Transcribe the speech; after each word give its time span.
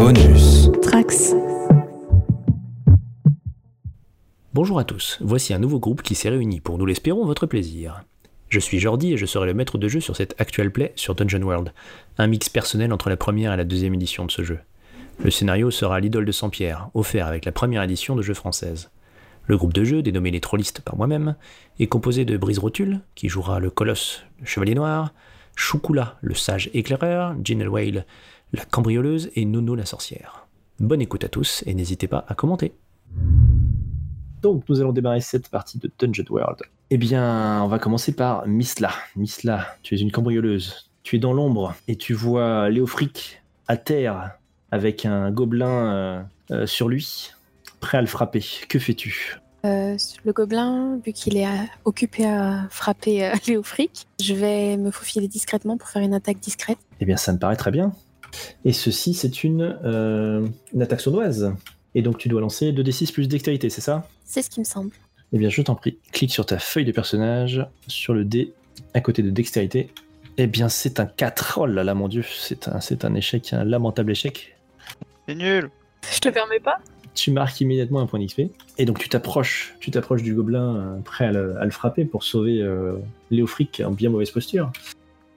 Bonus. 0.00 0.70
Trax. 0.80 1.34
Bonjour 4.54 4.78
à 4.78 4.84
tous, 4.84 5.18
voici 5.20 5.52
un 5.52 5.58
nouveau 5.58 5.78
groupe 5.78 6.00
qui 6.00 6.14
s'est 6.14 6.30
réuni 6.30 6.60
pour, 6.60 6.78
nous 6.78 6.86
l'espérons, 6.86 7.26
votre 7.26 7.44
plaisir. 7.44 8.00
Je 8.48 8.60
suis 8.60 8.78
Jordi 8.78 9.12
et 9.12 9.18
je 9.18 9.26
serai 9.26 9.44
le 9.44 9.52
maître 9.52 9.76
de 9.76 9.88
jeu 9.88 10.00
sur 10.00 10.16
cette 10.16 10.40
actual 10.40 10.72
play 10.72 10.94
sur 10.96 11.14
Dungeon 11.14 11.42
World, 11.42 11.74
un 12.16 12.28
mix 12.28 12.48
personnel 12.48 12.94
entre 12.94 13.10
la 13.10 13.18
première 13.18 13.52
et 13.52 13.58
la 13.58 13.64
deuxième 13.64 13.92
édition 13.92 14.24
de 14.24 14.30
ce 14.30 14.42
jeu. 14.42 14.60
Le 15.22 15.30
scénario 15.30 15.70
sera 15.70 16.00
l'idole 16.00 16.24
de 16.24 16.32
Saint-Pierre, 16.32 16.88
offert 16.94 17.26
avec 17.26 17.44
la 17.44 17.52
première 17.52 17.82
édition 17.82 18.16
de 18.16 18.22
jeu 18.22 18.32
française. 18.32 18.90
Le 19.48 19.58
groupe 19.58 19.74
de 19.74 19.84
jeu, 19.84 20.00
dénommé 20.00 20.30
les 20.30 20.40
Trollistes 20.40 20.80
par 20.80 20.96
moi-même, 20.96 21.36
est 21.78 21.88
composé 21.88 22.24
de 22.24 22.38
Brise 22.38 22.58
Rotule, 22.58 23.00
qui 23.14 23.28
jouera 23.28 23.60
le 23.60 23.68
Colosse, 23.68 24.24
le 24.40 24.46
Chevalier 24.46 24.74
Noir, 24.74 25.12
Choukula, 25.56 26.16
le 26.22 26.34
Sage 26.34 26.70
Éclaireur, 26.72 27.34
Ginel 27.44 27.68
Whale, 27.68 28.06
la 28.52 28.64
Cambrioleuse 28.64 29.30
et 29.34 29.44
Nono 29.44 29.74
la 29.74 29.86
Sorcière. 29.86 30.46
Bonne 30.78 31.00
écoute 31.00 31.24
à 31.24 31.28
tous 31.28 31.62
et 31.66 31.74
n'hésitez 31.74 32.08
pas 32.08 32.24
à 32.28 32.34
commenter. 32.34 32.72
Donc, 34.42 34.64
nous 34.68 34.80
allons 34.80 34.92
démarrer 34.92 35.20
cette 35.20 35.48
partie 35.48 35.78
de 35.78 35.90
Dungeon 35.98 36.24
World. 36.30 36.62
Eh 36.90 36.98
bien, 36.98 37.62
on 37.62 37.68
va 37.68 37.78
commencer 37.78 38.12
par 38.12 38.46
Misla. 38.46 38.90
Misla, 39.16 39.66
tu 39.82 39.94
es 39.94 39.98
une 39.98 40.10
cambrioleuse. 40.10 40.90
Tu 41.02 41.16
es 41.16 41.18
dans 41.18 41.32
l'ombre 41.32 41.74
et 41.88 41.96
tu 41.96 42.14
vois 42.14 42.70
Léofric 42.70 43.42
à 43.68 43.76
terre 43.76 44.38
avec 44.70 45.04
un 45.04 45.30
gobelin 45.30 45.92
euh, 45.92 46.22
euh, 46.50 46.66
sur 46.66 46.88
lui, 46.88 47.32
prêt 47.80 47.98
à 47.98 48.00
le 48.00 48.06
frapper. 48.06 48.44
Que 48.68 48.78
fais-tu? 48.78 49.38
Euh, 49.64 49.96
le 50.24 50.32
gobelin, 50.32 50.98
vu 51.04 51.12
qu'il 51.12 51.36
est 51.36 51.46
euh, 51.46 51.64
occupé 51.84 52.26
à 52.26 52.66
frapper 52.70 53.26
euh, 53.26 53.34
Léofric, 53.46 54.06
je 54.20 54.34
vais 54.34 54.76
me 54.76 54.90
faufiler 54.90 55.28
discrètement 55.28 55.76
pour 55.76 55.88
faire 55.88 56.02
une 56.02 56.14
attaque 56.14 56.40
discrète. 56.40 56.78
Eh 57.00 57.04
bien, 57.04 57.16
ça 57.16 57.32
me 57.32 57.38
paraît 57.38 57.56
très 57.56 57.70
bien. 57.70 57.92
Et 58.64 58.72
ceci, 58.72 59.14
c'est 59.14 59.44
une, 59.44 59.78
euh, 59.84 60.46
une 60.72 60.82
attaque 60.82 61.00
sournoise. 61.00 61.54
Et 61.94 62.02
donc, 62.02 62.18
tu 62.18 62.28
dois 62.28 62.40
lancer 62.40 62.72
2d6 62.72 63.12
plus 63.12 63.28
dextérité, 63.28 63.70
c'est 63.70 63.80
ça? 63.80 64.08
C'est 64.24 64.42
ce 64.42 64.50
qui 64.50 64.60
me 64.60 64.64
semble. 64.64 64.90
Eh 65.32 65.38
bien, 65.38 65.48
je 65.48 65.62
t'en 65.62 65.74
prie, 65.74 65.98
clique 66.12 66.32
sur 66.32 66.46
ta 66.46 66.58
feuille 66.58 66.84
de 66.84 66.92
personnage, 66.92 67.66
sur 67.86 68.14
le 68.14 68.24
dé, 68.24 68.52
à 68.94 69.00
côté 69.00 69.22
de 69.22 69.30
dextérité. 69.30 69.92
Eh 70.38 70.46
bien, 70.46 70.68
c'est 70.68 71.00
un 71.00 71.06
4. 71.06 71.58
Oh 71.60 71.66
là 71.66 71.84
là, 71.84 71.94
mon 71.94 72.08
dieu, 72.08 72.22
c'est 72.22 72.68
un, 72.68 72.80
c'est 72.80 73.04
un 73.04 73.14
échec, 73.14 73.52
un 73.52 73.64
lamentable 73.64 74.12
échec. 74.12 74.56
C'est 75.28 75.34
nul. 75.34 75.70
Je 76.12 76.18
te 76.18 76.28
permets 76.28 76.60
pas? 76.60 76.78
Tu 77.14 77.30
marques 77.30 77.60
immédiatement 77.60 78.00
un 78.00 78.06
point 78.06 78.20
d'XP. 78.20 78.42
Et 78.78 78.84
donc, 78.84 78.98
tu 78.98 79.08
t'approches, 79.08 79.74
tu 79.80 79.90
t'approches 79.90 80.22
du 80.22 80.34
gobelin, 80.34 80.76
euh, 80.76 81.00
prêt 81.00 81.26
à 81.26 81.32
le, 81.32 81.56
à 81.60 81.64
le 81.64 81.70
frapper 81.70 82.04
pour 82.04 82.22
sauver 82.22 82.62
euh, 82.62 82.96
Léofric 83.30 83.82
en 83.84 83.90
bien 83.90 84.10
mauvaise 84.10 84.30
posture. 84.30 84.72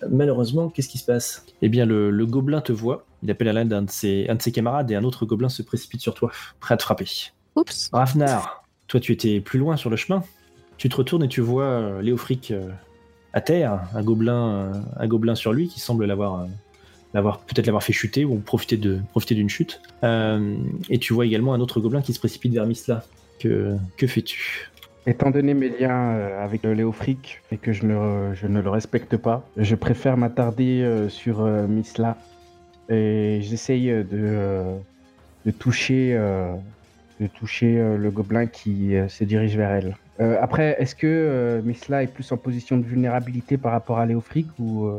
Malheureusement, 0.10 0.70
qu'est-ce 0.70 0.90
qui 0.90 0.98
se 0.98 1.06
passe 1.06 1.46
Eh 1.62 1.70
bien, 1.70 1.86
le, 1.86 2.10
le 2.10 2.26
gobelin 2.26 2.62
te 2.62 2.72
voit, 2.72 3.06
il 3.22 3.32
appelle 3.32 3.48
à 3.48 3.54
l'aide 3.54 3.70
d'un 3.70 3.84
de, 3.84 3.90
ses, 3.90 4.28
un 4.30 4.36
de 4.36 4.42
ses 4.42 4.52
camarades 4.52 4.90
et 4.92 4.96
un 4.96 5.04
autre 5.04 5.26
gobelin 5.26 5.50
se 5.50 5.62
précipite 5.62 6.02
sur 6.02 6.14
toi, 6.14 6.32
prêt 6.60 6.74
à 6.74 6.78
te 6.78 6.84
frapper. 6.84 7.32
Oups. 7.56 7.90
Rafnar, 7.94 8.64
toi 8.88 9.00
tu 9.00 9.12
étais 9.12 9.40
plus 9.40 9.60
loin 9.60 9.78
sur 9.78 9.90
le 9.90 9.96
chemin. 9.96 10.24
Tu 10.78 10.90
te 10.90 10.96
retournes 10.96 11.24
et 11.24 11.28
tu 11.28 11.42
vois 11.42 11.66
euh, 11.66 12.02
Léofric 12.02 12.52
euh, 12.52 12.70
à 13.34 13.42
terre, 13.42 13.82
un 13.94 14.04
gobelin, 14.04 14.50
euh, 14.50 14.74
un 14.98 15.08
gobelin 15.08 15.36
sur 15.36 15.54
lui 15.54 15.68
qui 15.68 15.80
semble 15.80 16.06
l'avoir, 16.06 16.42
euh, 16.42 16.46
l'avoir 17.14 17.40
peut-être 17.40 17.66
l'avoir 17.66 17.84
fait 17.84 17.94
chuter 17.94 18.26
ou 18.26 18.38
profiter 18.38 18.78
de 18.78 19.00
profiter 19.12 19.36
d'une 19.36 19.50
chute. 19.50 19.82
Euh, 20.04 20.56
et 20.90 21.00
tu 21.00 21.14
vois 21.14 21.26
également 21.26 21.54
un 21.54 21.60
autre 21.60 21.80
gobelin 21.80 22.02
qui 22.02 22.14
se 22.14 22.20
précipite 22.20 22.54
vers 22.54 22.66
Misla. 22.66 23.04
Que, 23.40 23.76
que 23.98 24.08
fais-tu? 24.08 24.72
Étant 25.06 25.32
donné 25.32 25.54
mes 25.54 25.68
liens 25.68 26.12
euh, 26.12 26.44
avec 26.44 26.64
Léofric 26.64 27.42
et 27.52 27.58
que 27.58 27.74
je 27.74 27.86
ne, 27.86 28.62
le 28.62 28.70
respecte 28.70 29.18
pas, 29.18 29.44
je 29.58 29.76
préfère 29.76 30.16
m'attarder 30.16 30.82
euh, 30.82 31.10
sur 31.10 31.42
euh, 31.42 31.68
Misla 31.68 32.18
et 32.90 33.40
j'essaye 33.42 33.88
de, 33.88 34.76
toucher, 35.60 36.18
le 37.20 38.10
gobelin 38.12 38.46
qui 38.46 38.94
se 39.08 39.24
dirige 39.24 39.56
vers 39.56 39.72
elle. 39.72 39.96
Après, 40.20 40.76
est-ce 40.80 40.94
que 40.94 41.08
euh, 41.08 41.62
Misla 41.64 42.04
est 42.04 42.08
plus 42.08 42.30
en 42.34 42.38
position 42.38 42.78
de 42.78 42.84
vulnérabilité 42.84 43.58
par 43.58 43.72
rapport 43.72 44.00
à 44.00 44.06
Léofric 44.06 44.48
ou 44.60 44.90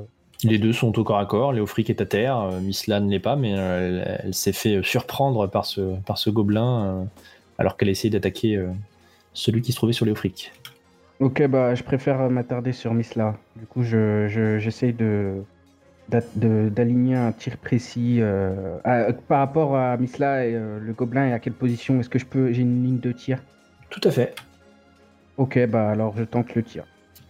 Les 0.42 0.58
deux 0.58 0.72
sont 0.72 0.98
au 0.98 1.04
corps 1.04 1.18
à 1.18 1.26
corps. 1.26 1.52
Léofric 1.52 1.90
est 1.90 2.00
à 2.00 2.06
terre, 2.06 2.50
Misla 2.62 3.00
ne 3.00 3.10
l'est 3.10 3.20
pas, 3.20 3.36
mais 3.36 3.50
elle, 3.50 4.32
s'est 4.32 4.54
fait 4.54 4.82
surprendre 4.82 5.46
par 5.46 5.66
ce, 5.66 5.96
par 6.06 6.16
ce 6.16 6.30
gobelin 6.30 7.06
alors 7.58 7.76
qu'elle 7.76 7.90
essayait 7.90 8.10
d'attaquer 8.10 8.58
celui 9.34 9.60
qui 9.60 9.72
se 9.72 9.76
trouvait 9.76 9.92
sur 9.92 10.06
Léofric. 10.06 10.52
Ok, 11.20 11.46
bah, 11.46 11.74
je 11.74 11.82
préfère 11.82 12.28
m'attarder 12.30 12.72
sur 12.72 12.92
Misla. 12.94 13.36
Du 13.56 13.66
coup, 13.66 13.82
je, 13.82 14.26
je- 14.28 14.58
j'essaye 14.58 14.92
de, 14.92 15.42
d'a- 16.08 16.22
de- 16.36 16.68
d'aligner 16.68 17.14
un 17.16 17.30
tir 17.32 17.56
précis. 17.58 18.18
euh, 18.20 18.78
à- 18.84 19.12
par 19.12 19.38
rapport 19.40 19.76
à 19.76 19.96
Misla 19.96 20.46
et 20.46 20.54
euh, 20.54 20.78
le 20.80 20.92
gobelin, 20.92 21.28
et 21.28 21.32
à 21.32 21.38
quelle 21.38 21.52
position 21.52 22.00
est-ce 22.00 22.08
que 22.08 22.18
je 22.18 22.26
peux. 22.26 22.52
J'ai 22.52 22.62
une 22.62 22.82
ligne 22.84 22.98
de 22.98 23.12
tir? 23.12 23.38
Tout 23.90 24.00
à 24.04 24.10
fait. 24.10 24.34
Ok, 25.36 25.58
bah 25.66 25.90
alors 25.90 26.16
je 26.16 26.24
tente 26.24 26.54
le 26.54 26.62
tir. 26.62 26.84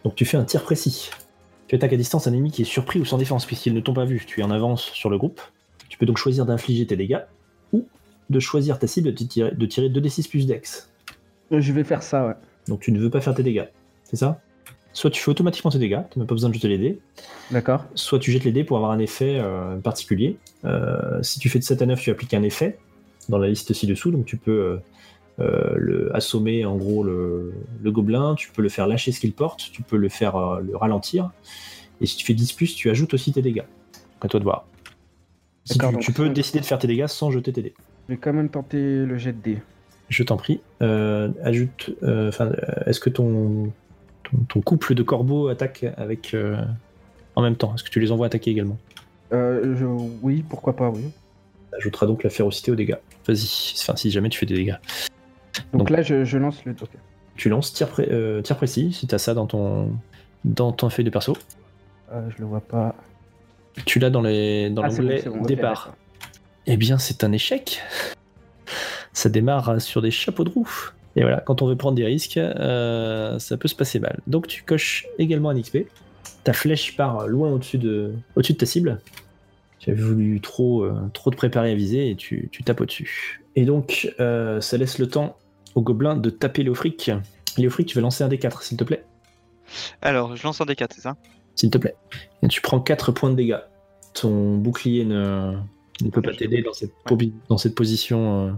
Donc 0.04 0.14
tu 0.14 0.24
fais 0.24 0.36
un 0.36 0.44
tir 0.44 0.62
précis. 0.62 1.10
Tu 1.68 1.74
attaques 1.74 1.92
à 1.92 1.96
distance 1.96 2.26
un 2.26 2.32
ennemi 2.32 2.50
qui 2.50 2.62
est 2.62 2.66
surpris 2.66 3.00
ou 3.00 3.04
sans 3.04 3.16
défense 3.18 3.46
puisqu'ils 3.46 3.72
ne 3.74 3.80
t'ont 3.80 3.94
pas 3.94 4.04
vu. 4.04 4.22
Tu 4.26 4.40
es 4.40 4.42
en 4.42 4.50
avance 4.50 4.82
sur 4.92 5.08
le 5.10 5.16
groupe. 5.18 5.40
Tu 5.88 5.96
peux 5.98 6.04
donc 6.06 6.18
choisir 6.18 6.44
d'infliger 6.46 6.86
tes 6.86 6.96
dégâts 6.96 7.20
ou 7.72 7.86
de 8.30 8.40
choisir 8.40 8.78
ta 8.78 8.86
cible 8.86 9.12
de 9.14 9.24
tirer, 9.24 9.50
de 9.52 9.66
tirer 9.66 9.88
2d6 9.88 10.28
plus 10.28 10.46
dex. 10.46 10.90
Euh, 11.54 11.60
Je 11.60 11.72
vais 11.72 11.84
faire 11.84 12.02
ça, 12.02 12.26
ouais. 12.26 12.34
Donc 12.68 12.80
tu 12.80 12.92
ne 12.92 12.98
veux 12.98 13.10
pas 13.10 13.20
faire 13.20 13.34
tes 13.34 13.42
dégâts. 13.42 13.66
C'est 14.04 14.16
ça? 14.16 14.40
Soit 14.92 15.10
tu 15.10 15.20
fais 15.20 15.30
automatiquement 15.30 15.72
tes 15.72 15.78
dégâts, 15.78 16.02
tu 16.10 16.20
n'as 16.20 16.24
pas 16.24 16.34
besoin 16.34 16.50
de 16.50 16.54
jeter 16.54 16.68
les 16.68 16.78
dés. 16.78 17.00
D'accord 17.50 17.84
Soit 17.96 18.20
tu 18.20 18.30
jettes 18.30 18.44
les 18.44 18.52
dés 18.52 18.62
pour 18.62 18.76
avoir 18.76 18.92
un 18.92 19.00
effet 19.00 19.38
euh, 19.40 19.76
particulier. 19.76 20.38
Euh, 20.64 21.20
si 21.20 21.40
tu 21.40 21.48
fais 21.48 21.58
de 21.58 21.64
7 21.64 21.82
à 21.82 21.86
9, 21.86 22.00
tu 22.00 22.10
appliques 22.10 22.32
un 22.32 22.44
effet 22.44 22.78
dans 23.28 23.38
la 23.38 23.48
liste 23.48 23.72
ci-dessous. 23.72 24.12
Donc 24.12 24.24
tu 24.24 24.36
peux 24.36 24.78
euh, 25.40 25.74
le 25.76 26.14
assommer 26.14 26.64
en 26.64 26.76
gros 26.76 27.02
le, 27.02 27.52
le 27.82 27.90
gobelin, 27.90 28.36
tu 28.36 28.50
peux 28.52 28.62
le 28.62 28.68
faire 28.68 28.86
lâcher 28.86 29.10
ce 29.10 29.18
qu'il 29.18 29.32
porte, 29.32 29.68
tu 29.72 29.82
peux 29.82 29.96
le 29.96 30.08
faire 30.08 30.60
le 30.60 30.76
ralentir. 30.76 31.32
Et 32.00 32.06
si 32.06 32.16
tu 32.16 32.24
fais 32.24 32.34
10 32.34 32.52
plus, 32.52 32.76
tu 32.76 32.88
ajoutes 32.88 33.14
aussi 33.14 33.32
tes 33.32 33.42
dégâts. 33.42 33.64
À 34.20 34.28
toi 34.28 34.38
de 34.38 34.44
voir. 34.44 34.64
Si 35.64 35.76
tu, 35.76 35.98
tu 35.98 36.12
peux 36.12 36.28
décider 36.28 36.60
de 36.60 36.66
faire 36.66 36.78
tes 36.78 36.86
dégâts 36.86 37.08
sans 37.08 37.32
jeter 37.32 37.52
tes 37.52 37.62
dés. 37.62 37.74
Je 38.08 38.14
vais 38.14 38.20
quand 38.20 38.32
même 38.32 38.48
tenter 38.48 39.04
le 39.04 39.18
jet 39.18 39.32
de 39.32 39.42
dés. 39.42 39.58
Je 40.08 40.22
t'en 40.22 40.36
prie. 40.36 40.60
Euh, 40.82 41.28
ajoute. 41.42 41.90
euh, 42.02 42.28
Enfin, 42.28 42.46
euh, 42.46 42.56
est-ce 42.86 43.00
que 43.00 43.10
ton, 43.10 43.72
ton, 44.24 44.36
ton 44.48 44.60
couple 44.60 44.94
de 44.94 45.02
corbeaux 45.02 45.48
attaque 45.48 45.84
avec 45.96 46.34
euh, 46.34 46.56
en 47.36 47.42
même 47.42 47.56
temps? 47.56 47.74
Est-ce 47.74 47.84
que 47.84 47.90
tu 47.90 48.00
les 48.00 48.12
envoies 48.12 48.26
attaquer 48.26 48.50
également? 48.50 48.78
Euh, 49.32 49.74
je- 49.76 49.84
Oui, 50.22 50.44
pourquoi 50.48 50.76
pas, 50.76 50.90
oui. 50.90 51.02
ajoutera 51.76 52.06
donc 52.06 52.22
la 52.22 52.30
férocité 52.30 52.70
aux 52.70 52.76
dégâts. 52.76 52.96
Vas-y, 53.26 53.74
enfin 53.80 53.96
si 53.96 54.10
jamais 54.10 54.28
tu 54.28 54.38
fais 54.38 54.46
des 54.46 54.54
dégâts. 54.54 54.76
Donc, 55.72 55.80
Donc- 55.80 55.90
là, 55.90 56.02
je, 56.02 56.24
je 56.24 56.38
lance 56.38 56.64
le. 56.64 56.72
ok. 56.72 56.88
Tu 57.36 57.48
lances 57.48 57.72
tir, 57.72 57.88
pré- 57.88 58.08
tir 58.44 58.56
précis, 58.56 58.92
si 58.92 59.06
t'as 59.08 59.18
ça 59.18 59.34
dans 59.34 59.46
ton 59.46 59.90
dans 60.44 60.70
ton 60.72 60.88
feuille 60.90 61.04
de 61.06 61.10
perso. 61.10 61.36
Je 62.12 62.38
le 62.38 62.44
vois 62.44 62.60
pas. 62.60 62.94
Tu 63.86 63.98
l'as 63.98 64.10
dans 64.10 64.20
les 64.20 64.70
dans 64.70 64.82
Ah, 64.82 64.88
bon, 64.88 64.96
l'onglet 64.98 65.22
bon, 65.26 65.42
départ. 65.42 65.96
eh 66.66 66.76
bien, 66.76 66.96
c'est 66.98 67.24
un 67.24 67.32
échec. 67.32 67.82
Ça 69.14 69.30
démarre 69.30 69.80
sur 69.80 70.02
des 70.02 70.10
chapeaux 70.10 70.44
de 70.44 70.50
roue. 70.50 70.90
Et 71.16 71.22
voilà, 71.22 71.40
quand 71.40 71.62
on 71.62 71.66
veut 71.66 71.76
prendre 71.76 71.96
des 71.96 72.04
risques, 72.04 72.36
euh, 72.36 73.38
ça 73.38 73.56
peut 73.56 73.68
se 73.68 73.74
passer 73.74 74.00
mal. 74.00 74.20
Donc 74.26 74.48
tu 74.48 74.62
coches 74.64 75.06
également 75.18 75.50
un 75.50 75.60
XP. 75.60 75.86
Ta 76.42 76.52
flèche 76.52 76.96
part 76.96 77.26
loin 77.26 77.50
au-dessus 77.50 77.78
de, 77.78 78.12
au-dessus 78.36 78.54
de 78.54 78.58
ta 78.58 78.66
cible. 78.66 79.00
Tu 79.78 79.90
as 79.90 79.94
voulu 79.94 80.40
trop, 80.40 80.82
euh, 80.82 80.94
trop 81.12 81.30
te 81.30 81.36
préparer 81.36 81.70
à 81.70 81.74
viser 81.74 82.10
et 82.10 82.16
tu, 82.16 82.48
tu 82.50 82.64
tapes 82.64 82.80
au-dessus. 82.80 83.42
Et 83.56 83.64
donc, 83.64 84.12
euh, 84.18 84.60
ça 84.60 84.76
laisse 84.76 84.98
le 84.98 85.06
temps 85.06 85.36
au 85.74 85.82
gobelin 85.82 86.16
de 86.16 86.30
taper 86.30 86.64
Léofric. 86.64 87.10
Léofric, 87.56 87.86
tu 87.86 87.94
vas 87.94 88.00
lancer 88.00 88.24
un 88.24 88.28
D4, 88.28 88.62
s'il 88.62 88.76
te 88.76 88.84
plaît? 88.84 89.04
Alors, 90.02 90.36
je 90.36 90.42
lance 90.42 90.60
un 90.60 90.64
D4, 90.64 90.88
c'est 90.94 91.02
ça? 91.02 91.16
S'il 91.54 91.70
te 91.70 91.78
plaît. 91.78 91.94
Et 92.42 92.48
tu 92.48 92.60
prends 92.60 92.80
4 92.80 93.12
points 93.12 93.30
de 93.30 93.36
dégâts. 93.36 93.60
Ton 94.12 94.56
bouclier 94.56 95.04
ne, 95.04 95.54
ne 96.02 96.10
peut 96.10 96.22
pas 96.22 96.34
t'aider 96.34 96.62
dans 96.62 96.72
cette, 96.72 96.92
posi- 97.06 97.32
dans 97.48 97.58
cette 97.58 97.74
position 97.74 98.48
euh, 98.48 98.52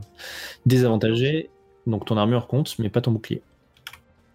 désavantagée. 0.65 1.50
Donc 1.87 2.05
ton 2.05 2.17
armure 2.17 2.47
compte, 2.47 2.79
mais 2.79 2.88
pas 2.88 3.00
ton 3.00 3.12
bouclier. 3.12 3.43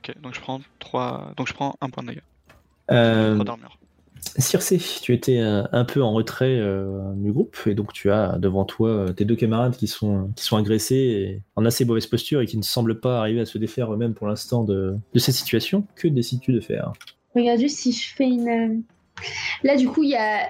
Ok, 0.03 0.15
donc 0.21 0.33
je 0.33 0.41
prends 0.41 0.61
3... 0.79 1.33
Donc 1.37 1.47
je 1.47 1.53
prends 1.53 1.75
un 1.81 1.89
point 1.89 2.03
de 2.03 2.09
dégâts. 2.09 2.21
Euh, 2.91 3.33
3 3.35 3.45
d'armure. 3.45 3.77
Circé, 4.37 4.77
tu 5.01 5.13
étais 5.13 5.39
un, 5.39 5.67
un 5.71 5.83
peu 5.83 6.01
en 6.03 6.13
retrait 6.13 6.55
euh, 6.59 7.11
du 7.15 7.31
groupe, 7.31 7.57
et 7.65 7.73
donc 7.73 7.91
tu 7.91 8.11
as 8.11 8.37
devant 8.37 8.65
toi 8.65 8.89
euh, 8.89 9.13
tes 9.13 9.25
deux 9.25 9.35
camarades 9.35 9.75
qui 9.75 9.87
sont, 9.87 10.31
qui 10.35 10.43
sont 10.43 10.57
agressés 10.57 10.95
et 10.95 11.41
en 11.55 11.65
assez 11.65 11.85
mauvaise 11.85 12.05
posture 12.05 12.39
et 12.41 12.45
qui 12.45 12.55
ne 12.57 12.61
semblent 12.61 12.99
pas 12.99 13.19
arriver 13.19 13.41
à 13.41 13.45
se 13.45 13.57
défaire 13.57 13.91
eux-mêmes 13.91 14.13
pour 14.13 14.27
l'instant 14.27 14.63
de, 14.63 14.95
de 15.13 15.19
cette 15.19 15.33
situation. 15.35 15.85
Que 15.95 16.07
décides-tu 16.07 16.53
de 16.53 16.59
faire? 16.61 16.93
Regarde 17.35 17.59
juste 17.59 17.79
si 17.79 17.91
je 17.91 18.13
fais 18.13 18.25
une. 18.25 18.47
euh, 18.47 18.75
Là, 19.63 19.75
du 19.75 19.87
coup, 19.89 20.03
il 20.03 20.11
y 20.11 20.15
a 20.15 20.49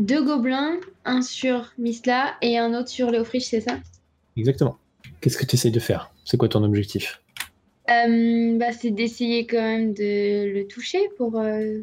deux 0.00 0.24
gobelins, 0.24 0.78
un 1.04 1.22
sur 1.22 1.72
Misla 1.78 2.34
et 2.42 2.58
un 2.58 2.74
autre 2.74 2.88
sur 2.88 3.10
Léofriche, 3.10 3.44
c'est 3.44 3.60
ça? 3.60 3.78
Exactement. 4.36 4.76
Qu'est-ce 5.20 5.36
que 5.38 5.44
tu 5.46 5.54
essayes 5.56 5.70
de 5.70 5.80
faire? 5.80 6.10
C'est 6.24 6.36
quoi 6.36 6.48
ton 6.48 6.64
objectif? 6.64 7.20
Euh, 7.90 8.56
bah, 8.58 8.72
C'est 8.72 8.90
d'essayer 8.90 9.46
quand 9.46 9.60
même 9.60 9.92
de 9.92 10.52
le 10.52 10.66
toucher 10.66 11.00
pour. 11.18 11.38
euh, 11.38 11.78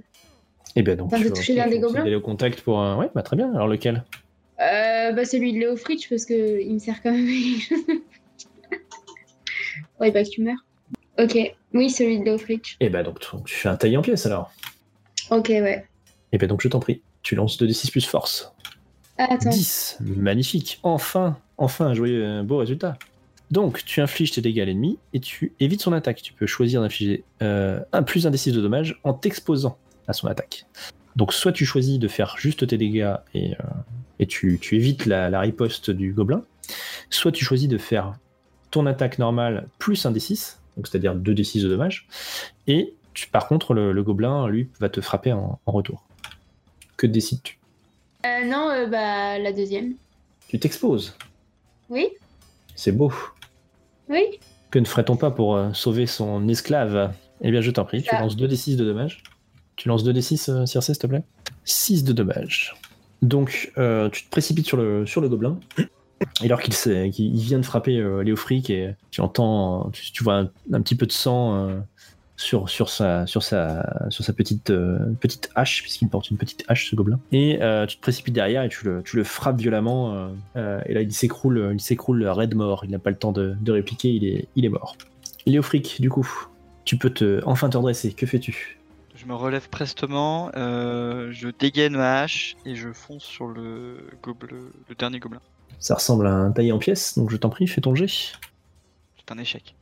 Eh 0.76 0.82
bien 0.82 0.96
donc, 0.96 1.08
Enfin, 1.08 1.18
tu 1.18 1.24
de 1.26 1.30
vas 1.30 1.36
toucher 1.36 1.54
l'un 1.54 1.68
des 1.68 1.80
gobelins 1.80 2.04
d'aller 2.04 2.16
au 2.16 2.22
contact 2.22 2.62
pour 2.62 2.80
un... 2.80 2.98
Ouais, 2.98 3.10
bah 3.14 3.22
très 3.22 3.36
bien. 3.36 3.54
Alors 3.54 3.68
lequel? 3.68 4.04
Euh, 4.60 4.64
Euh, 5.10 5.12
bah, 5.12 5.24
celui 5.26 5.54
de 5.54 5.60
Léo 5.60 5.76
Fritsch, 5.78 6.10
parce 6.10 6.26
que 6.26 6.60
il 6.62 6.74
me 6.74 6.80
sert 6.80 7.02
quand 7.04 7.12
même 7.12 7.28
ouais, 10.00 10.12
bah, 10.12 10.24
que 10.24 10.30
tu 10.30 10.42
meurs. 10.42 10.66
Ok, 11.20 11.38
oui, 11.74 11.90
celui 11.90 12.20
de 12.20 12.26
Léo 12.26 12.38
Fritsch. 12.38 12.78
Et 12.80 12.90
bah 12.90 13.04
donc 13.04 13.20
tu 13.20 13.56
fais 13.56 13.70
un 13.70 13.76
taillé 13.76 13.98
en 13.98 14.02
pièces 14.02 14.26
alors. 14.26 14.52
Ok, 15.32 15.48
ouais. 15.50 15.86
Et 16.32 16.38
bah 16.38 16.48
donc 16.48 16.62
je 16.62 16.68
t'en 16.68 16.80
prie, 16.80 17.02
tu 17.28 17.36
lances 17.36 17.60
2d6 17.60 17.92
plus 17.92 18.06
force. 18.06 18.54
Attends. 19.18 19.50
10, 19.50 19.98
magnifique, 20.02 20.80
enfin, 20.84 21.38
enfin 21.58 21.88
un 21.88 21.94
joyeux, 21.94 22.26
un 22.26 22.44
beau 22.46 22.58
résultat. 22.58 22.98
Donc 23.52 23.84
tu 23.84 24.00
infliges 24.00 24.32
tes 24.32 24.40
dégâts 24.42 24.62
à 24.62 24.66
l'ennemi 24.66 24.98
et 25.14 25.20
tu 25.20 25.52
évites 25.60 25.82
son 25.82 25.92
attaque. 25.92 26.22
Tu 26.22 26.32
peux 26.32 26.48
choisir 26.48 26.82
d'infliger 26.82 27.26
euh, 27.42 27.82
un 27.92 28.04
plus 28.04 28.26
un 28.28 28.32
d6 28.32 28.54
de 28.54 28.62
dommages 28.62 28.98
en 29.04 29.14
t'exposant 29.14 29.78
à 30.08 30.14
son 30.14 30.28
attaque. 30.28 30.66
Donc 31.18 31.34
soit 31.34 31.52
tu 31.52 31.66
choisis 31.66 32.00
de 32.00 32.08
faire 32.08 32.36
juste 32.38 32.66
tes 32.68 32.78
dégâts 32.78 33.16
et, 33.34 33.54
euh, 33.56 33.64
et 34.20 34.26
tu, 34.28 34.58
tu 34.62 34.76
évites 34.78 35.06
la, 35.06 35.30
la 35.30 35.42
riposte 35.42 35.90
du 35.92 36.14
gobelin, 36.14 36.44
soit 37.10 37.34
tu 37.34 37.44
choisis 37.44 37.68
de 37.68 37.78
faire 37.78 38.14
ton 38.72 38.86
attaque 38.86 39.20
normale 39.20 39.68
plus 39.80 40.06
un 40.06 40.12
d6, 40.14 40.58
donc 40.78 40.88
c'est-à-dire 40.88 41.16
2 41.16 41.34
d6 41.34 41.64
de 41.64 41.68
dommages, 41.70 42.08
et 42.68 42.94
tu- 43.14 43.28
par 43.30 43.48
contre 43.48 43.74
le, 43.74 43.92
le 43.92 44.04
gobelin 44.04 44.48
lui 44.48 44.70
va 44.80 44.88
te 44.90 45.02
frapper 45.02 45.34
en, 45.34 45.60
en 45.66 45.72
retour. 45.72 46.07
Que 46.98 47.08
décides-tu? 47.08 47.58
Euh, 48.26 48.46
non, 48.46 48.70
euh, 48.70 48.88
bah, 48.88 49.38
la 49.40 49.54
deuxième. 49.54 49.94
Tu 50.48 50.60
t'exposes, 50.60 51.16
Oui 51.90 52.08
c'est 52.76 52.92
beau. 52.92 53.12
Oui 54.10 54.40
Que 54.70 54.78
ne 54.80 54.86
ferait-on 54.86 55.16
pas 55.16 55.32
pour 55.32 55.56
euh, 55.56 55.74
sauver 55.74 56.06
son 56.06 56.48
esclave? 56.48 57.12
Eh 57.42 57.50
bien, 57.52 57.62
je 57.62 57.72
t'en 57.72 57.86
prie, 57.86 58.04
tu 58.04 58.10
Ça. 58.10 58.20
lances 58.20 58.38
2d6 58.38 58.76
de 58.76 58.86
dommages. 58.86 59.24
Tu 59.78 59.88
lances 59.90 60.04
2d6, 60.06 60.50
euh, 60.52 60.66
Circe, 60.66 60.86
s'il 60.86 60.98
te 60.98 61.08
plaît? 61.08 61.24
6 61.66 62.04
de 62.04 62.14
dommages. 62.14 62.76
Donc, 63.24 63.72
tu 63.76 64.24
te 64.26 64.30
précipites 64.30 64.68
sur 64.68 64.78
le, 64.78 65.06
sur 65.08 65.22
le 65.22 65.30
gobelin. 65.30 65.60
Et 66.42 66.46
alors 66.46 66.62
qu'il 66.62 66.74
vient 67.36 67.58
de 67.60 67.66
frapper 67.66 68.00
Léofric 68.24 68.70
et 68.70 68.96
tu 69.12 69.22
entends, 69.22 69.90
tu, 69.92 70.12
tu 70.12 70.24
vois 70.24 70.36
un, 70.36 70.52
un 70.72 70.82
petit 70.82 70.96
peu 70.96 71.08
de 71.08 71.12
sang 71.12 71.70
sur, 72.38 72.70
sur, 72.70 72.88
sa, 72.90 73.28
sur, 73.28 73.44
sa, 73.44 74.08
sur 74.10 74.24
sa 74.24 74.32
petite, 74.32 74.70
euh, 74.70 75.00
petite 75.20 75.50
hache, 75.56 75.82
puisqu'il 75.82 76.08
porte 76.08 76.30
une 76.30 76.38
petite 76.38 76.64
hache, 76.68 76.90
ce 76.90 76.96
gobelin. 76.96 77.20
Et 77.32 77.62
euh, 77.62 77.86
tu 77.86 77.98
te 77.98 78.02
précipites 78.02 78.34
derrière 78.34 78.64
et 78.64 78.70
tu 78.70 78.86
le, 78.86 79.04
tu 79.04 79.18
le 79.18 79.24
frappes 79.26 79.60
violemment. 79.60 80.32
euh, 80.56 80.80
et 80.86 80.94
là, 80.94 81.02
il 81.02 81.12
s'écroule, 81.12 81.72
il 81.74 81.82
s'écroule 81.82 82.26
raide 82.28 82.56
mort. 82.56 82.86
Il 82.86 82.92
n'a 82.92 83.00
pas 83.00 83.10
le 83.10 83.18
temps 83.18 83.32
de, 83.34 83.56
de 83.60 83.72
répliquer, 83.72 84.10
il 84.10 84.24
est, 84.24 84.48
il 84.56 84.64
est 84.64 84.70
mort. 84.70 84.96
Léofric, 85.46 86.00
du 86.00 86.10
coup, 86.10 86.30
tu 86.86 86.98
peux 86.98 87.10
te, 87.10 87.42
enfin 87.46 87.70
te 87.70 87.78
redresser. 87.78 88.14
Que 88.14 88.26
fais-tu? 88.26 88.80
Je 89.16 89.26
me 89.26 89.34
relève 89.34 89.68
prestement, 89.70 90.52
je 90.54 91.48
dégaine 91.58 91.98
ma 91.98 92.22
hache 92.22 92.56
et 92.66 92.76
je 92.76 92.94
fonce 92.94 93.24
sur 93.24 93.48
le, 93.48 93.98
gobe- 94.22 94.48
le 94.52 94.96
dernier 94.96 95.20
gobelin. 95.20 95.42
Ça 95.80 95.96
ressemble 95.96 96.28
à 96.28 96.34
un 96.34 96.52
taillé 96.52 96.72
en 96.72 96.78
pièces, 96.78 97.18
donc 97.18 97.32
je 97.32 97.38
t'en 97.38 97.50
prie, 97.50 97.68
fais 97.68 97.82
ton 97.82 97.96
jet. 97.96 98.08
C'est 99.18 99.32
un 99.32 99.40
échec. 99.40 99.74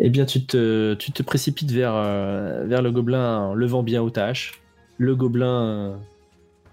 Eh 0.00 0.10
bien, 0.10 0.26
tu 0.26 0.44
te, 0.44 1.22
précipites 1.22 1.72
vers, 1.72 1.94
euh, 1.94 2.64
vers 2.66 2.82
le 2.82 2.92
gobelin 2.92 3.38
en 3.38 3.54
levant 3.54 3.82
bien 3.82 4.00
haut 4.00 4.10
ta 4.10 4.26
hache. 4.26 4.60
Le 4.96 5.16
gobelin 5.16 5.98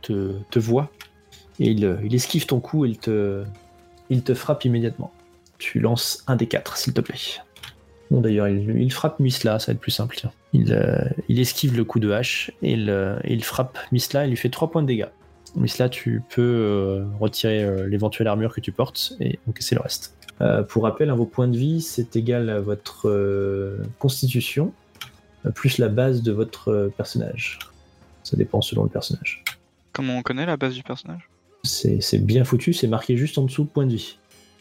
euh, 0.09 0.33
te, 0.49 0.59
voit 0.59 0.91
et 1.59 1.69
il, 1.71 1.85
euh, 1.85 1.97
esquive 2.11 2.45
ton 2.45 2.59
coup 2.59 2.85
et 2.85 2.89
il 4.09 4.21
te, 4.21 4.33
frappe 4.33 4.65
immédiatement. 4.65 5.11
Tu 5.57 5.79
lances 5.79 6.23
un 6.27 6.35
des 6.35 6.47
quatre, 6.47 6.77
s'il 6.77 6.93
te 6.93 7.01
plaît. 7.01 7.15
Bon, 8.11 8.21
d'ailleurs, 8.21 8.47
il, 8.47 8.91
frappe 8.93 9.19
Misla, 9.19 9.57
ça 9.57 9.71
va 9.71 9.73
être 9.73 9.81
plus 9.81 9.91
simple. 9.91 10.17
Il, 10.53 10.71
esquive 11.39 11.75
le 11.75 11.83
coup 11.83 11.99
de 11.99 12.11
hache 12.11 12.51
et 12.61 12.73
il, 12.73 13.43
frappe 13.43 13.79
Misla 13.91 14.25
et 14.25 14.27
lui 14.27 14.37
fait 14.37 14.49
3 14.49 14.69
points 14.69 14.83
de 14.83 14.87
dégâts. 14.87 15.07
Misla, 15.55 15.89
tu 15.89 16.21
peux 16.29 17.03
retirer 17.19 17.87
l'éventuelle 17.87 18.27
armure 18.27 18.53
que 18.53 18.61
tu 18.61 18.71
portes 18.71 19.13
et 19.19 19.39
encaisser 19.47 19.73
le 19.73 19.81
reste. 19.81 20.15
Euh, 20.41 20.63
pour 20.63 20.83
rappel, 20.83 21.09
hein, 21.09 21.15
vos 21.15 21.25
points 21.25 21.47
de 21.47 21.57
vie, 21.57 21.81
c'est 21.81 22.15
égal 22.15 22.49
à 22.49 22.59
votre 22.59 23.09
euh, 23.09 23.77
constitution, 23.99 24.73
euh, 25.45 25.51
plus 25.51 25.77
la 25.77 25.87
base 25.87 26.21
de 26.21 26.31
votre 26.31 26.91
personnage. 26.97 27.59
Ça 28.23 28.35
dépend 28.35 28.61
selon 28.61 28.83
le 28.83 28.89
personnage. 28.89 29.43
Comment 29.93 30.17
on 30.17 30.21
connaît 30.23 30.45
la 30.45 30.57
base 30.57 30.73
du 30.73 30.83
personnage? 30.83 31.29
C'est 31.63 32.19
bien 32.19 32.43
foutu, 32.43 32.73
c'est 32.73 32.87
marqué 32.87 33.17
juste 33.17 33.37
en 33.37 33.43
dessous 33.43 33.65
point 33.65 33.85
de 33.85 33.93
vie, 33.93 34.17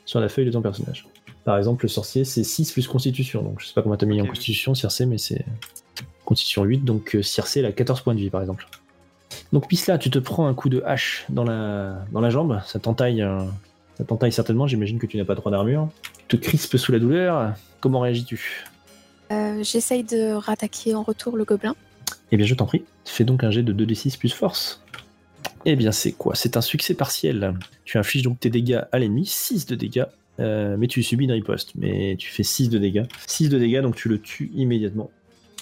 sur 0.07 0.21
la 0.21 0.29
feuille 0.29 0.47
de 0.47 0.51
ton 0.51 0.63
personnage. 0.63 1.07
Par 1.45 1.59
exemple, 1.59 1.85
le 1.85 1.89
sorcier, 1.89 2.25
c'est 2.25 2.45
6 2.45 2.73
plus 2.73 2.87
constitution, 2.87 3.43
donc 3.43 3.61
je 3.61 3.67
sais 3.67 3.75
pas 3.75 3.83
comment 3.83 3.97
t'as 3.97 4.07
mis 4.07 4.23
en 4.23 4.27
constitution, 4.27 4.75
Circe, 4.75 5.03
mais 5.03 5.19
c'est 5.19 5.45
constitution 6.25 6.65
8, 6.65 6.85
donc 6.85 7.19
Circe, 7.21 7.59
elle 7.59 7.67
a 7.67 7.73
14 7.73 8.01
points 8.01 8.15
de 8.15 8.21
vie, 8.21 8.31
par 8.31 8.41
exemple. 8.41 8.67
Donc 9.53 9.69
Pisla, 9.69 9.99
tu 9.99 10.11
te 10.11 10.19
prends 10.19 10.47
un 10.47 10.55
coup 10.55 10.69
de 10.69 10.83
hache 10.87 11.27
dans 11.29 11.45
la, 11.45 12.05
dans 12.13 12.21
la 12.21 12.31
jambe, 12.31 12.61
ça 12.67 12.79
t'entaille 12.79 13.23
euh, 13.23 13.45
ça 13.99 14.05
t'entaille 14.05 14.33
certainement, 14.33 14.67
j'imagine 14.67 14.99
que 14.99 15.07
tu 15.07 15.17
n'as 15.17 15.25
pas 15.25 15.35
droit 15.35 15.53
d'armure. 15.53 15.89
Tu 16.29 16.39
te 16.39 16.45
crispes 16.45 16.77
sous 16.77 16.93
la 16.93 16.99
douleur, 16.99 17.55
comment 17.81 18.01
réagis-tu? 18.01 18.65
Euh, 19.31 19.63
J'essaye 19.63 20.05
de 20.05 20.33
rattaquer 20.33 20.95
en 20.95 21.03
retour 21.03 21.37
le 21.37 21.45
gobelin. 21.45 21.75
Eh 22.33 22.37
bien, 22.37 22.47
je 22.47 22.55
t'en 22.55 22.67
prie. 22.67 22.85
Fais 23.05 23.25
donc 23.25 23.45
un 23.45 23.51
jet 23.51 23.63
de 23.63 23.73
2d6 23.73 24.19
plus 24.19 24.33
force. 24.33 24.83
Eh 25.65 25.77
bien, 25.77 25.93
c'est 25.93 26.13
quoi? 26.13 26.35
C'est 26.35 26.57
un 26.57 26.61
succès 26.61 26.95
partiel. 26.95 27.55
Tu 27.85 27.97
infliges 27.99 28.23
donc 28.23 28.41
tes 28.41 28.51
dégâts 28.51 28.83
à 28.93 28.99
l'ennemi, 28.99 29.25
6 29.27 29.67
de 29.67 29.75
dégâts, 29.75 30.05
euh, 30.41 30.77
mais 30.79 30.89
tu 30.89 31.03
subis 31.03 31.25
une 31.25 31.33
riposte. 31.33 31.73
Mais 31.75 32.17
tu 32.19 32.31
fais 32.31 32.43
6 32.43 32.69
de 32.69 32.79
dégâts. 32.79 33.05
6 33.27 33.49
de 33.49 33.59
dégâts, 33.59 33.81
donc 33.81 33.97
tu 33.97 34.09
le 34.09 34.21
tues 34.21 34.51
immédiatement. 34.55 35.11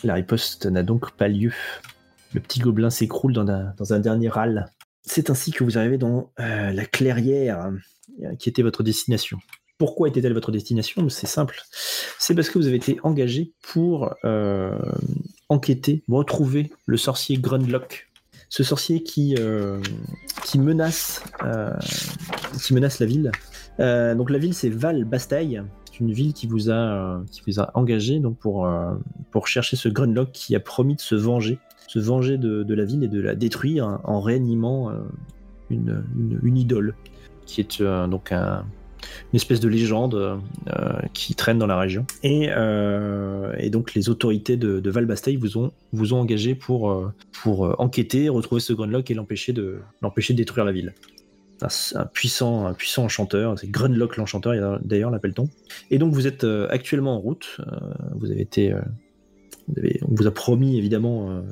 La 0.03 0.15
riposte 0.15 0.67
n'a 0.67 0.83
donc 0.83 1.13
pas 1.13 1.29
lieu. 1.29 1.53
Le 2.33 2.41
petit 2.41 2.61
gobelin 2.61 2.91
s'écroule 2.91 3.33
dans 3.33 3.49
un, 3.49 3.75
dans 3.77 3.93
un 3.93 4.01
dernier 4.01 4.29
râle. 4.29 4.67
C'est 5.03 5.31
ainsi 5.31 5.51
que 5.51 5.63
vous 5.65 5.79
arrivez 5.79 5.99
dans 5.99 6.31
euh, 6.41 6.73
la 6.73 6.85
clairière 6.85 7.71
qui 8.39 8.49
était 8.49 8.63
votre 8.63 8.83
destination. 8.83 9.39
Pourquoi 9.79 10.07
était-elle 10.09 10.33
votre 10.33 10.53
destination? 10.53 11.09
C'est 11.09 11.27
simple. 11.27 11.61
C'est 12.19 12.37
parce 12.37 12.51
que 12.51 12.59
vous 12.59 12.69
avez 12.69 12.77
été 12.77 13.01
engagé 13.03 13.53
pour 13.63 14.15
euh, 14.25 14.79
enquêter, 15.49 16.05
retrouver 16.09 16.71
le 16.87 16.97
sorcier 16.97 17.37
Grundlock. 17.37 18.09
Ce 18.49 18.63
sorcier 18.63 19.03
qui, 19.03 19.35
euh, 19.41 19.81
qui, 20.45 20.61
menace, 20.61 21.25
euh, 21.43 21.73
qui 22.63 22.75
menace 22.75 23.01
la 23.01 23.07
ville. 23.07 23.33
Euh, 23.81 24.15
donc 24.15 24.31
la 24.31 24.39
ville 24.39 24.55
c'est 24.55 24.69
Val 24.69 25.05
Bastaille. 25.05 25.63
C'est 25.91 25.99
une 25.99 26.13
ville 26.13 26.33
qui 26.33 26.47
vous 26.47 26.71
a, 26.71 26.75
euh, 26.75 27.25
qui 27.33 27.43
vous 27.47 27.59
a 27.59 27.71
engagé 27.75 28.21
donc 28.21 28.39
pour, 28.39 28.67
euh, 28.67 28.95
pour 29.33 29.49
chercher 29.49 29.77
ce 29.77 29.89
Grundlock 29.89 30.31
qui 30.31 30.55
a 30.55 30.61
promis 30.61 30.95
de 30.95 31.01
se 31.01 31.17
venger. 31.17 31.59
Se 31.89 31.99
venger 31.99 32.39
de, 32.39 32.73
la 32.73 32.85
ville 32.85 33.03
et 33.03 33.09
de 33.09 33.21
la 33.21 33.35
détruire 33.35 33.99
en 34.05 34.21
réanimant 34.21 34.91
euh, 34.91 34.95
une, 35.71 36.05
une 36.45 36.57
idole 36.57 36.95
qui 37.53 37.61
est 37.61 37.81
euh, 37.83 38.07
donc 38.07 38.33
un, 38.33 38.65
une 39.33 39.37
espèce 39.37 39.61
de 39.61 39.69
légende 39.69 40.15
euh, 40.15 40.93
qui 41.13 41.35
traîne 41.35 41.59
dans 41.59 41.67
la 41.67 41.79
région. 41.79 42.07
Et, 42.23 42.49
euh, 42.49 43.69
donc 43.69 43.95
les 43.95 44.09
autorités 44.09 44.57
de, 44.57 44.81
de 44.81 44.91
Val-Basteil 44.91 45.37
vous 45.37 45.59
ont, 45.59 45.73
vous 45.93 46.15
ont 46.15 46.21
engagé 46.21 46.55
pour, 46.55 47.13
pour 47.43 47.79
enquêter, 47.79 48.29
retrouver 48.29 48.61
ce 48.61 48.73
Grunlock 48.73 49.11
et 49.11 49.15
l'empêcher 49.15 49.53
de, 49.53 49.81
de 50.03 50.33
détruire 50.33 50.65
la 50.65 50.73
ville. 50.73 50.95
Un, 51.95 52.07
puissant, 52.07 52.67
un 52.67 52.75
puissant 52.75 53.05
enchanteur, 53.05 53.57
c'est 53.57 53.71
Grunlock 53.71 54.17
l'enchanteur 54.17 54.81
d'ailleurs 54.83 55.11
l'appelle-t-on. 55.11 55.49
Et 55.91 55.99
donc 55.99 56.13
vous 56.13 56.27
êtes 56.27 56.45
actuellement 56.71 57.15
en 57.17 57.21
route, 57.21 57.61
vous 58.17 58.31
avez 58.33 58.41
été... 58.41 58.75
on 59.69 60.15
vous 60.15 60.27
a 60.27 60.33
promis 60.33 60.77
évidemment 60.77 61.43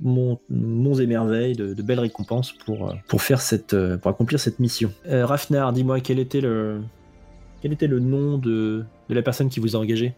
monts, 0.00 0.40
monts 0.50 0.94
et 0.94 1.06
merveilles, 1.06 1.54
de, 1.54 1.74
de 1.74 1.82
belles 1.82 2.00
récompenses 2.00 2.52
pour, 2.52 2.90
euh, 2.90 2.94
pour, 3.08 3.22
faire 3.22 3.40
cette, 3.40 3.74
euh, 3.74 3.96
pour 3.96 4.10
accomplir 4.10 4.40
cette 4.40 4.58
mission. 4.60 4.92
Euh, 5.06 5.26
Rafnar, 5.26 5.72
dis-moi 5.72 6.00
quel 6.00 6.18
était 6.18 6.40
le, 6.40 6.80
quel 7.62 7.72
était 7.72 7.86
le 7.86 8.00
nom 8.00 8.38
de, 8.38 8.84
de 9.08 9.14
la 9.14 9.22
personne 9.22 9.48
qui 9.48 9.60
vous 9.60 9.76
a 9.76 9.78
engagé? 9.78 10.14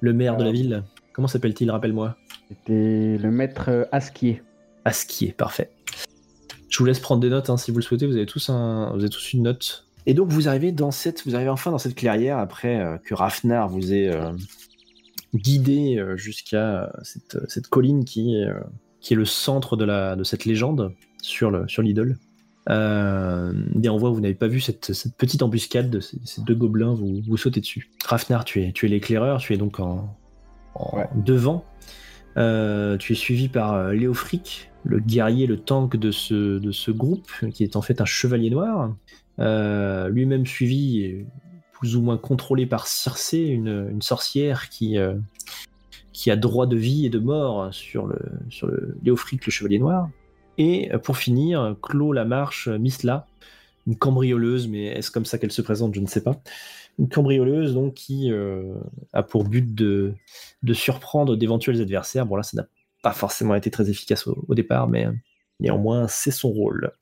Le 0.00 0.12
maire 0.12 0.36
de 0.36 0.44
la 0.44 0.50
Euh. 0.50 0.52
ville? 0.52 0.82
Comment 1.12 1.28
s'appelle-t-il? 1.28 1.70
Rappelle-moi. 1.70 2.16
C'était 2.48 3.18
le 3.18 3.30
maître 3.30 3.88
Asquier. 3.92 4.42
Askier, 4.84 5.32
parfait. 5.32 5.70
Je 6.68 6.78
vous 6.78 6.84
laisse 6.84 7.00
prendre 7.00 7.20
des 7.22 7.30
notes 7.30 7.50
hein, 7.50 7.56
si 7.56 7.70
vous 7.70 7.78
le 7.78 7.82
souhaitez. 7.82 8.06
Vous 8.06 8.16
avez 8.16 8.26
tous 8.26 8.50
un, 8.50 8.90
vous 8.92 9.00
avez 9.00 9.08
tous 9.08 9.32
une 9.32 9.44
note. 9.44 9.86
Et 10.06 10.12
donc 10.12 10.28
vous 10.28 10.48
arrivez 10.48 10.72
dans 10.72 10.90
cette, 10.90 11.24
vous 11.24 11.34
arrivez 11.34 11.48
enfin 11.50 11.70
dans 11.70 11.78
cette 11.78 11.94
clairière 11.94 12.36
après 12.38 12.80
euh, 12.80 12.98
que 12.98 13.14
Rafnar 13.14 13.68
vous 13.70 13.94
ait 13.94 14.08
euh, 14.08 14.32
guidé 15.34 15.96
euh, 15.96 16.16
jusqu'à 16.16 16.92
cette, 17.02 17.38
cette 17.48 17.68
colline 17.68 18.04
qui 18.04 18.36
est, 18.36 18.46
qui 19.04 19.12
est 19.12 19.16
le 19.16 19.26
centre 19.26 19.76
de 19.76 19.84
la, 19.84 20.16
de 20.16 20.24
cette 20.24 20.46
légende 20.46 20.94
sur 21.20 21.50
le, 21.50 21.68
sur 21.68 21.82
l'idole. 21.82 22.16
Euh, 22.70 23.52
voit, 23.98 24.08
vous 24.10 24.20
n'avez 24.20 24.34
pas 24.34 24.48
vu 24.48 24.60
cette, 24.60 24.94
cette 24.94 25.14
petite 25.16 25.42
embuscade 25.42 25.90
de 25.90 26.00
ces, 26.00 26.16
ces 26.24 26.40
deux 26.40 26.54
gobelins 26.54 26.94
vous, 26.94 27.20
vous 27.28 27.36
sautez 27.36 27.60
dessus. 27.60 27.90
Rafnar, 28.06 28.46
tu 28.46 28.62
es, 28.62 28.72
tu 28.72 28.86
es 28.86 28.88
l'éclaireur, 28.88 29.40
tu 29.40 29.52
es 29.52 29.58
donc 29.58 29.78
en, 29.78 30.16
en 30.74 30.96
Ouais. 30.96 31.06
devant. 31.14 31.66
Euh, 32.38 32.96
tu 32.96 33.12
es 33.12 33.14
suivi 33.14 33.48
par 33.48 33.74
euh, 33.74 33.92
Léofric, 33.92 34.70
le 34.84 35.00
guerrier, 35.00 35.46
le 35.46 35.58
tank 35.58 35.96
de 35.96 36.10
ce, 36.10 36.58
de 36.58 36.72
ce 36.72 36.90
groupe, 36.90 37.30
qui 37.52 37.62
est 37.62 37.76
en 37.76 37.82
fait 37.82 38.00
un 38.00 38.06
chevalier 38.06 38.48
noir. 38.48 38.96
Euh, 39.38 40.08
Lui-même 40.08 40.46
suivi, 40.46 41.26
plus 41.72 41.94
ou 41.94 42.00
moins 42.00 42.16
contrôlé 42.16 42.64
par 42.64 42.86
Circé, 42.86 43.40
une, 43.40 43.88
une 43.90 44.02
sorcière 44.02 44.70
qui, 44.70 44.96
qui 46.14 46.30
a 46.30 46.36
droit 46.36 46.66
de 46.66 46.76
vie 46.76 47.04
et 47.04 47.10
de 47.10 47.18
mort 47.18 47.74
sur 47.74 48.06
le, 48.06 48.18
sur 48.48 48.68
le 48.68 48.96
Léofric, 49.02 49.44
le 49.44 49.50
chevalier 49.50 49.78
noir. 49.78 50.08
Et 50.56 50.92
euh, 50.94 50.98
pour 50.98 51.18
finir, 51.18 51.76
clôt 51.82 52.12
la 52.12 52.24
marche 52.24 52.68
euh, 52.68 52.78
Misla, 52.78 53.26
une 53.86 53.96
cambrioleuse, 53.96 54.68
mais 54.68 54.86
est-ce 54.86 55.10
comme 55.10 55.24
ça 55.24 55.38
qu'elle 55.38 55.52
se 55.52 55.60
présente 55.60 55.94
Je 55.94 56.00
ne 56.00 56.06
sais 56.06 56.22
pas. 56.22 56.40
Une 56.98 57.08
cambrioleuse 57.08 57.74
donc 57.74 57.94
qui 57.94 58.30
euh, 58.30 58.74
a 59.12 59.24
pour 59.24 59.44
but 59.44 59.74
de, 59.74 60.14
de 60.62 60.72
surprendre 60.72 61.36
d'éventuels 61.36 61.80
adversaires. 61.80 62.24
Bon 62.24 62.36
là, 62.36 62.44
ça 62.44 62.56
n'a 62.56 62.68
pas 63.02 63.12
forcément 63.12 63.56
été 63.56 63.70
très 63.70 63.90
efficace 63.90 64.28
au, 64.28 64.54
départ, 64.54 64.88
mais 64.88 65.08
néanmoins, 65.58 66.06
c'est 66.08 66.30
son 66.30 66.50
rôle. 66.50 66.92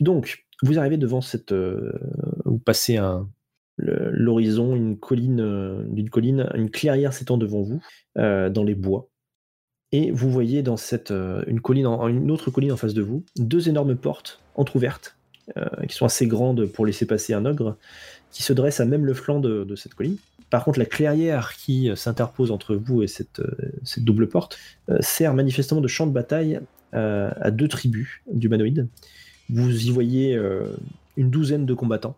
Donc, 0.00 0.46
vous 0.62 0.78
arrivez 0.78 0.96
devant 0.96 1.20
cette... 1.20 1.52
vous 1.52 2.58
passez 2.58 2.96
un, 2.96 3.28
l'horizon, 3.76 4.74
une 4.74 4.98
colline, 4.98 5.40
euh, 5.40 5.82
d'une 5.88 6.10
colline, 6.10 6.48
une 6.54 6.70
clairière 6.70 7.12
s'étend 7.12 7.36
devant 7.36 7.62
vous, 7.62 7.82
euh, 8.18 8.50
dans 8.50 8.64
les 8.64 8.74
bois. 8.74 9.08
Et 9.92 10.10
vous 10.10 10.30
voyez 10.30 10.62
dans 10.62 10.76
cette, 10.76 11.10
euh, 11.10 11.42
une, 11.46 11.60
colline 11.60 11.86
une 11.86 12.30
autre 12.30 12.50
colline 12.50 12.72
en 12.72 12.76
face 12.76 12.94
de 12.94 13.02
vous, 13.02 13.24
deux 13.36 13.68
énormes 13.68 13.96
portes 13.96 14.40
entr'ouvertes, 14.54 15.16
qui 15.86 15.94
sont 15.94 16.06
assez 16.06 16.26
grandes 16.26 16.64
pour 16.64 16.86
laisser 16.86 17.04
passer 17.06 17.34
un 17.34 17.44
ogre, 17.44 17.76
qui 18.30 18.42
se 18.42 18.54
dressent 18.54 18.80
à 18.80 18.86
même 18.86 19.04
le 19.04 19.12
flanc 19.12 19.40
de, 19.40 19.74
cette 19.76 19.92
colline. 19.92 20.16
Par 20.48 20.64
contre, 20.64 20.78
la 20.78 20.86
clairière 20.86 21.52
qui 21.52 21.90
s'interpose 21.96 22.50
entre 22.50 22.74
vous 22.74 23.02
et 23.02 23.06
cette, 23.06 23.42
double 23.98 24.26
porte 24.30 24.58
sert 25.00 25.34
manifestement 25.34 25.82
de 25.82 25.86
champ 25.88 26.06
de 26.06 26.12
bataille 26.12 26.60
à 26.92 27.50
deux 27.50 27.68
tribus 27.68 28.22
d'humanoïdes. 28.32 28.88
Vous 29.50 29.86
y 29.86 29.90
voyez 29.90 30.40
une 31.18 31.28
douzaine 31.28 31.66
de 31.66 31.74
combattants, 31.74 32.16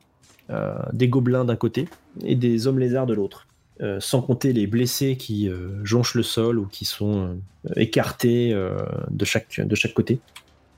des 0.93 1.09
gobelins 1.09 1.45
d'un 1.45 1.57
côté 1.57 1.88
et 2.25 2.37
des 2.37 2.67
hommes 2.67 2.79
lézards 2.79 3.07
de 3.07 3.15
l'autre. 3.15 3.47
Euh, 3.83 4.00
sans 4.00 4.23
compter 4.23 4.55
les 4.55 4.67
blessés 4.67 5.17
qui 5.17 5.50
euh, 5.50 5.85
jonchent 5.85 6.15
le 6.15 6.23
sol 6.23 6.59
ou 6.59 6.65
qui 6.65 6.87
sont 6.87 7.37
euh, 7.67 7.73
écartés 7.76 8.55
euh, 8.55 8.79
de, 9.11 9.26
chaque, 9.26 9.61
de 9.61 9.75
chaque 9.75 9.93
côté. 9.93 10.19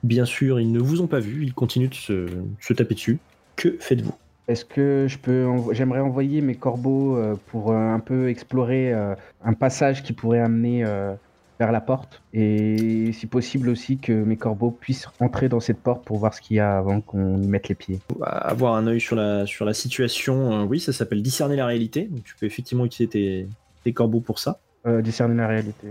Bien 0.03 0.25
sûr, 0.25 0.59
ils 0.59 0.73
ne 0.73 0.81
vous 0.81 1.01
ont 1.01 1.07
pas 1.07 1.21
vu, 1.21 1.45
ils 1.45 1.55
continuent 1.55 1.91
de 1.91 1.95
se, 1.95 2.27
se 2.61 2.73
taper 2.73 2.97
dessus. 2.97 3.21
Que 3.55 3.77
faites-vous? 3.79 4.17
Est-ce 4.49 4.65
que 4.65 5.07
je 5.09 5.17
peux, 5.17 5.47
j'aimerais 5.73 6.01
envoyer 6.01 6.41
mes 6.41 6.57
corbeaux 6.57 7.17
euh, 7.17 7.37
pour 7.53 7.71
euh, 7.71 7.77
un 7.77 8.01
peu 8.01 8.31
explorer 8.31 8.93
euh, 8.93 9.15
un 9.45 9.53
passage 9.53 10.03
qui 10.03 10.13
pourrait 10.13 10.41
amener 10.41 10.85
euh, 10.85 11.15
vers 11.59 11.73
la 11.73 11.81
porte 11.81 12.23
et 12.33 13.11
si 13.13 13.27
possible 13.27 13.69
aussi 13.69 13.99
que 13.99 14.13
mes 14.13 14.37
corbeaux 14.37 14.71
puissent 14.71 15.09
entrer 15.21 15.49
dans 15.49 15.61
cette 15.61 15.81
porte 15.81 16.05
pour 16.05 16.19
voir 16.19 16.33
ce 16.35 16.41
qu'il 16.41 16.57
y 16.57 16.61
a 16.61 16.79
avant 16.79 17.01
qu'on 17.01 17.43
y 17.43 17.47
mette 17.49 17.69
les 17.69 17.75
pieds. 17.75 18.01
Avoir 18.23 18.75
un 18.75 18.87
œil 18.87 19.01
sur 19.01 19.17
la, 19.17 19.45
sur 19.47 19.65
la 19.65 19.75
situation, 19.75 20.53
euh, 20.53 20.65
oui, 20.65 20.79
ça 20.79 20.93
s'appelle 20.93 21.23
discerner 21.23 21.57
la 21.57 21.67
réalité. 21.67 22.05
Donc 22.05 22.23
tu 22.25 22.35
peux 22.37 22.47
effectivement 22.47 22.85
utiliser 22.85 23.11
tes, 23.11 23.49
tes 23.83 23.93
corbeaux 23.93 24.21
pour 24.21 24.39
ça. 24.39 24.61
Euh, 24.87 25.03
discerner 25.03 25.35
la 25.35 25.49
réalité. 25.49 25.89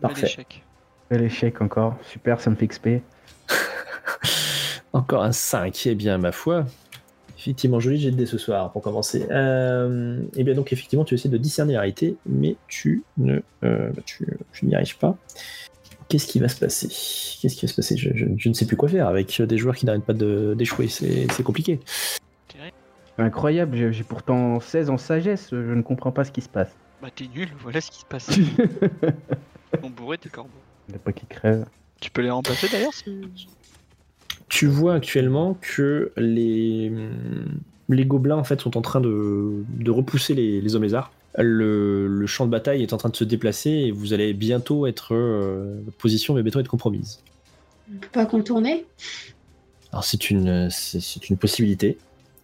Parfait. 0.00 0.26
échec. 0.26 0.64
Bel 1.10 1.22
échec 1.22 1.60
encore, 1.60 1.98
super, 2.02 2.40
ça 2.40 2.48
me 2.50 2.56
fait 2.56 2.66
XP. 2.66 2.88
Encore 4.94 5.22
un 5.22 5.32
5, 5.32 5.86
eh 5.86 5.94
bien, 5.94 6.18
ma 6.18 6.32
foi. 6.32 6.64
Effectivement, 7.42 7.80
joli 7.80 7.98
jet 8.00 8.12
de 8.12 8.16
dés 8.16 8.26
ce 8.26 8.38
soir 8.38 8.70
pour 8.70 8.82
commencer. 8.82 9.26
Euh, 9.32 10.22
et 10.36 10.44
bien, 10.44 10.54
donc, 10.54 10.72
effectivement, 10.72 11.04
tu 11.04 11.14
essaies 11.14 11.28
de 11.28 11.38
discerner 11.38 11.72
la 11.72 11.80
réalité, 11.80 12.14
mais 12.24 12.54
tu 12.68 13.02
ne 13.18 13.40
euh, 13.64 13.90
bah, 13.90 14.02
tu, 14.06 14.24
tu 14.52 14.64
n'y 14.66 14.76
arrives 14.76 14.96
pas. 14.96 15.16
Qu'est-ce 16.08 16.28
qui 16.28 16.38
va 16.38 16.48
se 16.48 16.56
passer? 16.60 16.86
Qu'est-ce 16.88 17.56
qui 17.56 17.66
va 17.66 17.70
se 17.72 17.74
passer? 17.74 17.96
Je, 17.96 18.10
je- 18.14 18.26
je 18.36 18.48
ne 18.48 18.54
sais 18.54 18.64
plus 18.64 18.76
quoi 18.76 18.88
faire 18.88 19.08
avec 19.08 19.42
des 19.42 19.58
joueurs 19.58 19.74
qui 19.74 19.86
n'arrêtent 19.86 20.04
pas 20.04 20.12
de- 20.12 20.54
d'échouer. 20.56 20.86
C'est 20.86 21.26
c'est 21.32 21.42
compliqué. 21.42 21.80
Incroyable, 23.18 23.76
j'ai 23.76 23.92
j'ai 23.92 24.04
pourtant 24.04 24.58
16 24.60 24.88
en 24.90 24.96
sagesse, 24.98 25.48
je 25.50 25.56
ne 25.74 25.82
comprends 25.82 26.12
pas 26.12 26.24
ce 26.24 26.30
qui 26.32 26.40
se 26.40 26.48
passe. 26.48 26.70
Bah 27.02 27.08
t'es 27.14 27.26
nul, 27.34 27.48
voilà 27.60 27.80
ce 27.80 27.90
qui 27.90 27.98
se 28.00 28.04
passe. 28.06 28.30
On 29.82 29.90
bourré 29.90 30.16
tes 30.18 30.28
corbeaux. 30.28 30.50
Il 30.88 30.92
n'y 30.92 30.96
a 30.96 30.98
pas 31.00 31.12
qui 31.12 31.26
crève. 31.26 31.66
Tu 32.00 32.10
peux 32.10 32.22
les 32.22 32.30
remplacer 32.30 32.68
d'ailleurs 32.70 32.94
si... 32.94 33.04
Tu 34.52 34.66
vois 34.66 34.92
actuellement 34.92 35.56
que 35.62 36.12
les, 36.18 36.92
les 37.88 38.04
gobelins 38.04 38.36
en 38.36 38.44
fait 38.44 38.60
sont 38.60 38.76
en 38.76 38.82
train 38.82 39.00
de, 39.00 39.64
de 39.66 39.90
repousser 39.90 40.34
les, 40.34 40.60
les 40.60 40.76
hommes 40.76 40.82
lézards. 40.82 41.10
Le, 41.38 42.06
le 42.06 42.26
champ 42.26 42.44
de 42.44 42.50
bataille 42.50 42.82
est 42.82 42.92
en 42.92 42.98
train 42.98 43.08
de 43.08 43.16
se 43.16 43.24
déplacer 43.24 43.70
et 43.70 43.90
vous 43.92 44.12
allez 44.12 44.34
bientôt 44.34 44.86
être 44.86 45.14
euh, 45.14 45.80
position 45.96 46.34
va 46.34 46.42
bientôt 46.42 46.60
être 46.60 46.68
compromise. 46.68 47.20
On 47.90 47.96
peut 47.96 48.08
pas 48.12 48.26
contourner? 48.26 48.84
Alors 49.90 50.04
c'est 50.04 50.28
une 50.28 50.68
c'est 50.68 51.00
c'est 51.00 51.30
une 51.30 51.38
possibilité. 51.38 51.96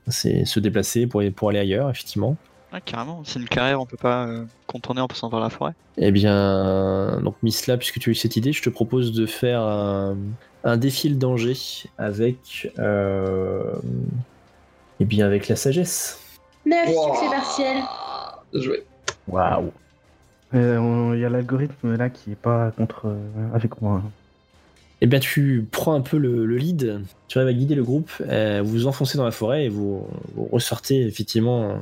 C'est 0.07 0.47
se 0.47 0.61
déplacer 0.61 1.07
pour, 1.07 1.23
pour 1.37 1.51
aller 1.51 1.59
ailleurs 1.59 1.91
effectivement. 1.91 2.39
Ah 2.73 2.81
carrément, 2.81 3.23
c'est 3.25 3.39
une 3.39 3.49
carrière, 3.49 3.83
on 3.83 3.87
peut 3.87 3.99
pas 3.99 4.27
euh, 4.27 4.45
contourner 4.67 5.03
en 5.03 5.09
passant 5.09 5.29
par 5.29 5.41
la 5.41 5.51
forêt. 5.51 5.75
Eh 5.99 6.11
bien 6.11 7.21
donc 7.23 7.35
Misla 7.43 7.77
puisque 7.77 7.99
tu 7.99 8.09
as 8.09 8.13
eu 8.13 8.15
cette 8.15 8.37
idée, 8.37 8.55
je 8.55 8.63
te 8.63 8.71
propose 8.71 9.13
de 9.13 9.27
faire 9.27 9.61
un, 9.61 10.17
un 10.65 10.77
défi 10.77 11.09
le 11.09 11.17
danger 11.17 11.55
avec 11.99 12.73
euh, 12.79 13.63
eh 15.01 15.05
bien 15.05 15.27
avec 15.27 15.49
la 15.49 15.57
sagesse. 15.57 16.21
9 16.67 16.89
Wow. 16.89 17.15
succès 17.15 17.31
partiel. 17.31 17.77
Joué. 18.53 18.85
Waouh 19.29 19.73
Euh, 20.55 21.13
Il 21.15 21.21
y 21.21 21.25
a 21.25 21.29
l'algorithme 21.29 21.95
là 21.97 22.11
qui 22.11 22.33
est 22.33 22.37
pas 22.41 22.71
contre 22.77 23.07
euh, 23.07 23.17
avec 23.55 23.81
moi. 23.81 24.03
Eh 25.01 25.07
bien, 25.07 25.21
tu 25.21 25.65
prends 25.71 25.95
un 25.95 26.01
peu 26.01 26.17
le, 26.19 26.45
le 26.45 26.57
lead, 26.57 27.01
tu 27.29 27.39
arrives 27.39 27.49
à 27.51 27.53
guider 27.53 27.77
le 27.77 27.85
groupe, 27.85 28.11
euh, 28.29 28.61
vous 28.65 28.71
vous 28.73 28.87
enfoncez 28.89 29.17
dans 29.17 29.25
la 29.25 29.31
forêt 29.31 29.67
et 29.67 29.69
vous, 29.69 30.05
vous 30.35 30.49
ressortez 30.51 31.07
effectivement 31.07 31.79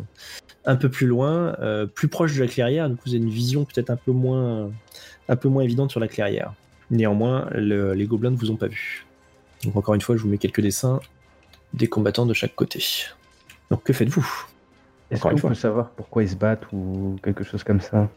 un 0.66 0.76
peu 0.76 0.90
plus 0.90 1.06
loin, 1.06 1.56
euh, 1.60 1.86
plus 1.86 2.08
proche 2.08 2.34
de 2.36 2.42
la 2.42 2.46
clairière. 2.46 2.90
Du 2.90 2.96
coup, 2.96 3.02
vous 3.06 3.14
avez 3.14 3.22
une 3.24 3.30
vision 3.30 3.64
peut-être 3.64 3.88
un 3.88 3.96
peu 3.96 4.12
moins, 4.12 4.70
un 5.30 5.36
peu 5.36 5.48
moins 5.48 5.62
évidente 5.62 5.90
sur 5.90 5.98
la 6.00 6.08
clairière. 6.08 6.52
Néanmoins, 6.90 7.48
le- 7.52 7.94
les 7.94 8.06
gobelins 8.06 8.30
ne 8.30 8.36
vous 8.36 8.50
ont 8.50 8.56
pas 8.56 8.68
vu. 8.68 9.06
Donc 9.64 9.76
encore 9.76 9.94
une 9.94 10.00
fois, 10.00 10.16
je 10.16 10.22
vous 10.22 10.28
mets 10.28 10.38
quelques 10.38 10.60
dessins 10.60 11.00
des 11.72 11.88
combattants 11.88 12.26
de 12.26 12.34
chaque 12.34 12.54
côté. 12.54 12.82
Donc 13.70 13.82
que 13.82 13.92
faites-vous? 13.92 14.26
Est-ce 15.10 15.22
qu'on 15.22 15.34
peut 15.36 15.54
savoir 15.54 15.90
pourquoi 15.90 16.22
ils 16.22 16.28
se 16.30 16.36
battent 16.36 16.66
ou 16.72 17.16
quelque 17.22 17.44
chose 17.44 17.62
comme 17.64 17.80
ça? 17.80 18.08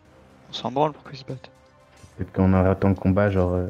On 0.49 0.53
s'en 0.53 0.71
branle 0.71 0.91
pour 0.93 1.03
qu'ils 1.09 1.19
se 1.19 1.23
battent. 1.25 1.49
Peut-être 2.17 2.31
qu'en 2.31 2.53
arrêtant 2.53 2.89
le 2.89 2.95
combat, 2.95 3.29
genre. 3.29 3.53
euh, 3.53 3.67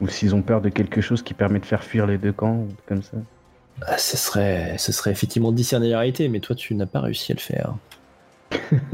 Ou 0.00 0.08
s'ils 0.08 0.34
ont 0.34 0.42
peur 0.42 0.60
de 0.60 0.68
quelque 0.68 1.00
chose 1.00 1.22
qui 1.22 1.34
permet 1.34 1.60
de 1.60 1.66
faire 1.66 1.84
fuir 1.84 2.06
les 2.06 2.18
deux 2.18 2.32
camps, 2.32 2.56
ou 2.56 2.68
comme 2.86 3.02
ça. 3.02 3.16
Ah, 3.86 3.98
ce, 3.98 4.16
serait, 4.16 4.76
ce 4.78 4.92
serait 4.92 5.10
effectivement 5.10 5.52
discerner 5.52 5.90
la 5.90 5.98
réalité, 5.98 6.28
mais 6.28 6.40
toi, 6.40 6.54
tu 6.56 6.74
n'as 6.74 6.86
pas 6.86 7.00
réussi 7.00 7.32
à 7.32 7.34
le 7.34 7.40
faire. 7.40 7.74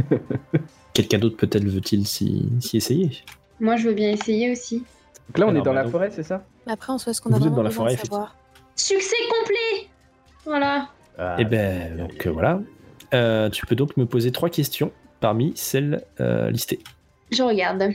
Quelqu'un 0.94 1.18
d'autre 1.18 1.37
peut-être 1.37 1.64
veut-il 1.64 2.06
s'y 2.06 2.49
s'y 2.61 2.76
essayer? 2.76 3.11
Moi, 3.61 3.76
je 3.76 3.88
veux 3.88 3.94
bien 3.94 4.11
essayer 4.11 4.50
aussi. 4.50 4.85
Donc 5.30 5.38
là, 5.38 5.46
on 5.46 5.54
est 5.54 5.58
dans 5.58 5.64
bah, 5.66 5.72
la 5.75 5.82
donc- 5.84 5.92
forêt, 5.92 6.10
c'est 6.12 6.25
ça 6.25 6.44
Après, 6.66 6.92
en 6.92 6.99
soi, 6.99 7.12
est-ce 7.12 7.20
qu'on 7.22 7.32
a 7.32 7.38
Vous 7.38 7.46
êtes 7.46 7.54
dans 7.54 7.62
la 7.62 7.68
besoin 7.68 7.84
de 7.87 7.90
forêt, 7.90 7.96
savoir 8.04 8.37
Succès 8.75 9.14
complet 9.30 9.88
Voilà. 10.44 10.88
Eh 11.38 11.44
ben, 11.44 11.96
donc 11.99 12.26
euh, 12.26 12.30
voilà. 12.30 12.60
Euh, 13.14 13.49
tu 13.50 13.64
peux 13.66 13.76
donc 13.76 13.96
me 13.96 14.06
poser 14.06 14.32
trois 14.32 14.49
questions 14.50 14.90
parmi 15.20 15.52
celles 15.54 16.02
euh, 16.20 16.50
listées. 16.50 16.80
Je 17.30 17.42
regarde. 17.42 17.90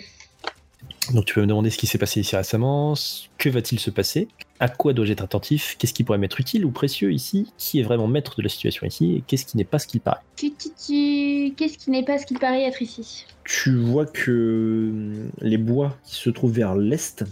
Donc 1.14 1.26
tu 1.26 1.34
peux 1.34 1.42
me 1.42 1.48
demander 1.48 1.70
ce 1.72 1.78
qui 1.78 1.88
s'est 1.88 1.98
passé 1.98 2.20
ici 2.22 2.36
récemment, 2.36 2.96
ce- 2.96 3.28
que 3.38 3.50
va-t-il 3.50 3.80
se 3.80 3.90
passer, 3.90 4.28
à 4.60 4.70
quoi 4.70 4.94
dois-je 4.94 5.12
être 5.12 5.24
attentif, 5.24 5.76
qu'est-ce 5.78 5.94
qui 5.94 6.04
pourrait 6.04 6.18
m'être 6.18 6.40
utile 6.40 6.66
ou 6.66 6.72
précieux 6.72 7.12
ici, 7.12 7.52
qui 7.58 7.80
est 7.80 7.84
vraiment 7.84 8.08
maître 8.08 8.36
de 8.38 8.42
la 8.44 8.50
situation 8.50 8.86
ici, 8.88 9.16
et 9.16 9.24
qu'est-ce 9.28 9.46
qui 9.46 9.58
n'est 9.58 9.64
pas 9.66 9.80
ce 9.80 9.88
qu'il 9.88 10.00
paraît? 10.00 10.22
Tu, 10.38 10.52
tu, 10.54 10.70
tu- 10.70 11.54
Qu'est-ce 11.56 11.78
qui 11.78 11.92
n'est 11.92 12.04
pas 12.04 12.18
ce 12.18 12.26
qu'il 12.26 12.40
paraît 12.40 12.64
être 12.64 12.82
ici? 12.82 13.26
Tu 13.44 13.76
vois 13.76 14.06
que 14.06 14.32
euh, 14.32 15.28
les 15.42 15.58
bois 15.58 15.96
qui 16.06 16.16
se 16.16 16.30
trouvent 16.30 16.54
vers 16.54 16.76
l'est, 16.76 17.24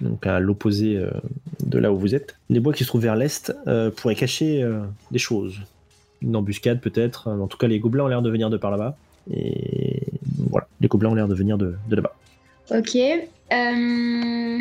donc 0.00 0.26
à 0.26 0.40
l'opposé 0.40 0.96
euh, 0.96 1.10
de 1.64 1.78
là 1.78 1.92
où 1.92 1.98
vous 1.98 2.14
êtes, 2.14 2.36
les 2.48 2.60
bois 2.60 2.72
qui 2.72 2.84
se 2.84 2.88
trouvent 2.88 3.02
vers 3.02 3.16
l'est 3.16 3.52
euh, 3.66 3.90
pourraient 3.90 4.14
cacher 4.14 4.62
euh, 4.62 4.80
des 5.10 5.18
choses. 5.18 5.60
Une 6.22 6.36
embuscade 6.36 6.80
peut-être, 6.80 7.28
en 7.28 7.46
tout 7.48 7.58
cas 7.58 7.66
les 7.66 7.78
gobelins 7.80 8.04
ont 8.04 8.08
l'air 8.08 8.22
de 8.22 8.30
venir 8.30 8.48
de 8.48 8.56
par 8.56 8.70
là-bas. 8.70 8.96
Et 9.32 10.06
voilà, 10.50 10.66
les 10.80 10.88
gobelins 10.88 11.10
ont 11.10 11.14
l'air 11.14 11.28
de 11.28 11.34
venir 11.34 11.58
de, 11.58 11.74
de 11.88 11.96
là-bas. 11.96 12.14
Ok. 12.70 12.96
Euh, 12.96 14.58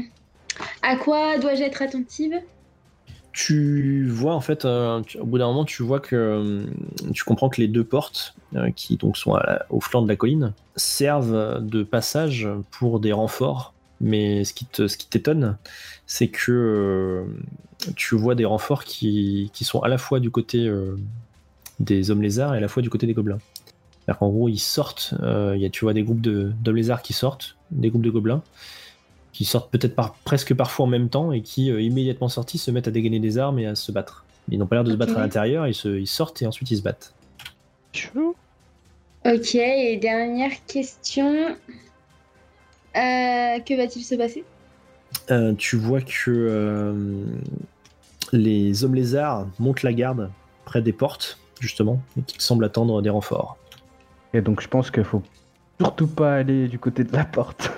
À 0.82 0.96
quoi 0.96 1.38
dois-je 1.38 1.64
être 1.64 1.82
attentive? 1.82 2.34
Tu 3.32 4.08
vois 4.10 4.34
en 4.34 4.42
fait, 4.42 4.66
euh, 4.66 5.02
tu- 5.02 5.18
au 5.20 5.26
bout 5.26 5.38
d'un 5.38 5.48
moment, 5.48 5.64
tu 5.64 5.84
vois 5.84 6.00
que 6.00 6.16
euh, 6.16 6.66
tu 7.14 7.24
comprends 7.24 7.48
que 7.50 7.62
les 7.62 7.68
deux 7.68 7.84
portes, 7.84 8.34
euh, 8.56 8.72
qui 8.72 8.98
donc 8.98 9.18
sont 9.18 9.40
au 9.70 9.80
flanc 9.82 10.02
de 10.02 10.08
la 10.08 10.16
colline, 10.16 10.54
servent 10.76 11.64
de 11.64 11.84
passage 11.84 12.48
pour 12.72 13.00
des 13.00 13.12
renforts. 13.14 13.74
Mais 14.02 14.46
ce 14.46 14.54
qui 14.54 14.66
te, 14.66 14.88
ce 14.88 14.98
qui 14.98 15.08
t'étonne, 15.08 15.58
c'est 16.08 16.30
que 16.30 17.26
tu 17.96 18.16
vois 18.16 18.34
des 18.34 18.46
renforts 18.46 18.84
qui, 18.86 19.52
qui 19.54 19.64
sont 19.66 19.80
à 19.82 19.90
la 19.90 19.98
fois 19.98 20.20
du 20.22 20.32
côté 20.32 20.72
des 21.82 22.10
hommes 22.10 22.22
lézards 22.22 22.56
et 22.56 22.58
à 22.58 22.62
la 22.62 22.68
fois 22.70 22.82
du 22.82 22.90
côté 22.90 23.08
des 23.08 23.14
gobelins. 23.14 23.40
C'est-à-dire 24.06 24.20
qu'en 24.20 24.30
gros, 24.30 24.48
ils 24.50 24.58
sortent, 24.58 25.14
y 25.22 25.66
a, 25.66 25.70
tu 25.70 25.84
vois 25.84 25.94
des 25.94 26.04
groupes 26.04 26.22
de- 26.22 26.52
d'hommes 26.64 26.78
lézards 26.78 27.02
qui 27.02 27.12
sortent, 27.14 27.58
des 27.72 27.90
groupes 27.90 28.02
de 28.04 28.10
gobelins, 28.10 28.42
qui 29.40 29.46
sortent 29.46 29.72
peut-être 29.72 29.96
par, 29.96 30.16
presque 30.26 30.54
parfois 30.54 30.86
en 30.86 30.90
même 30.90 31.08
temps 31.08 31.32
et 31.32 31.40
qui, 31.42 31.72
euh, 31.72 31.82
immédiatement 31.82 32.28
sortis, 32.28 32.58
se 32.58 32.72
mettent 32.72 32.90
à 32.90 32.92
dégainer 32.92 33.22
des 33.22 33.38
armes 33.38 33.58
et 33.58 33.68
à 33.68 33.74
se 33.74 33.90
battre. 33.90 34.26
Ils 34.50 34.60
n'ont 34.60 34.68
pas 34.68 34.76
l'air 34.76 34.84
de 34.84 34.92
se 34.92 34.98
battre 34.98 35.16
à 35.16 35.22
l'intérieur, 35.22 35.66
ils, 35.66 35.74
se, 35.74 35.98
ils 35.98 36.08
sortent 36.08 36.42
et 36.42 36.46
ensuite 36.46 36.70
ils 36.72 36.76
se 36.76 36.82
battent. 36.82 37.14
Chou. 37.94 38.36
Ok, 39.26 39.56
et 39.56 39.96
dernière 39.96 40.52
question. 40.68 41.56
Euh, 41.56 41.56
que 42.94 43.78
va-t-il 43.78 44.04
se 44.04 44.16
passer? 44.16 44.44
Euh, 45.32 45.54
tu 45.54 45.78
vois 45.78 46.02
que 46.02 46.28
euh, 46.28 47.24
les 48.34 48.84
hommes 48.84 48.96
lézards 48.96 49.48
montent 49.58 49.84
la 49.84 49.94
garde 49.94 50.30
près 50.66 50.82
des 50.82 50.92
portes, 50.92 51.40
justement, 51.62 52.02
et 52.18 52.24
qu'ils 52.24 52.42
semblent 52.42 52.66
attendre 52.66 53.02
des 53.02 53.10
renforts. 53.10 53.56
Et 54.34 54.42
donc 54.42 54.60
je 54.60 54.68
pense 54.68 54.92
qu'il 54.92 55.06
faut 55.06 55.24
surtout 55.80 56.08
pas 56.08 56.36
aller 56.36 56.68
du 56.68 56.78
côté 56.78 57.06
de 57.06 57.14
la 57.14 57.24
porte. 57.24 57.72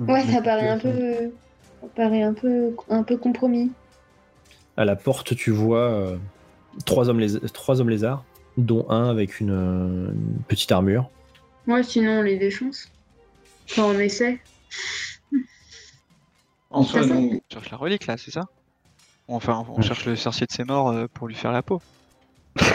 Ouais, 0.00 0.22
ça 0.24 0.42
paraît 0.42 0.68
un 0.68 0.78
peu. 0.78 1.30
Ça 1.80 1.88
paraît 1.94 2.22
un 2.22 2.34
peu, 2.34 2.74
un 2.88 3.02
peu 3.02 3.16
compromis. 3.16 3.70
À 4.76 4.84
la 4.84 4.96
porte, 4.96 5.36
tu 5.36 5.50
vois 5.50 5.78
euh, 5.90 6.16
trois, 6.84 7.08
hommes 7.08 7.24
trois 7.52 7.80
hommes 7.80 7.90
lézards, 7.90 8.24
dont 8.56 8.86
un 8.90 9.08
avec 9.08 9.38
une, 9.40 9.50
euh, 9.50 10.10
une 10.12 10.42
petite 10.48 10.72
armure. 10.72 11.10
Ouais, 11.66 11.82
sinon 11.82 12.18
on 12.18 12.22
les 12.22 12.36
défonce. 12.38 12.90
Enfin, 13.70 13.84
on 13.84 13.98
essaie. 13.98 14.40
En 16.70 16.82
soi, 16.82 17.02
on 17.08 17.40
cherche 17.52 17.70
la 17.70 17.76
relique 17.76 18.06
là, 18.06 18.16
c'est 18.16 18.32
ça? 18.32 18.46
Enfin, 19.28 19.64
on 19.68 19.76
Ouais. 19.76 19.82
cherche 19.82 20.06
le 20.06 20.16
sorcier 20.16 20.46
de 20.46 20.52
ses 20.52 20.64
morts 20.64 20.90
euh, 20.90 21.06
pour 21.12 21.28
lui 21.28 21.34
faire 21.34 21.52
la 21.52 21.62
peau. 21.62 21.80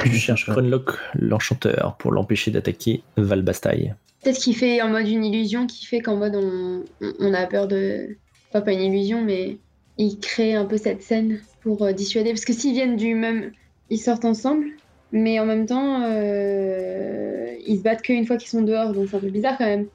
Tu 0.03 0.11
cherches 0.11 0.49
Grunlock, 0.49 0.97
l'enchanteur, 1.15 1.95
pour 1.97 2.11
l'empêcher 2.11 2.49
d'attaquer 2.51 3.03
Valbastaille. 3.17 3.93
Peut-être 4.21 4.39
qu'il 4.39 4.55
fait 4.55 4.81
en 4.81 4.89
mode 4.89 5.07
une 5.07 5.23
illusion 5.23 5.65
qui 5.65 5.85
fait 5.85 6.01
qu'en 6.01 6.17
mode 6.17 6.35
on, 6.35 7.33
a 7.33 7.45
peur 7.47 7.67
de. 7.67 8.17
Pas, 8.51 8.61
pas 8.61 8.73
une 8.73 8.81
illusion, 8.81 9.23
mais 9.23 9.57
il 9.97 10.19
crée 10.19 10.55
un 10.55 10.65
peu 10.65 10.77
cette 10.77 11.01
scène 11.01 11.39
pour 11.61 11.83
euh, 11.83 11.91
dissuader. 11.91 12.31
Parce 12.31 12.45
que 12.45 12.53
s'ils 12.53 12.73
viennent 12.73 12.97
du 12.97 13.15
même. 13.15 13.51
Ils 13.91 13.97
sortent 13.97 14.25
ensemble, 14.25 14.67
mais 15.11 15.39
en 15.39 15.45
même 15.45 15.65
temps, 15.65 16.03
euh, 16.03 17.55
ils 17.65 17.77
se 17.77 17.81
battent 17.81 18.03
qu'une 18.03 18.27
fois 18.27 18.37
qu'ils 18.37 18.49
sont 18.49 18.61
dehors, 18.61 18.93
donc 18.93 19.07
c'est 19.09 19.17
un 19.17 19.19
peu 19.19 19.29
bizarre 19.29 19.57
quand 19.57 19.65
même. 19.65 19.87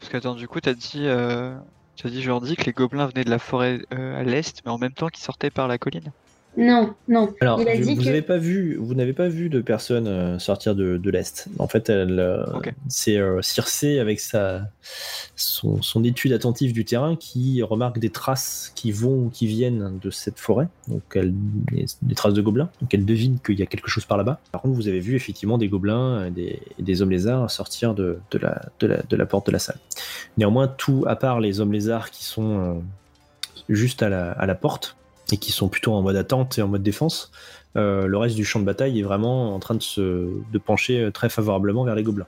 Parce 0.00 0.10
que 0.10 0.16
attends, 0.16 0.34
du 0.34 0.48
coup, 0.48 0.60
t'as 0.60 0.72
dit, 0.72 1.02
euh... 1.04 1.54
t'as 2.02 2.08
dit 2.08 2.22
Jordi 2.22 2.56
que 2.56 2.64
les 2.64 2.72
gobelins 2.72 3.08
venaient 3.08 3.24
de 3.24 3.30
la 3.30 3.38
forêt 3.38 3.80
euh, 3.92 4.18
à 4.18 4.22
l'est, 4.22 4.62
mais 4.64 4.70
en 4.70 4.78
même 4.78 4.92
temps 4.92 5.08
qu'ils 5.08 5.22
sortaient 5.22 5.50
par 5.50 5.68
la 5.68 5.76
colline. 5.76 6.12
Non, 6.54 6.94
non. 7.08 7.32
Alors, 7.40 7.60
il 7.62 7.68
a 7.68 7.74
je- 7.76 7.80
dit 7.80 7.94
vous 7.94 8.00
que. 8.02 8.06
n'avez 8.06 8.20
pas 8.20 8.36
vu, 8.36 8.76
vous 8.78 8.94
n'avez 8.94 9.14
pas 9.14 9.28
vu 9.28 9.48
de 9.48 9.62
personne 9.62 10.06
euh, 10.06 10.38
sortir 10.38 10.74
de, 10.74 10.98
de 10.98 11.10
l'est. 11.10 11.48
En 11.58 11.66
fait, 11.66 11.88
elle, 11.88 12.20
euh, 12.20 12.44
c'est 12.88 13.16
euh, 13.16 13.40
Circé 13.40 13.98
avec 13.98 14.20
sa 14.20 14.68
son, 15.34 15.80
son 15.80 16.04
étude 16.04 16.32
attentive 16.34 16.74
du 16.74 16.84
terrain 16.84 17.16
qui 17.16 17.62
remarque 17.62 17.98
des 17.98 18.10
traces 18.10 18.70
qui 18.74 18.92
vont 18.92 19.14
ou 19.26 19.30
qui 19.30 19.46
viennent 19.46 19.98
de 19.98 20.10
cette 20.10 20.38
forêt. 20.38 20.68
Donc, 20.88 21.02
elle, 21.14 21.32
des, 21.34 21.86
des 22.02 22.14
traces 22.14 22.34
de 22.34 22.42
gobelins. 22.42 22.68
Donc, 22.82 22.92
elle 22.92 23.06
devine 23.06 23.38
qu'il 23.40 23.58
y 23.58 23.62
a 23.62 23.66
quelque 23.66 23.88
chose 23.88 24.04
par 24.04 24.18
là-bas. 24.18 24.38
Par 24.52 24.60
contre, 24.60 24.74
vous 24.74 24.88
avez 24.88 25.00
vu 25.00 25.14
effectivement 25.16 25.56
des 25.56 25.68
gobelins 25.68 26.26
et 26.26 26.30
des, 26.30 26.60
et 26.78 26.82
des 26.82 27.00
hommes 27.00 27.10
lézards 27.12 27.50
sortir 27.50 27.94
de, 27.94 28.18
de 28.30 28.38
la, 28.38 28.60
de, 28.80 28.86
la, 28.88 29.02
de 29.02 29.16
la 29.16 29.24
porte 29.24 29.46
de 29.46 29.52
la 29.52 29.58
salle. 29.58 29.78
Néanmoins, 30.36 30.68
tout 30.68 31.04
à 31.08 31.16
part 31.16 31.40
les 31.40 31.60
hommes 31.60 31.72
lézards 31.72 32.10
qui 32.10 32.24
sont 32.26 32.58
euh, 32.60 32.74
juste 33.70 34.02
à 34.02 34.10
la, 34.10 34.32
à 34.32 34.44
la 34.44 34.54
porte 34.54 34.96
et 35.32 35.36
qui 35.38 35.52
sont 35.52 35.68
plutôt 35.68 35.92
en 35.94 36.02
mode 36.02 36.16
attente 36.16 36.58
et 36.58 36.62
en 36.62 36.68
mode 36.68 36.82
défense, 36.82 37.32
euh, 37.76 38.06
le 38.06 38.18
reste 38.18 38.36
du 38.36 38.44
champ 38.44 38.60
de 38.60 38.64
bataille 38.64 39.00
est 39.00 39.02
vraiment 39.02 39.54
en 39.54 39.58
train 39.58 39.74
de 39.74 39.82
se 39.82 40.00
de 40.00 40.58
pencher 40.58 41.00
euh, 41.00 41.10
très 41.10 41.28
favorablement 41.28 41.84
vers 41.84 41.94
les 41.94 42.02
gobelins. 42.02 42.26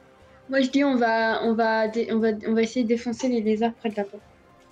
Moi 0.51 0.61
je 0.61 0.71
dis 0.71 0.85
on 0.85 0.97
va, 0.97 1.43
on, 1.45 1.55
va 1.55 1.87
on, 2.11 2.19
va, 2.19 2.29
on 2.49 2.55
va 2.55 2.63
essayer 2.63 2.83
de 2.83 2.89
défoncer 2.89 3.29
les 3.29 3.41
lézards 3.41 3.73
près 3.75 3.91
de 3.91 3.97
la 3.97 4.05
porte. 4.05 4.23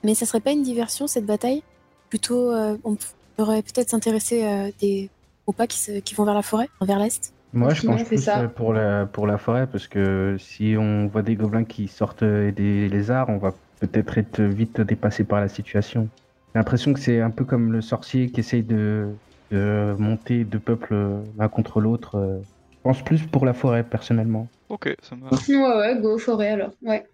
Mais 0.05 0.15
ça 0.15 0.27
serait 0.27 0.41
pas 0.41 0.53
une 0.53 0.62
diversion 0.62 1.07
cette 1.07 1.27
bataille? 1.27 1.62
Plutôt, 2.11 2.51
euh, 2.53 2.77
on 2.85 2.97
pourrait 3.37 3.62
peut-être 3.62 3.91
s'intéresser 3.91 4.45
euh, 4.45 4.71
des 4.81 5.09
aux 5.47 5.53
pas 5.53 5.67
qui, 5.67 5.79
se- 5.79 6.01
qui 6.01 6.15
vont 6.15 6.25
vers 6.25 6.35
la 6.35 6.43
forêt, 6.43 6.69
vers 6.81 6.99
l'est? 6.99 7.33
Moi, 7.53 7.75
je 7.75 7.83
pense 7.83 8.03
plus 8.05 8.23
ça. 8.23 8.49
pour 8.49 8.73
la, 8.73 9.07
pour 9.07 9.27
la 9.27 9.37
forêt, 9.39 9.67
parce 9.67 9.87
que 9.87 10.37
si 10.39 10.75
on 10.79 11.07
voit 11.07 11.23
des 11.23 11.35
gobelins 11.35 11.65
qui 11.65 11.87
sortent 11.89 12.23
et 12.23 12.51
des 12.53 12.89
lézards, 12.89 13.29
on 13.29 13.37
va 13.39 13.53
peut-être 13.81 14.17
être 14.17 14.41
vite 14.41 14.81
dépassé 14.81 15.25
par 15.25 15.41
la 15.41 15.49
situation. 15.49 16.09
J'ai 16.54 16.59
l'impression 16.59 16.92
que 16.92 17.00
c'est 17.00 17.21
un 17.21 17.30
peu 17.30 17.44
comme 17.44 17.73
le 17.73 17.80
sorcier 17.80 18.30
qui 18.30 18.40
essaye 18.40 18.62
de, 18.62 19.09
de 19.50 19.94
monter 19.99 20.44
deux 20.44 20.59
peuples 20.59 20.92
euh, 20.92 21.21
l'un 21.38 21.49
contre 21.49 21.80
l'autre. 21.80 22.16
euh. 22.16 22.38
Je 22.75 22.78
pense 22.82 23.02
plus 23.02 23.23
pour 23.23 23.47
la 23.47 23.54
forêt, 23.54 23.85
personnellement. 23.85 24.49
Ok, 24.68 24.94
ça 25.02 25.14
me 25.16 25.23
va. 25.23 25.30
Ouais, 25.30 25.79
ouais, 25.94 26.00
go 26.03 26.18
forêt 26.18 26.50
alors. 26.50 26.72
Ouais. 26.83 27.07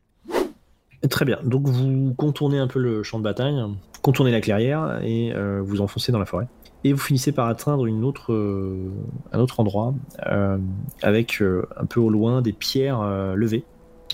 Très 1.10 1.24
bien. 1.24 1.38
Donc 1.44 1.68
vous 1.68 2.14
contournez 2.16 2.58
un 2.58 2.66
peu 2.66 2.80
le 2.80 3.02
champ 3.04 3.18
de 3.18 3.24
bataille, 3.24 3.60
contournez 4.02 4.32
la 4.32 4.40
clairière 4.40 4.98
et 5.04 5.32
euh, 5.34 5.60
vous 5.62 5.80
enfoncez 5.80 6.10
dans 6.10 6.18
la 6.18 6.24
forêt. 6.24 6.48
Et 6.84 6.92
vous 6.92 6.98
finissez 6.98 7.32
par 7.32 7.48
atteindre 7.48 7.86
une 7.86 8.02
autre, 8.04 8.32
euh, 8.32 8.90
un 9.32 9.38
autre 9.40 9.60
endroit 9.60 9.94
euh, 10.26 10.58
avec 11.02 11.40
euh, 11.42 11.66
un 11.76 11.86
peu 11.86 12.00
au 12.00 12.08
loin 12.08 12.40
des 12.40 12.52
pierres 12.52 13.00
euh, 13.00 13.34
levées, 13.34 13.64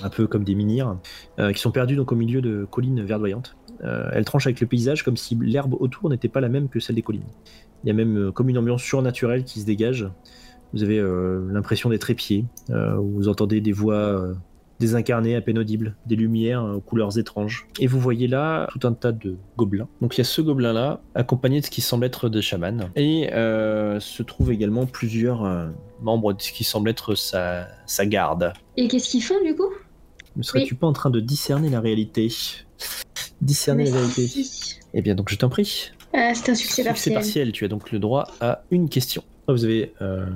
un 0.02 0.08
peu 0.08 0.26
comme 0.26 0.44
des 0.44 0.54
menhirs, 0.54 0.96
euh, 1.38 1.52
qui 1.52 1.60
sont 1.60 1.70
perdues 1.70 1.96
donc 1.96 2.10
au 2.12 2.16
milieu 2.16 2.40
de 2.42 2.66
collines 2.70 3.02
verdoyantes. 3.02 3.54
Euh, 3.84 4.08
elles 4.12 4.24
tranchent 4.24 4.46
avec 4.46 4.60
le 4.60 4.66
paysage 4.66 5.02
comme 5.02 5.16
si 5.16 5.34
l'herbe 5.34 5.74
autour 5.78 6.10
n'était 6.10 6.28
pas 6.28 6.40
la 6.40 6.48
même 6.48 6.68
que 6.68 6.80
celle 6.80 6.96
des 6.96 7.02
collines. 7.02 7.22
Il 7.82 7.88
y 7.88 7.90
a 7.90 7.94
même 7.94 8.16
euh, 8.16 8.32
comme 8.32 8.48
une 8.48 8.58
ambiance 8.58 8.82
surnaturelle 8.82 9.44
qui 9.44 9.60
se 9.60 9.66
dégage. 9.66 10.08
Vous 10.72 10.82
avez 10.82 10.98
euh, 10.98 11.46
l'impression 11.52 11.90
d'être 11.90 12.10
épié. 12.10 12.46
Vous 12.68 13.28
entendez 13.28 13.60
des 13.60 13.70
voix 13.70 14.34
désincarnées, 14.80 15.36
à 15.36 15.40
peine 15.40 15.56
audibles, 15.56 15.94
des 16.04 16.16
lumières 16.16 16.64
aux 16.64 16.80
couleurs 16.80 17.16
étranges. 17.16 17.68
Et 17.78 17.86
vous 17.86 18.00
voyez 18.00 18.26
là 18.26 18.66
tout 18.72 18.84
un 18.84 18.92
tas 18.92 19.12
de 19.12 19.36
gobelins. 19.56 19.86
Donc 20.00 20.16
il 20.16 20.18
y 20.18 20.20
a 20.22 20.24
ce 20.24 20.40
gobelin-là, 20.40 21.00
accompagné 21.14 21.60
de 21.60 21.64
ce 21.64 21.70
qui 21.70 21.80
semble 21.80 22.06
être 22.06 22.28
des 22.28 22.42
chamans. 22.42 22.90
Et 22.96 23.28
se 23.30 24.22
trouvent 24.24 24.50
également 24.50 24.86
plusieurs 24.86 25.70
membres 26.02 26.32
de 26.32 26.42
ce 26.42 26.50
qui 26.50 26.64
semble 26.64 26.90
être 26.90 27.14
sa, 27.14 27.68
sa 27.86 28.04
garde. 28.04 28.52
Et 28.76 28.88
qu'est-ce 28.88 29.10
qu'ils 29.10 29.22
font 29.22 29.40
du 29.44 29.54
coup? 29.54 29.70
Ne 30.34 30.42
serais-tu 30.42 30.74
pas 30.74 30.88
en 30.88 30.92
train 30.92 31.10
de 31.10 31.20
discerner 31.20 31.70
la 31.70 31.80
réalité? 31.80 32.32
Discerner 33.40 33.84
la 33.84 33.90
vérité. 33.90 34.44
Eh 34.94 35.02
bien 35.02 35.14
donc 35.14 35.30
je 35.30 35.36
t'en 35.36 35.48
prie. 35.48 35.90
Ah, 36.12 36.34
c'est 36.34 36.50
un 36.50 36.54
succès 36.54 36.82
Succès 36.82 36.84
partiel. 36.84 37.14
partiel, 37.14 37.52
tu 37.52 37.64
as 37.64 37.68
donc 37.68 37.90
le 37.90 37.98
droit 37.98 38.26
à 38.40 38.64
une 38.70 38.88
question. 38.88 39.22
Ah, 39.48 39.52
Vous 39.52 39.64
avez 39.64 39.92
euh, 40.00 40.26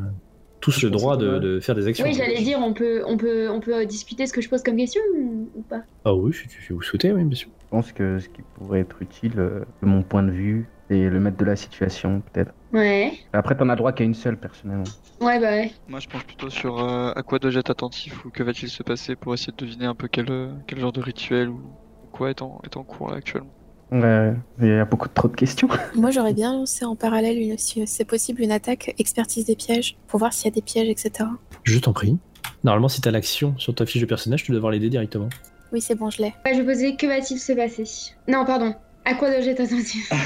tous 0.60 0.82
le 0.82 0.90
droit 0.90 1.16
de, 1.16 1.38
de 1.38 1.60
faire 1.60 1.74
des 1.74 1.86
actions. 1.86 2.04
Oui, 2.04 2.14
j'allais 2.14 2.42
dire, 2.42 2.58
on 2.58 2.74
peut, 2.74 3.02
on 3.06 3.16
peut, 3.16 3.48
on 3.48 3.60
peut 3.60 3.86
discuter 3.86 4.26
ce 4.26 4.32
que 4.32 4.40
je 4.40 4.48
pose 4.48 4.62
comme 4.62 4.76
question 4.76 5.00
ou 5.54 5.62
pas? 5.62 5.82
Ah 6.04 6.14
oui, 6.14 6.34
si, 6.34 6.48
tu- 6.48 6.62
si 6.62 6.72
vous 6.72 6.82
souhaitez, 6.82 7.12
oui, 7.12 7.24
bien 7.24 7.36
sûr. 7.36 7.50
Je 7.60 7.66
pense 7.70 7.92
que 7.92 8.18
ce 8.18 8.28
qui 8.28 8.42
pourrait 8.54 8.80
être 8.80 9.00
utile, 9.00 9.38
euh, 9.38 9.60
de 9.82 9.86
mon 9.86 10.02
point 10.02 10.22
de 10.24 10.32
vue, 10.32 10.68
c'est 10.90 11.08
le 11.08 11.20
maître 11.20 11.36
de 11.36 11.44
la 11.44 11.54
situation, 11.56 12.22
peut-être. 12.32 12.52
Ouais. 12.72 13.12
Après, 13.32 13.56
t'en 13.56 13.68
as 13.68 13.76
droit 13.76 13.92
qu'à 13.92 14.04
une 14.04 14.14
seule, 14.14 14.38
personnellement. 14.38 14.84
Ouais, 15.20 15.38
bah 15.38 15.50
ouais. 15.50 15.72
Moi, 15.86 16.00
je 16.00 16.08
pense 16.08 16.24
plutôt 16.24 16.50
sur 16.50 16.80
euh, 16.80 17.12
à 17.14 17.22
quoi 17.22 17.38
dois-je 17.38 17.60
être 17.60 17.70
attentif 17.70 18.24
ou 18.24 18.30
que 18.30 18.42
va-t-il 18.42 18.68
se 18.68 18.82
passer 18.82 19.14
pour 19.16 19.34
essayer 19.34 19.52
de 19.56 19.64
deviner 19.64 19.84
un 19.86 19.94
peu 19.94 20.08
quel, 20.08 20.26
quel 20.66 20.80
genre 20.80 20.92
de 20.92 21.00
rituel 21.00 21.48
ou 21.50 21.60
quoi 22.18 22.30
est 22.30 22.42
en, 22.42 22.60
est 22.64 22.76
en 22.76 22.82
cours 22.82 23.10
là 23.10 23.16
actuellement. 23.16 23.50
Il 23.90 24.66
y 24.66 24.70
a 24.72 24.84
beaucoup 24.84 25.08
trop 25.08 25.28
de 25.28 25.36
questions. 25.36 25.68
Moi, 25.94 26.10
j'aurais 26.10 26.34
bien 26.34 26.52
lancé 26.52 26.84
en 26.84 26.94
parallèle, 26.96 27.38
une, 27.38 27.56
si 27.56 27.86
c'est 27.86 28.04
possible, 28.04 28.42
une 28.42 28.50
attaque 28.52 28.94
expertise 28.98 29.46
des 29.46 29.56
pièges 29.56 29.96
pour 30.08 30.18
voir 30.18 30.32
s'il 30.32 30.46
y 30.46 30.48
a 30.48 30.54
des 30.54 30.60
pièges, 30.62 30.88
etc. 30.88 31.30
Je 31.62 31.78
t'en 31.78 31.92
prie. 31.92 32.18
Normalement, 32.64 32.88
si 32.88 33.00
t'as 33.00 33.10
l'action 33.12 33.54
sur 33.56 33.74
ta 33.74 33.86
fiche 33.86 34.02
de 34.02 34.06
personnage, 34.06 34.42
tu 34.42 34.50
dois 34.50 34.58
avoir 34.58 34.72
l'aider 34.72 34.90
directement. 34.90 35.28
Oui, 35.72 35.80
c'est 35.80 35.94
bon, 35.94 36.10
je 36.10 36.22
l'ai. 36.22 36.34
Ouais, 36.44 36.54
je 36.54 36.62
posais 36.62 36.96
que 36.96 37.06
va-t-il 37.06 37.38
se 37.38 37.52
passer 37.52 37.84
Non, 38.26 38.44
pardon. 38.44 38.74
À 39.04 39.14
quoi 39.14 39.30
dois-je 39.30 39.50
être 39.50 39.60
attentif? 39.60 40.12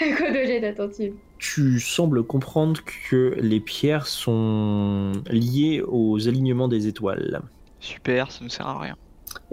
À 0.00 0.16
quoi 0.16 0.32
dois-je 0.32 0.50
être 0.50 0.64
attentif? 0.64 1.12
Tu 1.38 1.78
sembles 1.78 2.24
comprendre 2.24 2.80
que 3.08 3.36
les 3.40 3.60
pierres 3.60 4.06
sont 4.06 5.12
liées 5.30 5.82
aux 5.86 6.26
alignements 6.26 6.66
des 6.66 6.88
étoiles. 6.88 7.40
Super, 7.78 8.32
ça 8.32 8.42
ne 8.42 8.48
sert 8.48 8.66
à 8.66 8.80
rien. 8.80 8.96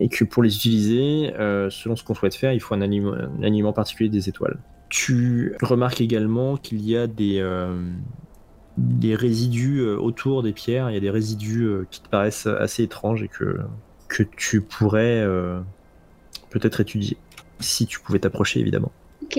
Et 0.01 0.07
que 0.07 0.23
pour 0.23 0.43
les 0.43 0.55
utiliser, 0.55 1.33
euh, 1.37 1.69
selon 1.69 1.97
ce 1.97 2.03
qu'on 2.05 2.15
souhaite 2.15 2.35
faire, 2.35 2.53
il 2.53 2.61
faut 2.61 2.73
un, 2.73 2.81
alignement 2.81 3.73
particulier 3.73 4.09
des 4.09 4.29
étoiles. 4.29 4.57
Tu 4.87 5.53
remarques 5.61 5.99
également 5.99 6.55
qu'il 6.55 6.81
y 6.81 6.95
a 6.95 7.05
des, 7.05 7.39
euh, 7.39 7.73
des 8.77 9.13
résidus 9.13 9.79
euh, 9.81 9.97
autour 9.97 10.41
des 10.41 10.53
pierres, 10.53 10.89
il 10.89 10.93
y 10.93 10.97
a 10.97 11.01
des 11.01 11.09
résidus 11.09 11.63
euh, 11.63 11.85
qui 11.91 12.01
te 12.01 12.07
paraissent 12.07 12.47
assez 12.47 12.83
étranges 12.83 13.23
et 13.23 13.27
que, 13.27 13.59
que 14.07 14.23
tu 14.23 14.61
pourrais 14.61 15.25
peut-être 16.49 16.79
étudier. 16.79 17.17
Si 17.59 17.85
tu 17.85 17.99
pouvais 17.99 18.19
t'approcher, 18.19 18.61
évidemment. 18.61 18.93
Ok. 19.21 19.37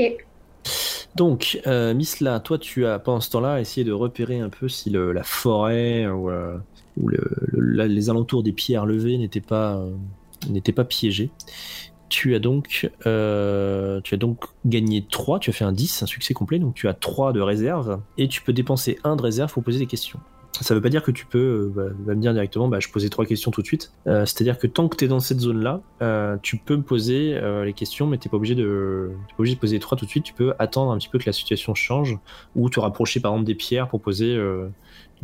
Donc, 1.17 1.59
Misla, 1.67 2.39
toi, 2.39 2.59
tu 2.59 2.85
as 2.85 2.99
pendant 2.99 3.21
ce 3.21 3.31
temps-là 3.31 3.61
essayé 3.61 3.83
de 3.83 3.93
repérer 3.93 4.41
un 4.41 4.51
peu 4.51 4.69
si 4.69 4.91
le- 4.91 5.13
la 5.13 5.23
forêt 5.25 6.07
ou, 6.07 6.31
ou 6.31 7.09
le- 7.09 7.31
le- 7.49 7.61
la- 7.61 7.89
les 7.89 8.11
alentours 8.11 8.43
des 8.43 8.53
pierres 8.53 8.87
levées 8.87 9.19
n'étaient 9.19 9.41
pas, 9.41 9.83
n'étaient 10.49 10.73
pas 10.73 10.85
piégés. 10.85 11.31
Tu 12.09 12.35
as 12.35 12.41
donc, 12.41 12.91
euh, 13.07 14.01
tu 14.03 14.15
as 14.15 14.19
donc 14.19 14.45
gagné 14.67 15.07
3, 15.09 15.39
tu 15.39 15.51
as 15.51 15.53
fait 15.53 15.65
un 15.65 15.73
10, 15.73 16.03
un 16.03 16.07
succès 16.07 16.35
complet, 16.35 16.59
donc 16.59 16.75
tu 16.75 16.89
as 16.89 16.95
3 16.95 17.33
de 17.33 17.41
réserve, 17.41 18.01
et 18.19 18.27
tu 18.27 18.43
peux 18.43 18.53
dépenser 18.53 18.99
1 19.05 19.15
de 19.15 19.23
réserve 19.23 19.53
pour 19.53 19.63
poser 19.63 19.79
des 19.79 19.87
questions. 19.87 20.19
Ça 20.61 20.75
veut 20.75 20.81
pas 20.81 20.89
dire 20.89 21.05
que 21.05 21.13
tu 21.13 21.25
peux 21.25 21.73
euh, 21.77 21.95
bah, 22.05 22.15
me 22.15 22.21
dire 22.21 22.33
directement, 22.33 22.67
bah, 22.67 22.81
je 22.81 22.89
posais 22.89 23.09
trois 23.09 23.25
questions 23.25 23.53
tout 23.53 23.63
de 23.63 23.67
suite. 23.67 23.93
Euh, 24.09 24.27
C'est-à-dire 24.27 24.59
que 24.59 24.67
tant 24.67 24.89
que 24.89 24.97
tu 24.97 25.05
es 25.05 25.09
dans 25.09 25.21
cette 25.21 25.39
zone-là, 25.39 25.81
tu 26.43 26.57
peux 26.57 26.77
me 26.77 26.83
poser 26.83 27.41
les 27.65 27.73
questions, 27.73 28.09
mais 28.09 28.17
de, 28.17 28.23
t'es 28.23 28.29
pas 28.29 28.37
obligé 28.37 28.57
de 28.57 29.13
poser 29.61 29.79
trois 29.79 29.97
tout 29.97 30.05
de 30.05 30.11
suite. 30.11 30.25
Tu 30.25 30.35
peux 30.35 30.53
attendre 30.59 30.91
un 30.91 30.99
petit 30.99 31.09
peu 31.09 31.19
que 31.21 31.27
la 31.27 31.33
situation 31.33 31.77
change, 31.77 32.19
ou 32.57 32.69
te 32.69 32.81
rapprocher 32.81 33.21
par 33.21 33.33
exemple 33.33 33.47
des 33.47 33.55
pierres 33.55 33.89
pour 33.89 34.01
poser 34.01 34.37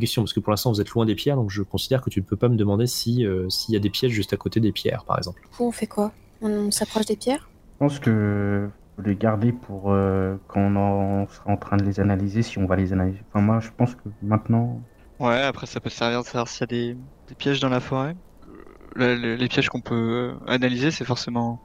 question. 0.01 0.23
Parce 0.23 0.33
que 0.33 0.41
pour 0.41 0.51
l'instant 0.51 0.71
vous 0.73 0.81
êtes 0.81 0.91
loin 0.91 1.05
des 1.07 1.15
pierres, 1.15 1.37
donc 1.37 1.51
je 1.51 1.63
considère 1.63 2.01
que 2.03 2.11
tu 2.11 2.21
ne 2.21 2.25
peux 2.25 2.37
pas 2.37 2.49
me 2.49 2.57
demander 2.57 2.87
si 2.87 3.25
euh, 3.27 3.49
s'il 3.49 3.75
y 3.75 3.77
a 3.77 3.81
des 3.81 3.91
pièges 3.91 4.13
juste 4.13 4.33
à 4.33 4.37
côté 4.37 4.61
des 4.61 4.73
pierres, 4.73 5.05
par 5.05 5.19
exemple. 5.19 5.41
Du 5.43 5.49
coup, 5.49 5.65
on 5.65 5.73
fait 5.73 5.87
quoi? 5.87 6.13
On, 6.43 6.71
s'approche 6.71 7.07
des 7.07 7.17
pierres? 7.17 7.49
Je 7.75 7.79
pense 7.79 7.99
que 7.99 8.69
les 9.05 9.15
garder 9.17 9.53
pour 9.53 9.93
euh, 9.93 10.37
quand 10.49 10.61
on, 10.61 10.77
en- 10.77 11.27
sera 11.29 11.51
en 11.51 11.57
train 11.57 11.77
de 11.77 11.85
les 11.85 12.01
analyser, 12.01 12.43
si 12.43 12.59
on 12.59 12.67
va 12.67 12.77
les 12.77 12.93
analyser. 12.93 13.21
Enfin, 13.29 13.41
moi, 13.45 13.61
je 13.61 13.69
pense 13.77 13.95
que 13.95 14.09
maintenant. 14.23 14.81
Ouais, 15.19 15.41
après 15.43 15.67
ça 15.67 15.81
peut 15.81 15.89
servir 15.91 16.21
de 16.23 16.27
savoir 16.27 16.49
s'il 16.49 16.61
y 16.61 16.65
a 16.65 16.67
des, 16.67 16.97
des 17.29 17.35
pièges 17.35 17.61
dans 17.61 17.69
la 17.71 17.81
forêt. 17.81 18.15
Euh, 18.49 18.55
le- 18.95 19.15
le- 19.17 19.35
les 19.37 19.49
pièges 19.49 19.69
qu'on 19.69 19.81
peut 19.81 19.95
euh, 19.95 20.35
analyser, 20.47 20.91
c'est 20.91 21.05
forcément 21.05 21.61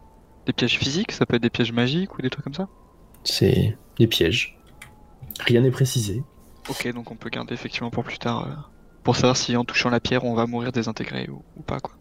des 0.46 0.54
pièges 0.54 0.78
physiques, 0.78 1.12
ça 1.12 1.26
peut 1.26 1.36
être 1.36 1.42
des 1.44 1.50
pièges 1.50 1.72
magiques 1.74 2.18
ou 2.18 2.22
des 2.22 2.30
trucs 2.30 2.44
comme 2.46 2.54
ça. 2.54 2.68
C'est 3.24 3.78
des 4.00 4.08
pièges. 4.08 4.58
Rien 5.42 5.62
n'est 5.62 5.72
précisé. 5.72 6.24
Ok, 6.72 6.94
donc 6.94 7.12
on 7.12 7.16
peut 7.16 7.30
garder 7.30 7.54
effectivement 7.54 7.90
pour 7.90 8.04
plus 8.04 8.18
tard, 8.18 8.48
euh, 8.48 8.52
pour 9.04 9.16
savoir 9.16 9.38
si 9.38 9.56
en 9.56 9.64
touchant 9.64 9.90
la 9.90 10.00
pierre 10.00 10.24
on 10.24 10.34
va 10.34 10.46
mourir 10.48 10.72
désintégré 10.72 11.28
ou, 11.30 11.42
ou 11.58 11.62
pas 11.62 11.80
quoi. 11.80 11.96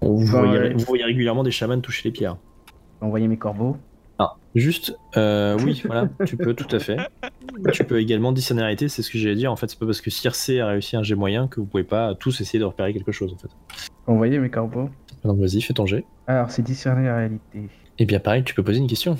Vous, 0.00 0.18
voyez, 0.18 0.58
ouais. 0.58 0.72
vous 0.74 0.84
voyez 0.84 1.04
régulièrement 1.04 1.42
des 1.42 1.50
chamans 1.50 1.80
toucher 1.80 2.08
les 2.08 2.12
pierres. 2.12 2.36
Envoyer 3.00 3.28
mes 3.28 3.36
corbeaux. 3.36 3.76
Ah, 4.20 4.34
juste, 4.54 4.96
euh, 5.16 5.56
oui, 5.62 5.82
voilà, 5.84 6.08
tu 6.26 6.36
peux 6.36 6.54
tout 6.54 6.74
à 6.74 6.80
fait. 6.80 6.96
Tu 7.72 7.84
peux 7.84 8.00
également 8.00 8.32
discerner 8.32 8.62
la 8.62 8.66
réalité, 8.66 8.88
c'est 8.88 9.02
ce 9.02 9.10
que 9.10 9.18
j'allais 9.18 9.36
dire. 9.36 9.52
En 9.52 9.56
fait, 9.56 9.68
c'est 9.68 9.78
pas 9.78 9.86
parce 9.86 10.00
que 10.00 10.10
Circe 10.10 10.50
a 10.50 10.66
réussi 10.66 10.96
un 10.96 11.02
jet 11.02 11.14
moyen 11.14 11.46
que 11.46 11.60
vous 11.60 11.66
pouvez 11.66 11.84
pas 11.84 12.14
tous 12.14 12.40
essayer 12.40 12.58
de 12.58 12.64
repérer 12.64 12.92
quelque 12.92 13.12
chose. 13.12 13.32
En 13.32 13.38
fait. 13.38 13.48
Envoyer 14.06 14.38
mes 14.38 14.50
corbeaux. 14.50 14.90
Donc 15.24 15.38
vas-y, 15.38 15.60
fais 15.60 15.74
ton 15.74 15.86
jet. 15.86 16.04
Alors, 16.26 16.50
c'est 16.50 16.62
discerner 16.62 17.06
la 17.06 17.16
réalité. 17.16 17.68
Et 17.98 18.06
bien 18.06 18.20
pareil, 18.20 18.44
tu 18.44 18.54
peux 18.54 18.62
poser 18.62 18.78
une 18.78 18.86
question. 18.86 19.16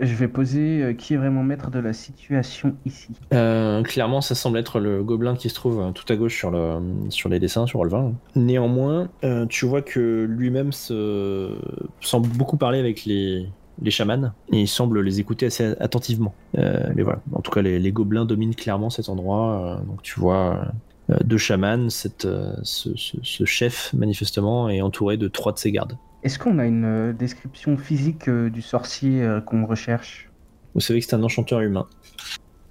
Je 0.00 0.14
vais 0.14 0.28
poser 0.28 0.82
euh, 0.82 0.92
qui 0.94 1.14
est 1.14 1.16
vraiment 1.18 1.42
maître 1.42 1.70
de 1.70 1.78
la 1.78 1.92
situation 1.92 2.74
ici. 2.86 3.08
Euh, 3.34 3.82
clairement, 3.82 4.20
ça 4.22 4.34
semble 4.34 4.58
être 4.58 4.80
le 4.80 5.02
gobelin 5.04 5.36
qui 5.36 5.48
se 5.50 5.54
trouve 5.54 5.80
euh, 5.80 5.90
tout 5.90 6.10
à 6.10 6.16
gauche 6.16 6.36
sur, 6.36 6.50
le, 6.50 6.78
sur 7.10 7.28
les 7.28 7.38
dessins, 7.38 7.66
sur 7.66 7.78
Rolvin. 7.80 8.14
Néanmoins, 8.34 9.08
euh, 9.22 9.44
tu 9.46 9.66
vois 9.66 9.82
que 9.82 10.24
lui-même 10.28 10.72
se... 10.72 11.56
semble 12.00 12.28
beaucoup 12.28 12.56
parler 12.56 12.78
avec 12.78 13.04
les, 13.04 13.46
les 13.82 13.90
chamans 13.90 14.32
et 14.50 14.60
il 14.62 14.68
semble 14.68 15.02
les 15.02 15.20
écouter 15.20 15.46
assez 15.46 15.74
attentivement. 15.78 16.34
Euh, 16.56 16.90
mais 16.96 17.02
voilà, 17.02 17.20
en 17.34 17.40
tout 17.42 17.50
cas, 17.50 17.60
les, 17.62 17.78
les 17.78 17.92
gobelins 17.92 18.24
dominent 18.24 18.54
clairement 18.54 18.88
cet 18.88 19.08
endroit. 19.10 19.78
euh, 19.82 19.84
donc 19.84 20.02
tu 20.02 20.18
vois 20.18 20.68
euh, 21.10 21.16
deux 21.24 21.38
chamans, 21.38 21.90
cette, 21.90 22.24
euh, 22.24 22.54
ce, 22.62 22.96
ce- 22.96 23.18
ce 23.22 23.44
chef 23.44 23.92
manifestement 23.92 24.70
est 24.70 24.80
entouré 24.80 25.18
de 25.18 25.28
trois 25.28 25.52
de 25.52 25.58
ses 25.58 25.70
gardes. 25.70 25.98
Est-ce 26.22 26.38
qu'on 26.38 26.58
a 26.58 26.66
une 26.66 26.84
euh, 26.84 27.12
description 27.12 27.76
physique 27.76 28.28
euh, 28.28 28.48
du 28.48 28.62
sorcier 28.62 29.22
euh, 29.22 29.40
qu'on 29.40 29.66
recherche? 29.66 30.30
Vous 30.74 30.80
savez 30.80 31.00
que 31.00 31.06
c'est 31.06 31.16
un 31.16 31.22
enchanteur 31.22 31.60
humain. 31.60 31.86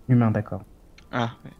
Humain, 0.07 0.31
d'accord. 0.31 0.63
Ah, 1.11 1.31
ouais. 1.43 1.51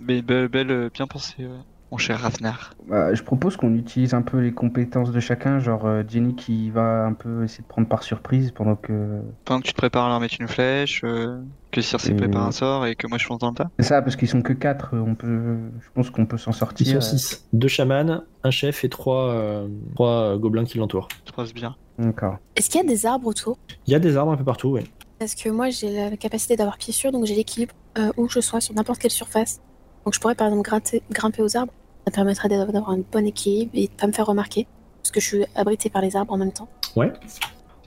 Mais 0.00 0.22
belle, 0.22 0.48
belle, 0.48 0.70
euh, 0.70 0.90
bien 0.92 1.06
pensé, 1.06 1.34
euh, 1.40 1.58
mon 1.90 1.98
cher 1.98 2.20
Ravnar. 2.20 2.74
Bah, 2.88 3.14
je 3.14 3.22
propose 3.22 3.56
qu'on 3.56 3.74
utilise 3.74 4.12
un 4.14 4.22
peu 4.22 4.38
les 4.38 4.52
compétences 4.52 5.10
de 5.10 5.20
chacun, 5.20 5.58
genre 5.58 5.86
euh, 5.86 6.02
Jenny 6.06 6.34
qui 6.34 6.70
va 6.70 7.04
un 7.06 7.14
peu 7.14 7.44
essayer 7.44 7.62
de 7.62 7.68
prendre 7.68 7.88
par 7.88 8.02
surprise 8.02 8.50
pendant 8.52 8.76
que... 8.76 9.20
Pendant 9.44 9.60
que 9.60 9.66
tu 9.66 9.72
te 9.72 9.78
prépares 9.78 10.04
à 10.04 10.08
leur 10.10 10.20
mettre 10.20 10.34
une 10.40 10.48
flèche, 10.48 11.02
euh, 11.04 11.40
que 11.72 11.80
Circe 11.80 12.08
Et- 12.08 12.14
prépare 12.14 12.46
un 12.46 12.52
sort 12.52 12.86
et 12.86 12.94
que 12.94 13.06
moi 13.06 13.16
je 13.18 13.24
fonce 13.26 13.38
dans 13.38 13.48
le 13.50 13.54
tas. 13.54 13.70
C'est 13.78 13.86
ça, 13.86 14.02
parce 14.02 14.16
qu'ils 14.16 14.28
sont 14.28 14.42
que 14.42 14.52
4, 14.52 14.90
on 14.96 15.14
peut... 15.14 15.56
je 15.80 15.88
pense 15.94 16.10
qu'on 16.10 16.26
peut 16.26 16.36
s'en 16.38 16.50
Ils 16.50 16.54
sortir. 16.54 17.02
sont 17.02 17.14
euh. 17.14 17.18
six. 17.18 17.48
Deux 17.52 17.68
chamans, 17.68 18.22
un 18.44 18.50
chef 18.50 18.84
et 18.84 18.88
trois, 18.88 19.30
euh, 19.32 19.66
trois 19.94 20.36
gobelins 20.38 20.64
qui 20.64 20.78
l'entourent. 20.78 21.08
Ça 21.26 21.32
passe 21.32 21.54
bien. 21.54 21.74
D'accord. 21.98 22.36
Est-ce 22.56 22.68
qu'il 22.70 22.80
y 22.80 22.84
a 22.84 22.86
des 22.86 23.06
arbres 23.06 23.26
autour? 23.28 23.56
Il 23.86 23.92
y 23.92 23.96
a 23.96 23.98
des 23.98 24.16
arbres 24.16 24.32
un 24.32 24.36
peu 24.36 24.44
partout, 24.44 24.68
oui. 24.68 24.82
Parce 25.18 25.34
que 25.34 25.48
moi, 25.48 25.68
j'ai 25.70 25.92
la 26.10 26.16
capacité 26.16 26.54
d'avoir 26.54 26.78
pied 26.78 26.92
sûr, 26.92 27.10
donc 27.10 27.24
j'ai 27.24 27.34
l'équilibre 27.34 27.74
euh, 27.98 28.10
où 28.16 28.28
je 28.28 28.38
sois 28.40 28.60
sur 28.60 28.72
n'importe 28.74 29.00
quelle 29.00 29.10
surface. 29.10 29.60
Donc 30.04 30.14
je 30.14 30.20
pourrais 30.20 30.36
par 30.36 30.46
exemple 30.46 30.62
gratter- 30.68 31.02
grimper 31.10 31.42
aux 31.42 31.56
arbres. 31.56 31.72
Ça 32.08 32.12
permettrait 32.12 32.48
d'a- 32.48 32.64
d'avoir 32.64 32.92
un 32.92 33.00
bon 33.12 33.26
équilibre 33.26 33.70
et 33.74 33.86
de 33.88 33.92
pas 33.92 34.06
me 34.06 34.12
faire 34.12 34.24
remarquer. 34.24 34.66
Parce 35.02 35.10
que 35.10 35.20
je 35.20 35.26
suis 35.26 35.44
abritée 35.54 35.90
par 35.90 36.00
les 36.00 36.16
arbres 36.16 36.32
en 36.32 36.38
même 36.38 36.52
temps. 36.52 36.66
Ouais. 36.96 37.12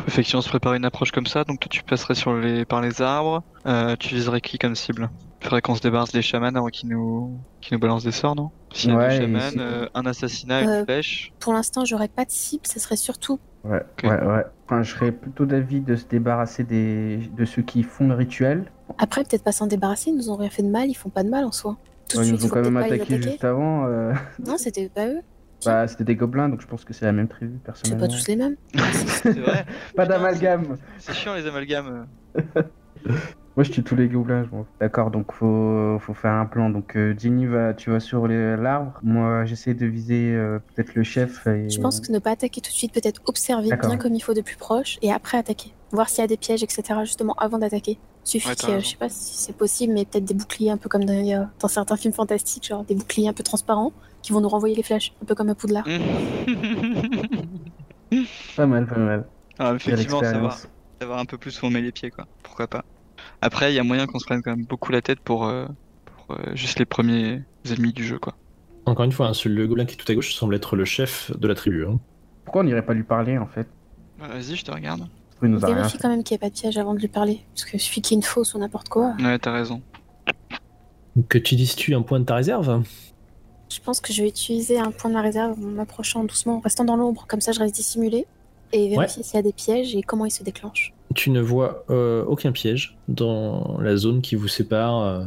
Effectivement 0.08 0.42
se 0.42 0.50
préparer 0.50 0.78
une 0.78 0.86
approche 0.86 1.12
comme 1.12 1.26
ça, 1.26 1.44
donc 1.44 1.60
toi 1.60 1.68
tu 1.72 1.82
passerais 1.84 2.14
sur 2.14 2.36
les, 2.36 2.64
par 2.64 2.82
les 2.82 3.02
arbres. 3.02 3.42
Euh, 3.66 3.96
tu 4.00 4.14
viserais 4.14 4.40
qui 4.40 4.60
comme 4.60 4.76
cible? 4.76 5.10
Il 5.40 5.46
faudrait 5.46 5.62
qu'on 5.64 5.74
se 5.74 5.82
débarrasse 5.82 6.12
des 6.12 6.22
chamans 6.22 6.54
avant 6.54 6.68
qu'ils 6.68 6.90
nous, 6.90 7.40
qu'ils 7.62 7.74
nous 7.76 7.80
balancent 7.80 8.04
des 8.04 8.12
sorts, 8.12 8.36
non? 8.36 8.52
S'il 8.72 8.92
y 8.92 8.94
a 8.94 8.98
Ouais, 8.98 9.18
et 9.18 9.22
chamans, 9.22 9.40
euh, 9.58 9.88
un 9.96 10.06
assassinat, 10.06 10.60
Euh, 10.68 10.80
une 10.82 10.86
flèche. 10.86 11.34
Pour 11.40 11.54
l'instant, 11.54 11.84
j'aurais 11.84 12.08
pas 12.08 12.26
de 12.26 12.32
cible, 12.32 12.68
ce 12.68 12.80
serait 12.80 12.98
surtout. 12.98 13.40
Ouais, 13.64 13.82
ouais, 14.04 14.10
ouais. 14.22 14.44
Enfin, 14.68 14.84
je 14.84 14.92
serais 14.92 15.12
plutôt 15.12 15.46
d'avis 15.48 15.82
de 15.82 15.96
se 15.96 16.06
débarrasser 16.06 16.64
des... 16.64 17.18
de 17.36 17.46
ceux 17.46 17.64
qui 17.64 17.82
font 17.82 18.08
le 18.08 18.14
rituel. 18.14 18.72
Après, 19.00 19.24
peut-être 19.24 19.44
pas 19.44 19.52
s'en 19.52 19.66
débarrasser, 19.66 20.12
ils 20.12 20.16
nous 20.16 20.30
ont 20.30 20.36
rien 20.36 20.50
fait 20.52 20.64
de 20.64 20.70
mal, 20.70 20.90
ils 20.90 20.96
font 20.96 21.10
pas 21.10 21.24
de 21.24 21.30
mal 21.30 21.44
en 21.44 21.52
soi. 21.52 21.78
Tout 22.12 22.18
Ouais, 22.18 22.24
de 22.24 22.30
ils 22.30 22.38
suite, 22.38 22.42
nous 22.42 22.46
ont 22.48 22.50
quand 22.50 22.62
même 22.62 22.78
attaqué 22.78 23.22
juste 23.22 23.44
avant. 23.44 23.86
euh, 23.88 24.14
Non, 24.46 24.58
c'était 24.58 24.90
pas 24.90 25.08
eux. 25.08 25.20
Bah, 25.64 25.88
c'était 25.88 26.04
des 26.06 26.16
gobelins, 26.16 26.50
donc 26.50 26.60
je 26.62 26.66
pense 26.66 26.84
que 26.84 26.92
c'est 26.92 27.06
la 27.06 27.12
même 27.12 27.28
tribu, 27.28 27.54
C'est 27.58 27.64
personnellement. 27.64 28.08
pas 28.08 28.12
tous 28.12 28.28
les 28.28 28.36
mêmes. 28.36 28.56
C'est 28.74 29.40
vrai. 29.40 29.64
Pas 29.96 30.08
d'amalgame 30.08 30.78
C'est 30.98 31.14
chiant 31.14 31.36
les 31.36 31.46
amalgames. 31.46 32.08
Moi, 33.56 33.64
je 33.64 33.70
tue 33.72 33.84
tous 33.84 33.96
les 33.96 34.08
gobelins. 34.08 34.46
D'accord, 34.80 35.12
donc 35.12 35.32
faut, 35.34 35.98
faut 36.00 36.14
faire 36.16 36.32
un 36.32 36.48
plan. 36.48 36.70
Donc, 36.72 36.96
euh, 36.96 37.14
Jenny, 37.16 37.46
va, 37.46 37.74
tu 37.76 37.92
vas 37.92 38.00
sur 38.00 38.26
les- 38.26 38.56
l'arbre. 38.58 39.00
Moi, 39.04 39.46
j'essaie 39.46 39.74
de 39.76 39.86
viser 39.86 40.34
euh, 40.34 40.58
peut-être 40.74 40.96
le 40.96 41.04
chef. 41.04 41.46
Et... 41.46 41.70
Je 41.70 41.80
pense 41.80 42.00
que 42.00 42.12
ne 42.12 42.18
pas 42.20 42.32
attaquer 42.32 42.62
tout 42.62 42.72
de 42.72 42.76
suite, 42.76 42.94
peut-être 42.94 43.22
observer 43.26 43.70
bien 43.88 43.98
comme 43.98 44.16
il 44.16 44.22
faut 44.22 44.34
de 44.34 44.42
plus 44.42 44.56
proche 44.58 44.98
et 45.04 45.12
après 45.12 45.38
attaquer. 45.38 45.74
Voir 45.92 46.08
s'il 46.10 46.20
y 46.22 46.24
a 46.24 46.28
des 46.28 46.38
pièges, 46.38 46.64
etc. 46.64 47.04
justement 47.04 47.34
avant 47.34 47.58
d'attaquer. 47.58 47.98
Suffit 48.24 48.48
Ouais, 48.48 48.54
ait, 48.54 48.66
raison. 48.66 48.80
je 48.80 48.88
sais 48.88 48.96
pas 48.98 49.10
si 49.10 49.34
c'est 49.36 49.56
possible, 49.58 49.94
mais 49.94 50.06
peut-être 50.06 50.26
des 50.26 50.34
boucliers 50.36 50.70
un 50.72 50.78
peu 50.78 50.88
comme 50.90 51.04
dans, 51.06 51.14
a- 51.14 51.50
dans 51.60 51.68
certains 51.68 51.98
films 51.98 52.14
fantastiques, 52.14 52.66
genre 52.68 52.84
des 52.84 52.96
boucliers 52.96 53.28
un 53.28 53.34
peu 53.34 53.44
transparents 53.44 53.92
qui 54.22 54.32
vont 54.32 54.40
nous 54.42 54.50
renvoyer 54.50 54.76
les 54.76 54.84
flèches, 54.84 55.14
un 55.22 55.26
peu 55.26 55.34
comme 55.36 55.50
à 55.50 55.56
Poudlard. 55.56 55.86
Pas 58.56 58.68
mal, 58.68 58.86
pas 58.88 58.98
mal. 58.98 59.26
Ah, 59.58 59.76
Quelle 59.80 59.94
effectivement, 59.94 60.20
savoir, 60.22 60.60
savoir 61.02 61.20
un 61.20 61.26
peu 61.26 61.38
plus 61.38 61.62
où 61.62 61.66
on 61.66 61.70
met 61.70 61.82
les 61.82 61.92
pieds, 61.92 62.12
quoi. 62.12 62.26
Pourquoi 62.44 62.68
pas. 62.68 62.84
Après, 63.42 63.72
il 63.72 63.76
y 63.76 63.80
a 63.80 63.84
moyen 63.84 64.06
qu'on 64.06 64.20
se 64.20 64.26
prenne 64.26 64.42
quand 64.42 64.56
même 64.56 64.66
beaucoup 64.66 64.92
la 64.92 65.02
tête 65.02 65.20
pour, 65.22 65.46
euh, 65.46 65.66
pour, 66.06 66.36
euh, 66.38 66.56
juste 66.56 66.78
les 66.80 66.86
premiers 66.86 67.42
ennemis 67.70 67.94
du 67.94 68.04
jeu, 68.04 68.20
quoi. 68.20 68.36
Encore 68.86 69.06
une 69.06 69.12
fois, 69.12 69.28
hein, 69.30 69.34
le 69.46 69.68
gobelin 69.68 69.86
qui 69.86 69.94
est 69.94 69.98
tout 69.98 70.12
à 70.12 70.16
gauche 70.16 70.34
semble 70.34 70.56
être 70.56 70.76
le 70.76 70.86
chef 70.86 71.32
de 71.38 71.48
la 71.48 71.56
tribu. 71.56 71.86
hein. 71.88 72.00
Pourquoi 72.46 72.62
on 72.62 72.66
n'irait 72.66 72.86
pas 72.86 72.94
lui 72.94 73.04
parler, 73.04 73.38
en 73.38 73.48
fait? 73.48 73.68
Bah, 74.20 74.28
Vas-y, 74.28 74.56
je 74.56 74.66
te 74.66 74.72
regarde. 74.72 75.08
Il 75.44 75.50
nous 75.50 75.64
a 75.64 75.68
rien 75.68 75.76
Vérifie 75.76 75.94
fait. 75.98 76.02
quand 76.04 76.10
même 76.10 76.24
qu'il 76.24 76.36
n'y 76.36 76.38
ait 76.38 76.40
pas 76.40 76.50
de 76.50 76.54
piège 76.60 76.78
avant 76.78 76.94
de 76.94 77.00
lui 77.00 77.08
parler. 77.08 77.42
Parce 77.56 77.66
que 77.66 77.78
suffit 77.78 78.02
qu'il 78.02 78.16
y 78.16 78.16
ait 78.16 78.22
une 78.22 78.24
fausse 78.24 78.54
ou 78.54 78.60
n'importe 78.60 78.90
quoi. 78.90 79.14
Ouais, 79.20 79.40
t'as 79.40 79.52
raison. 79.52 79.82
Que 81.30 81.38
tu 81.38 81.56
dises-tu 81.56 81.94
un 81.94 82.02
point 82.02 82.20
de 82.20 82.26
ta 82.26 82.36
réserve 82.36 82.84
Je 83.70 83.80
pense 83.82 84.00
que 84.00 84.14
je 84.14 84.22
vais 84.22 84.30
utiliser 84.30 84.80
un 84.80 84.92
point 84.92 85.10
de 85.10 85.16
ma 85.16 85.22
réserve 85.22 85.54
en 85.54 85.68
m'approchant 85.68 86.24
doucement, 86.24 86.58
en 86.58 86.60
restant 86.60 86.86
dans 86.86 86.96
l'ombre. 86.96 87.26
Comme 87.28 87.42
ça, 87.42 87.52
je 87.52 87.60
reste 87.60 87.76
dissimulé. 87.76 88.26
Et 88.74 88.88
vérifier 88.88 89.22
s'il 89.24 89.36
y 89.36 89.40
a 89.40 89.42
des 89.42 89.52
pièges 89.52 89.96
et 89.96 90.02
comment 90.02 90.26
ils 90.26 90.32
se 90.32 90.44
déclenchent. 90.44 90.94
Tu 91.14 91.30
ne 91.30 91.42
vois 91.42 91.84
euh, 91.90 92.24
aucun 92.24 92.54
piège 92.54 92.98
dans 93.10 93.78
la 93.82 93.98
zone 93.98 94.22
qui 94.22 94.36
vous 94.36 94.48
sépare 94.48 95.02
euh, 95.02 95.26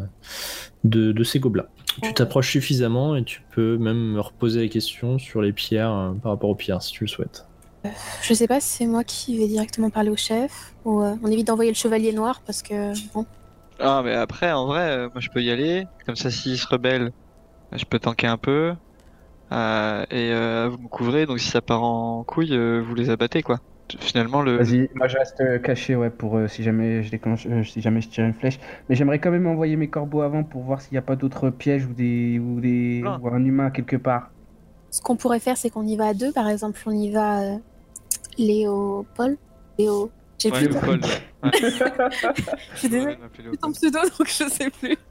de, 0.84 1.12
de 1.12 1.24
ces 1.24 1.40
gobelins. 1.40 1.66
Tu 2.02 2.14
t'approches 2.14 2.50
suffisamment 2.50 3.16
et 3.16 3.22
tu 3.22 3.42
peux 3.54 3.76
même 3.76 4.12
me 4.14 4.20
reposer 4.20 4.62
la 4.62 4.68
question 4.68 5.18
sur 5.18 5.42
les 5.42 5.52
pierres 5.52 5.92
euh, 5.92 6.12
par 6.14 6.32
rapport 6.32 6.48
aux 6.48 6.54
pierres 6.54 6.80
si 6.80 6.92
tu 6.92 7.04
le 7.04 7.08
souhaites. 7.08 7.44
Je 8.22 8.34
sais 8.34 8.46
pas 8.46 8.60
si 8.60 8.68
c'est 8.68 8.86
moi 8.86 9.04
qui 9.04 9.36
vais 9.38 9.46
directement 9.46 9.90
parler 9.90 10.10
au 10.10 10.16
chef 10.16 10.74
ou 10.84 11.02
euh, 11.02 11.14
on 11.22 11.28
évite 11.30 11.46
d'envoyer 11.46 11.70
le 11.70 11.76
chevalier 11.76 12.12
noir 12.12 12.40
parce 12.46 12.62
que 12.62 12.92
bon. 13.12 13.26
Ah, 13.80 14.02
mais 14.04 14.14
après, 14.14 14.52
en 14.52 14.66
vrai, 14.66 14.80
euh, 14.90 15.08
moi 15.12 15.20
je 15.20 15.28
peux 15.30 15.42
y 15.42 15.50
aller. 15.50 15.86
Comme 16.06 16.16
ça, 16.16 16.30
s'ils 16.30 16.58
se 16.58 16.66
rebellent, 16.66 17.12
euh, 17.72 17.76
je 17.76 17.84
peux 17.84 17.98
tanker 17.98 18.26
un 18.28 18.36
peu. 18.38 18.72
Euh, 19.52 20.02
et 20.10 20.32
euh, 20.32 20.68
vous 20.70 20.78
me 20.78 20.88
couvrez, 20.88 21.26
donc 21.26 21.38
si 21.40 21.48
ça 21.50 21.60
part 21.60 21.82
en 21.82 22.24
couille, 22.24 22.54
euh, 22.54 22.80
vous 22.80 22.94
les 22.94 23.10
abattez, 23.10 23.42
quoi. 23.42 23.58
Finalement, 23.98 24.40
le. 24.40 24.56
Vas-y, 24.56 24.88
moi 24.94 25.06
je 25.08 25.18
reste 25.18 25.42
caché, 25.62 25.94
ouais, 25.94 26.08
pour 26.08 26.38
euh, 26.38 26.48
si 26.48 26.62
jamais 26.62 27.02
je 27.02 27.10
déclenche, 27.10 27.46
euh, 27.46 27.62
si 27.64 27.82
jamais 27.82 28.00
je 28.00 28.08
tire 28.08 28.24
une 28.24 28.32
flèche. 28.32 28.58
Mais 28.88 28.94
j'aimerais 28.96 29.18
quand 29.18 29.30
même 29.30 29.46
envoyer 29.46 29.76
mes 29.76 29.88
corbeaux 29.88 30.22
avant 30.22 30.42
pour 30.42 30.62
voir 30.62 30.80
s'il 30.80 30.92
n'y 30.92 30.98
a 30.98 31.02
pas 31.02 31.16
d'autres 31.16 31.50
pièges 31.50 31.84
ou 31.84 31.92
des 31.92 32.38
ou 32.38 32.60
des 32.60 33.02
Ah. 33.04 33.18
ou 33.22 33.28
un 33.28 33.44
humain 33.44 33.70
quelque 33.70 33.96
part. 33.96 34.30
Ce 34.90 35.02
qu'on 35.02 35.16
pourrait 35.16 35.38
faire, 35.40 35.56
c'est 35.58 35.68
qu'on 35.68 35.86
y 35.86 35.96
va 35.96 36.06
à 36.06 36.14
deux. 36.14 36.32
Par 36.32 36.48
exemple, 36.48 36.80
on 36.86 36.92
y 36.92 37.10
va 37.10 37.40
euh, 37.42 37.56
Léopold. 38.38 39.36
Léo. 39.78 40.10
J'ai 40.38 40.50
Ouais, 40.50 40.66
plus 40.68 40.78
Paul. 40.80 41.00
Ouais. 41.00 41.50
Je 42.74 42.78
suis 42.78 42.88
désolée. 42.88 43.16
Ton 43.16 43.42
Léopold. 43.42 43.74
pseudo, 43.74 43.98
donc 44.02 44.26
je 44.28 44.48
sais 44.48 44.70
plus. 44.70 44.96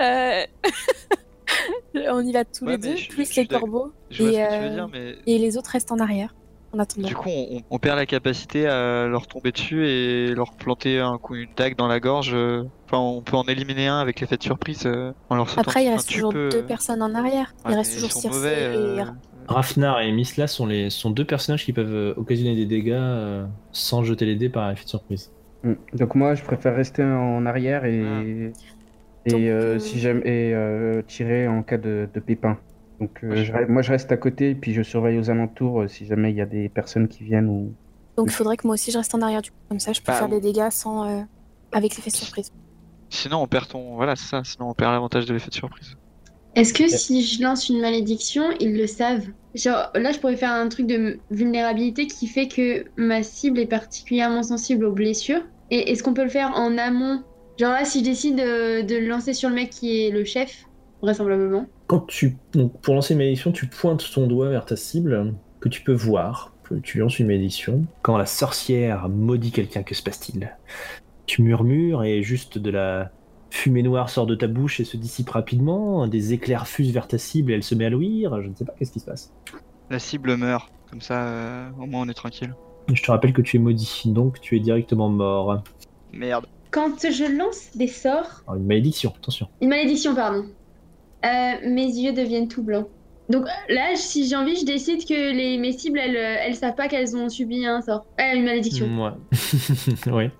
Euh, 0.00 0.42
on 2.10 2.20
y 2.26 2.32
va 2.32 2.44
tous 2.44 2.64
Ouais, 2.64 2.72
les 2.72 2.78
deux, 2.78 2.96
je 2.96 3.04
je 3.04 3.08
plus 3.10 3.26
suis 3.26 3.42
les 3.42 3.46
corbeaux. 3.46 3.92
Je 4.10 4.22
vois 4.24 4.32
Et, 4.32 4.42
euh, 4.42 4.68
dire, 4.70 4.88
mais 4.92 5.16
Et 5.26 5.38
les 5.38 5.56
autres 5.56 5.70
restent 5.70 5.92
en 5.92 5.98
arrière, 5.98 6.34
en 6.72 6.78
attendant. 6.78 7.06
du 7.06 7.14
coup, 7.14 7.28
on, 7.28 7.60
on 7.70 7.78
perd 7.78 7.96
la 7.98 8.06
capacité 8.06 8.66
à 8.66 9.06
leur 9.06 9.26
tomber 9.26 9.52
dessus 9.52 9.86
et 9.86 10.34
leur 10.34 10.52
planter 10.54 10.98
un 10.98 11.18
coup 11.18 11.34
une 11.36 11.50
dague 11.56 11.76
dans 11.76 11.86
la 11.86 12.00
gorge. 12.00 12.32
euh. 12.34 12.64
Enfin, 12.86 12.98
on 12.98 13.20
peut 13.22 13.36
en 13.36 13.44
éliminer 13.44 13.86
un 13.86 13.98
avec 14.00 14.20
l'effet 14.20 14.36
de 14.38 14.42
surprise 14.42 14.82
euh, 14.86 15.12
en 15.28 15.36
leur 15.36 15.48
sautant. 15.48 15.60
Après, 15.60 15.84
il 15.84 15.90
reste 15.90 16.08
toujours 16.10 16.32
peux- 16.32 16.48
deux 16.48 16.64
personnes 16.64 17.02
en 17.02 17.14
arrière. 17.14 17.54
Il 17.68 17.74
reste 17.74 17.94
toujours 17.94 18.12
Circe 18.12 18.36
et 18.44 18.96
Rafnar 19.48 20.00
et 20.00 20.12
Misla 20.12 20.46
sont, 20.46 20.66
les, 20.66 20.90
sont 20.90 21.10
deux 21.10 21.24
personnages 21.24 21.64
qui 21.64 21.72
peuvent 21.72 21.94
euh, 21.94 22.14
occasionner 22.16 22.54
des 22.56 22.66
dégâts 22.66 22.92
euh, 22.92 23.46
sans 23.72 24.02
jeter 24.04 24.24
les 24.26 24.36
dés 24.36 24.48
par 24.48 24.70
effet 24.70 24.84
de 24.84 24.88
surprise. 24.88 25.30
Mm. 25.62 25.72
Donc 25.94 26.14
moi 26.14 26.34
je 26.34 26.42
préfère 26.42 26.74
rester 26.74 27.02
en 27.02 27.44
arrière 27.46 27.84
et 27.84 28.02
Ah. 28.04 28.22
et 29.26 29.30
Donc, 29.30 29.40
euh, 29.40 29.74
euh, 29.76 29.78
si 29.78 29.98
et 30.06 30.54
euh, 30.54 31.02
tirer 31.06 31.48
en 31.48 31.62
cas 31.62 31.78
de, 31.78 32.08
de 32.12 32.20
pépin. 32.20 32.58
Donc 33.00 33.20
euh, 33.24 33.30
Ouais, 33.30 33.36
je- 33.38 33.44
je 33.44 33.52
re- 33.52 33.66
moi 33.68 33.82
je 33.82 33.90
reste 33.90 34.12
à 34.12 34.16
côté 34.16 34.50
et 34.50 34.54
puis 34.54 34.72
je 34.74 34.82
surveille 34.82 35.18
aux 35.18 35.30
alentours 35.30 35.82
euh, 35.82 35.88
si 35.88 36.04
jamais 36.06 36.30
il 36.30 36.36
y 36.36 36.40
a 36.42 36.46
des 36.46 36.68
personnes 36.68 37.08
qui 37.08 37.24
viennent 37.24 37.48
ou 37.48 37.72
Donc 38.16 38.26
il 38.28 38.32
faudrait 38.32 38.56
que 38.56 38.66
moi 38.66 38.74
aussi 38.74 38.90
je 38.92 38.98
reste 38.98 39.14
en 39.14 39.22
arrière 39.22 39.42
du 39.42 39.50
coup. 39.50 39.56
Comme 39.68 39.80
ça, 39.80 39.92
je 39.92 40.00
peux 40.00 40.12
Bah, 40.12 40.18
faire 40.18 40.28
des 40.28 40.40
dégâts 40.40 40.68
sans 40.70 41.08
euh, 41.08 41.22
avec 41.72 41.96
l'effet 41.96 42.10
surprise. 42.10 42.50
Sinon, 43.10 43.42
on 43.42 43.46
perd 43.46 43.68
ton. 43.68 43.94
Voilà, 43.94 44.16
c'est 44.16 44.26
ça. 44.28 44.42
Sinon, 44.44 44.70
on 44.70 44.74
perd 44.74 44.92
l'avantage 44.92 45.24
de 45.26 45.32
l'effet 45.32 45.48
de 45.50 45.54
surprise. 45.54 45.94
Est-ce 46.56 46.72
que 46.72 46.88
si 46.88 47.22
je 47.22 47.42
lance 47.42 47.68
une 47.68 47.80
malédiction, 47.80 48.44
ils 48.60 48.76
le 48.76 48.86
savent? 48.86 49.26
Genre 49.54 49.90
là, 49.94 50.12
je 50.12 50.18
pourrais 50.18 50.36
faire 50.36 50.52
un 50.52 50.68
truc 50.68 50.86
de 50.86 51.18
vulnérabilité 51.30 52.06
qui 52.06 52.26
fait 52.26 52.48
que 52.48 52.84
ma 52.96 53.22
cible 53.22 53.58
est 53.58 53.66
particulièrement 53.66 54.42
sensible 54.42 54.84
aux 54.84 54.92
blessures. 54.92 55.42
Et 55.70 55.90
est-ce 55.90 56.02
qu'on 56.02 56.14
peut 56.14 56.24
le 56.24 56.30
faire 56.30 56.52
en 56.54 56.76
amont? 56.78 57.22
Genre 57.58 57.72
là, 57.72 57.84
si 57.84 58.00
je 58.00 58.04
décide 58.04 58.36
de, 58.36 58.82
de 58.82 58.96
le 58.96 59.06
lancer 59.06 59.32
sur 59.32 59.48
le 59.48 59.54
mec 59.54 59.70
qui 59.70 60.02
est 60.02 60.10
le 60.10 60.24
chef, 60.24 60.64
vraisemblablement. 61.02 61.66
Quand 61.86 62.00
tu, 62.06 62.36
donc, 62.52 62.80
pour 62.80 62.94
lancer 62.94 63.14
une 63.14 63.18
malédiction, 63.18 63.52
tu 63.52 63.66
pointes 63.66 64.04
ton 64.12 64.26
doigt 64.26 64.48
vers 64.48 64.64
ta 64.64 64.76
cible 64.76 65.34
que 65.60 65.68
tu 65.68 65.82
peux 65.82 65.92
voir. 65.92 66.52
Tu 66.82 66.98
lances 66.98 67.18
une 67.18 67.26
malédiction. 67.26 67.84
Quand 68.02 68.16
la 68.16 68.26
sorcière 68.26 69.08
maudit 69.08 69.50
quelqu'un, 69.50 69.82
que 69.82 69.94
se 69.94 70.02
passe-t-il? 70.02 70.56
Tu 71.26 71.42
murmures 71.42 72.04
et 72.04 72.22
juste 72.22 72.58
de 72.58 72.70
la 72.70 73.12
fumée 73.54 73.82
noire 73.82 74.10
sort 74.10 74.26
de 74.26 74.34
ta 74.34 74.48
bouche 74.48 74.80
et 74.80 74.84
se 74.84 74.96
dissipe 74.96 75.30
rapidement. 75.30 76.06
Des 76.08 76.32
éclairs 76.32 76.66
fusent 76.66 76.92
vers 76.92 77.06
ta 77.06 77.18
cible 77.18 77.52
et 77.52 77.54
elle 77.54 77.62
se 77.62 77.74
met 77.74 77.86
à 77.86 77.90
luire. 77.90 78.42
Je 78.42 78.48
ne 78.48 78.54
sais 78.54 78.64
pas 78.64 78.74
qu'est-ce 78.78 78.92
qui 78.92 79.00
se 79.00 79.06
passe. 79.06 79.32
La 79.90 79.98
cible 79.98 80.36
meurt. 80.36 80.70
Comme 80.90 81.00
ça, 81.00 81.24
euh, 81.24 81.70
au 81.80 81.86
moins, 81.86 82.02
on 82.02 82.08
est 82.08 82.14
tranquille. 82.14 82.54
Je 82.92 83.02
te 83.02 83.10
rappelle 83.10 83.32
que 83.32 83.42
tu 83.42 83.56
es 83.56 83.60
maudit, 83.60 84.02
donc 84.06 84.40
tu 84.40 84.56
es 84.56 84.60
directement 84.60 85.08
mort. 85.08 85.62
Merde. 86.12 86.46
Quand 86.70 86.98
je 87.00 87.36
lance 87.38 87.68
des 87.76 87.86
sorts, 87.86 88.42
Alors, 88.46 88.56
une 88.60 88.66
malédiction, 88.66 89.14
attention. 89.16 89.48
une 89.60 89.68
malédiction, 89.68 90.14
pardon, 90.14 90.44
euh, 91.24 91.52
mes 91.64 91.86
yeux 91.86 92.12
deviennent 92.12 92.48
tout 92.48 92.62
blancs. 92.62 92.88
Donc 93.30 93.46
là, 93.68 93.92
si 93.94 94.28
j'ai 94.28 94.36
envie, 94.36 94.56
je 94.56 94.66
décide 94.66 95.06
que 95.06 95.14
les, 95.14 95.56
mes 95.56 95.72
cibles, 95.72 95.98
elles, 95.98 96.16
elles 96.16 96.56
savent 96.56 96.74
pas 96.74 96.88
qu'elles 96.88 97.16
ont 97.16 97.28
subi 97.28 97.64
un 97.64 97.80
sort. 97.80 98.04
Euh, 98.20 98.34
une 98.34 98.44
malédiction. 98.44 98.86
Ouais. 100.06 100.12
oui. 100.12 100.30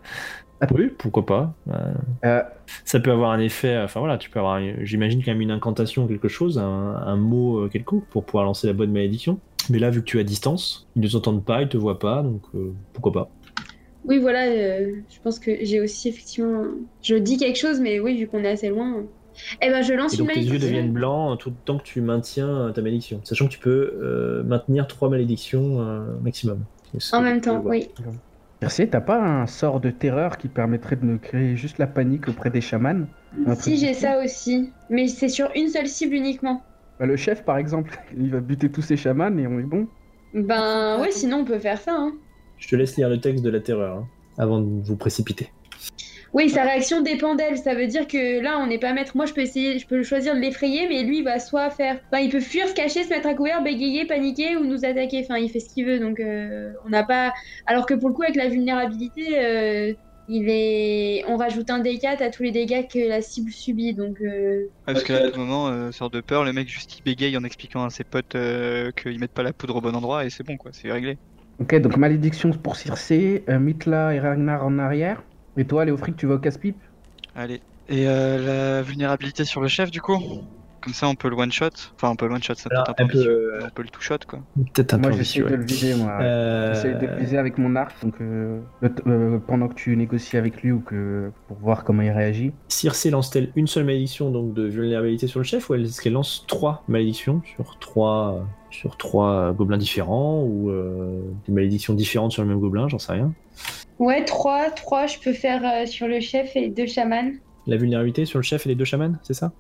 Oui, 0.73 0.91
pourquoi 0.97 1.27
pas. 1.27 1.55
Euh, 1.71 1.93
Euh, 2.25 2.43
ça 2.85 3.01
peut 3.01 3.11
avoir 3.11 3.31
un 3.33 3.41
effet. 3.41 3.79
Enfin 3.79 4.01
voilà, 4.01 4.19
tu 4.19 4.31
peux 4.31 4.39
avoir, 4.39 4.61
j'imagine 4.83 5.23
quand 5.25 5.33
même 5.33 5.41
une 5.41 5.51
incantation 5.51 6.05
ou 6.05 6.07
quelque 6.07 6.29
chose, 6.29 6.59
un, 6.59 6.63
un 6.65 7.17
mot 7.17 7.59
euh, 7.65 7.69
quelconque 7.69 8.05
pour 8.07 8.25
pouvoir 8.25 8.45
lancer 8.45 8.67
la 8.67 8.73
bonne 8.73 8.93
malédiction. 8.93 9.39
Mais 9.71 9.79
là, 9.79 9.91
vu 9.91 10.01
que 10.01 10.05
tu 10.07 10.19
es 10.19 10.21
à 10.21 10.25
distance, 10.25 10.87
ils 10.97 11.03
ne 11.03 11.09
t'entendent 11.09 11.45
pas, 11.45 11.63
ils 11.63 11.69
te 11.69 11.77
voient 11.77 11.99
pas, 11.99 12.23
donc 12.23 12.43
euh, 12.55 12.73
pourquoi 12.93 13.13
pas. 13.13 13.29
Oui, 14.07 14.19
voilà, 14.19 14.45
euh, 14.47 14.93
je 15.11 15.19
pense 15.23 15.39
que 15.39 15.51
j'ai 15.63 15.81
aussi 15.81 16.09
effectivement. 16.09 16.65
Je 17.03 17.15
dis 17.17 17.39
quelque 17.39 17.59
chose, 17.59 17.81
mais 17.81 18.01
oui, 18.01 18.19
vu 18.19 18.27
qu'on 18.27 18.45
est 18.45 18.51
assez 18.51 18.69
loin. 18.69 19.03
Eh 19.63 19.69
ben, 19.71 19.83
je 19.83 19.95
lance 19.95 20.13
Et 20.15 20.19
une 20.19 20.27
donc 20.27 20.35
tes 20.35 20.41
yeux 20.41 20.47
malédiction. 20.47 20.69
deviennent 20.69 20.93
blancs 20.93 21.39
tout 21.41 21.49
le 21.51 21.57
temps 21.65 21.79
que 21.79 21.83
tu 21.85 22.01
maintiens 22.03 22.71
ta 22.75 22.83
malédiction, 22.83 23.21
sachant 23.25 23.47
que 23.47 23.53
tu 23.53 23.59
peux 23.59 23.95
euh, 24.01 24.43
maintenir 24.45 24.87
trois 24.87 25.09
malédictions 25.09 25.81
euh, 25.81 26.05
maximum. 26.23 26.61
En 27.13 27.21
même 27.23 27.41
temps, 27.41 27.59
voir. 27.61 27.73
oui. 27.73 27.89
Percé, 28.65 28.89
t'as 28.89 29.03
pas 29.03 29.21
un 29.21 29.47
sort 29.47 29.79
de 29.79 29.91
terreur 29.91 30.39
qui 30.39 30.49
permettrait 30.49 30.97
de 30.97 31.05
me 31.05 31.19
créer 31.19 31.55
juste 31.55 31.77
la 31.77 31.87
panique 31.87 32.29
auprès 32.31 32.49
des 32.49 32.63
chamans? 32.63 33.05
Si, 33.57 33.77
j'ai 33.77 33.93
ça 33.93 34.25
aussi. 34.25 34.71
Mais 34.89 35.07
c'est 35.07 35.29
sur 35.29 35.51
une 35.55 35.69
seule 35.69 35.87
cible 35.87 36.15
uniquement. 36.15 36.63
Bah, 36.99 37.05
Le 37.05 37.15
chef, 37.17 37.45
par 37.45 37.59
exemple, 37.59 38.01
il 38.17 38.31
va 38.31 38.41
buter 38.41 38.71
tous 38.71 38.81
ses 38.81 38.97
chamans 38.97 39.37
et 39.37 39.47
on 39.47 39.59
est 39.59 39.65
bon. 39.65 39.87
Ben, 40.33 40.99
ouais, 40.99 41.11
sinon 41.11 41.41
on 41.41 41.45
peut 41.45 41.59
faire 41.59 41.79
ça. 41.79 41.95
Hein. 41.95 42.15
Je 42.57 42.67
te 42.67 42.75
laisse 42.75 42.97
lire 42.97 43.11
le 43.11 43.21
texte 43.21 43.45
de 43.45 43.51
la 43.51 43.61
terreur 43.61 43.99
hein, 43.99 44.09
avant 44.39 44.63
de 44.63 44.83
vous 44.83 44.97
précipiter. 44.97 45.51
Oui, 46.35 46.51
sa 46.51 46.65
réaction 46.65 47.01
dépend 47.01 47.37
d'elle. 47.37 47.57
Ça 47.59 47.75
veut 47.75 47.87
dire 47.87 48.09
que 48.09 48.41
là, 48.41 48.59
on 48.59 48.67
n'est 48.67 48.79
pas 48.79 48.93
maître. 48.93 49.17
Moi, 49.17 49.25
je 49.27 49.33
peux 49.33 49.41
essayer, 49.43 49.79
je 49.79 49.87
peux 49.87 50.03
choisir 50.03 50.35
de 50.35 50.41
l'effrayer, 50.41 50.89
mais 50.89 51.05
lui, 51.05 51.19
il 51.19 51.25
va 51.25 51.39
soit 51.39 51.71
faire. 51.71 52.01
Enfin, 52.13 52.23
il 52.23 52.31
peut 52.31 52.41
fuir, 52.41 52.69
se 52.69 52.75
cacher, 52.75 53.05
se 53.05 53.09
mettre 53.11 53.29
à 53.29 53.35
couvert, 53.35 53.63
bégayer, 53.63 54.05
paniquer 54.07 54.57
ou 54.57 54.65
nous 54.65 54.85
attaquer. 54.85 55.21
Enfin, 55.25 55.39
il 55.39 55.49
fait 55.49 55.61
ce 55.61 55.73
qu'il 55.73 55.87
veut. 55.87 56.01
Donc, 56.01 56.19
euh, 56.21 56.73
on 56.85 56.89
n'a 56.91 57.05
pas. 57.05 57.33
Alors 57.67 57.87
que 57.87 57.95
pour 57.95 58.09
le 58.09 58.15
coup, 58.15 58.23
avec 58.25 58.37
la 58.37 58.49
vulnérabilité, 58.49 59.39
euh, 59.39 59.95
il 60.27 60.49
est. 60.51 61.25
On 61.29 61.37
rajoute 61.37 61.71
un 61.71 61.81
D4 61.81 62.21
à 62.23 62.31
tous 62.31 62.43
les 62.43 62.53
dégâts 62.53 62.89
que 62.89 62.99
la 62.99 63.23
cible 63.23 63.53
subit. 63.53 63.95
Donc, 63.95 64.21
euh, 64.21 64.67
Ouais, 64.87 64.93
parce 64.95 65.05
que 65.05 65.13
là, 65.13 65.21
à 65.21 65.31
tout 65.31 65.39
moment, 65.41 65.69
euh, 65.69 65.93
sort 65.93 66.11
de 66.11 66.21
peur, 66.21 66.45
le 66.45 66.53
mec 66.53 66.69
juste 66.69 66.99
il 66.99 67.03
bégaye 67.03 67.37
en 67.37 67.45
expliquant 67.45 67.85
à 67.85 67.91
ses 67.91 68.05
potes 68.05 68.35
euh, 68.35 68.93
qu'ils 68.93 69.19
mettent 69.19 69.33
pas 69.33 69.43
la 69.43 69.53
poudre 69.55 69.77
au 69.77 69.81
bon 69.81 69.95
endroit 69.95 70.25
et 70.27 70.31
c'est 70.31 70.43
bon 70.45 70.57
quoi, 70.59 70.73
c'est 70.73 70.91
réglé. 70.93 71.19
Ok, 71.59 71.75
donc 71.81 71.97
malédiction 71.97 72.51
pour 72.53 72.77
Circé, 72.77 73.45
euh, 73.49 73.59
Mitla 73.61 74.15
et 74.15 74.21
Ragnar 74.21 74.65
en 74.65 74.79
arrière. 74.79 75.23
Et 75.57 75.65
toi, 75.65 75.85
Léofric, 75.85 76.17
tu 76.17 76.27
vas 76.27 76.35
au 76.35 76.39
casse-pipe? 76.39 76.81
Allez. 77.37 77.61
Et 77.89 78.09
euh, 78.09 78.77
la 78.79 78.83
vulnérabilité 78.83 79.45
sur 79.45 79.61
le 79.61 79.69
chef 79.69 79.91
du 79.91 80.01
coup? 80.01 80.19
Comme 80.81 80.93
ça 80.93 81.09
on 81.09 81.15
peut 81.15 81.31
le 81.31 81.37
one 81.37 81.51
shot. 81.51 81.71
Enfin 81.95 82.11
on 82.11 82.17
peut 82.17 82.27
le 82.27 82.35
one 82.35 82.43
shot, 82.43 82.55
ça 82.57 82.69
peut 82.69 82.77
être 82.77 82.95
un 83.01 83.07
peu 83.07 83.19
euh, 83.19 83.61
On 83.65 83.71
peut 83.71 83.83
le 83.83 83.89
two 83.89 84.03
shot 84.03 84.19
quoi. 84.29 84.41
Peut-être 84.75 84.93
un 84.95 84.99
Moi, 84.99 85.11
peu 85.11 85.17
j'essaie 85.17 85.41
vicieux, 85.41 85.45
de 85.47 85.55
le 85.55 85.65
viser, 85.65 85.95
moi. 85.95 86.19
Euh, 86.21 86.75
J'essaie 86.75 86.95
de 86.95 87.07
le 87.07 87.17
viser 87.17 87.39
avec 87.39 87.57
mon 87.57 87.75
arc, 87.75 87.95
donc 88.03 88.15
euh, 88.21 88.61
le 88.83 88.91
euh, 89.07 89.39
pendant 89.39 89.69
que 89.69 89.75
tu 89.75 89.97
négocies 89.97 90.37
avec 90.37 90.63
lui 90.63 90.73
ou 90.73 90.81
que 90.81 91.31
pour 91.49 91.57
voir 91.59 91.85
comment 91.85 92.03
il 92.03 92.11
réagit. 92.11 92.53
Circe 92.69 93.07
lance-t-elle 93.07 93.51
une 93.57 93.67
seule 93.67 93.85
malédiction 93.85 94.31
donc 94.31 94.53
de 94.53 94.65
vulnérabilité 94.65 95.27
sur 95.27 95.41
le 95.41 95.45
chef 95.45 95.71
ou 95.71 95.75
est-ce 95.75 96.03
qu'elle 96.03 96.13
lance 96.13 96.45
trois 96.47 96.85
malédictions 96.87 97.41
sur 97.57 97.79
trois 97.79 98.47
sur 98.75 98.97
trois 98.97 99.53
gobelins 99.53 99.79
différents 99.79 100.43
ou 100.43 100.69
euh, 100.69 101.21
des 101.47 101.53
malédictions 101.53 101.95
différentes 101.95 102.33
sur 102.33 102.43
le 102.43 102.49
même 102.49 102.59
gobelin, 102.59 102.89
j'en 102.89 102.99
sais 102.99 103.13
rien. 103.13 103.33
ouais, 103.99 104.25
3, 104.25 104.71
3, 104.71 105.07
je 105.07 105.19
peux 105.21 105.33
faire 105.33 105.63
euh, 105.65 105.87
sur 105.87 106.09
le 106.09 106.21
chef 106.21 106.57
et 106.57 106.69
deux 106.69 106.87
chamans. 106.87 107.33
La 107.67 107.77
vulnérabilité 107.77 108.25
sur 108.25 108.39
le 108.39 108.43
chef 108.43 108.67
et 108.67 108.71
les 108.71 108.75
deux 108.75 108.85
chamans, 108.85 109.15
c'est 109.23 109.35
ça? 109.35 109.53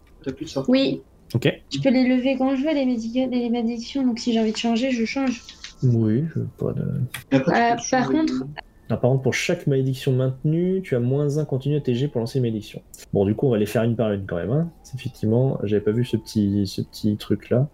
Oui, 0.69 1.03
Ok. 1.35 1.49
je 1.73 1.81
peux 1.81 1.91
les 1.91 2.05
lever 2.05 2.37
quand 2.37 2.57
je 2.57 2.63
veux, 2.63 2.73
les, 2.73 3.51
malédictions. 3.51 4.05
Donc, 4.05 4.19
si 4.19 4.33
j'ai 4.33 4.41
envie 4.41 4.53
de 4.53 4.57
changer, 4.57 4.91
je 4.91 5.05
change. 5.05 5.43
Oui, 5.83 6.25
je 6.35 6.41
pas 6.59 6.73
de. 6.73 6.83
Euh, 7.35 7.77
par 7.91 8.11
contre, 8.11 8.45
Ah, 8.91 8.97
par 8.99 9.11
contre, 9.11 9.23
pour 9.23 9.33
chaque 9.35 9.67
malédiction 9.67 10.13
maintenue, 10.13 10.83
tu 10.83 10.95
as 10.95 11.01
moins 11.01 11.39
un 11.39 11.45
continu 11.47 11.77
à 11.77 11.81
TG 11.81 12.09
pour 12.09 12.21
lancer 12.21 12.39
une 12.39 12.43
malédiction. 12.43 12.83
Bon, 13.15 13.25
du 13.25 13.35
coup, 13.35 13.47
on 13.47 13.51
va 13.51 13.59
les 13.59 13.65
faire 13.67 13.83
une 13.83 13.97
par 13.97 14.13
une 14.13 14.27
quand 14.27 14.37
même. 14.37 14.51
Hein. 14.53 14.71
Effectivement, 14.95 15.59
j'avais 15.63 15.81
pas 15.83 15.91
vu 15.91 16.05
ce 16.05 16.17
petit, 16.19 16.67
ce 16.67 16.83
petit 16.83 17.17
truc 17.17 17.49
là. 17.51 17.69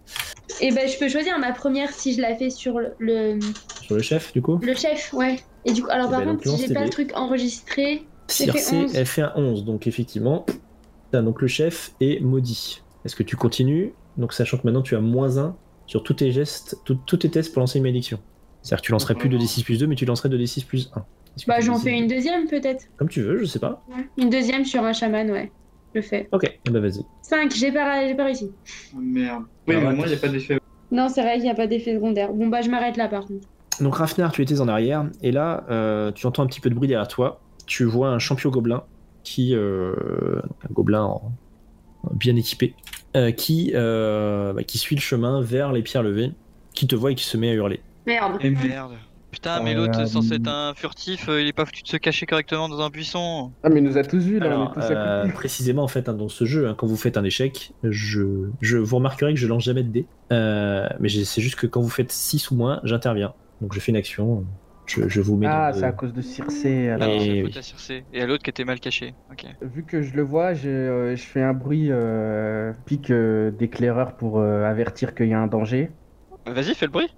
Et 0.60 0.70
ben, 0.72 0.88
je 0.88 0.98
peux 0.98 1.08
choisir 1.08 1.38
ma 1.38 1.52
première 1.52 1.90
si 1.90 2.14
je 2.14 2.20
la 2.20 2.36
fais 2.36 2.50
sur 2.50 2.78
le, 2.78 2.92
le, 2.98 3.38
Sur 3.82 3.96
le 3.96 4.02
chef, 4.02 4.32
du 4.32 4.40
coup? 4.42 4.58
Le 4.62 4.74
chef, 4.74 5.12
ouais. 5.12 5.40
Et 5.64 5.72
du 5.72 5.82
coup, 5.82 5.88
alors 5.90 6.06
Eh 6.08 6.12
par 6.12 6.20
ben, 6.24 6.36
contre, 6.36 6.48
si 6.48 6.66
j'ai 6.68 6.72
pas 6.74 6.84
le 6.84 6.90
truc 6.90 7.12
enregistré, 7.16 8.02
Circe, 8.28 8.72
11. 8.72 8.94
elle 8.94 9.06
fait 9.06 9.22
un 9.22 9.32
11, 9.34 9.64
donc 9.64 9.86
effectivement, 9.88 10.46
donc 11.12 11.42
le 11.42 11.48
chef 11.48 11.92
est 12.00 12.20
maudit. 12.20 12.82
Est-ce 13.04 13.16
que 13.16 13.24
tu 13.24 13.34
continues? 13.36 13.94
Donc, 14.16 14.32
sachant 14.32 14.58
que 14.58 14.62
maintenant 14.64 14.82
tu 14.82 14.94
as 14.94 15.00
moins 15.00 15.38
1 15.38 15.56
sur 15.86 16.02
tous 16.04 16.14
tes 16.14 16.30
gestes, 16.30 16.76
tout- 16.84 16.98
tous 17.06 17.16
tes 17.16 17.30
tests 17.30 17.52
pour 17.52 17.60
lancer 17.60 17.78
une 17.78 17.82
malédiction. 17.82 18.20
C'est-à-dire 18.62 18.82
que 18.82 18.86
tu 18.86 18.92
lancerais 18.92 19.14
plus 19.14 19.28
de 19.28 19.38
D6 19.38 19.64
plus 19.64 19.78
2, 19.78 19.86
mais 19.86 19.94
tu 19.94 20.04
lancerais 20.04 20.28
de 20.28 20.38
D6 20.38 20.64
plus 20.66 20.90
1. 20.94 20.98
Est-ce 21.36 21.44
que 21.44 21.50
bah 21.50 21.60
j'en 21.60 21.78
fais 21.78 21.96
une 21.96 22.06
deuxième 22.08 22.46
peut-être. 22.48 22.84
Comme 22.96 23.08
tu 23.08 23.22
veux, 23.22 23.38
je 23.38 23.44
sais 23.44 23.58
pas. 23.58 23.82
Ouais. 23.88 24.06
Une 24.18 24.30
deuxième 24.30 24.64
sur 24.64 24.82
un 24.84 24.92
chaman, 24.92 25.30
ouais. 25.30 25.50
Je 25.94 26.00
le 26.00 26.02
fais. 26.02 26.28
Ok, 26.32 26.58
ben 26.70 26.80
vas-y. 26.80 27.02
5, 27.22 27.52
j'ai 27.54 27.72
pas, 27.72 28.06
j'ai 28.06 28.14
pas 28.14 28.24
réussi. 28.24 28.50
Merde. 28.96 29.44
Oui, 29.66 29.76
mais 29.76 29.80
moi 29.94 30.04
il 30.06 30.10
n'y 30.10 30.14
a 30.14 30.18
pas 30.18 30.28
d'effet. 30.28 30.58
Non, 30.92 31.08
c'est 31.08 31.22
vrai 31.22 31.34
qu'il 31.34 31.44
n'y 31.44 31.50
a 31.50 31.54
pas 31.54 31.66
d'effet 31.66 31.94
secondaire. 31.94 32.32
Bon 32.32 32.48
bah 32.48 32.60
je 32.62 32.68
m'arrête 32.70 32.96
là 32.96 33.08
par 33.08 33.26
contre. 33.26 33.46
Donc 33.80 33.94
Rafnar, 33.96 34.30
tu 34.32 34.42
étais 34.42 34.60
en 34.60 34.68
arrière, 34.68 35.08
et 35.22 35.30
là, 35.32 35.64
euh, 35.70 36.12
tu 36.12 36.26
entends 36.26 36.42
un 36.42 36.46
petit 36.46 36.60
peu 36.60 36.68
de 36.68 36.74
bruit 36.74 36.88
derrière 36.88 37.08
toi. 37.08 37.40
Tu 37.66 37.84
vois 37.84 38.08
un 38.10 38.18
champion 38.18 38.50
gobelin 38.50 38.82
qui, 39.22 39.54
euh, 39.54 39.94
un 40.68 40.72
gobelin 40.72 41.04
en- 41.04 41.32
bien 42.12 42.34
équipé, 42.36 42.74
euh, 43.16 43.30
qui, 43.30 43.72
euh, 43.74 44.52
bah, 44.52 44.64
qui 44.64 44.78
suit 44.78 44.96
le 44.96 45.00
chemin 45.00 45.40
vers 45.40 45.72
les 45.72 45.82
pierres 45.82 46.02
levées, 46.02 46.32
qui 46.74 46.86
te 46.86 46.94
voit 46.96 47.12
et 47.12 47.14
qui 47.14 47.24
se 47.24 47.36
met 47.36 47.50
à 47.50 47.54
hurler. 47.54 47.80
Merde. 48.06 48.36
Et 48.40 48.50
merde. 48.50 48.94
Putain, 49.30 49.62
mais 49.62 49.74
l'autre 49.74 50.00
Euh, 50.00 50.06
censé 50.06 50.34
être 50.34 50.48
un 50.48 50.74
furtif, 50.74 51.28
euh, 51.28 51.40
il 51.40 51.46
est 51.46 51.52
pas 51.52 51.64
foutu 51.64 51.82
de 51.84 51.88
se 51.88 51.96
cacher 51.96 52.26
correctement 52.26 52.68
dans 52.68 52.80
un 52.80 52.90
buisson. 52.90 53.52
Ah, 53.62 53.68
mais 53.68 53.78
il 53.78 53.84
nous 53.84 53.96
a 53.96 54.02
tous 54.02 54.18
vus 54.24 54.40
là, 54.40 54.46
on 54.46 54.50
Alors, 54.50 54.70
est 54.72 54.74
tous 54.74 54.90
à 54.92 54.96
euh, 54.96 55.22
côté. 55.22 55.34
précisément 55.34 55.84
en 55.84 55.88
fait 55.88 56.08
hein, 56.08 56.14
dans 56.14 56.28
ce 56.28 56.44
jeu, 56.46 56.66
hein, 56.68 56.74
quand 56.76 56.88
vous 56.88 56.96
faites 56.96 57.16
un 57.16 57.22
échec, 57.22 57.72
je, 57.84 58.50
je 58.60 58.76
vous 58.78 58.96
remarquerez 58.96 59.32
que 59.32 59.38
je 59.38 59.46
lance 59.46 59.62
jamais 59.62 59.84
de 59.84 59.88
dés, 59.90 60.06
Euh, 60.32 60.88
mais 60.98 61.08
c'est 61.08 61.40
juste 61.40 61.54
que 61.56 61.68
quand 61.68 61.80
vous 61.80 61.88
faites 61.90 62.10
6 62.10 62.50
ou 62.50 62.56
moins, 62.56 62.80
j'interviens. 62.82 63.32
Donc 63.60 63.72
je 63.72 63.78
fais 63.78 63.92
une 63.92 63.96
action, 63.96 64.44
je, 64.86 65.08
je 65.08 65.20
vous 65.20 65.36
mets 65.36 65.46
Ah, 65.46 65.70
c'est 65.74 65.84
à 65.84 65.92
cause 65.92 66.12
de 66.12 66.22
Circe. 66.22 66.64
Ah, 66.64 66.94
Alors, 66.94 67.08
Et 67.10 67.42
oui. 67.42 67.42
faute 67.44 67.56
à 67.58 67.62
Circe. 67.62 67.92
Et 68.12 68.20
à 68.20 68.26
l'autre 68.26 68.42
qui 68.42 68.50
était 68.50 68.64
mal 68.64 68.80
caché. 68.80 69.14
Ok. 69.30 69.46
vu 69.62 69.84
que 69.84 70.02
je 70.02 70.16
le 70.16 70.22
vois, 70.22 70.54
je, 70.54 70.68
euh, 70.68 71.14
je 71.14 71.22
fais 71.22 71.42
un 71.42 71.52
bruit 71.54 71.86
euh, 71.92 72.72
pique 72.84 73.10
euh, 73.12 73.52
d'éclaireur 73.52 74.16
pour 74.16 74.40
euh, 74.40 74.64
avertir 74.64 75.14
qu'il 75.14 75.28
y 75.28 75.34
a 75.34 75.40
un 75.40 75.46
danger. 75.46 75.92
Vas-y, 76.46 76.74
fais 76.74 76.86
le 76.86 76.92
bruit. 76.92 77.10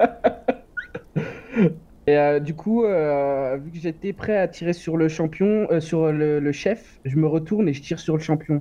Et 2.06 2.16
euh, 2.16 2.40
du 2.40 2.54
coup, 2.54 2.84
euh, 2.84 3.56
vu 3.56 3.70
que 3.70 3.78
j'étais 3.78 4.12
prêt 4.12 4.36
à 4.36 4.48
tirer 4.48 4.72
sur 4.72 4.96
le 4.96 5.08
champion, 5.08 5.68
euh, 5.70 5.80
sur 5.80 6.10
le, 6.10 6.40
le 6.40 6.52
chef, 6.52 6.98
je 7.04 7.16
me 7.16 7.28
retourne 7.28 7.68
et 7.68 7.72
je 7.72 7.80
tire 7.80 8.00
sur 8.00 8.16
le 8.16 8.22
champion. 8.22 8.60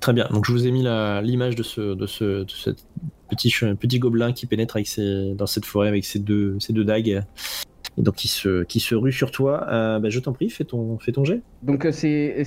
Très 0.00 0.14
bien, 0.14 0.26
donc 0.30 0.46
je 0.46 0.52
vous 0.52 0.66
ai 0.66 0.70
mis 0.70 0.82
l'image 1.22 1.54
de 1.54 1.62
ce, 1.62 1.94
de 1.94 2.06
ce, 2.06 2.44
de 2.44 2.50
ce 2.50 2.70
petit, 3.28 3.54
petit 3.78 3.98
gobelin 3.98 4.32
qui 4.32 4.46
pénètre 4.46 4.76
avec 4.76 4.86
ses, 4.86 5.34
dans 5.34 5.46
cette 5.46 5.66
forêt 5.66 5.88
avec 5.88 6.04
ses 6.04 6.18
deux, 6.18 6.58
ses 6.60 6.72
deux 6.72 6.84
dagues. 6.84 7.08
et 7.08 8.02
donc 8.02 8.14
qui 8.14 8.26
se, 8.26 8.64
qui 8.64 8.80
se 8.80 8.94
rue 8.94 9.12
sur 9.12 9.30
toi. 9.30 9.66
Bah, 10.00 10.08
je 10.08 10.18
t'en 10.18 10.32
prie, 10.32 10.48
fais 10.48 10.64
ton, 10.64 10.98
fais 10.98 11.12
ton 11.12 11.24
jet. 11.24 11.42
Donc 11.62 11.86
c'est 11.92 12.42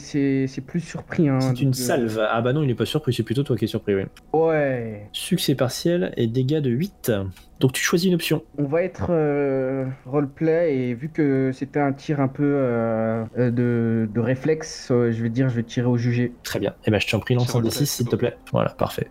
plus 0.66 0.80
surpris. 0.82 1.30
Hein, 1.30 1.40
C'est 1.40 1.62
une 1.62 1.70
donc, 1.70 1.76
salve. 1.76 2.20
Ah 2.30 2.42
bah 2.42 2.52
non, 2.52 2.64
il 2.64 2.70
est 2.72 2.76
pas 2.76 2.86
surpris, 2.86 3.14
c'est 3.14 3.24
plutôt 3.24 3.44
toi 3.44 3.56
qui 3.56 3.66
es 3.66 3.68
surpris, 3.68 3.96
oui. 3.96 4.04
Ouais. 4.34 5.08
Succès 5.14 5.54
partiel 5.54 6.14
et 6.18 6.26
dégâts 6.28 6.60
de 6.60 6.72
8. 6.72 7.12
Donc 7.60 7.74
tu 7.74 7.82
choisis 7.82 8.08
une 8.08 8.16
option. 8.16 8.44
On 8.58 8.66
va 8.66 8.84
être 8.84 9.08
euh, 9.10 9.86
roleplay 10.06 10.76
et 10.76 10.94
vu 10.94 11.10
que 11.10 11.52
c'était 11.54 11.80
un 11.80 11.94
tir 11.94 12.20
un 12.20 12.28
peu 12.28 12.44
euh, 12.44 13.24
euh, 13.38 13.52
de, 13.52 14.10
de 14.14 14.20
réflexe, 14.20 14.90
euh, 14.92 15.12
je 15.12 15.24
vais 15.24 15.30
dire 15.30 15.48
je 15.50 15.56
vais 15.56 15.64
tirer 15.64 15.88
au 15.88 15.98
jugé. 15.98 16.34
Très 16.44 16.60
bien. 16.60 16.76
Et 16.86 16.92
ben 16.92 17.00
je 17.00 17.08
t'en 17.10 17.20
prie, 17.20 17.36
lance 17.36 17.50
un 17.56 17.60
d6 17.60 17.64
roleplay, 17.64 17.72
s'il 17.72 17.88
c'est 17.88 18.04
te 18.10 18.16
plaît. 18.16 18.38
Voilà, 18.52 18.72
parfait. 18.72 19.08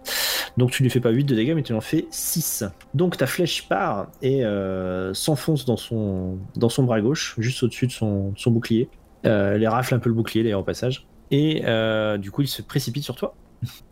Donc 0.56 0.70
tu 0.70 0.82
lui 0.82 0.90
fais 0.90 1.00
pas 1.00 1.10
8 1.10 1.24
de 1.24 1.34
dégâts, 1.34 1.54
mais 1.54 1.62
tu 1.62 1.72
en 1.72 1.80
fais 1.80 2.06
6. 2.10 2.64
Donc 2.92 3.16
ta 3.16 3.26
flèche 3.26 3.68
part 3.68 4.08
et 4.22 4.44
euh, 4.44 5.14
s'enfonce 5.14 5.64
dans 5.64 5.76
son, 5.76 6.38
dans 6.56 6.68
son 6.68 6.84
bras 6.84 7.00
gauche, 7.00 7.34
juste 7.38 7.62
au-dessus 7.62 7.86
de 7.86 7.92
son, 7.92 8.34
bouclier. 8.46 8.88
Euh, 9.26 9.54
elle 9.54 9.60
les 9.60 9.68
rafle 9.68 9.94
un 9.94 9.98
peu 9.98 10.10
le 10.10 10.14
bouclier 10.14 10.42
d'ailleurs 10.42 10.60
au 10.60 10.64
passage. 10.64 11.06
Et 11.30 11.62
euh, 11.64 12.18
du 12.18 12.30
coup, 12.30 12.42
il 12.42 12.48
se 12.48 12.62
précipite 12.62 13.04
sur 13.04 13.16
toi. 13.16 13.34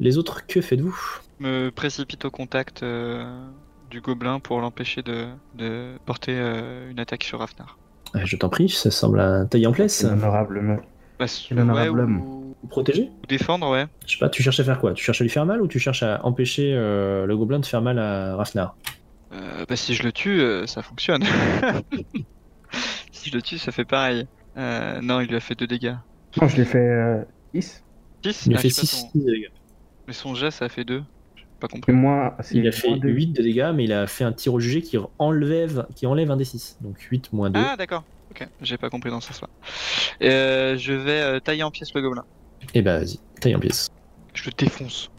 Les 0.00 0.18
autres, 0.18 0.46
que 0.46 0.60
faites-vous? 0.60 0.96
Me 1.40 1.70
précipite 1.70 2.24
au 2.24 2.30
contact 2.30 2.82
euh, 2.82 3.24
du 3.92 4.00
gobelin 4.00 4.40
pour 4.40 4.60
l'empêcher 4.60 5.02
de, 5.02 5.26
de 5.54 5.92
porter 6.06 6.32
euh, 6.34 6.90
une 6.90 6.98
attaque 6.98 7.24
sur 7.24 7.40
Rafnar. 7.40 7.76
Euh, 8.16 8.20
Je 8.24 8.36
t'en 8.36 8.48
prie, 8.48 8.70
ça 8.70 8.90
semble 8.90 9.20
un 9.20 9.44
taille 9.46 9.66
en 9.66 9.72
place. 9.72 9.92
C'est 9.92 10.06
honorable. 10.06 10.82
Bah, 11.18 11.26
ouais, 11.74 11.88
homme. 11.88 12.20
ou... 12.20 12.38
Ou 12.62 12.68
protéger 12.68 13.10
ou 13.22 13.26
défendre, 13.26 13.68
ouais. 13.70 13.86
Je 14.06 14.12
sais 14.12 14.18
pas, 14.18 14.28
tu 14.28 14.40
cherches 14.42 14.60
à 14.60 14.64
faire 14.64 14.78
quoi? 14.78 14.94
Tu 14.94 15.04
cherches 15.04 15.20
à 15.20 15.24
lui 15.24 15.30
faire 15.30 15.44
mal 15.44 15.60
ou 15.60 15.66
tu 15.66 15.78
cherches 15.80 16.04
à 16.04 16.24
empêcher 16.24 16.72
euh, 16.74 17.26
le 17.26 17.36
gobelin 17.36 17.58
de 17.58 17.66
faire 17.66 17.82
mal 17.82 17.98
à 17.98 18.36
Rafnar? 18.36 18.76
Euh, 19.32 19.64
bah, 19.68 19.74
si 19.76 19.94
je 19.94 20.04
le 20.04 20.12
tue, 20.12 20.40
euh, 20.40 20.64
ça 20.68 20.80
fonctionne. 20.82 21.24
si 23.12 23.30
je 23.30 23.34
le 23.34 23.42
tue, 23.42 23.58
ça 23.58 23.72
fait 23.72 23.84
pareil. 23.84 24.26
Euh, 24.56 25.00
non, 25.02 25.20
il 25.20 25.28
lui 25.28 25.36
a 25.36 25.40
fait 25.40 25.54
2 25.56 25.66
dégâts. 25.66 25.96
Non, 26.40 26.46
je 26.48 26.56
l'ai 26.56 26.64
fait 26.64 26.78
euh, 26.78 27.22
10. 27.52 27.82
6 28.24 28.46
Il 28.46 28.54
a 28.54 28.58
fait 28.58 28.70
sais 28.70 28.80
pas 28.82 28.86
6 28.86 28.96
son- 29.00 29.18
dégâts. 29.18 29.48
Mais 30.06 30.12
son 30.12 30.34
jet, 30.34 30.50
ça 30.50 30.66
a 30.66 30.68
fait 30.68 30.84
2. 30.84 31.02
Pas 31.62 31.68
compris. 31.68 31.92
moi, 31.92 32.36
Il 32.50 32.66
a 32.66 32.72
fait 32.72 32.88
moins 32.88 32.98
deux. 32.98 33.08
8 33.08 33.26
de 33.28 33.42
dégâts, 33.42 33.70
mais 33.72 33.84
il 33.84 33.92
a 33.92 34.06
fait 34.08 34.24
un 34.24 34.32
tir 34.32 34.52
au 34.52 34.58
jugé 34.58 34.82
qui 34.82 34.98
enlève, 35.20 35.86
qui 35.94 36.06
enlève 36.06 36.28
un 36.32 36.36
des 36.36 36.44
6. 36.44 36.78
Donc 36.80 36.98
8 37.00 37.32
moins 37.32 37.50
2. 37.50 37.60
Ah, 37.62 37.76
d'accord. 37.76 38.02
Ok, 38.32 38.48
j'ai 38.62 38.76
pas 38.78 38.90
compris 38.90 39.10
dans 39.10 39.20
ce 39.20 39.28
sens-là. 39.28 39.48
Euh, 40.22 40.76
je 40.76 40.92
vais 40.92 41.20
euh, 41.20 41.38
tailler 41.40 41.62
en 41.62 41.70
pièces 41.70 41.94
le 41.94 42.02
gobelin. 42.02 42.24
Et 42.74 42.82
bah 42.82 42.98
vas-y, 42.98 43.18
taille 43.40 43.54
en 43.54 43.60
pièces. 43.60 43.90
Je 44.34 44.46
le 44.46 44.52
défonce. 44.56 45.10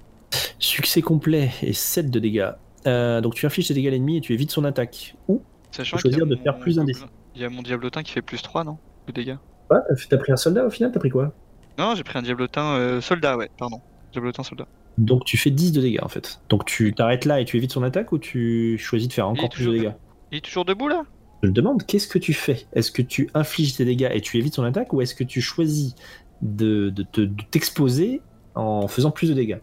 Succès 0.59 1.01
complet 1.01 1.51
et 1.61 1.73
7 1.73 2.09
de 2.11 2.19
dégâts. 2.19 2.49
Euh, 2.87 3.21
donc 3.21 3.35
tu 3.35 3.45
infliges 3.45 3.67
tes 3.69 3.73
dégâts 3.73 3.87
à 3.87 3.91
l'ennemi 3.91 4.17
et 4.17 4.21
tu 4.21 4.33
évites 4.33 4.51
son 4.51 4.65
attaque. 4.65 5.15
Ou 5.29 5.41
Sachant 5.71 5.97
choisir 5.97 6.25
de 6.25 6.35
faire 6.35 6.57
plus 6.59 6.77
un 6.79 6.83
gobelin- 6.85 7.07
Il 7.35 7.41
y 7.41 7.45
a 7.45 7.49
mon 7.49 7.61
diablotin 7.61 8.03
qui 8.03 8.11
fait 8.11 8.21
plus 8.21 8.41
3, 8.41 8.63
non 8.63 8.77
De 9.07 9.11
dégâts. 9.13 9.37
Ouais, 9.71 9.77
t'as 10.09 10.17
pris 10.17 10.31
un 10.33 10.37
soldat 10.37 10.65
au 10.65 10.69
final, 10.69 10.91
t'as 10.91 10.99
pris 10.99 11.09
quoi? 11.09 11.31
Non, 11.77 11.95
j'ai 11.95 12.03
pris 12.03 12.17
un 12.19 12.21
diablotin 12.21 12.75
euh, 12.75 13.01
soldat, 13.01 13.37
ouais, 13.37 13.49
pardon. 13.57 13.79
Diablotin 14.11 14.43
soldat. 14.43 14.67
Donc 14.97 15.25
tu 15.25 15.37
fais 15.37 15.49
10 15.49 15.71
de 15.71 15.81
dégâts 15.81 16.03
en 16.03 16.07
fait. 16.07 16.39
Donc 16.49 16.65
tu 16.65 16.93
t'arrêtes 16.93 17.25
là 17.25 17.39
et 17.39 17.45
tu 17.45 17.57
évites 17.57 17.71
son 17.71 17.83
attaque 17.83 18.11
ou 18.11 18.19
tu 18.19 18.77
choisis 18.77 19.07
de 19.07 19.13
faire 19.13 19.27
encore 19.27 19.49
plus 19.49 19.65
de 19.65 19.71
dégâts? 19.71 19.91
Il 20.31 20.37
est 20.37 20.41
toujours 20.41 20.65
debout 20.65 20.87
là? 20.87 21.03
Je 21.41 21.49
te 21.49 21.53
demande, 21.53 21.83
qu'est-ce 21.85 22.07
que 22.07 22.19
tu 22.19 22.33
fais? 22.33 22.65
Est-ce 22.73 22.91
que 22.91 23.01
tu 23.01 23.29
infliges 23.33 23.75
tes 23.75 23.85
dégâts 23.85 24.09
et 24.13 24.21
tu 24.21 24.37
évites 24.37 24.53
son 24.53 24.63
attaque 24.63 24.93
ou 24.93 25.01
est-ce 25.01 25.13
que 25.13 25.25
tu 25.25 25.41
choisis 25.41 25.93
de, 26.41 26.89
de, 26.89 27.29
t'exposer 27.51 28.21
en 28.55 28.87
faisant 28.87 29.11
plus 29.11 29.29
de 29.29 29.33
dégâts? 29.33 29.59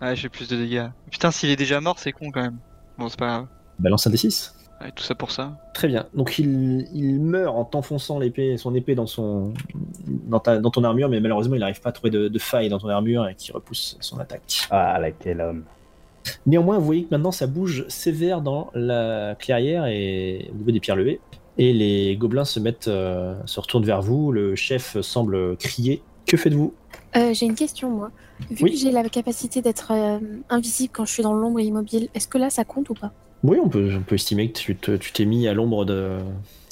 Ah, 0.00 0.08
ouais, 0.08 0.16
j'ai 0.16 0.28
plus 0.28 0.48
de 0.48 0.56
dégâts. 0.56 0.88
Putain, 1.10 1.30
s'il 1.30 1.50
est 1.50 1.56
déjà 1.56 1.80
mort, 1.80 1.98
c'est 2.00 2.10
con 2.10 2.30
quand 2.32 2.42
même. 2.42 2.58
Bon, 2.98 3.08
c'est 3.08 3.18
pas 3.18 3.28
grave. 3.28 3.46
Balance 3.78 4.06
un 4.06 4.10
D6 4.10 4.52
et 4.86 4.92
tout 4.92 5.02
ça 5.02 5.14
pour 5.14 5.30
ça 5.30 5.56
Très 5.74 5.88
bien. 5.88 6.06
Donc 6.14 6.38
il, 6.38 7.20
meurt 7.20 7.56
en 7.56 7.64
t'enfonçant 7.64 8.20
son 8.56 8.74
épée 8.74 8.94
dans, 8.94 9.06
son, 9.06 9.52
ton 10.72 10.84
armure, 10.84 11.08
mais 11.08 11.20
malheureusement 11.20 11.54
il 11.54 11.60
n'arrive 11.60 11.80
pas 11.80 11.90
à 11.90 11.92
trouver 11.92 12.10
de, 12.10 12.38
faille 12.38 12.68
dans 12.68 12.78
ton 12.78 12.88
armure 12.88 13.28
et 13.28 13.34
qui 13.34 13.52
repousse 13.52 13.96
son 14.00 14.18
attaque. 14.18 14.66
Ah, 14.70 14.98
la 15.00 15.10
quel 15.10 15.40
homme 15.40 15.64
Néanmoins, 16.46 16.78
vous 16.78 16.84
voyez 16.84 17.04
que 17.04 17.10
maintenant 17.10 17.32
ça 17.32 17.46
bouge 17.46 17.84
sévère 17.88 18.40
dans 18.40 18.70
la 18.74 19.34
clairière 19.38 19.86
et 19.86 20.50
au 20.52 20.56
niveau 20.56 20.70
des 20.70 20.80
pierres 20.80 20.96
levées. 20.96 21.20
Et 21.58 21.72
les 21.72 22.16
gobelins 22.16 22.44
se 22.44 22.60
mettent, 22.60 22.88
euh, 22.88 23.34
se 23.44 23.60
retournent 23.60 23.84
vers 23.84 24.00
vous. 24.00 24.32
Le 24.32 24.54
chef 24.56 25.00
semble 25.00 25.56
crier. 25.56 26.02
Que 26.26 26.36
faites-vous? 26.36 26.72
Euh, 27.16 27.34
j'ai 27.34 27.46
une 27.46 27.54
question, 27.54 27.90
moi. 27.90 28.10
Vu 28.50 28.64
oui. 28.64 28.72
que 28.72 28.78
j'ai 28.78 28.90
la 28.90 29.06
capacité 29.08 29.60
d'être 29.60 29.92
euh, 29.92 30.18
invisible 30.48 30.90
quand 30.92 31.04
je 31.04 31.12
suis 31.12 31.22
dans 31.22 31.34
l'ombre 31.34 31.60
et 31.60 31.64
immobile, 31.64 32.08
est-ce 32.14 32.26
que 32.26 32.38
là 32.38 32.50
ça 32.50 32.64
compte 32.64 32.88
ou 32.90 32.94
pas? 32.94 33.12
Oui, 33.44 33.58
on 33.62 33.68
peut, 33.68 33.90
on 33.96 34.02
peut 34.02 34.14
estimer 34.14 34.50
que 34.50 34.58
tu 34.58 34.76
te- 34.76 34.96
tu 34.96 35.12
t'es 35.12 35.24
mis 35.24 35.48
à 35.48 35.54
l'ombre 35.54 35.84
de 35.84 36.18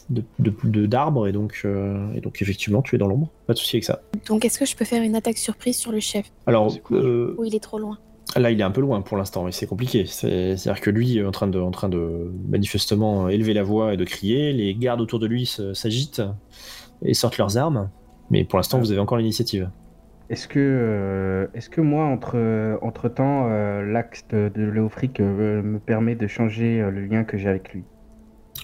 de- 0.08 0.24
de- 0.40 0.52
de- 0.64 0.86
d'arbres 0.86 1.28
et 1.28 1.32
donc 1.32 1.60
euh, 1.64 2.12
et 2.14 2.20
donc 2.20 2.42
effectivement 2.42 2.82
tu 2.82 2.96
es 2.96 2.98
dans 2.98 3.06
l'ombre. 3.06 3.28
Pas 3.46 3.52
de 3.54 3.58
souci 3.58 3.76
avec 3.76 3.84
ça. 3.84 4.02
Donc 4.26 4.44
est-ce 4.44 4.58
que 4.58 4.64
je 4.66 4.74
peux 4.74 4.84
faire 4.84 5.02
une 5.02 5.14
attaque 5.14 5.38
surprise 5.38 5.76
sur 5.76 5.92
le 5.92 6.00
chef? 6.00 6.26
Alors 6.46 6.74
euh, 6.90 7.34
Ou 7.38 7.44
il 7.44 7.54
est 7.54 7.60
trop 7.60 7.78
loin? 7.78 7.98
Là, 8.36 8.50
il 8.52 8.60
est 8.60 8.64
un 8.64 8.70
peu 8.70 8.80
loin 8.80 9.00
pour 9.02 9.16
l'instant 9.16 9.48
et 9.48 9.52
c'est 9.52 9.66
compliqué. 9.66 10.06
C'est- 10.06 10.56
C'est-à-dire 10.56 10.80
que 10.80 10.90
lui 10.90 11.18
est 11.18 11.24
en 11.24 11.32
train 11.32 11.48
de, 11.48 11.58
en 11.58 11.72
train 11.72 11.88
de 11.88 12.30
manifestement 12.48 13.28
élever 13.28 13.54
la 13.54 13.64
voix 13.64 13.94
et 13.94 13.96
de 13.96 14.04
crier. 14.04 14.52
Les 14.52 14.72
gardes 14.74 15.00
autour 15.00 15.18
de 15.18 15.26
lui 15.26 15.46
s'agitent 15.74 16.22
et 17.04 17.14
sortent 17.14 17.38
leurs 17.38 17.56
armes. 17.56 17.88
Mais 18.30 18.44
pour 18.44 18.58
l'instant, 18.58 18.78
vous 18.78 18.92
avez 18.92 19.00
encore 19.00 19.18
l'initiative. 19.18 19.68
Est-ce 20.30 20.46
que, 20.46 20.60
euh, 20.60 21.48
est-ce 21.54 21.68
que 21.68 21.80
moi, 21.80 22.04
entre, 22.04 22.78
entre 22.82 23.08
temps, 23.08 23.48
l'axe 23.48 24.24
de, 24.28 24.48
de 24.54 24.62
Léofric 24.62 25.18
euh, 25.18 25.60
me 25.60 25.80
permet 25.80 26.14
de 26.14 26.28
changer 26.28 26.80
euh, 26.80 26.90
le 26.92 27.04
lien 27.04 27.24
que 27.24 27.36
j'ai 27.36 27.48
avec 27.48 27.74
lui? 27.74 27.82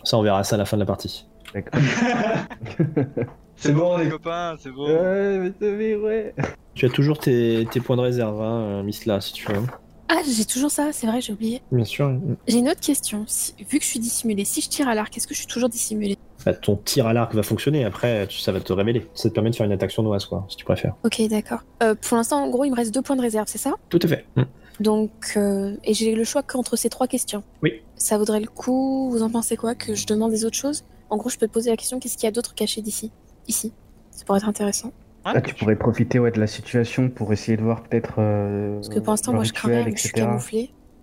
Ça, 0.05 0.17
on 0.17 0.23
verra 0.23 0.45
ça 0.45 0.55
à 0.55 0.59
la 0.59 0.65
fin 0.65 0.77
de 0.77 0.83
la 0.83 0.87
partie. 0.87 1.29
D'accord. 1.53 1.81
C'est 3.57 3.73
bon, 3.73 3.97
les 3.97 4.09
copains, 4.11 4.55
c'est 4.59 4.71
bon. 4.71 4.87
ouais, 4.87 5.39
mais 5.39 5.51
c'est 5.59 5.75
vrai, 5.75 5.95
ouais. 5.95 6.35
Tu 6.75 6.85
as 6.85 6.91
toujours 6.91 7.17
tes, 7.17 7.67
tes 7.71 7.81
points 7.81 7.97
de 7.97 8.03
réserve, 8.03 8.39
hein, 8.43 8.83
Miss 8.83 9.07
là, 9.07 9.19
si 9.23 9.33
tu 9.33 9.51
veux. 9.51 9.63
Ah, 10.09 10.21
j'ai 10.29 10.45
toujours 10.45 10.71
ça, 10.71 10.91
c'est 10.93 11.07
vrai, 11.07 11.21
j'ai 11.21 11.33
oublié. 11.33 11.63
Bien 11.73 11.85
sûr. 11.85 12.13
J'ai 12.47 12.59
une 12.59 12.69
autre 12.69 12.81
question. 12.81 13.25
Si- 13.27 13.55
vu 13.59 13.79
que 13.79 13.85
je 13.85 13.89
suis 13.91 13.99
dissimulée, 14.01 14.45
si 14.45 14.61
je 14.61 14.69
tire 14.69 14.89
à 14.89 14.95
l'arc, 14.95 15.17
est-ce 15.17 15.27
que 15.27 15.35
je 15.35 15.41
suis 15.41 15.49
toujours 15.49 15.69
dissimulée? 15.69 16.17
Bah, 16.45 16.55
ton 16.55 16.77
tir 16.77 17.07
à 17.09 17.13
l'arc 17.13 17.35
va 17.35 17.43
fonctionner. 17.43 17.85
Après, 17.85 18.27
tu- 18.29 18.39
ça 18.39 18.53
va 18.53 18.61
te 18.61 18.73
révéler. 18.73 19.09
Ça 19.15 19.29
te 19.29 19.35
permet 19.35 19.51
de 19.51 19.57
faire 19.57 19.67
une 19.67 19.73
attaque 19.73 19.91
sournoise, 19.91 20.25
quoi, 20.27 20.47
si 20.49 20.57
tu 20.57 20.65
préfères. 20.65 20.95
Ok, 21.05 21.21
d'accord. 21.29 21.61
Euh, 21.83 21.95
pour 22.01 22.17
l'instant, 22.17 22.43
en 22.45 22.49
gros, 22.51 22.65
il 22.65 22.71
me 22.71 22.77
reste 22.77 22.95
deux 22.95 23.03
points 23.03 23.17
de 23.17 23.21
réserve, 23.23 23.49
c'est 23.49 23.59
ça? 23.59 23.73
Tout 23.89 23.99
à 24.03 24.07
fait. 24.07 24.27
Mm. 24.37 24.43
Donc, 24.79 25.33
euh, 25.37 25.75
et 25.83 25.95
j'ai 25.95 26.15
le 26.15 26.23
choix 26.25 26.43
qu'entre 26.43 26.77
ces 26.77 26.89
trois 26.89 27.09
questions. 27.09 27.43
Oui. 27.63 27.73
Ça 27.97 28.17
vaudrait 28.19 28.41
le 28.41 28.47
coup, 28.47 29.11
vous 29.11 29.23
en 29.23 29.31
pensez 29.31 29.57
quoi 29.57 29.75
Que 29.75 29.95
je 29.95 30.07
demande 30.07 30.31
des 30.31 30.45
autres 30.45 30.57
choses? 30.57 30.85
En 31.11 31.17
gros, 31.17 31.31
je 31.31 31.39
peux 31.39 31.47
te 31.49 31.53
poser 31.53 31.71
la 31.71 31.77
question 31.77 31.99
qu'est-ce 31.99 32.17
qu'il 32.17 32.25
y 32.25 32.29
a 32.29 32.33
d'autre 32.33 32.55
caché 32.55 32.81
d'ici? 32.83 33.11
Ici. 33.49 33.73
Ça 34.13 34.25
pourrait 34.25 34.39
être 34.39 34.49
intéressant. 34.49 34.93
Ouais, 35.27 35.35
Là, 35.35 35.41
tu 35.41 35.55
pourrais 35.55 35.77
profiter 35.77 36.19
ouais, 36.19 36.31
de 36.31 36.39
la 36.41 36.47
situation 36.47 37.09
pour 37.09 37.33
essayer 37.33 37.57
de 37.57 37.63
voir 37.63 37.83
peut-être. 37.83 38.15
euh, 38.19 38.75
Parce 38.77 38.89
que 38.89 39.01
pour 39.01 39.13
l'instant, 39.13 39.33
moi, 39.33 39.45
je 39.45 39.53
crains 39.53 39.69
rien, 39.69 39.87
je 39.95 39.97
suis. 40.01 40.13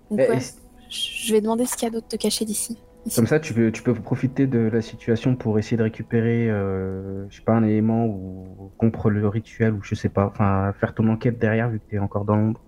Donc, 0.09 0.19
Eh, 0.19 0.29
ouais, 0.29 0.37
et- 0.37 0.89
je 0.89 1.33
vais 1.33 1.41
demander 1.41 1.65
ce 1.65 1.75
qu'il 1.75 1.87
y 1.87 1.91
a 1.91 1.93
d'autre 1.93 2.07
de 2.09 2.17
caché 2.17 2.45
d'ici. 2.45 2.77
Ici. 3.05 3.15
Comme 3.17 3.27
ça, 3.27 3.39
tu 3.41 3.53
peux, 3.53 3.69
tu 3.71 3.83
peux 3.83 3.93
profiter 3.93 4.47
de 4.47 4.59
la 4.71 4.81
situation 4.81 5.35
pour 5.35 5.59
essayer 5.59 5.75
de 5.75 5.83
récupérer, 5.83 6.49
euh, 6.49 7.25
je 7.29 7.35
sais 7.35 7.41
pas, 7.41 7.51
un 7.53 7.63
élément 7.65 8.05
ou 8.05 8.71
contre 8.77 9.09
le 9.09 9.27
rituel 9.27 9.73
ou 9.73 9.83
je 9.83 9.93
sais 9.93 10.07
pas. 10.07 10.25
Enfin, 10.27 10.71
faire 10.79 10.93
ton 10.93 11.09
enquête 11.09 11.37
derrière 11.37 11.69
vu 11.69 11.79
que 11.79 11.85
t'es 11.89 11.99
encore 11.99 12.23
dans 12.23 12.37
l'ombre. 12.37 12.61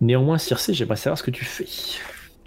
Néanmoins, 0.00 0.38
Circe, 0.38 0.70
j'aimerais 0.72 0.94
savoir 0.96 1.18
ce 1.18 1.24
que 1.24 1.32
tu 1.32 1.44
fais 1.44 1.66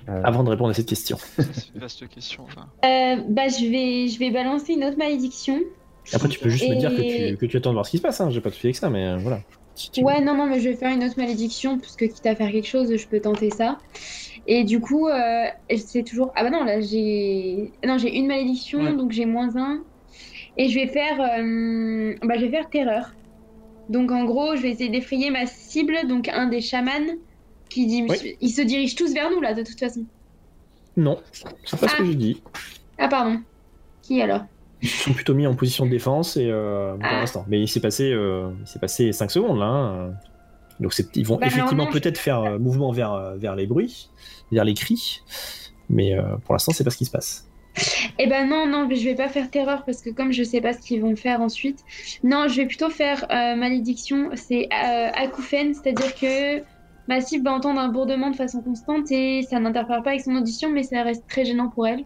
Euh, 0.07 0.21
avant 0.23 0.43
de 0.43 0.49
répondre 0.51 0.69
à 0.69 0.73
cette 0.75 0.87
question. 0.87 1.17
C'est 1.37 1.73
une 1.73 1.81
vaste 1.81 2.07
question. 2.07 2.43
Enfin. 2.43 2.67
Euh, 2.85 3.21
bah, 3.27 3.47
je 3.49 3.65
vais, 3.69 4.07
je 4.07 4.19
vais 4.19 4.29
balancer 4.31 4.73
une 4.73 4.83
autre 4.85 4.97
malédiction. 4.97 5.59
Après, 6.13 6.27
tu 6.29 6.39
peux 6.39 6.49
juste 6.49 6.69
me 6.69 6.75
dire 6.75 6.95
que 6.95 7.01
tu, 7.31 7.37
que 7.37 7.45
tu 7.45 7.57
attends 7.57 7.71
de 7.71 7.75
voir 7.75 7.85
ce 7.85 7.91
qui 7.91 7.97
se 7.97 8.01
passe. 8.03 8.21
Hein. 8.21 8.29
J'ai 8.29 8.41
pas 8.41 8.49
de 8.49 8.55
souci 8.55 8.67
avec 8.67 8.75
ça, 8.75 8.89
mais 8.89 9.05
euh, 9.05 9.17
voilà. 9.17 9.39
Si 9.75 9.89
Ouais, 10.03 10.21
non, 10.21 10.35
non, 10.35 10.45
mais 10.45 10.59
je 10.59 10.69
vais 10.69 10.75
faire 10.75 10.91
une 10.91 11.03
autre 11.03 11.17
malédiction, 11.17 11.77
parce 11.79 11.95
que 11.95 12.05
quitte 12.05 12.25
à 12.25 12.35
faire 12.35 12.51
quelque 12.51 12.67
chose, 12.67 12.95
je 12.95 13.07
peux 13.07 13.19
tenter 13.19 13.49
ça. 13.49 13.77
Et 14.47 14.63
du 14.63 14.79
coup, 14.79 15.07
euh, 15.07 15.45
c'est 15.77 16.03
toujours. 16.03 16.31
Ah 16.35 16.43
bah 16.43 16.49
non, 16.51 16.63
là, 16.63 16.79
j'ai. 16.79 17.71
Non, 17.85 17.97
j'ai 17.97 18.15
une 18.15 18.27
malédiction, 18.27 18.79
Ouais. 18.83 18.93
donc 18.93 19.11
j'ai 19.11 19.25
moins 19.25 19.55
un. 19.57 19.81
Et 20.57 20.69
je 20.69 20.79
vais 20.79 20.87
faire. 20.87 21.19
euh, 21.19 22.15
Bah, 22.23 22.35
je 22.37 22.45
vais 22.45 22.51
faire 22.51 22.69
terreur. 22.69 23.13
Donc 23.89 24.11
en 24.11 24.23
gros, 24.25 24.55
je 24.55 24.61
vais 24.61 24.69
essayer 24.69 24.89
d'effrayer 24.89 25.29
ma 25.31 25.45
cible, 25.45 25.95
donc 26.07 26.29
un 26.29 26.47
des 26.47 26.61
chamans, 26.61 27.15
qui 27.69 27.85
dit. 27.87 28.05
Oui. 28.07 28.35
Ils 28.39 28.49
se 28.51 28.61
dirigent 28.61 28.95
tous 28.95 29.13
vers 29.13 29.29
nous, 29.31 29.41
là, 29.41 29.53
de 29.53 29.63
toute 29.63 29.79
façon. 29.79 30.05
Non, 30.95 31.19
c'est 31.65 31.79
pas 31.79 31.87
ce 31.89 31.95
que 31.95 32.01
Ah. 32.03 32.05
j'ai 32.05 32.15
dit. 32.15 32.41
Ah, 32.97 33.07
pardon. 33.09 33.41
Qui 34.03 34.21
alors? 34.21 34.45
Ils 34.81 34.89
se 34.89 35.03
sont 35.05 35.13
plutôt 35.13 35.33
mis 35.33 35.47
en 35.47 35.55
position 35.55 35.85
de 35.85 35.91
défense 35.91 36.37
et 36.37 36.47
euh, 36.49 36.93
pour 36.95 37.07
Ah. 37.09 37.19
l'instant. 37.21 37.45
Mais 37.47 37.59
il 37.61 37.67
s'est 37.67 37.79
passé, 37.79 38.11
euh, 38.11 38.49
il 38.61 38.67
s'est 38.67 38.79
passé 38.79 39.11
5 39.13 39.31
secondes 39.31 39.59
là. 39.59 39.65
hein. 39.65 40.13
Donc 40.79 40.93
ils 41.15 41.25
vont 41.25 41.37
Bah, 41.37 41.47
effectivement 41.47 41.87
peut-être 41.87 42.17
faire 42.17 42.41
euh, 42.43 42.59
mouvement 42.59 42.91
vers, 42.91 43.13
euh, 43.13 43.35
vers 43.37 43.55
les 43.55 43.65
bruits, 43.65 44.09
vers 44.51 44.65
les 44.65 44.73
cris, 44.73 45.21
mais 45.89 46.15
pour 46.43 46.53
l'instant 46.53 46.71
c'est 46.73 46.83
pas 46.83 46.89
ce 46.89 46.97
qui 46.97 47.05
se 47.05 47.11
passe. 47.11 47.47
Eh 48.19 48.27
ben 48.27 48.47
non, 48.47 48.65
non, 48.67 48.87
mais 48.87 48.95
je 48.95 49.03
vais 49.03 49.15
pas 49.15 49.27
faire 49.27 49.49
terreur 49.49 49.83
parce 49.85 50.01
que 50.01 50.09
comme 50.09 50.31
je 50.31 50.43
sais 50.43 50.61
pas 50.61 50.71
ce 50.73 50.79
qu'ils 50.79 51.01
vont 51.01 51.15
faire 51.15 51.41
ensuite, 51.41 51.79
non, 52.23 52.47
je 52.47 52.55
vais 52.61 52.65
plutôt 52.67 52.89
faire 52.89 53.25
euh, 53.31 53.55
malédiction, 53.55 54.29
c'est 54.35 54.69
euh, 54.71 55.09
acouphène, 55.13 55.73
c'est-à-dire 55.73 56.13
que 56.15 56.63
Massif 57.07 57.43
va 57.43 57.53
entendre 57.53 57.79
un 57.81 57.89
bourdement 57.89 58.31
de 58.31 58.35
façon 58.35 58.61
constante 58.61 59.11
et 59.11 59.41
ça 59.49 59.59
n'interfère 59.59 60.01
pas 60.03 60.11
avec 60.11 60.21
son 60.21 60.35
audition, 60.35 60.71
mais 60.71 60.83
ça 60.83 61.03
reste 61.03 61.25
très 61.27 61.43
gênant 61.45 61.69
pour 61.69 61.85
elle. 61.85 62.03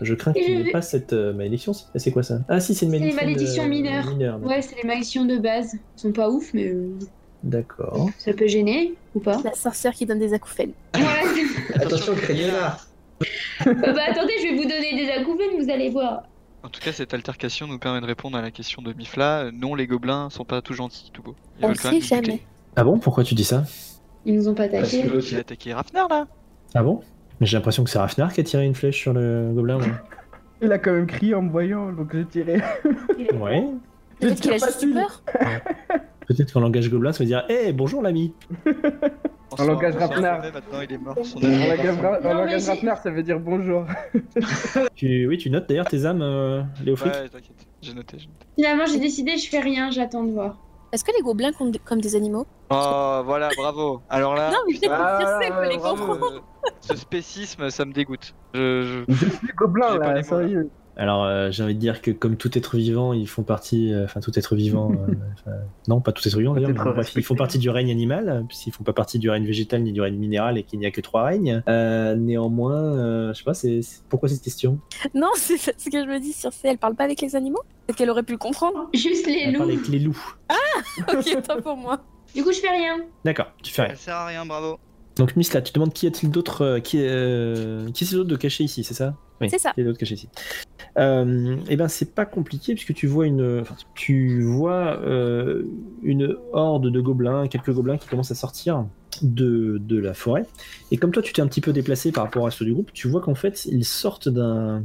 Je 0.00 0.14
crains 0.14 0.32
qu'il 0.32 0.44
je 0.44 0.50
n'y 0.50 0.60
ait 0.60 0.62
vais- 0.64 0.70
pas 0.72 0.82
cette 0.82 1.12
euh, 1.12 1.32
malédiction. 1.32 1.72
C'est 1.74 1.98
c'est 1.98 2.10
quoi 2.12 2.22
ça? 2.22 2.38
Ah 2.48 2.60
si, 2.60 2.74
c'est 2.74 2.86
une 2.86 2.92
C'est 2.92 2.98
les 2.98 3.12
malédiction. 3.12 3.62
malédictions 3.64 3.64
de- 3.64 4.14
mineures. 4.16 4.40
Ouais, 4.42 4.62
c'est 4.62 4.76
les 4.76 4.84
malédictions 4.84 5.24
de 5.24 5.36
base. 5.38 5.74
Elles 5.74 5.80
sont 5.96 6.12
pas 6.12 6.30
ouf, 6.30 6.52
mais 6.54 6.68
euh, 6.68 6.88
D'accord. 7.42 8.08
ça 8.18 8.32
peut 8.32 8.46
gêner 8.46 8.94
ou 9.14 9.20
pas. 9.20 9.40
La 9.44 9.54
sorcière 9.54 9.92
qui 9.92 10.06
donne 10.06 10.18
des 10.18 10.32
acouphènes. 10.32 10.72
Attention, 11.74 12.14
craignez 12.14 12.46
là. 12.48 12.78
Euh, 13.66 13.74
bah 13.92 14.02
attendez, 14.08 14.32
je 14.38 14.48
vais 14.48 14.56
vous 14.56 14.62
donner 14.68 14.96
des 14.96 15.10
acouphènes, 15.10 15.62
vous 15.62 15.70
allez 15.70 15.90
voir. 15.90 16.22
En 16.64 16.68
tout 16.68 16.80
cas, 16.80 16.92
cette 16.92 17.12
altercation 17.14 17.66
nous 17.66 17.78
permet 17.78 18.00
de 18.00 18.06
répondre 18.06 18.36
à 18.36 18.42
la 18.42 18.50
question 18.50 18.82
de 18.82 18.92
Mifla. 18.92 19.40
Euh, 19.46 19.50
Non, 19.52 19.74
les 19.74 19.86
gobelins 19.86 20.30
sont 20.30 20.44
pas 20.44 20.62
tout 20.62 20.74
gentils, 20.74 21.10
tout 21.12 21.22
beau. 21.22 21.34
Ils 21.60 21.66
On 21.66 21.74
sait 21.74 22.00
jamais. 22.00 22.40
Ah 22.76 22.84
bon? 22.84 22.98
Pourquoi 22.98 23.24
tu 23.24 23.34
dis 23.34 23.44
ça? 23.44 23.64
Ils 24.24 24.34
nous 24.34 24.48
ont 24.48 24.54
pas 24.54 24.68
Parce 24.68 24.94
attaqués. 24.94 25.08
que 25.08 25.28
Il 25.30 25.36
a 25.36 25.40
attaqué 25.40 25.72
Rafnar 25.74 26.08
là 26.08 26.26
Ah 26.74 26.82
bon? 26.82 27.00
Mais 27.42 27.46
j'ai 27.46 27.56
l'impression 27.56 27.82
que 27.82 27.90
c'est 27.90 27.98
Rafnar 27.98 28.32
qui 28.32 28.40
a 28.40 28.44
tiré 28.44 28.64
une 28.64 28.76
flèche 28.76 29.00
sur 29.00 29.12
le 29.12 29.50
gobelin. 29.52 29.78
moi. 29.78 29.88
Il 30.60 30.70
a 30.70 30.78
quand 30.78 30.92
même 30.92 31.08
crié 31.08 31.34
en 31.34 31.42
me 31.42 31.50
voyant, 31.50 31.90
donc 31.90 32.14
j'ai 32.14 32.24
tiré. 32.24 32.60
ouais. 33.34 33.66
Peut-être 34.20 34.40
qu'il 34.40 34.52
a 34.52 34.58
juste 34.58 34.86
peur. 34.94 35.22
Peut-être 36.28 36.52
qu'en 36.52 36.60
langage 36.60 36.88
gobelin, 36.88 37.10
ça 37.10 37.18
veut 37.18 37.26
dire 37.26 37.44
Hé, 37.48 37.72
bonjour 37.72 38.00
l'ami 38.00 38.32
En 39.58 39.64
langage 39.64 39.96
Rafnar. 39.96 40.38
remet, 40.38 40.52
Maintenant, 40.52 40.80
il 40.88 40.92
est 40.92 40.98
mort. 40.98 41.16
Son 41.24 41.38
En 41.38 42.32
langage, 42.32 42.64
Rafnar, 42.68 42.98
ça 42.98 43.10
veut 43.10 43.24
dire 43.24 43.40
bonjour. 43.40 43.86
tu... 44.94 45.26
Oui, 45.26 45.36
tu 45.36 45.50
notes 45.50 45.68
d'ailleurs 45.68 45.88
tes 45.88 46.06
âmes, 46.06 46.22
euh, 46.22 46.62
Léofric 46.84 47.12
Ouais, 47.12 47.28
t'inquiète. 47.28 47.66
J'ai 47.80 47.92
noté, 47.92 48.18
j'ai 48.20 48.26
noté. 48.28 48.46
Finalement, 48.54 48.86
j'ai 48.86 49.00
décidé, 49.00 49.36
je 49.36 49.48
fais 49.48 49.58
rien, 49.58 49.90
j'attends 49.90 50.22
de 50.22 50.30
voir. 50.30 50.58
Est-ce 50.92 51.04
que 51.04 51.12
les 51.16 51.22
gobelins 51.22 51.52
comptent 51.52 51.78
comme 51.84 52.00
des 52.02 52.14
animaux? 52.16 52.46
Oh, 52.70 53.22
voilà, 53.24 53.48
bravo. 53.56 54.02
Alors 54.10 54.34
là, 54.34 54.50
Non, 54.50 54.58
mais 54.66 54.74
putain, 54.74 54.88
Ah, 54.92 55.18
je 55.40 55.46
sais, 55.46 55.52
faut 55.52 55.62
les 55.70 55.78
bravo. 55.78 55.96
comprendre. 55.96 56.42
ce 56.80 56.96
spécisme, 56.96 57.70
ça 57.70 57.84
me 57.86 57.92
dégoûte. 57.92 58.34
Je, 58.52 59.04
je- 59.08 59.14
Je 59.14 59.28
suis 59.30 59.46
gobelin 59.56 59.92
J'ai 59.92 59.98
pas 60.00 60.08
là, 60.08 60.14
les 60.16 60.22
sérieux. 60.22 60.70
Alors, 61.02 61.24
euh, 61.24 61.50
j'ai 61.50 61.64
envie 61.64 61.74
de 61.74 61.80
dire 61.80 62.00
que 62.00 62.12
comme 62.12 62.36
tout 62.36 62.56
être 62.56 62.76
vivant, 62.76 63.12
ils 63.12 63.26
font 63.28 63.42
partie. 63.42 63.92
euh, 63.92 64.04
Enfin, 64.04 64.20
tout 64.20 64.30
être 64.38 64.54
vivant. 64.54 64.92
euh, 65.48 65.50
non, 65.88 66.00
pas 66.00 66.12
tout 66.12 66.26
être 66.28 66.38
vivant 66.38 66.54
d'ailleurs. 66.54 66.70
Ils 67.16 67.24
font 67.24 67.34
partie 67.34 67.58
du 67.58 67.70
règne 67.70 67.90
animal, 67.90 68.44
puisqu'ils 68.48 68.72
font 68.72 68.84
pas 68.84 68.92
partie 68.92 69.18
du 69.18 69.28
règne 69.28 69.44
végétal 69.44 69.82
ni 69.82 69.92
du 69.92 70.00
règne 70.00 70.14
minéral 70.16 70.58
et 70.58 70.62
qu'il 70.62 70.78
n'y 70.78 70.86
a 70.86 70.92
que 70.92 71.00
trois 71.00 71.24
règnes. 71.24 71.60
Euh, 71.68 72.14
néanmoins, 72.14 72.74
euh, 72.96 73.32
je 73.32 73.38
sais 73.38 73.44
pas, 73.44 73.52
c'est 73.54 73.82
c'est- 73.82 74.04
pourquoi 74.08 74.28
cette 74.28 74.42
question? 74.42 74.78
Non, 75.12 75.30
c'est 75.34 75.56
parce 75.56 75.84
que 75.86 76.04
je 76.04 76.08
me 76.08 76.20
dis, 76.20 76.32
sur 76.32 76.52
C, 76.52 76.68
elle 76.68 76.78
parle 76.78 76.94
pas 76.94 77.02
avec 77.04 77.20
les 77.20 77.34
animaux? 77.34 77.62
Peut-être 77.88 77.98
qu'elle 77.98 78.10
aurait 78.10 78.22
pu 78.22 78.32
le 78.32 78.38
comprendre. 78.38 78.88
Juste 78.94 79.26
les 79.26 79.40
Elle 79.46 79.56
parle 79.56 79.70
loups. 79.70 79.74
avec 79.78 79.88
les 79.88 79.98
loups. 79.98 80.34
ok, 81.08 81.42
toi 81.44 81.56
pour 81.60 81.76
moi. 81.76 81.98
Du 82.32 82.44
coup, 82.44 82.52
je 82.52 82.60
fais 82.60 82.70
rien. 82.70 82.98
D'accord, 83.24 83.48
tu 83.64 83.72
fais 83.74 83.82
rien. 83.82 83.90
Elle 83.90 83.98
sert 83.98 84.14
à 84.14 84.26
rien, 84.26 84.46
bravo. 84.46 84.76
Donc, 85.16 85.36
Miss, 85.36 85.52
là, 85.52 85.60
tu 85.60 85.72
demandes 85.74 85.92
qui 85.92 86.06
a-t-il 86.06 86.30
d'autre 86.30 86.62
euh, 86.62 86.80
Qui, 86.80 86.98
euh, 87.00 87.90
qui 87.90 88.04
est-ce 88.04 88.14
d'autre 88.14 88.30
de 88.30 88.36
caché 88.36 88.64
ici, 88.64 88.82
c'est 88.82 88.94
ça? 88.94 89.14
Oui, 89.42 89.50
C'est 89.50 89.58
ça. 89.58 89.72
Caché 89.98 90.14
ici 90.14 90.28
euh, 90.98 91.56
Eh 91.68 91.76
ben, 91.76 91.88
c'est 91.88 92.14
pas 92.14 92.24
compliqué 92.26 92.74
puisque 92.74 92.94
tu 92.94 93.06
vois 93.06 93.26
une, 93.26 93.60
enfin, 93.60 93.74
tu 93.94 94.42
vois 94.42 94.98
euh, 95.02 95.64
une 96.02 96.36
horde 96.52 96.90
de 96.90 97.00
gobelins, 97.00 97.48
quelques 97.48 97.72
gobelins 97.72 97.96
qui 97.98 98.08
commencent 98.08 98.30
à 98.30 98.34
sortir 98.36 98.86
de, 99.22 99.78
de 99.78 99.98
la 99.98 100.14
forêt. 100.14 100.46
Et 100.90 100.96
comme 100.96 101.10
toi, 101.10 101.22
tu 101.22 101.32
t'es 101.32 101.42
un 101.42 101.46
petit 101.46 101.60
peu 101.60 101.72
déplacé 101.72 102.12
par 102.12 102.24
rapport 102.24 102.46
à 102.46 102.50
ceux 102.50 102.64
du 102.64 102.72
groupe, 102.72 102.92
tu 102.92 103.08
vois 103.08 103.20
qu'en 103.20 103.34
fait, 103.34 103.64
ils 103.66 103.84
sortent 103.84 104.28
d'un 104.28 104.84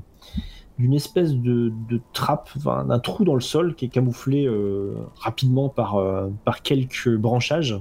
d'une 0.79 0.93
espèce 0.93 1.33
de, 1.33 1.71
de 1.89 1.99
trappe, 2.13 2.49
enfin, 2.55 2.85
d'un 2.85 2.99
trou 2.99 3.23
dans 3.25 3.33
le 3.33 3.41
sol 3.41 3.73
qui 3.73 3.85
est 3.85 3.89
camouflé 3.89 4.45
euh, 4.45 4.93
rapidement 5.15 5.69
par, 5.69 5.97
par 6.45 6.61
quelques 6.61 7.15
branchages. 7.15 7.79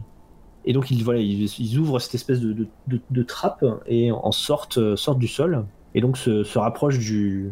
Et 0.65 0.73
donc 0.73 0.91
ils, 0.91 1.05
voilà, 1.05 1.21
ils, 1.21 1.45
ils 1.61 1.79
ouvrent 1.79 1.99
cette 1.99 2.15
espèce 2.15 2.41
de, 2.41 2.55
de, 2.55 2.67
de- 2.87 3.01
de 3.11 3.23
trappe 3.23 3.63
et 3.87 4.11
en 4.13 4.33
sortent, 4.33 4.97
sortent 4.97 5.19
du 5.19 5.29
sol 5.29 5.67
et 5.97 6.01
donc 6.01 6.17
se, 6.17 6.45
se 6.45 6.59
rapprochent 6.61 6.99
du, 7.01 7.51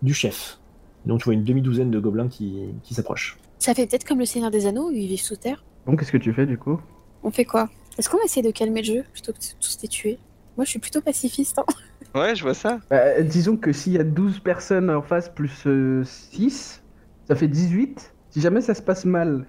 du 0.00 0.14
chef. 0.14 0.58
Donc 1.04 1.18
tu 1.20 1.24
vois 1.26 1.34
une 1.34 1.44
demi-douzaine 1.44 1.90
de 1.90 1.98
gobelins 1.98 2.28
qui, 2.28 2.62
qui 2.82 2.94
s'approchent. 2.94 3.36
Ça 3.58 3.74
fait 3.74 3.86
peut-être 3.86 4.04
comme 4.04 4.20
le 4.20 4.24
Seigneur 4.24 4.50
des 4.50 4.64
Anneaux 4.66 4.88
où 4.88 4.92
ils 4.92 5.06
vivent 5.06 5.20
sous 5.20 5.36
terre. 5.36 5.62
Bon, 5.84 5.96
qu'est-ce 5.96 6.12
que 6.12 6.16
tu 6.16 6.32
fais 6.32 6.46
du 6.46 6.56
coup? 6.56 6.80
On 7.22 7.30
fait 7.30 7.44
quoi? 7.44 7.68
Est-ce 7.98 8.08
qu'on 8.08 8.16
va 8.16 8.24
essayer 8.24 8.46
de 8.46 8.50
calmer 8.50 8.80
le 8.80 8.86
jeu? 8.86 9.04
Plutôt 9.12 9.32
que 9.32 9.38
de 9.38 9.44
tous 9.60 9.78
les 9.82 9.88
tuer 9.88 10.18
Moi, 10.56 10.64
je 10.64 10.70
suis 10.70 10.78
plutôt 10.78 11.02
pacifiste. 11.02 11.58
hein. 11.58 11.64
Ouais, 12.14 12.34
je 12.34 12.42
vois 12.42 12.54
ça. 12.54 12.80
Bah, 12.90 13.20
Disons 13.22 13.56
que 13.56 13.72
s'il 13.72 13.92
y 13.92 13.98
a 13.98 14.04
12 14.04 14.40
personnes 14.40 14.90
en 14.90 15.02
face 15.02 15.28
plus 15.28 15.66
6, 16.04 16.82
ça 17.28 17.34
fait 17.34 17.48
18. 17.48 18.14
Si 18.30 18.40
jamais 18.40 18.60
ça 18.60 18.74
se 18.74 18.82
passe 18.82 19.04
mal, 19.04 19.46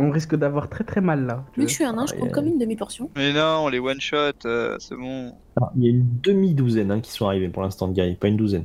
on 0.00 0.10
risque 0.10 0.34
d'avoir 0.34 0.68
très 0.68 0.84
très 0.84 1.00
mal 1.00 1.26
là. 1.26 1.44
tu 1.54 1.60
Vu 1.60 1.66
que 1.66 1.66
vois. 1.66 1.68
je 1.70 1.74
suis 1.74 1.84
un 1.84 1.92
nain, 1.92 2.06
je 2.06 2.14
Ah, 2.14 2.18
compte 2.20 2.28
et- 2.28 2.32
comme 2.32 2.46
une 2.46 2.58
demi-portion. 2.58 3.10
Mais 3.16 3.32
non, 3.32 3.68
les 3.68 3.78
one-shot, 3.78 4.32
euh, 4.46 4.76
c'est 4.78 4.96
bon. 4.96 5.32
Alors, 5.56 5.72
il 5.76 5.84
y 5.84 5.86
a 5.86 5.90
une 5.90 6.06
demi-douzaine 6.22 6.90
hein, 6.90 7.00
qui 7.00 7.10
sont 7.12 7.26
arrivés 7.26 7.48
pour 7.48 7.62
l'instant 7.62 7.88
de 7.88 7.92
guerriers, 7.94 8.16
pas 8.16 8.28
une 8.28 8.36
douzaine. 8.36 8.64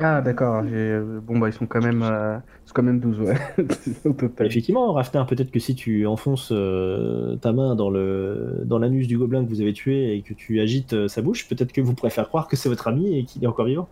Ah 0.00 0.20
d'accord, 0.20 0.62
euh, 0.64 1.18
bon 1.20 1.40
bah 1.40 1.48
ils 1.48 1.52
sont 1.52 1.66
quand 1.66 1.82
même, 1.82 2.04
euh, 2.04 2.36
sont 2.66 2.72
quand 2.72 2.84
même 2.84 3.00
12 3.00 3.18
ouais, 3.18 3.34
au 4.04 4.12
total. 4.12 4.46
Effectivement, 4.46 4.92
Rafnar, 4.92 5.26
peut-être 5.26 5.50
que 5.50 5.58
si 5.58 5.74
tu 5.74 6.06
enfonces 6.06 6.50
euh, 6.52 7.34
ta 7.38 7.52
main 7.52 7.74
dans 7.74 7.90
le 7.90 8.60
dans 8.64 8.78
l'anus 8.78 9.08
du 9.08 9.18
gobelin 9.18 9.44
que 9.44 9.48
vous 9.48 9.60
avez 9.60 9.72
tué 9.72 10.14
et 10.16 10.22
que 10.22 10.34
tu 10.34 10.60
agites 10.60 10.92
euh, 10.92 11.08
sa 11.08 11.20
bouche, 11.20 11.48
peut-être 11.48 11.72
que 11.72 11.80
vous 11.80 11.94
pourrez 11.94 12.10
faire 12.10 12.28
croire 12.28 12.46
que 12.46 12.54
c'est 12.54 12.68
votre 12.68 12.86
ami 12.86 13.18
et 13.18 13.24
qu'il 13.24 13.42
est 13.42 13.48
encore 13.48 13.66
vivant. 13.66 13.88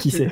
Qui 0.00 0.10
sait? 0.10 0.28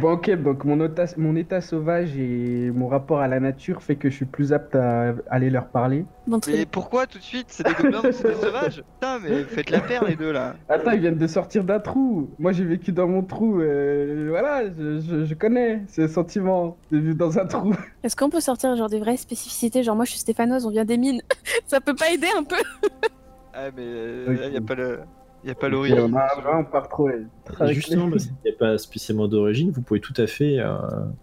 Bon 0.00 0.12
ok, 0.12 0.30
donc 0.42 0.64
mon, 0.64 0.80
état- 0.86 1.14
mon 1.18 1.36
état 1.36 1.60
sauvage 1.60 2.16
et 2.16 2.70
mon 2.70 2.88
rapport 2.88 3.20
à 3.20 3.28
la 3.28 3.40
nature 3.40 3.82
fait 3.82 3.96
que 3.96 4.08
je 4.08 4.16
suis 4.16 4.24
plus 4.24 4.52
apte 4.54 4.74
à 4.74 5.14
aller 5.30 5.50
leur 5.50 5.68
parler. 5.68 6.06
Bon, 6.26 6.36
Mais 6.46 6.52
très 6.54 6.66
pourquoi 6.66 7.06
tout 7.06 7.18
de 7.18 7.22
suite? 7.22 7.46
C'est 7.48 7.66
des 7.66 7.74
gobelins 7.74 8.00
ou 8.08 8.12
c'est 8.12 8.28
des 8.28 8.34
sauvages 8.34 8.82
Putain, 8.94 9.18
mais 9.18 9.44
faites 9.44 9.68
la 9.68 9.80
paire 9.80 10.04
les 10.04 10.16
deux 10.16 10.32
là. 10.32 10.56
Attends, 10.68 10.92
ils 10.92 11.00
viennent 11.00 11.18
de 11.18 11.26
sortir 11.26 11.62
d'un 11.64 11.78
trou. 11.78 12.30
Moi 12.38 12.52
j'ai 12.52 12.64
vécu 12.64 12.90
dans 12.92 13.06
mon 13.06 13.22
trou, 13.22 13.60
euh, 13.60 14.28
voilà, 14.30 14.64
je, 14.70 15.00
je- 15.00 15.24
je 15.26 15.34
connais 15.34 15.82
ce 15.88 16.08
sentiment 16.08 16.78
de 16.90 16.98
vivre 16.98 17.16
dans 17.16 17.38
un 17.38 17.44
trou. 17.46 17.74
Est-ce 18.02 18.16
qu'on 18.16 18.30
peut 18.30 18.40
sortir 18.40 18.74
genre 18.76 18.88
des 18.88 18.98
vraies 18.98 19.16
spécificités? 19.18 19.82
Genre, 19.82 19.94
moi, 19.94 20.04
je 20.06 20.10
suis 20.12 20.20
stéphanoise, 20.20 20.64
on 20.66 20.70
vient 20.70 20.84
des 20.84 20.96
mines. 20.96 21.20
Ça 21.66 21.80
peut 21.80 21.94
pas 21.94 22.10
aider 22.10 22.26
un 22.36 22.42
peu 22.44 22.56
Ah, 23.54 23.68
mais 23.76 23.82
euh, 23.84 24.24
Oui. 24.28 24.36
là, 24.38 24.48
y 24.48 24.56
a 24.56 24.60
pas 24.60 24.74
le. 24.74 25.00
Y 25.44 25.50
a 25.50 25.54
pas 25.54 25.68
l'origine. 25.68 25.98
on 26.00 26.14
a 26.16 26.40
vraiment 26.40 26.64
pas 26.64 26.82
trop. 26.82 27.08
Justement, 27.70 28.08
parce 28.10 28.26
qu'il 28.26 28.34
n'y 28.44 28.50
a 28.52 28.58
pas 28.58 28.78
spécialement 28.78 29.26
d'origine, 29.28 29.70
vous 29.70 29.82
pouvez 29.82 30.00
tout 30.00 30.14
à 30.16 30.26
fait, 30.26 30.58
euh, 30.60 30.76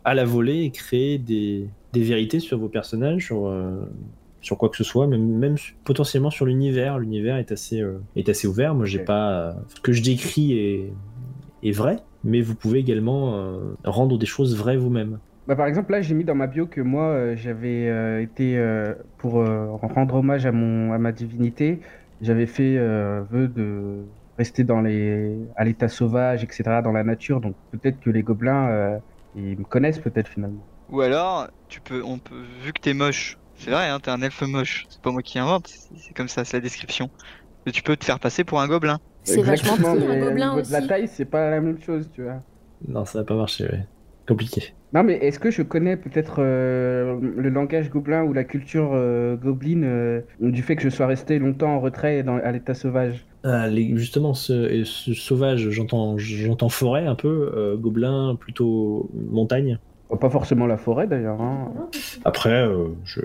à 0.03 0.13
la 0.13 0.25
volée, 0.25 0.69
créer 0.71 1.17
des, 1.17 1.67
des 1.93 2.01
vérités 2.01 2.39
sur 2.39 2.57
vos 2.57 2.67
personnages, 2.69 3.25
sur, 3.25 3.47
euh, 3.47 3.79
sur 4.41 4.57
quoi 4.57 4.69
que 4.69 4.77
ce 4.77 4.83
soit, 4.83 5.07
même, 5.07 5.55
potentiellement 5.85 6.29
sur 6.31 6.45
l'univers. 6.45 6.99
L'univers 6.99 7.37
est 7.37 7.51
assez, 7.51 7.81
euh, 7.81 8.01
est 8.15 8.27
assez 8.29 8.47
ouvert. 8.47 8.75
Moi, 8.75 8.85
j'ai 8.85 8.99
pas. 8.99 9.31
euh, 9.31 9.53
ce 9.75 9.79
que 9.81 9.93
je 9.93 10.03
décris 10.03 10.53
est, 10.57 10.93
est 11.63 11.71
vrai, 11.71 11.97
mais 12.23 12.41
vous 12.41 12.55
pouvez 12.55 12.79
également 12.79 13.35
euh, 13.35 13.59
rendre 13.85 14.17
des 14.17 14.25
choses 14.25 14.55
vraies 14.57 14.77
vous-même. 14.77 15.19
Bah, 15.47 15.55
par 15.55 15.65
exemple, 15.65 15.91
là, 15.93 16.01
j'ai 16.01 16.13
mis 16.13 16.25
dans 16.25 16.35
ma 16.35 16.45
bio 16.47 16.67
que 16.67 16.79
moi, 16.81 17.05
euh, 17.05 17.35
j'avais 17.35 17.87
euh, 17.89 18.21
été, 18.21 18.57
euh, 18.57 18.93
pour 19.17 19.39
euh, 19.39 19.67
rendre 19.81 20.15
hommage 20.15 20.45
à, 20.45 20.51
mon, 20.51 20.93
à 20.93 20.97
ma 20.99 21.11
divinité, 21.11 21.79
j'avais 22.21 22.45
fait 22.45 22.77
euh, 22.77 23.23
vœu 23.29 23.47
de 23.47 24.05
rester 24.37 24.63
dans 24.63 24.81
les, 24.81 25.35
à 25.55 25.65
l'état 25.65 25.87
sauvage, 25.87 26.43
etc., 26.43 26.63
dans 26.83 26.91
la 26.91 27.03
nature. 27.03 27.41
Donc 27.41 27.55
peut-être 27.71 27.99
que 27.99 28.09
les 28.09 28.23
gobelins, 28.23 28.69
euh, 28.69 28.97
ils 29.35 29.57
me 29.57 29.63
connaissent 29.63 29.99
peut-être 29.99 30.27
finalement. 30.27 30.65
Ou 30.89 31.01
alors, 31.01 31.49
tu 31.67 31.81
peux, 31.81 32.03
on 32.03 32.19
peut, 32.19 32.43
vu 32.63 32.73
que 32.73 32.79
t'es 32.79 32.93
moche, 32.93 33.37
c'est 33.55 33.71
vrai, 33.71 33.89
hein, 33.89 33.99
t'es 33.99 34.09
un 34.09 34.21
elfe 34.21 34.41
moche. 34.41 34.85
C'est 34.89 35.01
pas 35.01 35.11
moi 35.11 35.21
qui 35.21 35.37
invente, 35.37 35.67
c'est 35.67 36.15
comme 36.15 36.29
ça, 36.29 36.45
c'est 36.45 36.57
la 36.57 36.61
description. 36.61 37.09
Mais 37.65 37.71
tu 37.71 37.83
peux 37.83 37.97
te 37.97 38.05
faire 38.05 38.19
passer 38.19 38.43
pour 38.43 38.61
un 38.61 38.67
gobelin. 38.67 38.99
C'est 39.23 39.41
vachement 39.41 39.75
petit, 39.75 39.85
un 39.85 40.19
gobelin 40.19 40.53
aussi. 40.55 40.71
de 40.71 40.73
la 40.73 40.87
taille, 40.87 41.07
c'est 41.07 41.25
pas 41.25 41.49
la 41.49 41.59
même 41.59 41.81
chose, 41.81 42.09
tu 42.13 42.23
vois. 42.23 42.41
Non, 42.87 43.03
ça 43.05 43.19
va 43.19 43.25
pas 43.25 43.35
marcher, 43.35 43.65
ouais. 43.65 43.85
Compliqué. 44.29 44.73
Non, 44.93 45.01
mais 45.01 45.15
est-ce 45.15 45.39
que 45.39 45.49
je 45.49 45.63
connais 45.63 45.97
peut-être 45.97 46.35
euh, 46.37 47.17
le 47.19 47.49
langage 47.49 47.89
gobelin 47.89 48.23
ou 48.23 48.31
la 48.31 48.43
culture 48.43 48.91
euh, 48.93 49.35
gobeline 49.35 49.83
euh, 49.83 50.21
du 50.39 50.61
fait 50.61 50.75
que 50.75 50.83
je 50.83 50.89
sois 50.89 51.07
resté 51.07 51.39
longtemps 51.39 51.75
en 51.75 51.79
retrait 51.79 52.19
et 52.19 52.23
dans, 52.23 52.35
à 52.37 52.51
l'état 52.51 52.75
sauvage? 52.75 53.25
Les- 53.43 53.97
justement, 53.97 54.35
ce, 54.35 54.83
sauvage, 54.83 55.69
j'entends, 55.71 56.17
j'entends 56.19 56.69
forêt 56.69 57.07
un 57.07 57.15
peu, 57.15 57.51
euh, 57.55 57.75
gobelin 57.75 58.35
plutôt 58.39 59.09
montagne. 59.31 59.79
Oh, 60.09 60.15
Pas 60.15 60.29
forcément 60.29 60.67
la 60.67 60.77
forêt 60.77 61.07
d'ailleurs. 61.07 61.41
hein. 61.41 61.71
Après, 62.23 62.67
euh, 62.67 62.89
je... 63.03 63.21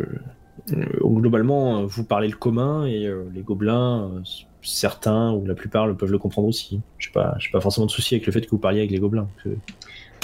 euh, 0.72 0.84
globalement, 1.02 1.80
euh, 1.80 1.86
vous 1.86 2.04
parlez 2.04 2.28
le 2.28 2.36
commun 2.36 2.86
et 2.86 3.06
euh, 3.06 3.24
les 3.34 3.42
gobelins, 3.42 4.10
euh, 4.14 4.20
certains 4.62 5.32
ou 5.32 5.44
la 5.44 5.54
plupart 5.54 5.86
le 5.86 5.94
peuvent 5.94 6.12
le 6.12 6.18
comprendre 6.18 6.48
aussi. 6.48 6.80
Je 6.98 7.08
n'ai 7.08 7.12
pas, 7.12 7.36
pas 7.52 7.60
forcément 7.60 7.86
de 7.86 7.90
souci 7.90 8.14
avec 8.14 8.26
le 8.26 8.32
fait 8.32 8.40
que 8.42 8.50
vous 8.50 8.58
parliez 8.58 8.78
avec 8.80 8.90
les 8.90 9.00
gobelins. 9.00 9.28
Que... 9.42 9.50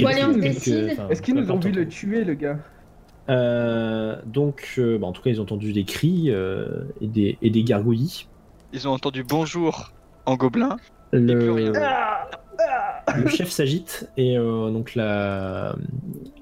Bon, 0.02 0.08
allez, 0.08 0.24
on 0.24 0.32
se 0.32 0.38
Quelques- 0.38 0.54
décide. 0.54 0.88
enfin, 0.92 1.08
Est-ce 1.08 1.22
qu'ils 1.22 1.34
nous 1.34 1.50
ont 1.50 1.58
vu 1.58 1.70
le 1.72 1.86
tuer, 1.88 2.24
le 2.24 2.34
gars 2.34 2.58
Euh, 3.28 4.16
Donc, 4.26 4.74
euh, 4.78 4.98
bah, 4.98 5.06
en 5.06 5.12
tout 5.12 5.22
cas, 5.22 5.30
ils 5.30 5.40
ont 5.40 5.44
entendu 5.44 5.72
des 5.72 5.84
cris 5.84 6.26
euh, 6.30 6.66
et, 7.00 7.06
des, 7.06 7.38
et 7.42 7.50
des 7.50 7.62
gargouillis. 7.62 8.26
Ils 8.72 8.86
ont 8.88 8.92
entendu 8.92 9.24
bonjour 9.24 9.92
en 10.26 10.36
gobelin. 10.36 10.76
Le- 11.12 11.38
plus 11.38 11.50
rien. 11.50 11.72
le 13.16 13.26
chef 13.28 13.48
s'agite 13.50 14.08
et 14.16 14.38
euh, 14.38 14.70
donc 14.70 14.94
la, 14.94 15.74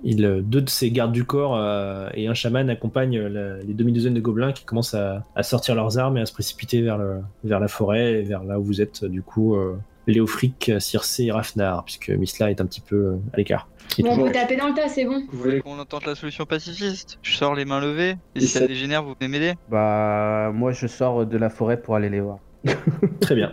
il, 0.05 0.17
deux 0.45 0.61
de 0.61 0.69
ses 0.69 0.91
gardes 0.91 1.13
du 1.13 1.25
corps 1.25 1.57
euh, 1.57 2.11
et 2.13 2.27
un 2.29 2.35
chaman 2.35 2.69
accompagnent 2.69 3.21
la- 3.29 3.57
les 3.59 3.73
demi-douzaines 3.73 4.13
de 4.13 4.21
gobelins 4.21 4.53
qui 4.53 4.65
commencent 4.65 4.93
à, 4.93 5.25
à 5.37 5.43
sortir 5.43 5.75
leurs 5.75 5.97
armes 5.99 6.19
et 6.19 6.21
à 6.21 6.27
se 6.27 6.35
précipiter 6.35 6.83
vers, 6.83 6.99
le, 6.99 7.21
vers 7.45 7.61
la 7.61 7.69
forêt 7.69 8.15
et 8.21 8.23
vers 8.23 8.45
là 8.45 8.61
où 8.61 8.65
vous 8.65 8.83
êtes 8.83 9.07
du 9.07 9.23
coup 9.23 9.55
euh, 9.57 9.79
Léofric, 10.09 10.73
Circé 10.81 11.25
et 11.27 11.33
Rafnar 11.33 11.85
puisque 11.85 12.09
Misla 12.11 12.51
est 12.51 12.61
un 12.61 12.67
petit 12.67 12.81
peu 12.81 12.97
euh, 12.97 13.17
à 13.33 13.37
l'écart. 13.37 13.69
Bon, 14.01 14.11
on 14.13 14.25
peut 14.27 14.33
taper 14.33 14.57
dans 14.57 14.69
le 14.69 14.75
tas, 14.75 14.89
c'est 14.89 15.05
bon. 15.05 15.23
Vous 15.31 15.39
voulez 15.39 15.61
qu'on 15.61 15.83
tente 15.85 16.05
la 16.07 16.15
solution 16.15 16.45
pacifiste 16.45 17.19
Je 17.23 17.35
sors 17.35 17.55
les 17.55 17.65
mains 17.65 17.81
levées, 17.81 18.17
et 18.35 18.41
si 18.41 18.47
ça 18.49 18.67
dégénère, 18.67 19.03
vous 19.03 19.15
venez 19.19 19.29
m'aider 19.31 19.55
Bah, 19.71 20.51
moi, 20.53 20.73
je 20.73 20.87
sors 20.87 21.25
de 21.25 21.39
la 21.39 21.49
forêt 21.49 21.81
pour 21.81 21.95
aller 21.97 22.11
les 22.11 22.21
voir. 22.21 22.39
Très 23.21 23.35
bien. 23.35 23.53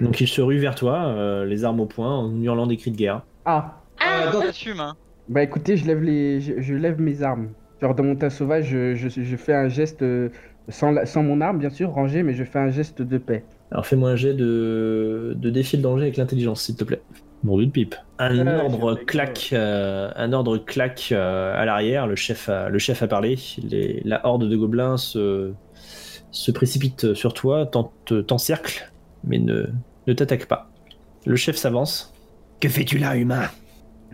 Donc 0.00 0.20
il 0.20 0.28
se 0.28 0.40
rue 0.40 0.58
vers 0.58 0.74
toi, 0.74 1.06
euh, 1.06 1.44
les 1.46 1.64
armes 1.64 1.80
au 1.80 1.86
poing, 1.86 2.10
en 2.18 2.42
hurlant 2.42 2.66
des 2.66 2.76
cris 2.76 2.90
de 2.90 2.96
guerre. 2.96 3.22
Ah 3.44 3.82
Ah, 3.98 4.30
Euh, 4.34 4.42
J'assume, 4.42 4.80
hein 4.80 4.94
Bah 5.28 5.42
écoutez, 5.42 5.76
je 5.76 5.86
lève, 5.86 6.02
les... 6.02 6.40
je, 6.40 6.60
je 6.60 6.74
lève 6.74 7.00
mes 7.00 7.22
armes. 7.22 7.48
Genre 7.80 7.94
dans 7.94 8.04
mon 8.04 8.16
tas 8.16 8.30
sauvage, 8.30 8.66
je, 8.68 8.94
je, 8.94 9.08
je 9.08 9.36
fais 9.36 9.54
un 9.54 9.68
geste, 9.68 10.02
euh, 10.02 10.28
sans, 10.68 10.90
la- 10.90 11.06
sans 11.06 11.22
mon 11.22 11.40
arme 11.40 11.58
bien 11.58 11.70
sûr, 11.70 11.90
rangé, 11.90 12.22
mais 12.22 12.34
je 12.34 12.44
fais 12.44 12.58
un 12.58 12.70
geste 12.70 13.00
de 13.02 13.18
paix. 13.18 13.44
Alors 13.72 13.86
fais-moi 13.86 14.10
un 14.10 14.16
jet 14.16 14.34
de, 14.34 15.34
de 15.36 15.50
défi 15.50 15.76
de 15.78 15.82
danger 15.82 16.02
avec 16.04 16.16
l'intelligence, 16.16 16.62
s'il 16.62 16.76
te 16.76 16.84
plaît. 16.84 17.02
Bon, 17.42 17.56
de 17.58 17.64
pipe. 17.66 17.94
Un 18.18 18.46
Ah, 18.46 18.64
ordre 18.64 18.94
claque, 18.96 19.50
euh, 19.52 20.10
un 20.16 20.32
ordre 20.32 20.58
claque 20.58 21.08
euh, 21.12 21.54
à 21.56 21.64
l'arrière. 21.64 22.06
Le 22.06 22.16
chef 22.16 22.48
a, 22.48 22.68
le 22.68 22.78
chef 22.78 23.02
a 23.02 23.06
parlé. 23.08 23.38
Les- 23.62 24.02
la 24.04 24.26
horde 24.26 24.46
de 24.48 24.56
gobelins 24.56 24.96
se, 24.98 25.52
se 26.30 26.50
précipite 26.50 27.14
sur 27.14 27.32
toi, 27.32 27.64
tente- 27.66 28.26
t'encercle, 28.26 28.90
mais 29.24 29.38
ne, 29.38 29.66
ne 30.06 30.12
t'attaque 30.12 30.46
pas. 30.46 30.70
Le 31.24 31.36
chef 31.36 31.56
s'avance. 31.56 32.12
Que 32.60 32.68
fais-tu 32.68 32.98
là, 32.98 33.16
humain? 33.16 33.44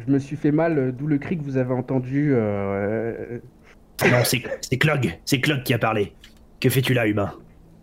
Je 0.06 0.12
me 0.12 0.18
suis 0.18 0.36
fait 0.36 0.52
mal, 0.52 0.78
euh, 0.78 0.92
d'où 0.92 1.06
le 1.08 1.18
cri 1.18 1.36
que 1.38 1.42
vous 1.42 1.56
avez 1.56 1.72
entendu. 1.72 2.32
euh, 2.34 3.38
Non, 4.04 4.18
c'est 4.24 4.42
c'est 4.60 4.76
Clog. 4.78 5.18
C'est 5.24 5.40
Clog 5.40 5.62
qui 5.64 5.72
a 5.74 5.78
parlé. 5.78 6.12
Que 6.60 6.68
fais-tu 6.68 6.92
là, 6.94 7.06
humain? 7.08 7.32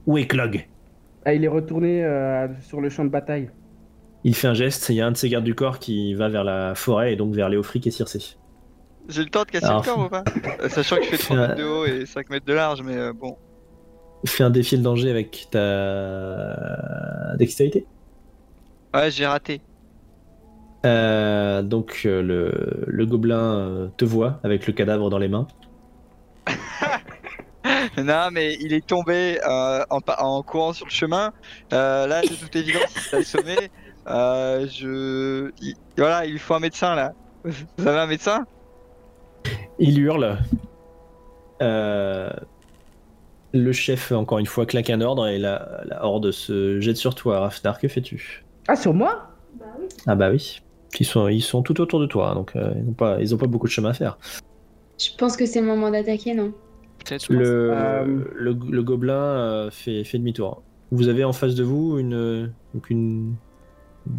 Où 0.06 0.18
est 0.18 0.28
Clog? 0.28 0.66
Ah, 1.26 1.34
il 1.34 1.44
est 1.44 1.50
retourné 1.50 2.04
euh, 2.04 2.48
sur 2.62 2.82
le 2.82 2.90
champ 2.90 3.06
de 3.06 3.10
bataille. 3.10 3.50
Il 4.24 4.36
fait 4.36 4.48
un 4.48 4.54
geste. 4.54 4.90
Il 4.90 4.96
y 4.96 5.02
a 5.02 5.08
un 5.08 5.12
de 5.12 5.18
ses 5.18 5.30
gardes 5.30 5.44
du 5.44 5.56
corps 5.56 5.80
qui 5.80 6.14
va 6.14 6.30
vers 6.30 6.44
la 6.44 6.76
forêt 6.76 7.14
et 7.14 7.16
donc 7.16 7.34
vers 7.34 7.50
Léofric 7.50 7.88
et 7.88 7.92
Circé. 7.92 8.38
J'ai 9.10 9.24
le 9.24 9.30
temps 9.30 9.44
de 9.44 9.52
casser 9.52 9.66
Alors, 9.66 9.82
le 9.82 9.86
corps 9.86 10.06
ou 10.06 10.10
pas? 10.10 10.24
Euh, 10.62 10.70
Sachant 10.70 10.98
que 10.98 11.04
je 11.04 11.10
fais 11.10 11.18
3 11.18 11.36
mètres 11.36 11.56
de 11.56 11.64
haut 11.64 11.86
et 11.86 12.06
5 12.06 12.30
mètres 12.30 12.46
de 12.46 12.54
large, 12.54 12.82
mais 12.84 12.96
euh, 12.96 13.14
bon. 13.14 13.38
Fais 14.26 14.44
un 14.44 14.50
défi 14.50 14.78
de 14.78 14.84
danger 14.84 15.10
avec 15.10 15.48
ta 15.52 17.36
dextérité? 17.38 17.86
Ouais, 18.94 19.12
j'ai 19.12 19.26
raté. 19.26 19.62
Euh, 20.86 21.62
donc 21.62 22.02
euh, 22.06 22.22
le, 22.22 22.84
le 22.88 23.06
gobelin 23.06 23.58
euh, 23.58 23.88
te 23.98 24.04
voit 24.06 24.40
avec 24.44 24.68
le 24.68 24.74
cadavre 24.74 25.10
dans 25.10 25.18
les 25.18 25.30
mains. 25.30 25.48
Non, 28.04 28.30
mais 28.32 28.56
il 28.60 28.74
est 28.74 28.86
tombé 28.86 29.40
euh, 29.48 29.84
en, 29.90 30.42
courant 30.42 30.74
sur 30.74 30.86
le 30.86 30.92
chemin. 30.92 31.32
Euh, 31.74 32.08
là, 32.08 32.22
de 32.22 32.28
toute 32.30 32.56
évidence, 32.56 32.92
il 32.96 33.02
s'est 33.02 33.18
assommé. 33.18 33.56
Euh, 34.08 34.68
je... 34.68 35.52
il- 35.62 35.76
Voilà, 35.98 36.26
il 36.26 36.34
lui 36.34 36.40
faut 36.40 36.56
un 36.56 36.60
médecin, 36.60 36.96
là. 36.96 37.14
Vous 37.44 37.88
avez 37.88 38.00
un 38.00 38.08
médecin? 38.08 38.46
Il 39.80 40.00
hurle. 40.00 40.38
Euh, 41.62 42.30
le 43.54 43.72
chef, 43.72 44.12
encore 44.12 44.40
une 44.40 44.46
fois, 44.46 44.66
claque 44.66 44.90
un 44.90 45.02
ordre 45.02 45.28
et 45.28 45.38
la, 45.38 45.82
la 45.86 46.04
horde 46.04 46.32
se 46.32 46.80
jette 46.80 46.98
sur 46.98 47.16
toi. 47.16 47.40
Rafnar, 47.42 47.80
que 47.80 47.88
fais-tu? 47.88 48.44
Ah, 48.68 48.76
sur 48.76 48.94
moi? 48.94 49.28
Ah 50.08 50.16
bah 50.16 50.32
oui. 50.32 50.62
Ils 51.00 51.06
sont, 51.06 51.28
ils 51.28 51.42
sont 51.42 51.64
tout 51.64 51.80
autour 51.82 52.00
de 52.00 52.06
toi, 52.06 52.34
donc 52.34 52.56
euh, 52.56 52.74
ils 52.78 52.86
n'ont 52.86 52.94
pas, 53.38 53.48
beaucoup 53.48 53.68
de 53.68 53.72
chemin 53.72 53.90
à 53.90 53.94
faire. 53.94 54.18
je 55.00 55.10
pense 55.18 55.36
que 55.36 55.46
c'est 55.46 55.60
le 55.60 55.68
moment 55.68 55.90
d'attaquer, 55.90 56.34
non? 56.34 56.54
Le, 57.30 57.72
Euh, 57.74 58.06
le, 58.36 58.58
le 58.70 58.84
gobelin 58.84 59.14
euh, 59.14 59.72
fait, 59.72 60.04
fait 60.04 60.18
demi-tour. 60.18 60.62
Vous 60.92 61.08
avez 61.08 61.24
en 61.24 61.34
face 61.34 61.56
de 61.56 61.64
vous 61.64 61.98
une, 62.00 62.52
donc 62.74 62.90
une 62.90 63.36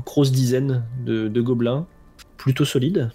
grosse 0.05 0.33
dizaine 0.33 0.85
de, 1.05 1.29
de 1.29 1.41
gobelins, 1.41 1.87
plutôt 2.37 2.65
solides. 2.65 3.11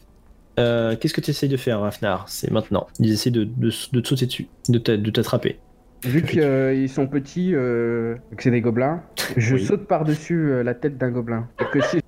Euh, 0.60 0.96
Qu'est-ce 0.96 1.14
que 1.14 1.22
tu 1.22 1.32
essayes 1.32 1.50
de 1.50 1.58
faire, 1.58 1.80
Rafnar 1.82 2.28
C'est 2.30 2.52
maintenant. 2.52 2.88
Ils 3.00 3.12
essaient 3.12 3.32
de, 3.32 3.44
de, 3.44 3.72
de 3.92 4.00
te 4.02 4.08
sauter 4.08 4.26
dessus, 4.26 4.48
de 4.70 4.78
t'a- 4.78 4.98
de 4.98 5.10
t'attraper. 5.10 5.60
Vu 6.06 6.22
qu'ils 6.24 6.90
sont 6.90 7.08
petits, 7.08 7.54
euh, 7.54 8.16
que 8.36 8.44
c'est 8.44 8.52
des 8.52 8.62
gobelins, 8.62 9.04
je 9.36 9.56
Oui. 9.56 9.66
saute 9.66 9.86
par-dessus 9.88 10.50
euh, 10.52 10.64
la 10.64 10.74
tête 10.74 10.98
d'un 10.98 11.12
gobelin. 11.12 11.48
Que 11.74 11.82
si- 11.82 12.00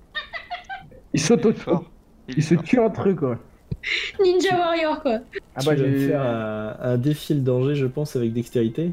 Ils 1.14 1.20
sautent 1.20 1.44
est 1.46 2.34
Ils 2.36 2.42
se 2.42 2.54
tuent 2.54 2.78
entre 2.80 3.08
eux, 3.10 3.14
quoi. 3.14 3.38
Ninja 4.22 4.56
Warrior, 4.56 5.00
quoi. 5.02 5.18
Ah 5.56 5.60
tu 5.60 5.66
bah, 5.66 5.74
vas 5.74 5.82
me 5.82 5.98
j'ai. 5.98 6.08
faire 6.08 6.22
un, 6.22 6.76
un 6.80 6.96
défi 6.98 7.34
de 7.34 7.40
danger, 7.40 7.74
je 7.74 7.86
pense, 7.86 8.16
avec 8.16 8.32
dextérité. 8.32 8.92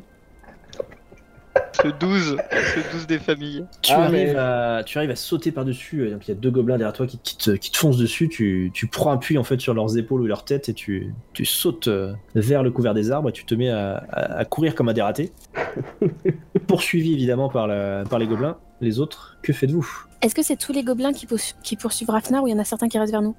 Ce 1.82 1.88
12, 1.88 2.38
ce 2.52 2.92
12 2.94 3.08
des 3.08 3.20
familles. 3.20 3.66
Tu, 3.82 3.92
Ah, 3.94 4.04
arrives 4.04 4.12
mais- 4.12 4.36
à, 4.36 4.84
tu 4.86 4.98
arrives 4.98 5.12
à 5.12 5.16
sauter 5.16 5.52
par-dessus, 5.52 6.08
et 6.08 6.12
donc 6.12 6.28
il 6.28 6.32
y 6.32 6.34
a 6.34 6.36
deux 6.36 6.52
gobelins 6.52 6.78
derrière 6.78 6.94
toi 6.94 7.06
qui, 7.08 7.18
qui 7.20 7.38
te, 7.38 7.52
qui 7.52 7.72
te 7.72 7.78
foncent 7.78 7.98
dessus, 7.98 8.28
tu, 8.28 8.72
tu 8.74 8.88
prends 8.88 9.12
appui 9.12 9.38
en 9.38 9.44
fait 9.44 9.60
sur 9.62 9.74
leurs 9.74 9.98
épaules 9.98 10.22
ou 10.22 10.26
leurs 10.26 10.44
têtes 10.46 10.68
et 10.70 10.74
tu, 10.74 11.14
tu 11.34 11.46
sautes 11.46 11.88
euh, 11.88 12.14
vers 12.36 12.64
le 12.64 12.72
couvert 12.72 12.94
des 12.94 13.12
arbres 13.12 13.30
et 13.30 13.32
tu 13.32 13.46
te 13.46 13.56
mets 13.56 13.70
à, 13.70 13.98
à- 14.12 14.40
à 14.40 14.46
courir 14.46 14.76
comme 14.76 14.90
un 14.90 14.94
dératé. 14.94 15.32
Poursuivi 16.68 17.14
évidemment 17.14 17.50
par, 17.50 17.68
la- 17.68 18.04
par 18.10 18.20
les 18.20 18.28
gobelins. 18.28 18.58
Les 18.82 19.00
autres, 19.00 19.38
que 19.42 19.54
faites-vous? 19.54 20.06
Est-ce 20.22 20.36
que 20.36 20.44
c'est 20.44 20.58
tous 20.58 20.74
les 20.74 20.84
gobelins 20.84 21.14
qui, 21.14 21.26
poursu- 21.26 21.54
qui 21.64 21.78
poursuivent 21.78 22.10
Rafnar 22.10 22.44
ou 22.44 22.48
il 22.48 22.52
y 22.52 22.54
en 22.54 22.60
a 22.60 22.66
certains 22.66 22.90
qui 22.90 23.00
restent 23.00 23.14
vers 23.14 23.22
nous? 23.22 23.36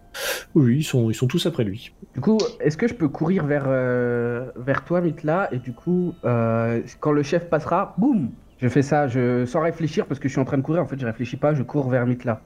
Oui, 0.55 0.79
ils 0.79 0.83
sont, 0.85 1.11
ils 1.11 1.15
sont 1.15 1.27
tous 1.27 1.45
après 1.45 1.63
lui. 1.63 1.93
Du 2.15 2.21
coup, 2.21 2.39
est-ce 2.61 2.79
que 2.79 2.89
je 2.89 2.95
peux 2.95 3.09
courir 3.09 3.45
vers, 3.45 3.65
euh, 3.67 4.51
vers 4.57 4.85
toi, 4.85 5.03
Mitla, 5.03 5.53
et 5.53 5.59
du 5.59 5.73
coup, 5.75 6.15
euh, 6.25 6.81
quand 7.01 7.13
le 7.13 7.23
chef 7.23 7.51
passera, 7.51 7.95
boum 7.99 8.31
Je 8.59 8.69
fais 8.69 8.83
ça, 8.83 9.09
je, 9.09 9.45
sans 9.45 9.61
réfléchir, 9.61 10.07
parce 10.07 10.19
que 10.19 10.29
je 10.29 10.33
suis 10.33 10.41
en 10.41 10.47
train 10.47 10.57
de 10.57 10.63
courir, 10.63 10.83
en 10.83 10.87
fait, 10.87 10.99
je 10.99 11.05
réfléchis 11.05 11.37
pas, 11.37 11.55
je 11.55 11.63
cours 11.63 11.91
vers 11.91 12.07
Mitla. 12.07 12.41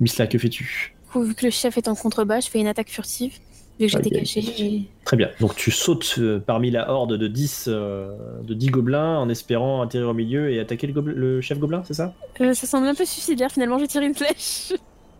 Misla, 0.00 0.26
que 0.26 0.38
fais-tu? 0.38 0.96
Du 1.04 1.10
coup, 1.10 1.22
vu 1.22 1.34
que 1.34 1.44
le 1.44 1.50
chef 1.52 1.78
est 1.78 1.86
en 1.88 1.94
contrebas, 1.94 2.40
je 2.40 2.50
fais 2.50 2.58
une 2.58 2.66
attaque 2.66 2.90
furtive. 2.90 3.38
Vu 3.78 3.86
que 3.86 4.02
j'étais 4.02 4.22
et- 4.40 4.90
Très 5.04 5.16
bien. 5.16 5.30
Donc 5.40 5.54
tu 5.56 5.70
sautes 5.70 6.16
euh, 6.18 6.38
parmi 6.38 6.70
la 6.70 6.90
horde 6.90 7.16
de 7.16 7.28
10, 7.28 7.64
euh, 7.68 8.08
de 8.42 8.52
10 8.52 8.68
gobelins 8.70 9.18
en 9.18 9.28
espérant 9.28 9.80
atterrir 9.80 10.08
au 10.08 10.14
milieu 10.14 10.50
et 10.50 10.60
attaquer 10.60 10.86
le, 10.86 11.40
chef 11.40 11.58
gobelin, 11.58 11.82
c'est 11.86 11.94
ça? 11.94 12.12
Euh, 12.40 12.52
ça 12.52 12.66
semble 12.66 12.86
un 12.86 12.94
peu 12.94 13.04
suicidaire 13.04 13.50
finalement, 13.50 13.78
j'ai 13.78 13.88
tiré 13.88 14.06
une 14.06 14.14
flèche. 14.14 14.72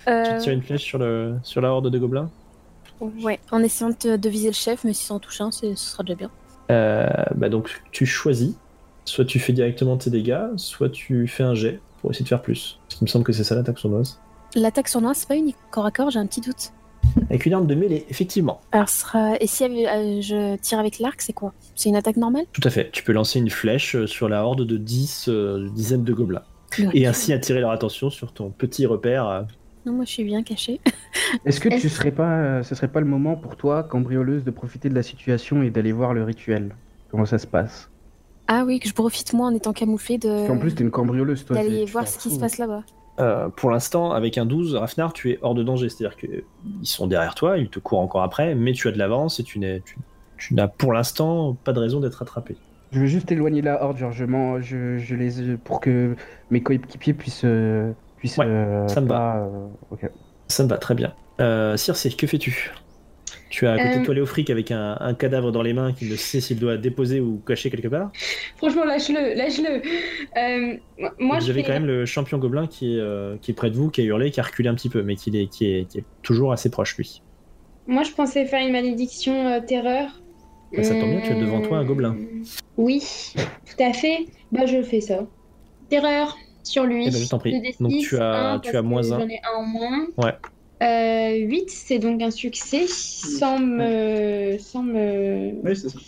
Euh, 0.09 0.23
Tu 0.37 0.45
tires 0.45 0.53
une 0.53 0.63
flèche 0.63 0.85
sur, 0.85 0.99
le, 0.99 1.37
sur 1.43 1.61
la 1.61 1.73
horde 1.73 1.91
de 1.91 1.99
gobelins? 1.99 2.31
Ouais, 3.01 3.39
en 3.51 3.63
essayant 3.63 3.91
de, 3.91 4.17
de 4.17 4.29
viser 4.29 4.49
le 4.49 4.55
chef, 4.55 4.85
mais 4.85 4.93
si 4.93 5.05
ça 5.07 5.15
en 5.15 5.19
touche 5.21 5.41
un, 5.41 5.51
c'est- 5.51 5.75
ce 5.77 5.91
sera 5.91 6.03
déjà 6.03 6.17
bien. 6.17 6.31
Bah 6.69 7.49
donc 7.49 7.83
tu 7.93 8.05
choisis, 8.05 8.55
soit 9.07 9.25
tu 9.25 9.39
fais 9.39 9.53
directement 9.53 9.97
tes 9.97 10.11
dégâts, 10.11 10.49
soit 10.57 10.91
tu 10.91 11.27
fais 11.29 11.45
un 11.45 11.55
jet 11.55 11.81
pour 12.01 12.11
essayer 12.11 12.25
de 12.25 12.29
faire 12.29 12.43
plus. 12.43 12.79
Parce 12.89 12.99
qu'il 12.99 13.07
me 13.07 13.11
semble 13.11 13.25
que 13.25 13.33
c'est 13.33 13.45
ça 13.45 13.55
l'attaque 13.55 13.79
sournoise. 13.79 14.19
L'attaque 14.55 14.89
sur 14.89 15.01
noix, 15.01 15.15
c'est 15.15 15.29
pas 15.29 15.37
unique 15.37 15.57
corps 15.71 15.87
à 15.87 15.91
corps, 15.91 16.11
j'ai 16.11 16.19
un 16.19 16.27
petit 16.27 16.41
doute. 16.41 16.73
Avec 17.31 17.47
une 17.47 17.55
arme 17.55 17.67
de 17.67 17.75
mêlée, 17.75 18.07
effectivement. 18.11 18.61
Alors, 18.73 18.89
ce 18.89 19.01
sera... 19.01 19.37
et 19.41 19.47
si 19.47 19.65
euh, 19.65 20.21
je 20.21 20.57
tire 20.57 20.79
avec 20.79 20.99
l'arc, 20.99 21.21
c'est 21.21 21.33
quoi? 21.33 21.53
C'est 21.75 21.89
une 21.89 21.97
attaque 21.97 22.17
normale? 22.17 22.45
Tout 22.53 22.61
à 22.65 22.71
fait. 22.71 22.91
Tu 22.93 23.03
peux 23.03 23.13
lancer 23.13 23.39
une 23.39 23.51
flèche 23.51 23.97
euh, 23.97 24.07
sur 24.07 24.29
la 24.29 24.45
horde 24.45 24.65
de 24.65 24.77
10 24.77 25.27
euh, 25.29 25.69
dizaines 25.75 26.05
de 26.05 26.13
gobelins. 26.13 26.43
Et 26.93 27.07
ainsi 27.07 27.33
attirer 27.33 27.61
leur 27.61 27.71
attention 27.71 28.11
sur 28.11 28.33
ton 28.33 28.51
petit 28.51 28.87
repère. 28.87 29.27
euh, 29.29 29.43
Non, 29.87 29.93
moi 29.95 30.05
je 30.05 30.11
suis 30.13 30.25
bien 30.25 30.43
cachée. 30.43 30.81
Est-ce 31.45 31.61
que 31.61 31.69
Est-ce- 31.71 31.81
tu 31.81 31.89
serais 31.89 32.13
pas, 32.13 32.31
euh, 32.39 32.63
ce 32.63 32.75
serait 32.75 32.89
pas 32.89 33.01
le 33.01 33.07
moment 33.07 33.37
pour 33.37 33.57
toi, 33.57 33.83
cambrioleuse, 33.83 34.45
de 34.45 34.51
profiter 34.51 34.89
de 34.89 34.95
la 34.95 35.03
situation 35.03 35.63
et 35.63 35.71
d'aller 35.71 35.93
voir 35.93 36.15
le 36.15 36.25
rituel? 36.25 36.75
Comment 37.11 37.25
ça 37.27 37.39
se 37.39 37.47
passe? 37.47 37.89
Ah 38.49 38.65
oui, 38.67 38.81
que 38.81 38.89
je 38.89 38.95
profite 38.95 39.33
moi 39.33 39.47
en 39.49 39.55
étant 39.55 39.73
camouflée 39.73 40.19
de. 40.19 40.47
Qu'en 40.47 40.59
plus, 40.59 40.75
t'es 40.75 40.85
une 40.85 40.91
cambrioleuse, 40.91 41.45
toi. 41.45 41.57
d'aller 41.57 41.85
tu 41.85 41.91
voir 41.93 42.05
t'en 42.05 42.11
ce 42.11 42.19
qui 42.19 42.29
se 42.29 42.35
fous. 42.35 42.41
passe 42.41 42.59
là-bas. 42.59 42.83
Euh, 43.21 43.49
pour 43.49 43.71
l'instant, 43.71 44.13
avec 44.13 44.39
un 44.39 44.47
12, 44.47 44.75
Rafnar, 44.75 45.13
tu 45.13 45.31
es 45.31 45.39
hors 45.43 45.55
de 45.55 45.63
danger. 45.63 45.89
C'est-à-dire 45.89 46.17
qu'ils 46.17 46.45
sont 46.83 47.07
derrière 47.07 47.35
toi, 47.35 47.59
ils 47.59 47.69
te 47.69 47.79
courent 47.79 48.01
encore 48.01 48.23
après, 48.23 48.55
mais 48.55 48.73
tu 48.73 48.89
as 48.89 48.93
de 48.93 48.99
l'avance 48.99 49.41
et 49.41 49.43
tu 49.45 49.59
n'es- 49.59 49.81
tu- 49.85 49.97
tu 50.37 50.55
n'as 50.55 50.69
pour 50.69 50.93
l'instant 50.93 51.57
pas 51.65 51.73
de 51.73 51.81
raison 51.81 52.01
d'être 52.01 52.23
attrapé. 52.23 52.57
Je 52.93 53.01
veux 53.01 53.07
juste 53.07 53.31
éloigner 53.33 53.61
la 53.61 53.83
horde, 53.83 53.99
genre 53.99 54.13
je, 54.13 54.25
je, 54.61 54.99
je 54.99 55.15
les 55.15 55.57
pour 55.57 55.81
que 55.81 56.15
mes 56.51 56.63
coéquipiers 56.63 57.13
puissent 57.13 57.43
euh, 57.45 57.93
puissent 58.17 58.39
Ouais, 58.39 58.47
euh, 58.47 58.87
ça 58.89 59.01
me 59.01 59.09
pas, 59.09 59.37
euh, 59.37 59.67
ok. 59.91 60.09
Ça 60.49 60.63
me 60.65 60.69
va 60.69 60.79
très 60.79 60.95
bien. 60.95 61.13
Euh, 61.41 61.77
Circe, 61.77 62.09
que 62.17 62.27
fais-tu? 62.27 62.73
Tu 63.51 63.67
as 63.67 63.73
à 63.73 63.79
côté 63.79 63.95
de 63.97 64.01
Euh, 64.01 64.05
toi 64.05 64.15
Léofric 64.15 64.51
avec 64.51 64.71
un, 64.71 64.97
un 65.01 65.15
cadavre 65.15 65.51
dans 65.53 65.63
les 65.63 65.73
mains 65.73 65.93
qui 65.93 66.05
ne 66.11 66.17
sait 66.17 66.41
s'il 66.41 66.59
doit 66.59 66.77
déposer 66.77 67.21
ou 67.21 67.39
cacher 67.47 67.71
quelque 67.71 67.89
part. 67.89 68.11
Franchement, 68.57 68.85
lâche-le, 68.85 69.35
lâche-le. 69.35 69.83
Euh, 70.37 70.77
moi, 71.19 71.39
vous 71.39 71.51
avez 71.51 71.63
quand 71.63 71.73
même 71.73 71.87
le 71.87 72.05
champion 72.07 72.39
gobelin 72.39 72.67
qui 72.67 72.95
est, 72.97 73.01
euh, 73.01 73.37
qui 73.41 73.51
est 73.53 73.55
près 73.55 73.71
de 73.71 73.77
vous, 73.77 73.91
qui 73.91 74.03
a 74.03 74.05
hurlé, 74.05 74.31
qui 74.31 74.41
a 74.41 74.43
reculé 74.43 74.69
un 74.69 74.75
petit 74.75 74.89
peu, 74.91 75.03
mais 75.03 75.17
qui 75.17 75.31
est, 75.37 75.47
qui 75.47 75.67
est, 75.73 75.89
qui 75.89 75.99
est 75.99 76.05
toujours 76.23 76.53
assez 76.53 76.71
proche 76.71 76.97
lui. 76.99 77.23
Moi, 77.87 78.03
je 78.03 78.11
pensais 78.13 78.45
faire 78.45 78.65
une 78.67 78.73
malédiction 78.73 79.47
euh, 79.47 79.61
terreur. 79.67 80.21
Bah, 80.77 80.83
ça 80.83 80.91
tombe 80.95 81.09
bien, 81.11 81.21
tu 81.23 81.33
as 81.33 81.37
devant 81.41 81.63
toi 81.63 81.79
un 81.79 81.85
gobelin. 81.87 82.15
Oui, 82.77 83.03
tout 83.35 83.83
à 83.83 83.95
fait. 83.95 84.27
Bah, 84.53 84.67
je 84.67 84.83
fais 84.83 85.01
ça. 85.01 85.27
Terreur 85.89 86.37
sur 86.63 86.85
lui. 86.85 87.07
Eh 87.07 87.11
ben, 87.11 87.17
je 87.17 87.29
t'en 87.31 87.39
prie. 87.39 87.53
2d6, 87.59 87.81
Donc, 87.83 87.93
tu 87.99 88.19
as- 88.19 88.61
tu 88.63 88.77
as 88.77 88.83
moins 88.83 89.01
que 89.01 89.07
un. 89.07 89.19
J'en 89.21 89.29
ai 89.29 89.41
un 89.43 89.59
en 89.59 89.63
moins. 89.65 90.07
Ouais. 90.19 90.35
Euh, 90.83 91.35
8, 91.37 91.71
c'est 91.71 91.99
donc 91.99 92.23
un 92.23 92.31
succès 92.31 92.87
sans 92.87 93.59
me. 93.59 94.57
Sans 94.59 94.83
me... 94.83 95.53
Oui, 95.65 95.77
c'est 95.77 95.89
ça. 95.89 95.99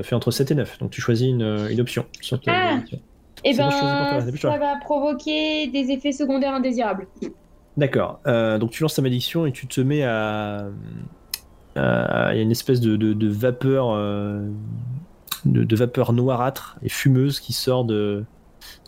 As 0.00 0.02
fait 0.02 0.14
entre 0.14 0.30
7 0.30 0.50
et 0.50 0.54
9, 0.54 0.78
donc 0.78 0.90
tu 0.90 1.00
choisis 1.00 1.28
une, 1.28 1.66
une 1.70 1.80
option. 1.80 2.04
Sur 2.20 2.40
Ah 2.46 2.78
Et 3.44 3.52
C'est 3.52 3.58
ben, 3.58 3.68
bon, 3.70 4.36
ça 4.38 4.58
va 4.58 4.76
provoquer 4.80 5.66
des 5.68 5.90
effets 5.92 6.10
secondaires 6.12 6.52
indésirables. 6.54 7.06
D'accord. 7.76 8.18
Euh, 8.26 8.58
donc 8.58 8.70
tu 8.70 8.82
lances 8.82 8.94
ta 8.94 9.02
malédiction 9.02 9.46
et 9.46 9.52
tu 9.52 9.66
te 9.68 9.80
mets 9.80 10.02
à. 10.04 10.66
à- 11.76 12.30
Il 12.32 12.36
y 12.36 12.40
a 12.40 12.42
une 12.42 12.50
espèce 12.50 12.80
de, 12.80 12.96
de- 12.96 13.12
de 13.12 13.28
vapeur. 13.28 13.90
euh, 13.92 14.48
de, 15.44 15.62
de 15.62 15.76
vapeur 15.76 16.14
noirâtre 16.14 16.78
et 16.82 16.88
fumeuse 16.88 17.38
qui 17.38 17.52
sort 17.52 17.84
de, 17.84 18.24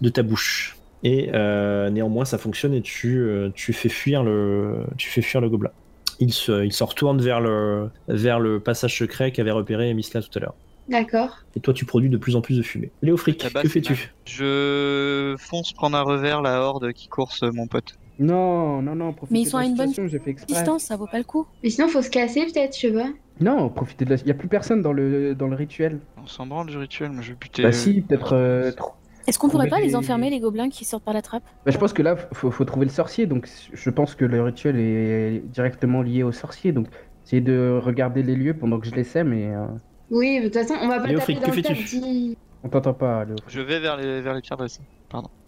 de 0.01 0.09
ta 0.09 0.23
bouche. 0.23 0.76
Et 1.09 1.31
euh, 1.35 1.89
néanmoins, 1.89 2.25
ça 2.25 2.37
fonctionne 2.37 2.75
et 2.75 2.83
tu, 2.83 3.19
euh, 3.19 3.51
tu, 3.55 3.73
fais 3.73 3.89
fuir 3.89 4.25
le, 4.25 4.81
tu 4.97 5.09
fais 5.09 5.23
fuir 5.23 5.41
le 5.41 5.49
gobelin. 5.49 5.71
Il 6.19 6.33
se, 6.33 6.65
il 6.65 6.73
se 6.73 6.83
retourne 6.83 7.23
vers 7.23 7.41
le, 7.41 7.91
vers 8.09 8.41
le 8.41 8.59
passage 8.59 8.99
secret 8.99 9.31
qu'avait 9.31 9.53
repéré 9.53 9.95
Misla 9.95 10.21
tout 10.21 10.37
à 10.37 10.41
l'heure. 10.41 10.55
D'accord. 10.89 11.45
Et 11.55 11.61
toi, 11.61 11.73
tu 11.73 11.85
produis 11.85 12.11
de 12.11 12.17
plus 12.17 12.35
en 12.35 12.41
plus 12.41 12.57
de 12.57 12.63
fumée. 12.63 12.91
Léofric, 13.03 13.39
Tabac, 13.39 13.63
que 13.63 13.69
fais-tu 13.69 14.13
Je 14.25 15.37
fonce 15.39 15.73
prendre 15.75 15.97
un 15.97 16.03
revers 16.03 16.43
la 16.43 16.61
horde 16.61 16.93
qui 16.93 17.07
course 17.07 17.43
mon 17.43 17.69
pote. 17.69 17.95
Non, 18.19 18.83
non, 18.83 18.97
non, 18.97 19.13
profitez 19.13 19.33
Mais 19.33 19.43
ils 19.43 19.45
de 19.45 19.51
sont 19.51 19.59
la 19.59 19.63
à 19.63 19.67
une 19.67 19.77
bonne 19.77 19.89
situation, 19.89 20.09
j'ai 20.11 20.19
fait 20.19 20.31
exprès. 20.31 20.55
Distance, 20.55 20.83
ça 20.83 20.97
vaut 20.97 21.07
pas 21.07 21.19
le 21.19 21.25
coup. 21.25 21.47
Mais 21.63 21.71
sinon, 21.71 21.87
faut 21.87 22.03
se 22.03 22.11
casser 22.11 22.47
peut-être, 22.47 22.75
je 22.75 22.81
sais 22.81 22.93
pas. 22.93 23.11
Non, 23.41 23.69
profitez 23.69 24.05
de 24.05 24.11
la... 24.11 24.17
Il 24.17 24.25
n'y 24.25 24.31
a 24.33 24.35
plus 24.35 24.49
personne 24.49 24.83
dans 24.83 24.93
le, 24.93 25.37
dans 25.37 25.47
le 25.47 25.55
rituel. 25.55 26.01
On 26.21 26.27
s'en 26.27 26.47
branle 26.47 26.67
du 26.67 26.79
rituel, 26.79 27.13
moi 27.13 27.23
je 27.23 27.31
vais 27.31 27.39
buter. 27.39 27.63
Bah 27.63 27.69
euh, 27.69 27.73
si, 27.73 28.01
peut-être... 28.01 28.33
euh, 28.33 28.73
tr- 28.73 28.93
Est-ce 29.27 29.39
qu'on 29.39 29.49
pourrait 29.49 29.69
pas 29.69 29.81
les 29.81 29.97
enfermer, 29.97 30.31
les 30.31 30.41
gobelins 30.41 30.69
qui 30.69 30.85
sortent 30.85 31.05
par 31.05 31.15
la 31.15 31.23
trappe? 31.23 31.43
Bah, 31.65 31.73
je 31.73 31.79
pense 31.79 31.93
que 31.93 32.03
là, 32.03 32.17
faut, 32.33 32.51
faut 32.51 32.65
trouver 32.65 32.87
le 32.87 32.93
sorcier, 32.93 33.27
donc 33.27 33.49
je 33.73 33.91
pense 33.91 34.15
que 34.15 34.25
le 34.25 34.43
rituel 34.43 34.79
est 34.79 35.43
directement 35.47 36.03
lié 36.03 36.23
au 36.23 36.33
sorcier, 36.33 36.73
donc 36.73 36.87
essayez 37.25 37.43
de 37.43 37.81
regarder 37.83 38.23
les 38.23 38.37
lieux 38.37 38.55
pendant 38.55 38.79
que 38.79 38.87
je 38.87 38.95
les 38.95 39.05
sème 39.05 39.33
et... 39.33 39.49
euh, 39.55 39.67
Oui, 40.11 40.39
de 40.39 40.45
toute 40.45 40.55
façon, 40.55 40.75
on 40.81 40.89
va 40.89 41.01
pas 41.01 41.09
Léofric, 41.09 41.41
taper 41.41 41.63
dans 41.63 41.71
que 41.71 41.75
le. 41.75 41.85
Dis... 41.85 42.39
On 42.63 42.69
t'entend 42.69 42.95
pas, 42.95 43.25
Léo. 43.25 43.37
Je 43.49 43.61
vais 43.61 43.81
vers 43.81 43.97
les, 43.97 44.21
vers 44.21 44.35
les 44.35 44.41
pierres 44.41 44.57
dressées 44.59 44.81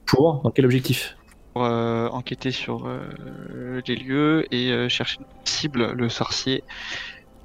Pour 0.06 0.42
Dans 0.42 0.50
quel 0.50 0.64
objectif 0.64 1.16
pour 1.54 1.64
euh, 1.64 2.08
enquêter 2.08 2.50
sur 2.50 2.86
euh, 2.86 3.80
les 3.86 3.96
lieux 3.96 4.46
et 4.54 4.70
euh, 4.70 4.88
chercher 4.88 5.18
une 5.20 5.26
cible, 5.44 5.92
le 5.92 6.08
sorcier. 6.08 6.62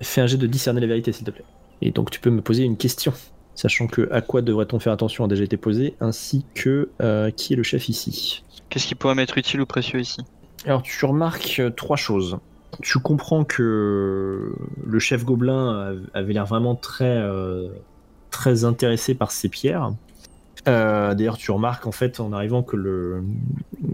Fais 0.01 0.21
un 0.21 0.27
jet 0.27 0.37
de 0.37 0.45
discerner 0.45 0.81
la 0.81 0.87
vérité, 0.87 1.11
s'il 1.11 1.25
te 1.25 1.31
plaît. 1.31 1.45
Et 1.81 1.91
donc 1.91 2.11
tu 2.11 2.19
peux 2.19 2.29
me 2.29 2.41
poser 2.41 2.63
une 2.63 2.77
question, 2.77 3.13
sachant 3.55 3.87
que 3.87 4.07
à 4.11 4.21
quoi 4.21 4.41
devrait-on 4.41 4.79
faire 4.79 4.93
attention 4.93 5.25
a 5.25 5.27
déjà 5.27 5.43
été 5.43 5.57
posé, 5.57 5.95
ainsi 5.99 6.45
que 6.53 6.89
euh, 7.01 7.31
qui 7.31 7.53
est 7.53 7.55
le 7.55 7.63
chef 7.63 7.89
ici. 7.89 8.43
Qu'est-ce 8.69 8.87
qui 8.87 8.95
pourrait 8.95 9.15
m'être 9.15 9.37
utile 9.37 9.61
ou 9.61 9.65
précieux 9.65 9.99
ici? 9.99 10.21
Alors 10.65 10.81
tu 10.81 11.05
remarques 11.05 11.57
euh, 11.59 11.69
trois 11.69 11.97
choses. 11.97 12.37
Tu 12.81 12.97
comprends 12.99 13.43
que 13.43 14.53
le 14.83 14.99
chef 14.99 15.23
gobelin 15.25 15.89
av- 15.89 16.09
avait 16.13 16.33
l'air 16.33 16.45
vraiment 16.45 16.75
très, 16.75 17.17
euh, 17.17 17.67
très 18.31 18.65
intéressé 18.65 19.13
par 19.13 19.31
ces 19.31 19.47
pierres. 19.49 19.93
Euh, 20.67 21.13
D'ailleurs, 21.13 21.37
tu 21.37 21.51
remarques 21.51 21.85
en 21.85 21.91
fait 21.91 22.19
en 22.19 22.31
arrivant 22.31 22.63
que 22.63 22.77
le 22.77 23.21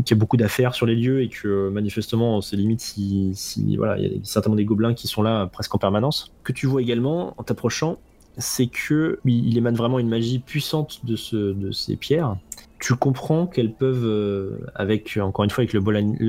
qu'il 0.05 0.11
y 0.11 0.13
a 0.13 0.19
beaucoup 0.19 0.37
d'affaires 0.37 0.75
sur 0.75 0.85
les 0.85 0.95
lieux 0.95 1.23
et 1.23 1.29
que 1.29 1.69
manifestement 1.69 2.41
c'est 2.41 2.55
limite 2.55 2.79
si, 2.79 3.31
si 3.33 3.75
voilà 3.75 3.97
il 3.97 4.03
y 4.03 4.15
a 4.15 4.19
certainement 4.23 4.55
des 4.55 4.65
gobelins 4.65 4.93
qui 4.93 5.07
sont 5.07 5.23
là 5.23 5.47
presque 5.47 5.73
en 5.73 5.79
permanence. 5.79 6.31
Ce 6.39 6.43
que 6.43 6.53
tu 6.53 6.67
vois 6.67 6.81
également 6.81 7.33
en 7.37 7.43
t'approchant, 7.43 7.97
c'est 8.37 8.67
que 8.67 9.19
il 9.25 9.57
émane 9.57 9.75
vraiment 9.75 9.99
une 9.99 10.09
magie 10.09 10.39
puissante 10.39 11.05
de 11.05 11.15
ce 11.15 11.53
de 11.53 11.71
ces 11.71 11.95
pierres. 11.95 12.37
Tu 12.79 12.95
comprends 12.95 13.45
qu'elles 13.45 13.73
peuvent, 13.73 14.05
euh, 14.05 14.59
avec 14.73 15.17
encore 15.21 15.43
une 15.43 15.49
fois 15.49 15.63
avec 15.63 15.73
le 15.73 15.81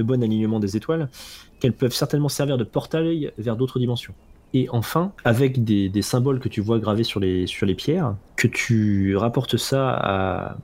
bon, 0.03 0.22
alignement 0.22 0.59
des 0.59 0.76
étoiles, 0.76 1.09
qu'elles 1.61 1.72
peuvent 1.72 1.94
certainement 1.94 2.28
servir 2.28 2.59
de 2.59 2.64
portail 2.64 3.32
vers 3.38 3.57
d'autres 3.57 3.78
dimensions. 3.78 4.14
Et 4.53 4.68
enfin, 4.70 5.12
avec 5.24 5.62
des, 5.62 6.03
symboles 6.03 6.40
que 6.40 6.48
tu 6.48 6.61
vois 6.61 6.80
gravés 6.80 7.05
sur 7.05 7.20
les, 7.20 7.46
pierres, 7.76 8.16
que 8.36 8.48
tu 8.48 9.16
rapportes 9.16 9.57
ça 9.57 9.90
à, 9.92 10.57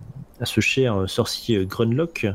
ce 0.44 0.60
cher 0.60 1.08
sorcier 1.08 1.64
Grunlock, 1.66 2.26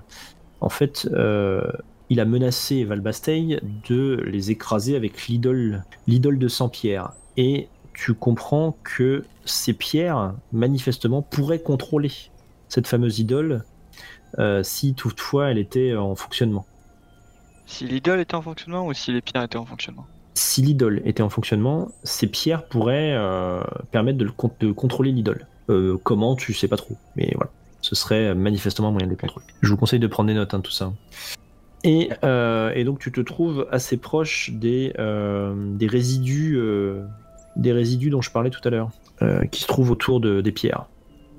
en 0.62 0.70
fait, 0.70 1.10
euh, 1.12 1.62
il 2.10 2.20
a 2.20 2.26
menacé 2.26 2.84
Valbastei 2.84 3.60
de 3.90 4.22
les 4.26 4.52
écraser 4.52 4.96
avec 4.96 5.28
l'idole, 5.28 5.84
l'idole 6.08 6.38
de 6.38 6.48
Saint-Pierre. 6.48 7.14
Et 7.36 7.68
tu 7.94 8.14
comprends 8.14 8.78
que 8.84 9.26
ces 9.46 9.74
pierres, 9.74 10.34
manifestement, 10.52 11.22
pourraient 11.22 11.62
contrôler 11.62 12.12
cette 12.70 12.88
fameuse 12.88 13.20
idole 13.20 13.64
euh, 14.40 14.64
si 14.64 14.94
toutefois 14.94 15.52
elle 15.52 15.58
était 15.58 15.96
en 15.96 16.16
fonctionnement. 16.16 16.66
Si 17.66 17.86
l'idole 17.86 18.20
était 18.20 18.36
en 18.36 18.42
fonctionnement 18.42 18.86
ou 18.86 18.94
si 18.94 19.12
les 19.12 19.22
pierres 19.22 19.44
étaient 19.44 19.58
en 19.58 19.66
fonctionnement? 19.66 20.06
Si 20.34 20.62
l'idole 20.62 21.02
était 21.06 21.24
en 21.24 21.30
fonctionnement, 21.30 21.90
ces 22.04 22.28
pierres 22.28 22.66
pourraient 22.66 23.14
euh, 23.14 23.62
permettre 23.92 24.18
de, 24.18 24.26
le 24.26 24.32
con- 24.32 24.52
de 24.60 24.72
contrôler 24.72 25.12
l'idole. 25.12 25.48
Euh, 25.70 25.98
comment, 26.04 26.36
tu 26.36 26.54
sais 26.54 26.68
pas 26.68 26.78
trop, 26.78 26.98
mais 27.16 27.32
voilà. 27.36 27.52
Ce 27.82 27.96
serait 27.96 28.36
manifestement 28.36 28.90
un 28.90 28.92
moyen 28.92 29.08
de 29.08 29.12
les 29.12 29.18
contrôler. 29.18 29.46
Je 29.62 29.70
vous 29.70 29.78
conseille 29.78 30.00
de 30.00 30.08
prendre 30.08 30.28
des 30.28 30.34
notes, 30.34 30.54
hein, 30.54 30.62
tout 30.62 30.72
ça. 30.72 30.94
Et, 31.84 32.10
euh, 32.24 32.72
et 32.76 32.84
donc 32.84 33.00
tu 33.00 33.12
te 33.12 33.22
trouves 33.22 33.68
assez 33.72 33.98
proche 33.98 34.52
des, 34.52 34.94
euh, 35.00 35.54
des 35.76 35.88
résidus, 35.88 36.56
euh, 36.58 37.04
des 37.56 37.72
résidus 37.72 38.10
dont 38.10 38.22
je 38.22 38.32
parlais 38.32 38.50
tout 38.50 38.62
à 38.64 38.70
l'heure, 38.70 38.90
euh, 39.22 39.46
qui 39.46 39.62
se 39.62 39.68
trouvent 39.68 39.92
autour 39.92 40.20
de, 40.20 40.42
des 40.42 40.52
pierres. 40.52 40.86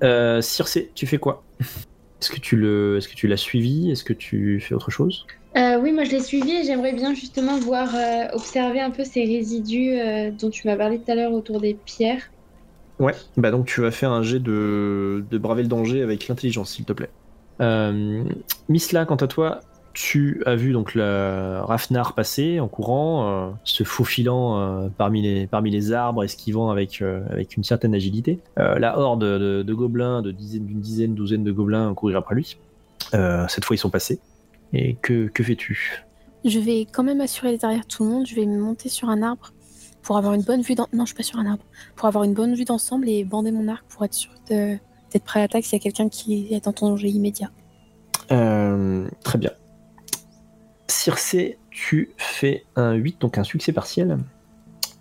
Euh, 0.03 0.41
Circe, 0.41 0.79
tu 0.95 1.07
fais 1.07 1.17
quoi? 1.17 1.43
Est-ce 1.59 2.31
que 2.31 2.39
tu 2.39 2.55
le, 2.55 2.97
est-ce 2.97 3.07
que 3.07 3.15
tu 3.15 3.27
l'as 3.27 3.37
suivi? 3.37 3.91
Est-ce 3.91 4.03
que 4.03 4.13
tu 4.13 4.59
fais 4.59 4.73
autre 4.73 4.91
chose? 4.91 5.25
Euh, 5.55 5.79
oui, 5.79 5.91
moi 5.91 6.03
je 6.03 6.11
l'ai 6.11 6.19
suivi 6.19 6.51
et 6.51 6.63
j'aimerais 6.63 6.93
bien 6.93 7.13
justement 7.13 7.59
voir, 7.59 7.93
euh, 7.95 8.25
observer 8.33 8.79
un 8.79 8.89
peu 8.89 9.03
ces 9.03 9.23
résidus 9.23 9.99
euh, 9.99 10.31
dont 10.31 10.49
tu 10.49 10.67
m'as 10.67 10.75
parlé 10.75 10.99
tout 10.99 11.11
à 11.11 11.15
l'heure 11.15 11.31
autour 11.31 11.61
des 11.61 11.73
pierres. 11.73 12.31
Ouais, 12.99 13.13
bah 13.37 13.51
donc 13.51 13.65
tu 13.65 13.81
vas 13.81 13.91
faire 13.91 14.11
un 14.11 14.23
jet 14.23 14.39
de, 14.39 15.23
de 15.29 15.37
braver 15.37 15.63
le 15.63 15.67
danger 15.67 16.01
avec 16.01 16.27
l'intelligence, 16.27 16.71
s'il 16.71 16.85
te 16.85 16.93
plaît. 16.93 17.09
Euh, 17.61 18.23
Misla, 18.69 19.05
quant 19.05 19.15
à 19.15 19.27
toi, 19.27 19.59
tu 19.93 20.41
as 20.45 20.55
vu 20.55 20.73
donc 20.73 20.95
la 20.95 21.63
Rafnar 21.65 22.13
passer 22.13 22.59
en 22.59 22.67
courant, 22.67 23.27
euh, 23.27 23.51
se 23.63 23.83
faufilant 23.83 24.59
euh, 24.59 24.87
parmi, 24.97 25.21
les, 25.21 25.47
parmi 25.47 25.69
les 25.71 25.91
arbres, 25.93 26.23
esquivant 26.23 26.69
avec, 26.71 27.01
euh, 27.01 27.21
avec 27.29 27.55
une 27.57 27.63
certaine 27.63 27.93
agilité. 27.93 28.39
La 28.57 28.97
horde 28.97 29.21
de, 29.23 29.63
de 29.63 29.73
gobelins, 29.73 30.21
de 30.21 30.31
dizaines, 30.31 30.65
d'une 30.65 30.81
dizaine, 30.81 31.13
douzaine 31.15 31.43
de 31.43 31.51
gobelins 31.51 31.93
courir 31.93 32.17
après 32.17 32.35
lui. 32.35 32.57
Cette 33.11 33.65
fois, 33.65 33.75
ils 33.75 33.79
sont 33.79 33.89
passés. 33.91 34.19
Et 34.73 34.95
que, 34.95 35.27
que 35.27 35.43
fais-tu? 35.43 36.03
Je 36.45 36.59
vais 36.59 36.87
quand 36.91 37.03
même 37.03 37.21
assurer 37.21 37.51
les 37.51 37.57
derrière 37.59 37.85
tout 37.85 38.03
le 38.03 38.09
monde. 38.09 38.25
Je 38.25 38.35
vais 38.35 38.45
monter 38.45 38.89
sur 38.89 39.09
un 39.09 39.21
arbre 39.21 39.53
pour 40.01 40.17
avoir 40.17 40.33
une 40.33 40.41
bonne 40.41 40.61
vue. 40.61 40.73
d'en- 40.75 40.87
Non, 40.91 41.03
je 41.05 41.09
suis 41.13 41.15
pas 41.15 41.23
sur 41.23 41.37
un 41.39 41.45
arbre. 41.45 41.63
Pour 41.95 42.07
avoir 42.07 42.23
une 42.23 42.33
bonne 42.33 42.55
vue 42.55 42.65
d'ensemble 42.65 43.07
et 43.07 43.23
bander 43.23 43.51
mon 43.51 43.67
arc 43.67 43.85
pour 43.87 44.03
être 44.03 44.13
sûr 44.15 44.31
de- 44.49 44.75
d'être 45.11 45.23
prêt 45.23 45.39
à 45.39 45.43
l'attaque 45.43 45.63
s'il 45.63 45.77
y 45.77 45.81
a 45.81 45.83
quelqu'un 45.83 46.09
qui 46.09 46.47
est 46.53 46.67
en 46.67 46.71
danger 46.71 47.07
immédiat. 47.09 47.51
Très 48.27 49.37
bien. 49.37 49.51
Circe, 50.93 51.35
tu 51.71 52.11
fais 52.17 52.65
un 52.75 52.93
8, 52.93 53.19
donc 53.19 53.37
un 53.37 53.43
succès 53.43 53.73
partiel. 53.73 54.17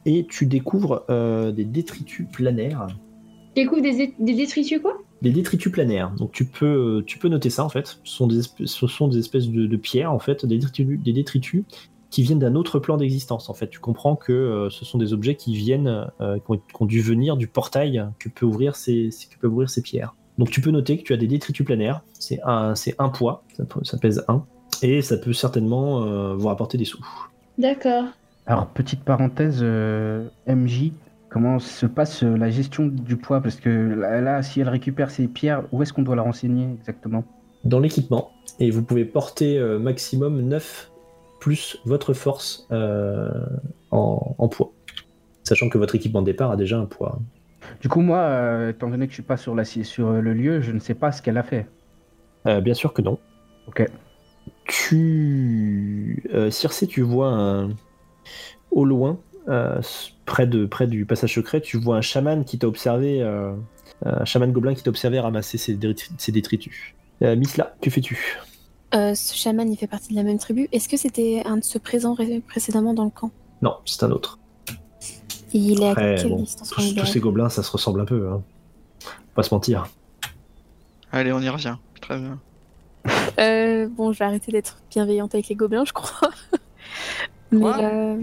Et 0.06 0.26
tu 0.26 0.46
découvres 0.46 1.04
euh, 1.10 1.52
des 1.52 1.64
détritus 1.64 2.26
planaires. 2.32 2.86
Tu 3.54 3.62
découvres 3.62 3.82
des, 3.82 4.14
des 4.18 4.34
détritus 4.34 4.80
quoi? 4.80 4.98
Des 5.20 5.30
détritus 5.30 5.70
planaires. 5.70 6.10
Donc 6.16 6.32
tu 6.32 6.46
peux, 6.46 7.04
tu 7.06 7.18
peux 7.18 7.28
noter 7.28 7.50
ça 7.50 7.64
en 7.64 7.68
fait. 7.68 7.98
Ce 8.02 8.16
sont 8.16 8.26
des, 8.26 8.38
espèces, 8.38 8.70
ce 8.70 8.86
sont 8.86 9.06
des 9.06 9.18
espèces 9.18 9.48
de, 9.48 9.66
de 9.66 9.76
pierres 9.76 10.12
en 10.12 10.18
fait, 10.18 10.44
des 10.46 10.58
détritus, 10.58 10.98
des 10.98 11.12
détritus 11.12 11.64
qui 12.10 12.22
viennent 12.22 12.40
d'un 12.40 12.54
autre 12.54 12.78
plan 12.78 12.96
d'existence. 12.96 13.48
En 13.48 13.54
fait, 13.54 13.68
tu 13.68 13.78
comprends 13.78 14.16
que 14.16 14.32
euh, 14.32 14.70
ce 14.70 14.84
sont 14.84 14.98
des 14.98 15.12
objets 15.12 15.34
qui 15.34 15.54
viennent, 15.54 16.10
euh, 16.20 16.38
qui, 16.38 16.44
ont, 16.50 16.56
qui 16.56 16.62
ont 16.80 16.86
dû 16.86 17.00
venir 17.00 17.36
du 17.36 17.46
portail 17.46 18.06
que 18.18 18.28
peut 18.28 18.46
ouvrir 18.46 18.76
ces, 18.76 19.10
que 19.30 19.38
peuvent 19.38 19.52
ouvrir 19.52 19.70
ces 19.70 19.82
pierres. 19.82 20.14
Donc 20.38 20.50
tu 20.50 20.60
peux 20.62 20.70
noter 20.70 20.96
que 20.98 21.02
tu 21.02 21.12
as 21.12 21.16
des 21.18 21.28
détritus 21.28 21.64
planaires. 21.64 22.02
C'est 22.14 22.40
un, 22.44 22.74
c'est 22.74 22.94
un 22.98 23.10
poids, 23.10 23.44
ça 23.82 23.98
pèse 23.98 24.24
1. 24.28 24.44
Et 24.82 25.00
ça 25.00 25.16
peut 25.16 25.32
certainement 25.32 26.04
euh, 26.04 26.34
vous 26.34 26.48
rapporter 26.48 26.76
des 26.76 26.84
sous. 26.84 27.04
D'accord. 27.58 28.04
Alors, 28.46 28.66
petite 28.66 29.04
parenthèse, 29.04 29.60
euh, 29.62 30.28
MJ, 30.48 30.90
comment 31.28 31.58
se 31.60 31.86
passe 31.86 32.24
euh, 32.24 32.36
la 32.36 32.50
gestion 32.50 32.86
du 32.86 33.16
poids? 33.16 33.40
Parce 33.40 33.56
que 33.56 33.70
là, 33.70 34.20
là, 34.20 34.42
si 34.42 34.60
elle 34.60 34.68
récupère 34.68 35.10
ses 35.10 35.28
pierres, 35.28 35.62
où 35.70 35.82
est-ce 35.82 35.92
qu'on 35.92 36.02
doit 36.02 36.16
la 36.16 36.22
renseigner 36.22 36.68
exactement? 36.80 37.24
Dans 37.64 37.78
l'équipement, 37.78 38.32
et 38.58 38.70
vous 38.70 38.82
pouvez 38.82 39.04
porter 39.04 39.58
euh, 39.58 39.78
maximum 39.78 40.42
9 40.42 40.90
plus 41.38 41.78
votre 41.84 42.12
force 42.12 42.66
euh, 42.72 43.28
en, 43.92 44.34
en 44.38 44.48
poids. 44.48 44.72
Sachant 45.44 45.68
que 45.68 45.78
votre 45.78 45.94
équipement 45.94 46.20
de 46.20 46.26
départ 46.26 46.50
a 46.50 46.56
déjà 46.56 46.78
un 46.78 46.86
poids. 46.86 47.18
Du 47.80 47.88
coup, 47.88 48.00
moi, 48.00 48.18
euh, 48.18 48.70
étant 48.70 48.88
donné 48.88 49.06
que 49.06 49.12
je 49.12 49.16
suis 49.16 49.22
pas 49.22 49.36
sur, 49.36 49.54
la, 49.54 49.64
sur 49.64 50.10
le 50.10 50.34
lieu, 50.34 50.60
je 50.60 50.72
ne 50.72 50.78
sais 50.78 50.94
pas 50.94 51.12
ce 51.12 51.22
qu'elle 51.22 51.38
a 51.38 51.42
fait. 51.42 51.66
Euh, 52.46 52.60
bien 52.60 52.74
sûr 52.74 52.92
que 52.92 53.02
non. 53.02 53.18
Ok. 53.66 53.88
Tu. 54.64 56.22
Euh, 56.34 56.50
Circe, 56.50 56.84
tu 56.88 57.02
vois 57.02 57.28
un. 57.28 57.70
Au 58.70 58.84
loin, 58.84 59.18
euh, 59.48 59.80
près, 60.24 60.46
de, 60.46 60.64
près 60.66 60.86
du 60.86 61.04
passage 61.04 61.34
secret, 61.34 61.60
tu 61.60 61.76
vois 61.78 61.96
un 61.96 62.00
chaman 62.00 62.44
qui 62.44 62.58
t'a 62.58 62.66
observé. 62.68 63.22
euh, 63.22 63.54
un 64.04 64.24
chaman 64.24 64.50
gobelin 64.50 64.74
qui 64.74 64.82
t'a 64.82 64.90
observé 64.90 65.20
ramasser 65.20 65.58
ses, 65.58 65.74
détri- 65.76 66.10
ses 66.18 66.32
détritus. 66.32 66.94
Euh, 67.22 67.36
Misla, 67.36 67.76
que 67.80 67.88
fais-tu? 67.90 68.38
Euh, 68.94 69.14
ce 69.14 69.34
chaman, 69.36 69.70
il 69.70 69.76
fait 69.76 69.86
partie 69.86 70.10
de 70.10 70.16
la 70.16 70.22
même 70.24 70.38
tribu. 70.38 70.68
Est-ce 70.72 70.88
que 70.88 70.96
c'était 70.96 71.42
un 71.44 71.58
de 71.58 71.64
ceux 71.64 71.78
présents 71.78 72.14
ré- 72.14 72.42
précédemment 72.46 72.94
dans 72.94 73.04
le 73.04 73.10
camp? 73.10 73.30
Non, 73.62 73.76
c'est 73.84 74.02
un 74.02 74.10
autre. 74.10 74.38
Il 75.52 75.82
est 75.82 75.86
à 75.88 75.90
Après, 75.90 76.24
bon, 76.24 76.40
distance 76.40 76.70
tous, 76.70 76.94
tous 76.94 77.06
ces 77.06 77.20
gobelins, 77.20 77.48
ça 77.48 77.62
se 77.62 77.70
ressemble 77.70 78.00
un 78.00 78.04
peu. 78.06 78.28
Hein. 78.28 78.42
Faut 79.00 79.10
Pas 79.36 79.42
se 79.44 79.54
mentir. 79.54 79.86
Allez, 81.12 81.32
on 81.32 81.40
y 81.40 81.48
revient. 81.48 81.76
Très 82.00 82.18
bien. 82.18 82.40
Euh, 83.42 83.88
bon, 83.88 84.12
je 84.12 84.18
vais 84.18 84.24
arrêter 84.24 84.52
d'être 84.52 84.78
bienveillante 84.90 85.34
avec 85.34 85.48
les 85.48 85.54
gobelins, 85.54 85.84
je 85.84 85.92
crois. 85.92 86.30
Mais 87.50 87.66
euh, 87.66 88.16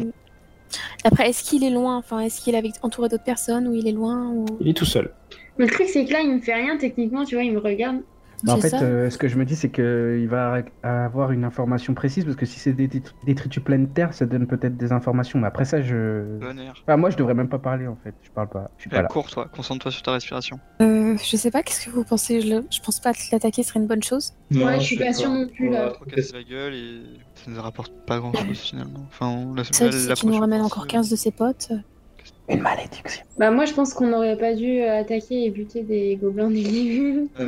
après, 1.03 1.29
est-ce 1.29 1.43
qu'il 1.43 1.63
est 1.63 1.69
loin? 1.69 1.97
Enfin, 1.97 2.19
est-ce 2.19 2.41
qu'il 2.41 2.55
est 2.55 2.57
avec... 2.57 2.73
entouré 2.81 3.09
d'autres 3.09 3.23
personnes 3.23 3.67
ou 3.67 3.75
il 3.75 3.87
est 3.87 3.91
loin 3.91 4.27
ou... 4.29 4.45
Il 4.59 4.67
est 4.67 4.73
tout 4.73 4.85
seul. 4.85 5.13
Mais 5.57 5.65
le 5.65 5.71
truc, 5.71 5.87
c'est 5.87 6.05
que 6.05 6.13
là, 6.13 6.21
il 6.21 6.33
me 6.33 6.39
fait 6.39 6.53
rien 6.53 6.77
techniquement, 6.77 7.25
tu 7.25 7.35
vois, 7.35 7.43
il 7.43 7.53
me 7.53 7.59
regarde. 7.59 8.01
Bah, 8.43 8.53
en 8.53 8.57
fait, 8.57 8.69
ça 8.69 8.81
euh, 8.81 9.09
ce 9.09 9.17
que 9.17 9.27
je 9.27 9.37
me 9.37 9.43
dis, 9.45 9.55
c'est 9.55 9.69
qu'il 9.69 10.27
va 10.29 10.61
avoir 10.83 11.31
une 11.31 11.43
information 11.43 11.93
précise, 11.93 12.23
parce 12.25 12.35
que 12.37 12.45
si 12.45 12.59
c'est 12.59 12.73
des 12.73 12.87
dét- 12.87 13.11
détritus 13.25 13.63
planétaires, 13.63 14.13
ça 14.13 14.25
donne 14.25 14.47
peut-être 14.47 14.77
des 14.77 14.91
informations. 14.91 15.39
Mais 15.39 15.47
après 15.47 15.65
ça, 15.65 15.81
je. 15.81 16.37
Bon 16.39 16.57
air. 16.57 16.73
Enfin, 16.83 16.97
moi, 16.97 17.09
je 17.09 17.17
devrais 17.17 17.33
même 17.33 17.49
pas 17.49 17.59
parler, 17.59 17.87
en 17.87 17.97
fait. 18.03 18.13
Je 18.23 18.29
parle 18.31 18.49
pas. 18.49 18.71
Je 18.77 18.83
suis 18.83 18.89
pas 18.89 19.01
là. 19.01 19.07
cours, 19.07 19.29
toi. 19.29 19.49
Concentre-toi 19.53 19.91
sur 19.91 20.01
ta 20.03 20.13
respiration. 20.13 20.59
Euh, 20.81 21.15
je 21.17 21.35
sais 21.37 21.51
pas, 21.51 21.63
qu'est-ce 21.63 21.85
que 21.85 21.91
vous 21.91 22.03
pensez? 22.03 22.41
Je, 22.41 22.47
je 22.71 22.79
pense 22.81 22.99
pas 22.99 23.13
que 23.13 23.19
l'attaquer 23.31 23.63
serait 23.63 23.79
une 23.79 23.87
bonne 23.87 24.03
chose. 24.03 24.33
Ouais, 24.51 24.75
je 24.79 24.85
suis 24.85 24.97
pas 24.97 25.11
sûre 25.13 25.29
non 25.31 25.47
plus, 25.47 25.69
là. 25.69 25.89
Trop 25.89 26.05
casser 26.05 26.33
la 26.33 26.43
gueule 26.43 26.73
et 26.73 27.01
ça 27.35 27.51
nous 27.51 27.61
rapporte 27.61 27.91
pas 28.05 28.19
grand 28.19 28.33
chose 28.33 28.57
finalement. 28.59 29.05
Enfin, 29.09 29.27
on 29.27 29.53
la 29.53 29.63
que 29.63 29.91
si 29.91 30.13
tu 30.13 30.25
nous 30.27 30.37
ramènes 30.39 30.61
encore 30.61 30.87
15 30.87 31.09
de 31.09 31.15
ses 31.15 31.31
potes. 31.31 31.69
euh, 31.71 32.53
Une 32.53 32.61
malédiction. 32.61 33.25
Bah, 33.37 33.51
moi, 33.51 33.65
je 33.65 33.73
pense 33.73 33.93
qu'on 33.93 34.07
n'aurait 34.07 34.37
pas 34.37 34.53
dû 34.55 34.81
euh, 34.81 34.99
attaquer 35.01 35.45
et 35.45 35.49
buter 35.51 35.83
des 35.83 36.15
gobelins 36.21 36.49
début. 36.49 37.27
Bah, 37.37 37.45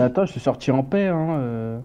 Attends, 0.00 0.26
je 0.26 0.32
suis 0.32 0.40
sorti 0.40 0.70
en 0.70 0.82
paix, 0.82 1.06
hein. 1.06 1.38
euh. 1.40 1.78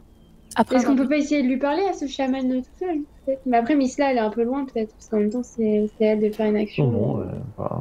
Après, 0.56 0.76
Est-ce 0.76 0.86
qu'on 0.86 0.96
peut 0.96 1.08
pas 1.10 1.18
essayer 1.18 1.42
de 1.42 1.48
lui 1.48 1.58
parler 1.58 1.84
à 1.90 1.94
ce 1.94 2.06
chaman 2.06 2.48
tout 2.48 2.64
seul 2.80 3.00
Mais 3.48 3.58
après, 3.58 3.76
Missla, 3.76 4.12
elle 4.12 4.18
est 4.18 4.22
un 4.22 4.30
peu 4.30 4.44
loin, 4.44 4.66
peut-être, 4.66 4.94
parce 4.94 5.08
qu'en 5.10 5.18
même 5.18 5.32
temps, 5.32 5.42
c'est 5.44 5.90
elle 6.00 6.20
de 6.22 6.30
faire 6.30 6.46
une 6.46 6.58
action. 6.58 6.92
Non, 6.92 7.16
non. 7.18 7.20
euh, 7.22 7.26
voilà. 7.58 7.80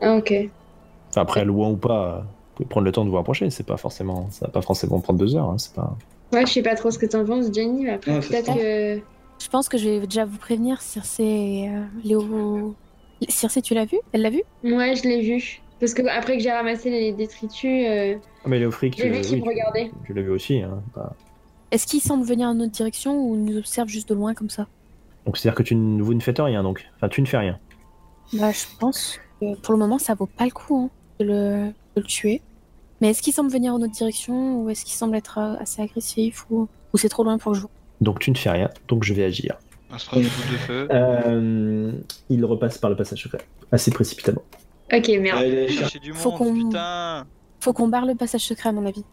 Ah, 0.00 0.16
ok. 0.16 0.32
Enfin, 1.10 1.22
après, 1.22 1.44
loin 1.44 1.70
ou 1.70 1.76
pas, 1.76 2.20
vous 2.20 2.54
pouvez 2.56 2.68
prendre 2.68 2.84
le 2.84 2.92
temps 2.92 3.04
de 3.04 3.10
vous 3.10 3.16
rapprocher. 3.16 3.50
C'est 3.50 3.66
pas 3.66 3.76
forcément, 3.76 4.28
ça 4.30 4.46
va 4.46 4.52
pas 4.52 4.62
forcément 4.62 5.00
prendre 5.00 5.18
deux 5.18 5.34
heures. 5.34 5.50
hein, 5.50 5.58
c'est 5.58 5.74
pas. 5.74 5.96
Ouais, 6.32 6.46
je 6.46 6.52
sais 6.52 6.62
pas 6.62 6.76
trop 6.76 6.90
ce 6.92 6.98
que 6.98 7.06
t'en 7.06 7.24
penses, 7.24 7.52
Jenny, 7.52 7.84
mais 7.84 7.90
après, 7.94 8.12
Ouais, 8.12 8.20
peut-être 8.20 8.54
que. 8.54 9.00
je 9.42 9.48
pense 9.50 9.68
que 9.68 9.76
je 9.76 9.88
vais 9.88 10.00
déjà 10.06 10.24
vous 10.24 10.38
prévenir, 10.38 10.80
Circe 10.80 11.18
et 11.18 11.68
euh, 11.68 11.82
Léo. 12.04 12.76
Circe, 13.28 13.58
tu 13.62 13.74
l'as 13.74 13.84
vu? 13.84 13.98
Elle 14.12 14.22
l'a 14.22 14.30
vu? 14.30 14.42
Ouais, 14.62 14.94
je 14.94 15.02
l'ai 15.08 15.22
vu. 15.22 15.60
Parce 15.80 15.92
que 15.94 16.02
après 16.06 16.36
que 16.36 16.42
j'ai 16.42 16.52
ramassé 16.52 16.88
les 16.90 17.12
détritus, 17.12 17.86
euh, 17.88 18.14
Ah, 18.44 18.48
mais 18.48 18.58
J'ai 18.60 18.68
vu 19.10 19.20
qu'il 19.20 19.40
me 19.40 19.44
regardait. 19.46 19.90
Tu, 20.02 20.06
tu 20.06 20.12
l'as 20.14 20.22
vu 20.22 20.30
aussi. 20.30 20.60
Hein, 20.62 20.82
pas- 20.94 21.14
Est-ce 21.70 21.86
qu'il 21.86 22.00
semble 22.00 22.24
venir 22.24 22.48
en 22.48 22.54
notre 22.54 22.72
direction 22.72 23.16
ou 23.18 23.36
nous 23.36 23.56
observe 23.58 23.88
juste 23.88 24.08
de 24.08 24.14
loin 24.14 24.34
comme 24.34 24.50
ça? 24.50 24.66
Donc, 25.26 25.36
c'est-à-dire 25.36 25.56
que 25.56 25.62
tu, 25.62 25.74
ne- 25.74 26.02
vous 26.02 26.14
ne 26.14 26.20
faites 26.20 26.38
rien, 26.38 26.62
donc. 26.62 26.86
Enfin, 26.96 27.08
tu 27.08 27.20
ne 27.20 27.26
fais 27.26 27.38
rien. 27.38 27.58
Bah, 28.34 28.52
je 28.52 28.64
pense 28.78 29.18
que 29.40 29.56
pour 29.60 29.72
le 29.72 29.78
moment, 29.78 29.98
ça 29.98 30.14
vaut 30.14 30.26
pas 30.26 30.44
le 30.44 30.50
coup 30.50 30.76
hein, 30.76 30.90
de, 31.20 31.24
le, 31.26 31.66
de 31.96 32.00
le 32.00 32.02
tuer. 32.04 32.40
Mais 33.00 33.10
est-ce 33.10 33.20
qu'il 33.22 33.32
semble 33.32 33.50
venir 33.50 33.74
en 33.74 33.78
notre 33.78 33.92
direction 33.92 34.60
ou 34.62 34.70
est-ce 34.70 34.84
qu'il 34.84 34.94
semble 34.94 35.16
être 35.16 35.38
euh, 35.38 35.56
assez 35.60 35.82
agressif 35.82 36.46
ou, 36.50 36.68
ou 36.92 36.96
c'est 36.98 37.08
trop 37.08 37.24
loin 37.24 37.36
pour 37.38 37.52
que 37.52 37.56
je 37.58 37.62
vois 37.62 37.70
Donc, 38.00 38.20
tu 38.20 38.30
ne 38.30 38.36
fais 38.36 38.50
rien. 38.50 38.70
Donc, 38.88 39.02
je 39.04 39.12
vais 39.12 39.24
agir. 39.24 39.58
De 40.12 40.22
feu. 40.22 40.88
Euh, 40.90 41.92
il 42.30 42.44
repasse 42.44 42.78
par 42.78 42.90
le 42.90 42.96
passage 42.96 43.22
secret. 43.22 43.38
Assez 43.72 43.90
précipitamment. 43.90 44.42
Ok, 44.92 45.08
merde. 45.20 45.38
Allez, 45.38 45.68
Chercher 45.68 45.98
du 45.98 46.12
Faut 46.12 46.30
monde, 46.30 46.38
qu'on- 46.38 46.54
putain 46.68 47.24
Faut 47.62 47.72
qu'on 47.72 47.88
barre 47.88 48.04
le 48.06 48.14
passage 48.14 48.42
secret, 48.42 48.68
à 48.68 48.72
mon 48.72 48.84
avis. 48.86 49.04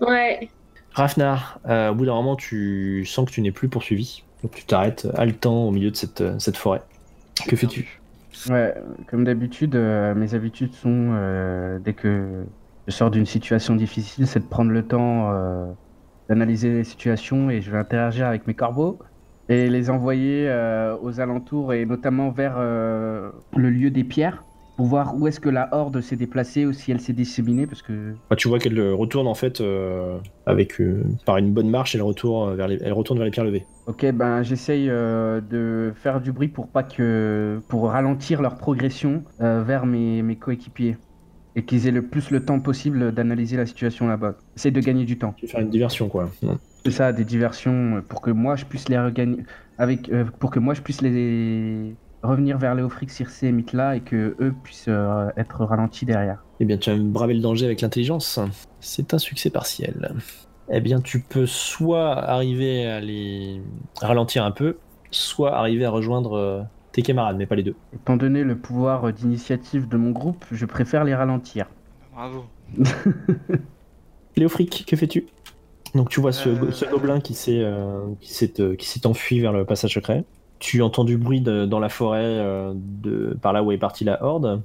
Ouais. 0.00 0.48
Rafnar, 0.94 1.58
euh, 1.66 1.90
au 1.90 1.94
bout 1.94 2.04
d'un 2.04 2.14
moment, 2.14 2.36
tu 2.36 3.04
sens 3.06 3.26
que 3.26 3.32
tu 3.32 3.40
n'es 3.40 3.52
plus 3.52 3.68
poursuivi. 3.68 4.24
Donc, 4.42 4.52
tu 4.54 4.64
t'arrêtes 4.66 5.08
haletant 5.14 5.64
au 5.66 5.70
milieu 5.70 5.90
de 5.90 5.96
cette, 5.96 6.20
euh, 6.20 6.38
cette 6.38 6.56
forêt. 6.58 6.82
Que 7.48 7.56
fais-tu? 7.56 8.02
Ouais, 8.50 8.74
comme 9.08 9.24
d'habitude, 9.24 9.74
euh, 9.74 10.14
mes 10.14 10.34
habitudes 10.34 10.74
sont, 10.74 11.12
euh, 11.14 11.78
dès 11.78 11.94
que 11.94 12.44
je 12.86 12.92
sors 12.92 13.10
d'une 13.10 13.24
situation 13.26 13.74
difficile, 13.76 14.26
c'est 14.26 14.40
de 14.40 14.48
prendre 14.48 14.70
le 14.70 14.86
temps 14.86 15.32
euh, 15.32 15.72
d'analyser 16.28 16.72
les 16.72 16.84
situations 16.84 17.48
et 17.50 17.60
je 17.62 17.70
vais 17.70 17.78
interagir 17.78 18.26
avec 18.26 18.46
mes 18.46 18.54
corbeaux 18.54 18.98
et 19.48 19.68
les 19.70 19.90
envoyer 19.90 20.48
euh, 20.48 20.96
aux 21.00 21.20
alentours 21.20 21.72
et 21.72 21.84
notamment 21.86 22.30
vers 22.30 22.54
euh, 22.58 23.30
le 23.56 23.70
lieu 23.70 23.90
des 23.90 24.04
pierres 24.04 24.44
pour 24.82 24.88
voir 24.88 25.14
où 25.16 25.28
est-ce 25.28 25.38
que 25.38 25.48
la 25.48 25.68
horde 25.70 26.00
s'est 26.00 26.16
déplacée 26.16 26.66
ou 26.66 26.72
si 26.72 26.90
elle 26.90 27.00
s'est 27.00 27.12
disséminée 27.12 27.68
parce 27.68 27.82
que 27.82 28.14
Bah, 28.28 28.34
Tu 28.34 28.48
vois 28.48 28.58
qu'elle 28.58 28.76
euh, 28.80 28.92
retourne 28.92 29.28
en 29.28 29.34
fait 29.34 29.60
euh, 29.60 30.18
avec, 30.44 30.80
euh, 30.80 31.04
par 31.24 31.36
une 31.36 31.52
bonne 31.52 31.70
marche, 31.70 31.94
elle 31.94 32.02
retourne 32.02 32.56
vers 32.56 32.66
les, 32.66 32.82
elle 32.82 32.92
retourne 32.92 33.16
vers 33.16 33.24
les 33.24 33.30
pierres 33.30 33.44
levées. 33.44 33.64
Ok, 33.86 34.04
ben 34.10 34.42
j'essaye 34.42 34.90
euh, 34.90 35.40
de 35.40 35.92
faire 35.94 36.20
du 36.20 36.32
bruit 36.32 36.48
pour 36.48 36.66
pas 36.66 36.82
que 36.82 37.60
pour 37.68 37.90
ralentir 37.90 38.42
leur 38.42 38.56
progression 38.56 39.22
vers 39.38 39.86
mes, 39.86 40.20
mes 40.22 40.34
coéquipiers 40.34 40.96
et 41.54 41.64
qu'ils 41.64 41.86
aient 41.86 41.92
le 41.92 42.02
plus 42.02 42.32
le 42.32 42.44
temps 42.44 42.58
possible 42.58 43.12
d'analyser 43.12 43.56
la 43.56 43.66
situation 43.66 44.08
là-bas. 44.08 44.34
Essaye 44.56 44.72
de 44.72 44.80
gagner 44.80 45.04
du 45.04 45.16
temps. 45.16 45.32
Tu 45.36 45.46
veux 45.46 45.52
faire 45.52 45.60
une 45.60 45.70
diversion 45.70 46.08
quoi. 46.08 46.28
C'est 46.84 46.90
ça, 46.90 47.12
des 47.12 47.24
diversions 47.24 48.02
pour 48.08 48.20
que 48.20 48.32
moi 48.32 48.56
je 48.56 48.64
puisse 48.64 48.88
les 48.88 48.98
regagner 48.98 49.44
avec 49.78 50.10
pour 50.40 50.50
que 50.50 50.58
moi 50.58 50.74
je 50.74 50.80
puisse 50.80 51.02
les 51.02 51.94
revenir 52.22 52.58
vers 52.58 52.74
Léofrix, 52.74 53.08
Circe 53.08 53.42
et 53.42 53.52
Mitla 53.52 53.96
et 53.96 54.00
que 54.00 54.36
eux 54.40 54.54
puissent 54.62 54.86
euh, 54.88 55.28
être 55.36 55.64
ralentis 55.64 56.04
derrière. 56.06 56.44
Eh 56.60 56.64
bien, 56.64 56.76
tu 56.78 56.90
as 56.90 56.96
bravé 56.96 57.34
le 57.34 57.40
danger 57.40 57.66
avec 57.66 57.80
l'intelligence. 57.80 58.38
C'est 58.80 59.14
un 59.14 59.18
succès 59.18 59.50
partiel. 59.50 60.14
Eh 60.70 60.80
bien, 60.80 61.00
tu 61.00 61.20
peux 61.20 61.46
soit 61.46 62.12
arriver 62.16 62.86
à 62.86 63.00
les 63.00 63.60
ralentir 64.00 64.44
un 64.44 64.52
peu, 64.52 64.78
soit 65.10 65.56
arriver 65.56 65.84
à 65.84 65.90
rejoindre 65.90 66.34
euh, 66.36 66.62
tes 66.92 67.02
camarades, 67.02 67.36
mais 67.36 67.46
pas 67.46 67.56
les 67.56 67.64
deux. 67.64 67.74
Étant 67.92 68.16
donné 68.16 68.44
le 68.44 68.56
pouvoir 68.56 69.08
euh, 69.08 69.12
d'initiative 69.12 69.88
de 69.88 69.96
mon 69.96 70.10
groupe, 70.10 70.44
je 70.52 70.64
préfère 70.66 71.04
les 71.04 71.14
ralentir. 71.14 71.66
Bravo. 72.14 72.44
Léofric, 74.36 74.84
que 74.86 74.96
fais-tu? 74.96 75.26
Donc 75.94 76.08
tu 76.08 76.20
vois 76.20 76.32
ce, 76.32 76.48
Euh. 76.48 76.70
ce 76.70 76.84
gobelin 76.86 77.20
qui 77.20 77.34
s'est 77.34 77.62
qui 78.20 78.32
s'est 78.32 78.60
euh, 78.60 78.76
qui 78.76 78.86
s'est 78.88 79.06
enfui 79.06 79.40
vers 79.40 79.52
le 79.52 79.64
passage 79.66 79.94
secret. 79.94 80.24
Tu 80.64 80.80
entends 80.80 81.02
du 81.02 81.16
bruit 81.18 81.40
de- 81.40 81.66
dans 81.66 81.80
la 81.80 81.88
forêt 81.88 82.20
euh, 82.24 82.72
de 82.76 83.36
par 83.42 83.52
là 83.52 83.64
où 83.64 83.72
est 83.72 83.78
partie 83.78 84.04
la 84.04 84.22
horde. 84.24 84.62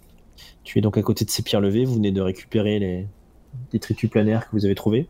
Tu 0.63 0.77
es 0.77 0.81
donc 0.81 0.95
à 0.95 1.01
côté 1.01 1.25
de 1.25 1.31
ces 1.31 1.41
pierres 1.41 1.59
levées. 1.59 1.85
Vous 1.85 1.95
venez 1.95 2.11
de 2.11 2.21
récupérer 2.21 2.77
les 2.77 3.07
détritus 3.71 4.07
planaires 4.07 4.45
que 4.45 4.51
vous 4.55 4.63
avez 4.65 4.75
trouvés. 4.75 5.07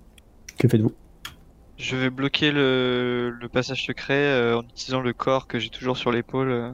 Que 0.58 0.70
faites-vous? 0.70 0.94
Je 1.76 1.98
vais 1.98 2.10
bloquer 2.10 2.52
le, 2.54 3.32
le 3.38 3.50
passage 3.50 3.86
secret 3.86 4.14
euh, 4.14 4.60
en 4.60 4.62
utilisant 4.64 5.02
le 5.02 5.12
corps 5.12 5.46
que 5.48 5.60
j'ai 5.60 5.68
toujours 5.70 5.98
sur 5.98 6.10
l'épaule 6.10 6.50
euh, 6.52 6.72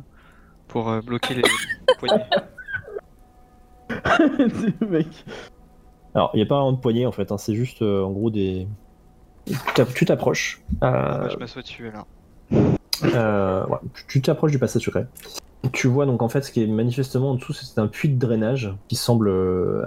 pour 0.68 0.90
euh, 0.90 1.02
bloquer 1.02 1.34
les 1.34 1.42
poignets. 1.98 2.24
Mec. 4.90 5.08
Alors, 6.14 6.30
il 6.36 6.38
n'y 6.38 6.44
a 6.44 6.46
pas 6.46 6.58
vraiment 6.58 6.74
de 6.74 6.78
poignée 6.78 7.08
en 7.08 7.12
fait. 7.12 7.32
hein, 7.32 7.40
C'est 7.40 7.56
juste 7.56 7.82
euh, 7.82 8.04
en 8.04 8.12
gros 8.12 8.30
des. 8.30 8.68
Tu 9.48 9.56
t'app- 9.74 9.94
tu 9.96 10.06
t'approches. 10.06 10.62
Ah, 10.82 11.18
bah, 11.24 11.30
je 11.32 11.38
m'assois 11.38 11.64
dessus 11.64 11.88
alors. 11.88 12.06
Euh, 13.04 13.66
tu- 14.08 14.22
t'approches 14.22 14.52
du 14.52 14.60
passage 14.60 14.84
secret. 14.84 15.08
Tu 15.72 15.88
vois 15.88 16.06
donc 16.06 16.22
en 16.22 16.30
fait 16.30 16.42
ce 16.42 16.52
qui 16.52 16.62
est 16.62 16.68
manifestement 16.68 17.32
en 17.32 17.36
dessous, 17.36 17.54
c'est 17.54 17.80
un 17.80 17.88
puits 17.88 18.10
de 18.10 18.20
drainage 18.20 18.76
qui 18.90 18.96
semble 18.96 19.30
euh, 19.30 19.82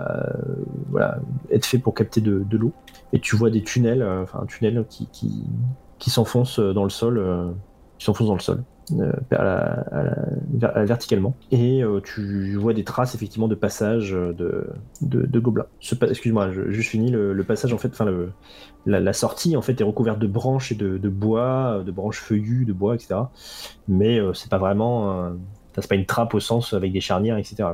voilà, 0.91 1.19
être 1.51 1.67
fait 1.67 1.79
pour 1.79 1.95
capter 1.95 2.21
de, 2.21 2.45
l'eau. 2.53 2.73
Et 3.13 3.21
tu 3.21 3.37
vois 3.37 3.51
des 3.51 3.63
tunnels, 3.63 4.03
euh, 4.03 4.23
enfin 4.23 4.41
un 4.43 4.47
tunnel 4.47 4.85
qui, 4.89 5.07
qui, 5.13 5.45
qui 5.99 6.11
s'enfonce 6.11 6.59
dans 6.59 6.85
le 6.85 6.91
sol. 6.91 7.23
Euh, 8.93 10.84
verticalement 10.84 11.34
et 11.51 11.82
euh, 11.82 12.01
tu 12.01 12.55
vois 12.55 12.72
des 12.72 12.84
traces 12.84 13.16
effectivement 13.16 13.49
de 13.49 13.57
passage 13.57 14.14
euh, 14.14 14.32
de, 14.32 14.76
de, 15.01 15.41
gobelins. 15.41 15.66
Excuse-moi, 15.80 16.53
juste 16.68 16.91
fini 16.91 17.11
le, 17.11 17.43
passage 17.43 17.72
en 17.72 17.78
fait, 17.78 17.89
enfin 17.89 18.07
la, 18.87 19.12
sortie 19.12 19.57
en 19.57 19.62
fait 19.62 19.80
est 19.80 19.84
recouverte 19.84 20.20
de 20.20 20.28
branches 20.28 20.70
et 20.70 20.76
de, 20.76 21.09
bois, 21.09 21.82
de 21.84 21.91
branches 21.91 22.20
feuillues, 22.20 22.64
de 22.64 22.72
bois, 22.72 22.95
etc. 22.95 23.22
Mais 23.89 24.20
c'est 24.34 24.51
pas 24.51 24.59
vraiment, 24.59 25.32
c'est 25.74 25.89
pas 25.89 25.97
une 25.97 26.07
trappe 26.07 26.34
au 26.34 26.41
sens 26.41 26.72
avec 26.72 26.93
des 26.93 27.01
charnières, 27.01 27.39
etc. 27.39 27.68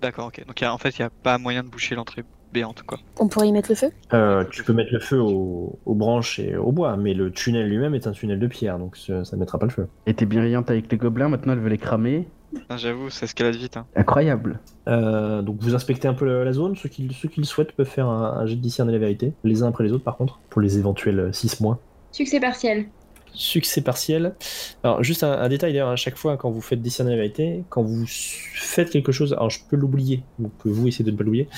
D'accord, 0.00 0.28
ok. 0.28 0.44
Donc 0.46 0.62
en 0.62 0.78
fait, 0.78 0.90
il 0.90 1.02
n'y 1.02 1.06
a 1.06 1.10
pas 1.10 1.38
moyen 1.38 1.64
de 1.64 1.68
boucher 1.68 1.96
l'entrée 1.96 2.24
béante 2.52 2.82
quoi. 2.82 2.98
On 3.18 3.28
pourrait 3.28 3.48
y 3.48 3.52
mettre 3.52 3.70
le 3.70 3.74
feu? 3.76 3.90
Euh, 4.12 4.44
tu 4.50 4.62
peux 4.64 4.72
mettre 4.72 4.92
le 4.92 5.00
feu 5.00 5.20
aux, 5.20 5.78
aux 5.86 5.94
branches 5.94 6.38
et 6.38 6.56
au 6.56 6.72
bois, 6.72 6.96
mais 6.96 7.14
le 7.14 7.30
tunnel 7.30 7.68
lui-même 7.68 7.94
est 7.94 8.06
un 8.06 8.12
tunnel 8.12 8.38
de 8.38 8.46
pierre, 8.46 8.78
donc 8.78 8.96
ça 8.96 9.24
ça 9.24 9.36
ne 9.36 9.40
mettra 9.40 9.58
pas 9.58 9.66
le 9.66 9.72
feu. 9.72 9.88
était 10.06 10.26
bienveillante 10.26 10.70
avec 10.70 10.90
les 10.90 10.98
gobelins, 10.98 11.28
maintenant 11.28 11.52
elle 11.54 11.60
veut 11.60 11.68
les 11.70 11.78
cramer. 11.78 12.28
Putain, 12.54 12.76
J'avoue, 12.76 13.08
ça 13.08 13.24
escalade 13.24 13.54
vite. 13.54 13.78
Hein. 13.78 13.86
Incroyable. 13.96 14.60
Euh, 14.86 15.40
donc 15.40 15.56
vous 15.60 15.74
inspectez 15.74 16.06
un 16.06 16.12
peu 16.12 16.26
la, 16.26 16.44
la 16.44 16.52
zone, 16.52 16.76
ceux 16.76 16.90
qui, 16.90 17.08
ceux 17.18 17.28
qui 17.28 17.40
le 17.40 17.46
souhaitent 17.46 17.72
peuvent 17.72 17.86
faire 17.88 18.08
un, 18.08 18.38
un 18.40 18.46
jet 18.46 18.56
de 18.56 18.60
discerner 18.60 18.92
la 18.92 18.98
vérité, 18.98 19.32
les 19.44 19.62
uns 19.62 19.68
après 19.68 19.84
les 19.84 19.92
autres 19.92 20.04
par 20.04 20.16
contre, 20.18 20.38
pour 20.50 20.60
les 20.60 20.76
éventuels 20.78 21.30
6 21.32 21.60
mois. 21.62 21.78
Succès 22.10 22.40
partiel. 22.40 22.86
Succès 23.34 23.80
partiel. 23.80 24.34
Alors, 24.82 25.02
juste 25.02 25.24
un, 25.24 25.32
un 25.32 25.48
détail 25.48 25.72
d'ailleurs, 25.72 25.88
à 25.88 25.96
chaque 25.96 26.16
fois 26.16 26.36
quand 26.36 26.50
vous 26.50 26.60
faites 26.60 26.82
discerner 26.82 27.12
la 27.12 27.16
vérité, 27.16 27.64
quand 27.70 27.82
vous 27.82 28.04
faites 28.06 28.90
quelque 28.90 29.12
chose, 29.12 29.32
alors 29.32 29.50
je 29.50 29.60
peux 29.68 29.76
l'oublier, 29.76 30.22
donc 30.38 30.52
vous 30.64 30.86
essayez 30.88 31.04
de 31.04 31.10
ne 31.10 31.16
pas 31.16 31.24
l'oublier, 31.24 31.48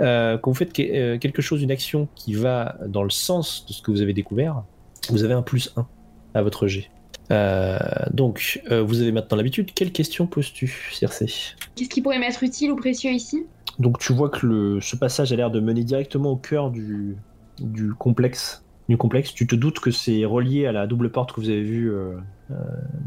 euh, 0.00 0.38
quand 0.38 0.50
vous 0.50 0.56
faites 0.56 0.72
que- 0.72 0.82
euh, 0.82 1.18
quelque 1.18 1.42
chose, 1.42 1.62
une 1.62 1.70
action 1.70 2.08
qui 2.14 2.34
va 2.34 2.76
dans 2.86 3.02
le 3.02 3.10
sens 3.10 3.66
de 3.66 3.72
ce 3.72 3.82
que 3.82 3.90
vous 3.90 4.02
avez 4.02 4.12
découvert, 4.12 4.62
Vous 5.10 5.24
avez 5.24 5.32
un 5.34 5.42
plus 5.42 5.72
1 5.76 5.86
à 6.34 6.42
votre 6.42 6.66
G. 6.66 6.90
Euh, 7.30 7.78
donc, 8.10 8.60
euh, 8.70 8.82
vous 8.82 9.00
avez 9.00 9.12
maintenant 9.12 9.36
l'habitude. 9.36 9.72
Quelle 9.74 9.92
question 9.92 10.26
poses-tu, 10.26 10.90
Circe? 10.92 11.54
Qu'est-ce 11.76 11.88
qui 11.88 12.00
pourrait 12.02 12.18
m'être 12.18 12.42
utile 12.42 12.72
ou 12.72 12.76
précieux 12.76 13.10
ici? 13.12 13.46
Donc, 13.78 13.98
tu 13.98 14.12
vois 14.12 14.28
que 14.28 14.44
le, 14.46 14.80
ce 14.80 14.96
passage 14.96 15.32
a 15.32 15.36
l'air 15.36 15.50
de 15.50 15.60
mener 15.60 15.84
directement 15.84 16.32
au 16.32 16.36
cœur 16.36 16.70
du, 16.70 17.16
du 17.60 17.92
complexe. 17.94 18.64
Complexe. 18.96 19.34
Tu 19.34 19.46
te 19.46 19.54
doutes 19.54 19.80
que 19.80 19.90
c'est 19.90 20.24
relié 20.24 20.66
à 20.66 20.72
la 20.72 20.86
double 20.86 21.10
porte 21.10 21.32
que 21.32 21.40
vous 21.40 21.50
avez 21.50 21.62
vue 21.62 21.92
euh, 21.92 22.14
euh, 22.50 22.54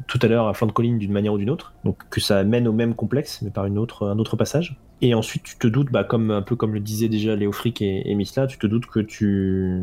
tout 0.07 0.19
à 0.21 0.27
l'heure 0.27 0.47
à 0.47 0.53
flanc 0.53 0.67
de 0.67 0.71
colline 0.71 0.99
d'une 0.99 1.11
manière 1.11 1.33
ou 1.33 1.37
d'une 1.37 1.49
autre. 1.49 1.73
Donc, 1.83 1.97
que 2.09 2.21
ça 2.21 2.43
mène 2.43 2.67
au 2.67 2.71
même 2.73 2.93
complexe, 2.93 3.41
mais 3.41 3.49
par 3.49 3.65
une 3.65 3.77
autre, 3.77 4.07
un 4.07 4.19
autre 4.19 4.35
passage. 4.35 4.77
Et 5.01 5.15
ensuite, 5.15 5.41
tu 5.43 5.57
te 5.57 5.65
doutes, 5.67 5.91
bah, 5.91 6.03
comme 6.03 6.29
un 6.29 6.43
peu 6.43 6.55
comme 6.55 6.75
le 6.75 6.79
disaient 6.79 7.09
déjà 7.09 7.35
Léofric 7.35 7.81
et, 7.81 8.09
et 8.09 8.13
Misla, 8.13 8.45
tu 8.45 8.59
te 8.59 8.67
doutes 8.67 8.85
que 8.85 8.99
tu 8.99 9.81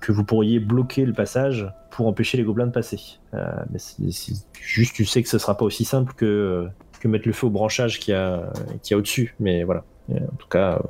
que 0.00 0.12
vous 0.12 0.22
pourriez 0.24 0.60
bloquer 0.60 1.04
le 1.04 1.12
passage 1.12 1.68
pour 1.90 2.06
empêcher 2.06 2.36
les 2.38 2.44
gobelins 2.44 2.68
de 2.68 2.72
passer. 2.72 3.00
Euh, 3.34 3.44
mais 3.70 3.78
c'est- 3.80 4.46
juste, 4.60 4.94
tu 4.94 5.04
sais 5.04 5.22
que 5.22 5.28
ce 5.28 5.38
sera 5.38 5.56
pas 5.56 5.64
aussi 5.64 5.84
simple 5.84 6.12
que 6.14 6.68
que 7.00 7.08
mettre 7.08 7.26
le 7.26 7.32
feu 7.34 7.48
au 7.48 7.50
branchage 7.50 7.98
qu'il 7.98 8.12
y 8.12 8.16
a 8.16 8.52
qu'il 8.82 8.92
y 8.92 8.94
a 8.94 8.98
au-dessus. 8.98 9.34
Mais 9.40 9.64
voilà. 9.64 9.82
Et 10.08 10.18
en 10.18 10.36
tout 10.38 10.48
cas, 10.48 10.80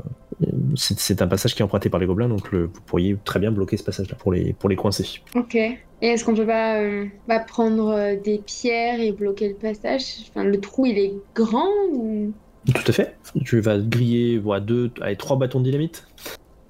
c'est 0.76 1.22
un 1.22 1.26
passage 1.26 1.54
qui 1.54 1.62
est 1.62 1.64
emprunté 1.64 1.88
par 1.88 1.98
les 1.98 2.06
gobelins, 2.06 2.28
donc 2.28 2.52
le- 2.52 2.66
vous 2.66 2.80
pourriez 2.86 3.16
très 3.24 3.38
bien 3.38 3.50
bloquer 3.50 3.76
ce 3.76 3.84
passage-là 3.84 4.16
pour 4.16 4.32
les 4.32 4.52
pour 4.52 4.68
les 4.68 4.76
coincer. 4.76 5.06
Ok. 5.34 5.54
Et 5.54 5.78
est-ce 6.02 6.24
qu'on 6.24 6.34
peut 6.34 6.46
pas 6.46 6.78
euh, 6.78 7.06
prendre 7.46 7.88
euh, 7.88 8.16
des 8.16 8.38
pierres 8.38 9.00
et 9.00 9.12
bloquer 9.12 9.48
le 9.48 9.54
passage? 9.54 10.02
Enfin, 10.28 10.44
le 10.44 10.60
trou, 10.60 10.84
il 10.84 10.98
est 10.98 11.14
grand 11.34 11.70
ou... 11.92 12.32
Tout 12.66 12.82
à 12.86 12.92
fait. 12.92 13.16
Tu 13.44 13.60
vas 13.60 13.78
griller 13.78 14.38
voilà, 14.38 14.60
deux, 14.60 14.90
allez, 15.00 15.16
trois 15.16 15.38
bâtons 15.38 15.60
de 15.60 15.64
dynamite. 15.64 16.06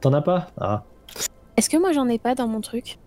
T'en 0.01 0.13
as 0.13 0.23
pas? 0.23 0.51
Ah. 0.61 0.85
Est-ce 1.57 1.69
que 1.69 1.77
moi 1.77 1.93
j'en 1.93 2.09
ai 2.09 2.19
pas 2.19 2.35
dans 2.35 2.47
mon 2.47 2.61
truc? 2.61 2.99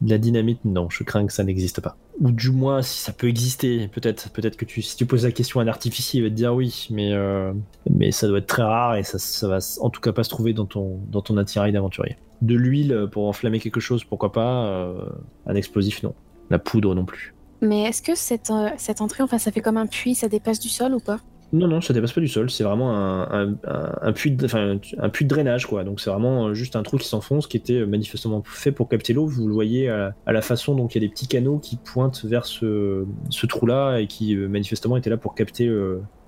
De 0.00 0.10
La 0.10 0.18
dynamite, 0.18 0.64
non, 0.64 0.88
je 0.88 1.04
crains 1.04 1.26
que 1.26 1.32
ça 1.32 1.44
n'existe 1.44 1.80
pas. 1.80 1.96
Ou 2.20 2.32
du 2.32 2.50
moins, 2.50 2.82
si 2.82 2.98
ça 2.98 3.12
peut 3.12 3.28
exister, 3.28 3.88
peut-être. 3.88 4.30
Peut-être 4.30 4.56
que 4.56 4.64
tu, 4.64 4.82
si 4.82 4.96
tu 4.96 5.06
poses 5.06 5.24
la 5.24 5.32
question 5.32 5.60
à 5.60 5.64
un 5.64 5.66
il 6.14 6.22
va 6.22 6.28
te 6.28 6.34
dire 6.34 6.54
oui, 6.54 6.86
mais, 6.90 7.12
euh, 7.12 7.52
mais 7.90 8.10
ça 8.10 8.26
doit 8.26 8.38
être 8.38 8.46
très 8.46 8.62
rare 8.62 8.96
et 8.96 9.02
ça, 9.02 9.18
ça 9.18 9.48
va 9.48 9.58
en 9.80 9.90
tout 9.90 10.00
cas 10.00 10.12
pas 10.12 10.24
se 10.24 10.30
trouver 10.30 10.52
dans 10.52 10.66
ton, 10.66 11.00
dans 11.10 11.22
attirail 11.36 11.72
d'aventurier. 11.72 12.16
De 12.42 12.54
l'huile 12.54 13.08
pour 13.12 13.26
enflammer 13.26 13.60
quelque 13.60 13.80
chose, 13.80 14.04
pourquoi 14.04 14.32
pas. 14.32 14.64
euh, 14.66 15.04
un 15.46 15.54
explosif, 15.54 16.02
non. 16.02 16.14
La 16.48 16.58
poudre 16.58 16.94
non 16.94 17.04
plus. 17.04 17.34
Mais 17.60 17.82
est-ce 17.82 18.00
que 18.02 18.14
cette, 18.14 18.50
euh, 18.50 18.70
cette 18.78 19.00
entrée, 19.00 19.22
enfin 19.22 19.38
ça 19.38 19.52
fait 19.52 19.60
comme 19.60 19.76
un 19.76 19.86
puits, 19.86 20.14
ça 20.14 20.28
dépasse 20.28 20.60
du 20.60 20.68
sol 20.68 20.94
ou 20.94 21.00
pas? 21.00 21.20
Non, 21.52 21.66
non, 21.66 21.80
ça 21.80 21.92
dépasse 21.92 22.12
pas 22.12 22.20
du 22.20 22.28
sol. 22.28 22.48
C'est 22.48 22.62
vraiment 22.62 22.94
un, 22.94 23.56
un, 23.64 24.12
puits 24.12 24.30
de, 24.30 24.44
enfin, 24.44 24.78
un 24.98 25.08
puits 25.08 25.24
de 25.24 25.30
drainage, 25.30 25.66
quoi. 25.66 25.82
Donc 25.82 26.00
c'est 26.00 26.08
vraiment 26.10 26.48
euh, 26.48 26.54
juste 26.54 26.76
un 26.76 26.82
trou 26.84 26.96
qui 26.96 27.08
s'enfonce, 27.08 27.48
qui 27.48 27.56
était 27.56 27.80
euh, 27.80 27.86
manifestement 27.86 28.42
fait 28.44 28.70
pour 28.70 28.88
capter 28.88 29.12
l'eau. 29.12 29.26
Vous 29.26 29.48
le 29.48 29.54
voyez 29.54 29.88
à 29.88 30.14
la, 30.26 30.42
façon 30.42 30.74
dont 30.76 30.86
il 30.86 30.94
y 30.94 31.04
a 31.04 31.06
des 31.06 31.12
petits 31.12 31.26
canaux 31.26 31.58
qui 31.58 31.76
pointent 31.76 32.24
vers 32.24 32.46
ce, 32.46 33.04
trou-là 33.48 33.98
et 33.98 34.06
qui 34.06 34.36
euh, 34.36 34.48
manifestement 34.48 34.96
étaient 34.96 35.10
là 35.10 35.16
pour 35.16 35.34
capter, 35.34 35.68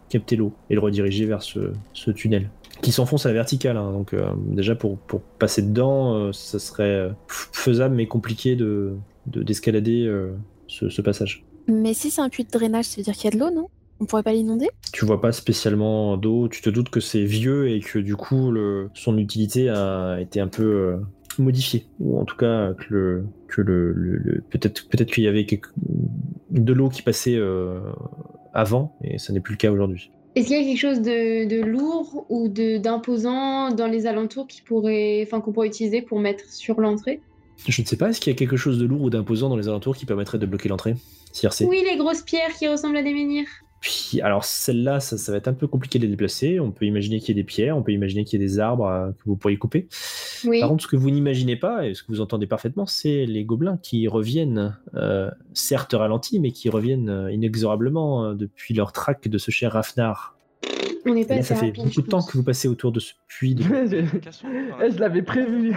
capter 0.09 0.35
l'eau 0.37 0.53
et 0.71 0.75
le 0.75 0.81
rediriger 0.81 1.25
vers 1.25 1.43
ce, 1.43 1.71
tunnel. 2.11 2.51
Qui 2.81 2.91
s'enfonce 2.91 3.25
à 3.27 3.29
la 3.29 3.35
verticale. 3.35 3.77
hein. 3.77 3.93
Donc 3.93 4.15
déjà 4.49 4.75
pour, 4.75 4.99
pour 4.99 5.21
passer 5.21 5.63
dedans, 5.63 6.33
ça 6.33 6.59
serait 6.59 7.13
faisable 7.29 7.95
mais 7.95 8.07
compliqué 8.07 8.57
de 8.57 8.95
de- 9.27 9.45
d'escalader 9.45 10.13
ce- 10.67 10.89
ce 10.89 11.01
passage. 11.01 11.45
Mais 11.69 11.95
si 11.95 12.11
c'est 12.11 12.21
un 12.21 12.29
puits 12.29 12.45
de 12.45 12.51
drainage, 12.51 12.87
ça 12.87 12.97
veut 12.97 13.05
dire 13.05 13.15
qu'il 13.15 13.25
y 13.25 13.29
a 13.29 13.31
de 13.31 13.39
l'eau, 13.39 13.51
non? 13.55 13.69
On 14.03 14.05
pourrait 14.05 14.25
pas 14.25 14.33
l'inonder? 14.33 14.69
Tu 14.93 15.05
vois 15.05 15.21
pas 15.21 15.31
spécialement 15.31 16.17
d'eau, 16.17 16.49
tu 16.49 16.61
te 16.61 16.69
doutes 16.69 16.91
que 16.91 16.99
c'est 16.99 17.23
vieux 17.25 17.71
et 17.71 17.79
que 17.79 18.01
du 18.01 18.17
coup 18.17 18.51
le, 18.51 18.91
son 18.95 19.17
utilité 19.17 19.69
a 19.69 20.19
été 20.21 20.41
un 20.41 20.49
peu 20.49 20.65
euh, 20.65 20.97
modifiée. 21.39 21.87
Ou 22.01 22.19
en 22.19 22.25
tout 22.25 22.37
cas 22.37 22.73
que 22.75 22.85
le, 22.93 23.25
que 23.47 23.61
le, 23.63 23.93
le- 23.93 24.17
le- 24.19 24.41
peut-être 24.51 24.89
peut-être 24.89 25.13
qu'il 25.13 25.23
y 25.23 25.29
avait 25.29 25.47
quelque- 25.47 25.69
de 26.51 26.73
l'eau 26.73 26.89
qui 26.89 27.03
passait 27.03 27.37
euh, 27.37 27.79
avant 28.53 28.97
et 29.05 29.19
ça 29.19 29.33
n'est 29.33 29.39
plus 29.41 29.53
le 29.53 29.59
cas 29.59 29.71
aujourd'hui. 29.71 30.11
Est-ce 30.35 30.49
qu'il 30.49 30.57
y 30.57 30.61
a 30.61 30.65
quelque 30.65 30.79
chose 30.81 31.01
de, 31.01 31.47
de 31.49 31.63
lourd 31.65 32.27
ou 32.29 32.49
de 32.49 32.79
d'imposant 32.79 33.71
dans 33.71 33.87
les 33.87 34.07
alentours 34.07 34.49
qui 34.49 34.63
pourrait, 34.63 35.23
enfin, 35.25 35.41
qu'on 35.41 35.53
pourrait 35.53 35.69
utiliser 35.69 36.03
pour 36.03 36.19
mettre 36.19 36.45
sur 36.51 36.81
l'entrée? 36.81 37.21
Je 37.69 37.81
ne 37.81 37.87
sais 37.87 37.97
pas, 37.97 38.09
est-ce 38.09 38.21
qu'il 38.21 38.33
y 38.33 38.35
a 38.35 38.39
quelque 38.39 38.57
chose 38.57 38.81
de 38.81 38.87
lourd 38.87 39.03
ou 39.03 39.11
d'imposant 39.11 39.49
dans 39.49 39.57
les 39.57 39.69
alentours 39.69 39.95
qui 39.95 40.07
permettrait 40.07 40.39
de 40.39 40.47
bloquer 40.47 40.69
l'entrée? 40.69 40.97
Circe 41.31 41.63
Oui, 41.69 41.85
les 41.89 41.97
grosses 41.97 42.23
pierres 42.23 42.53
qui 42.59 42.67
ressemblent 42.67 42.97
à 42.97 43.03
des 43.05 43.13
menhirs. 43.15 43.47
Puis, 43.83 44.21
alors 44.23 44.45
celle-là, 44.45 45.01
ça, 45.01 45.19
ça 45.19 45.33
va 45.33 45.39
être 45.39 45.49
un 45.49 45.53
peu 45.55 45.67
compliqué 45.67 45.99
de 45.99 46.05
les 46.05 46.11
déplacer. 46.11 46.61
On 46.61 46.71
peut 46.71 46.85
imaginer 46.87 47.19
qu'il 47.19 47.31
y 47.37 47.39
ait 47.39 47.43
des 47.43 47.47
pierres, 47.47 47.77
on 47.77 47.83
peut 47.83 47.91
imaginer 47.93 48.25
qu'il 48.25 48.41
y 48.41 48.43
ait 48.43 48.47
des 48.47 48.61
arbres 48.61 48.87
euh, 48.87 49.11
que 49.11 49.23
vous 49.27 49.37
pourriez 49.37 49.57
couper. 49.59 49.89
Oui. 50.45 50.61
Par 50.61 50.69
contre, 50.69 50.85
ce 50.85 50.89
que 50.89 50.95
vous 50.97 51.11
n'imaginez 51.11 51.57
pas, 51.57 51.87
et 51.87 51.93
ce 51.95 52.05
que 52.05 52.09
vous 52.13 52.21
entendez 52.21 52.47
parfaitement, 52.47 52.87
c'est 52.87 53.27
les 53.27 53.45
gobelins 53.45 53.79
qui 53.83 54.07
reviennent, 54.07 54.79
euh, 54.95 55.31
certes 55.53 55.95
ralentis, 55.95 56.39
mais 56.39 56.53
qui 56.53 56.71
reviennent 56.71 57.11
euh, 57.11 57.33
inexorablement 57.33 58.25
euh, 58.25 58.35
depuis 58.35 58.73
leur 58.73 58.93
traque 58.93 59.27
de 59.27 59.37
ce 59.37 59.51
cher 59.51 59.73
Rafnar. 59.73 60.37
On 61.05 61.25
pas 61.25 61.35
là, 61.35 61.43
ça 61.43 61.57
fait 61.57 61.67
rapide, 61.67 61.85
beaucoup 61.87 62.03
de 62.03 62.07
temps 62.07 62.23
que 62.23 62.37
vous 62.39 62.45
passez 62.45 62.69
autour 62.69 62.93
de 62.93 63.01
ce 63.01 63.15
puits. 63.27 63.57
de- 63.57 63.65
je 63.65 64.99
l'avais 65.01 65.23
prévu. 65.23 65.75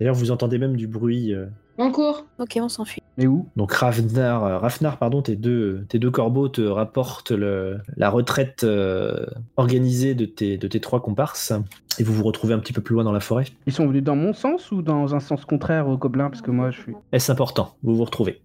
D'ailleurs, 0.00 0.14
vous 0.14 0.30
entendez 0.30 0.58
même 0.58 0.76
du 0.76 0.86
bruit. 0.86 1.32
euh, 1.34 1.46
En 1.78 1.90
cours. 1.90 2.26
Ok, 2.38 2.58
on 2.60 2.68
s'enfuit. 2.68 3.02
Mais 3.18 3.26
où? 3.26 3.48
Donc 3.56 3.72
Rafnar, 3.72 4.44
euh, 4.44 4.58
Rafnar, 4.58 4.98
pardon, 4.98 5.22
tes 5.22 5.36
deux, 5.36 5.86
tes 5.88 5.98
deux 5.98 6.10
corbeaux 6.10 6.48
te 6.48 6.60
rapportent 6.60 7.30
le- 7.30 7.78
la 7.96 8.10
retraite 8.10 8.62
euh, 8.64 9.24
organisée 9.56 10.14
de 10.14 10.26
tes, 10.26 10.58
de 10.58 10.68
tes 10.68 10.80
trois 10.80 11.00
comparses, 11.00 11.52
et 11.98 12.02
vous 12.02 12.12
vous 12.12 12.24
retrouvez 12.24 12.52
un 12.52 12.58
petit 12.58 12.74
peu 12.74 12.82
plus 12.82 12.92
loin 12.94 13.04
dans 13.04 13.12
la 13.12 13.20
forêt. 13.20 13.44
Ils 13.66 13.72
sont 13.72 13.86
venus 13.86 14.02
dans 14.02 14.16
mon 14.16 14.34
sens 14.34 14.70
ou 14.70 14.82
dans 14.82 15.14
un 15.14 15.20
sens 15.20 15.46
contraire 15.46 15.88
au 15.88 15.96
gobelin? 15.96 16.28
Parce 16.28 16.42
que 16.42 16.50
moi, 16.50 16.70
je 16.70 16.80
suis. 16.80 16.92
Est-ce 17.12 17.32
important? 17.32 17.74
Vous 17.82 17.96
vous 17.96 18.04
retrouvez. 18.04 18.42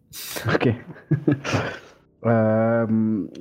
Ok. 0.54 0.74
Euh, 2.26 2.86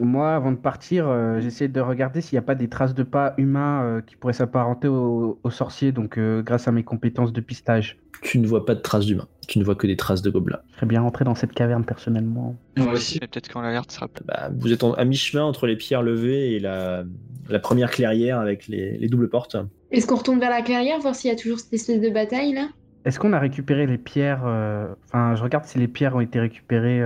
moi, 0.00 0.34
avant 0.34 0.52
de 0.52 0.56
partir, 0.56 1.06
euh, 1.08 1.40
j'essaie 1.40 1.68
de 1.68 1.80
regarder 1.80 2.20
s'il 2.20 2.36
n'y 2.36 2.38
a 2.38 2.42
pas 2.46 2.54
des 2.54 2.68
traces 2.68 2.94
de 2.94 3.02
pas 3.02 3.34
humains 3.36 3.82
euh, 3.82 4.00
qui 4.00 4.16
pourraient 4.16 4.32
s'apparenter 4.32 4.88
aux 4.88 5.38
au 5.42 5.50
sorciers, 5.50 5.92
donc 5.92 6.16
euh, 6.18 6.42
grâce 6.42 6.66
à 6.66 6.72
mes 6.72 6.82
compétences 6.82 7.32
de 7.32 7.40
pistage. 7.40 7.98
Tu 8.22 8.38
ne 8.38 8.46
vois 8.46 8.64
pas 8.66 8.74
de 8.74 8.80
traces 8.80 9.06
d'humains, 9.06 9.28
tu 9.48 9.58
ne 9.58 9.64
vois 9.64 9.74
que 9.74 9.86
des 9.86 9.96
traces 9.96 10.22
de 10.22 10.30
gobelins. 10.30 10.60
Je 10.70 10.76
serais 10.76 10.86
bien 10.86 11.00
rentré 11.02 11.24
dans 11.24 11.34
cette 11.34 11.52
caverne 11.52 11.84
personnellement. 11.84 12.56
Moi 12.78 12.92
aussi, 12.92 13.18
mais 13.20 13.26
peut-être 13.26 13.48
quand 13.52 13.60
l'alerte 13.62 13.90
sera 13.92 14.08
plus. 14.08 14.24
Bah, 14.24 14.50
vous 14.58 14.72
êtes 14.72 14.82
en- 14.84 14.92
à 14.94 15.04
mi-chemin 15.04 15.42
entre 15.44 15.66
les 15.66 15.76
pierres 15.76 16.02
levées 16.02 16.52
et 16.54 16.58
la, 16.60 17.04
la 17.48 17.58
première 17.58 17.90
clairière 17.90 18.38
avec 18.38 18.66
les, 18.68 18.96
les 18.98 19.08
doubles 19.08 19.28
portes. 19.28 19.56
Est-ce 19.90 20.06
qu'on 20.06 20.16
retourne 20.16 20.38
vers 20.40 20.50
la 20.50 20.62
clairière, 20.62 20.98
voir 21.00 21.14
s'il 21.14 21.30
y 21.30 21.34
a 21.34 21.36
toujours 21.36 21.58
cette 21.58 21.72
espèce 21.72 22.00
de 22.00 22.10
bataille 22.10 22.52
là? 22.54 22.68
Est-ce 23.06 23.18
qu'on 23.18 23.32
a 23.32 23.38
récupéré 23.38 23.86
les 23.86 23.96
pierres 23.98 24.42
euh, 24.44 24.86
Enfin, 25.06 25.34
je 25.34 25.42
regarde 25.42 25.64
si 25.64 25.78
les 25.78 25.88
pierres 25.88 26.14
ont 26.16 26.20
été 26.20 26.38
récupérées, 26.38 27.00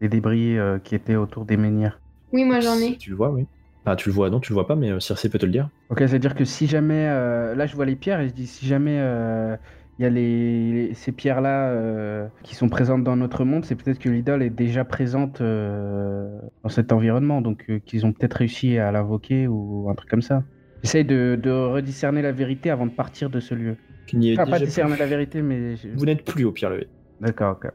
les 0.00 0.08
débris 0.08 0.56
euh, 0.58 0.78
qui 0.78 0.94
étaient 0.94 1.16
autour 1.16 1.44
des 1.44 1.56
menhirs. 1.56 2.00
Oui, 2.32 2.44
moi 2.44 2.60
j'en 2.60 2.80
ai. 2.80 2.98
Tu 2.98 3.10
le 3.10 3.16
vois, 3.16 3.30
oui. 3.30 3.46
Enfin, 3.84 3.96
tu 3.96 4.08
le 4.08 4.14
vois, 4.14 4.30
non, 4.30 4.40
tu 4.40 4.50
le 4.52 4.54
vois 4.54 4.66
pas, 4.66 4.76
mais 4.76 4.90
euh, 4.90 5.00
Circe 5.00 5.28
peut 5.28 5.38
te 5.38 5.46
le 5.46 5.52
dire. 5.52 5.70
Ok, 5.88 5.98
c'est-à-dire 6.00 6.34
que 6.34 6.44
si 6.44 6.66
jamais... 6.66 7.06
euh, 7.08 7.54
là, 7.54 7.66
je 7.66 7.74
vois 7.74 7.86
les 7.86 7.96
pierres 7.96 8.20
et 8.20 8.28
je 8.28 8.34
dis 8.34 8.46
si 8.46 8.66
jamais 8.66 8.98
euh, 8.98 9.56
il 9.98 10.02
y 10.02 10.06
a 10.06 10.10
les, 10.10 10.72
les- 10.88 10.94
ces 10.94 11.12
pierres-là 11.12 11.70
euh, 11.70 12.28
qui 12.42 12.54
sont 12.54 12.68
présentes 12.68 13.04
dans 13.04 13.16
notre 13.16 13.44
monde, 13.44 13.64
c'est 13.64 13.74
peut-être 13.76 13.98
que 13.98 14.08
l'idole 14.10 14.42
est 14.42 14.50
déjà 14.50 14.84
présente 14.84 15.40
euh, 15.40 16.38
dans 16.62 16.68
cet 16.68 16.92
environnement, 16.92 17.40
donc 17.40 17.64
euh, 17.70 17.78
qu'ils 17.80 18.04
ont 18.04 18.12
peut-être 18.12 18.34
réussi 18.34 18.76
à 18.78 18.92
l'invoquer 18.92 19.48
ou 19.48 19.88
un 19.90 19.94
truc 19.94 20.08
comme 20.10 20.22
ça. 20.22 20.44
J'essaye 20.82 21.04
de, 21.04 21.38
de 21.42 21.50
rediscerner 21.50 22.22
la 22.22 22.32
vérité 22.32 22.70
avant 22.70 22.86
de 22.86 22.92
partir 22.92 23.30
de 23.30 23.40
ce 23.40 23.54
lieu. 23.54 23.76
Enfin, 24.34 24.46
pas 24.46 24.58
discerner 24.60 24.94
plus. 24.94 25.00
la 25.00 25.06
vérité, 25.06 25.42
mais... 25.42 25.76
je- 25.76 25.88
Vous 25.88 26.04
n'êtes 26.04 26.24
plus 26.24 26.44
aux 26.44 26.52
pierres 26.52 26.70
levées. 26.70 26.90
D'accord, 27.20 27.56
ok. 27.62 27.70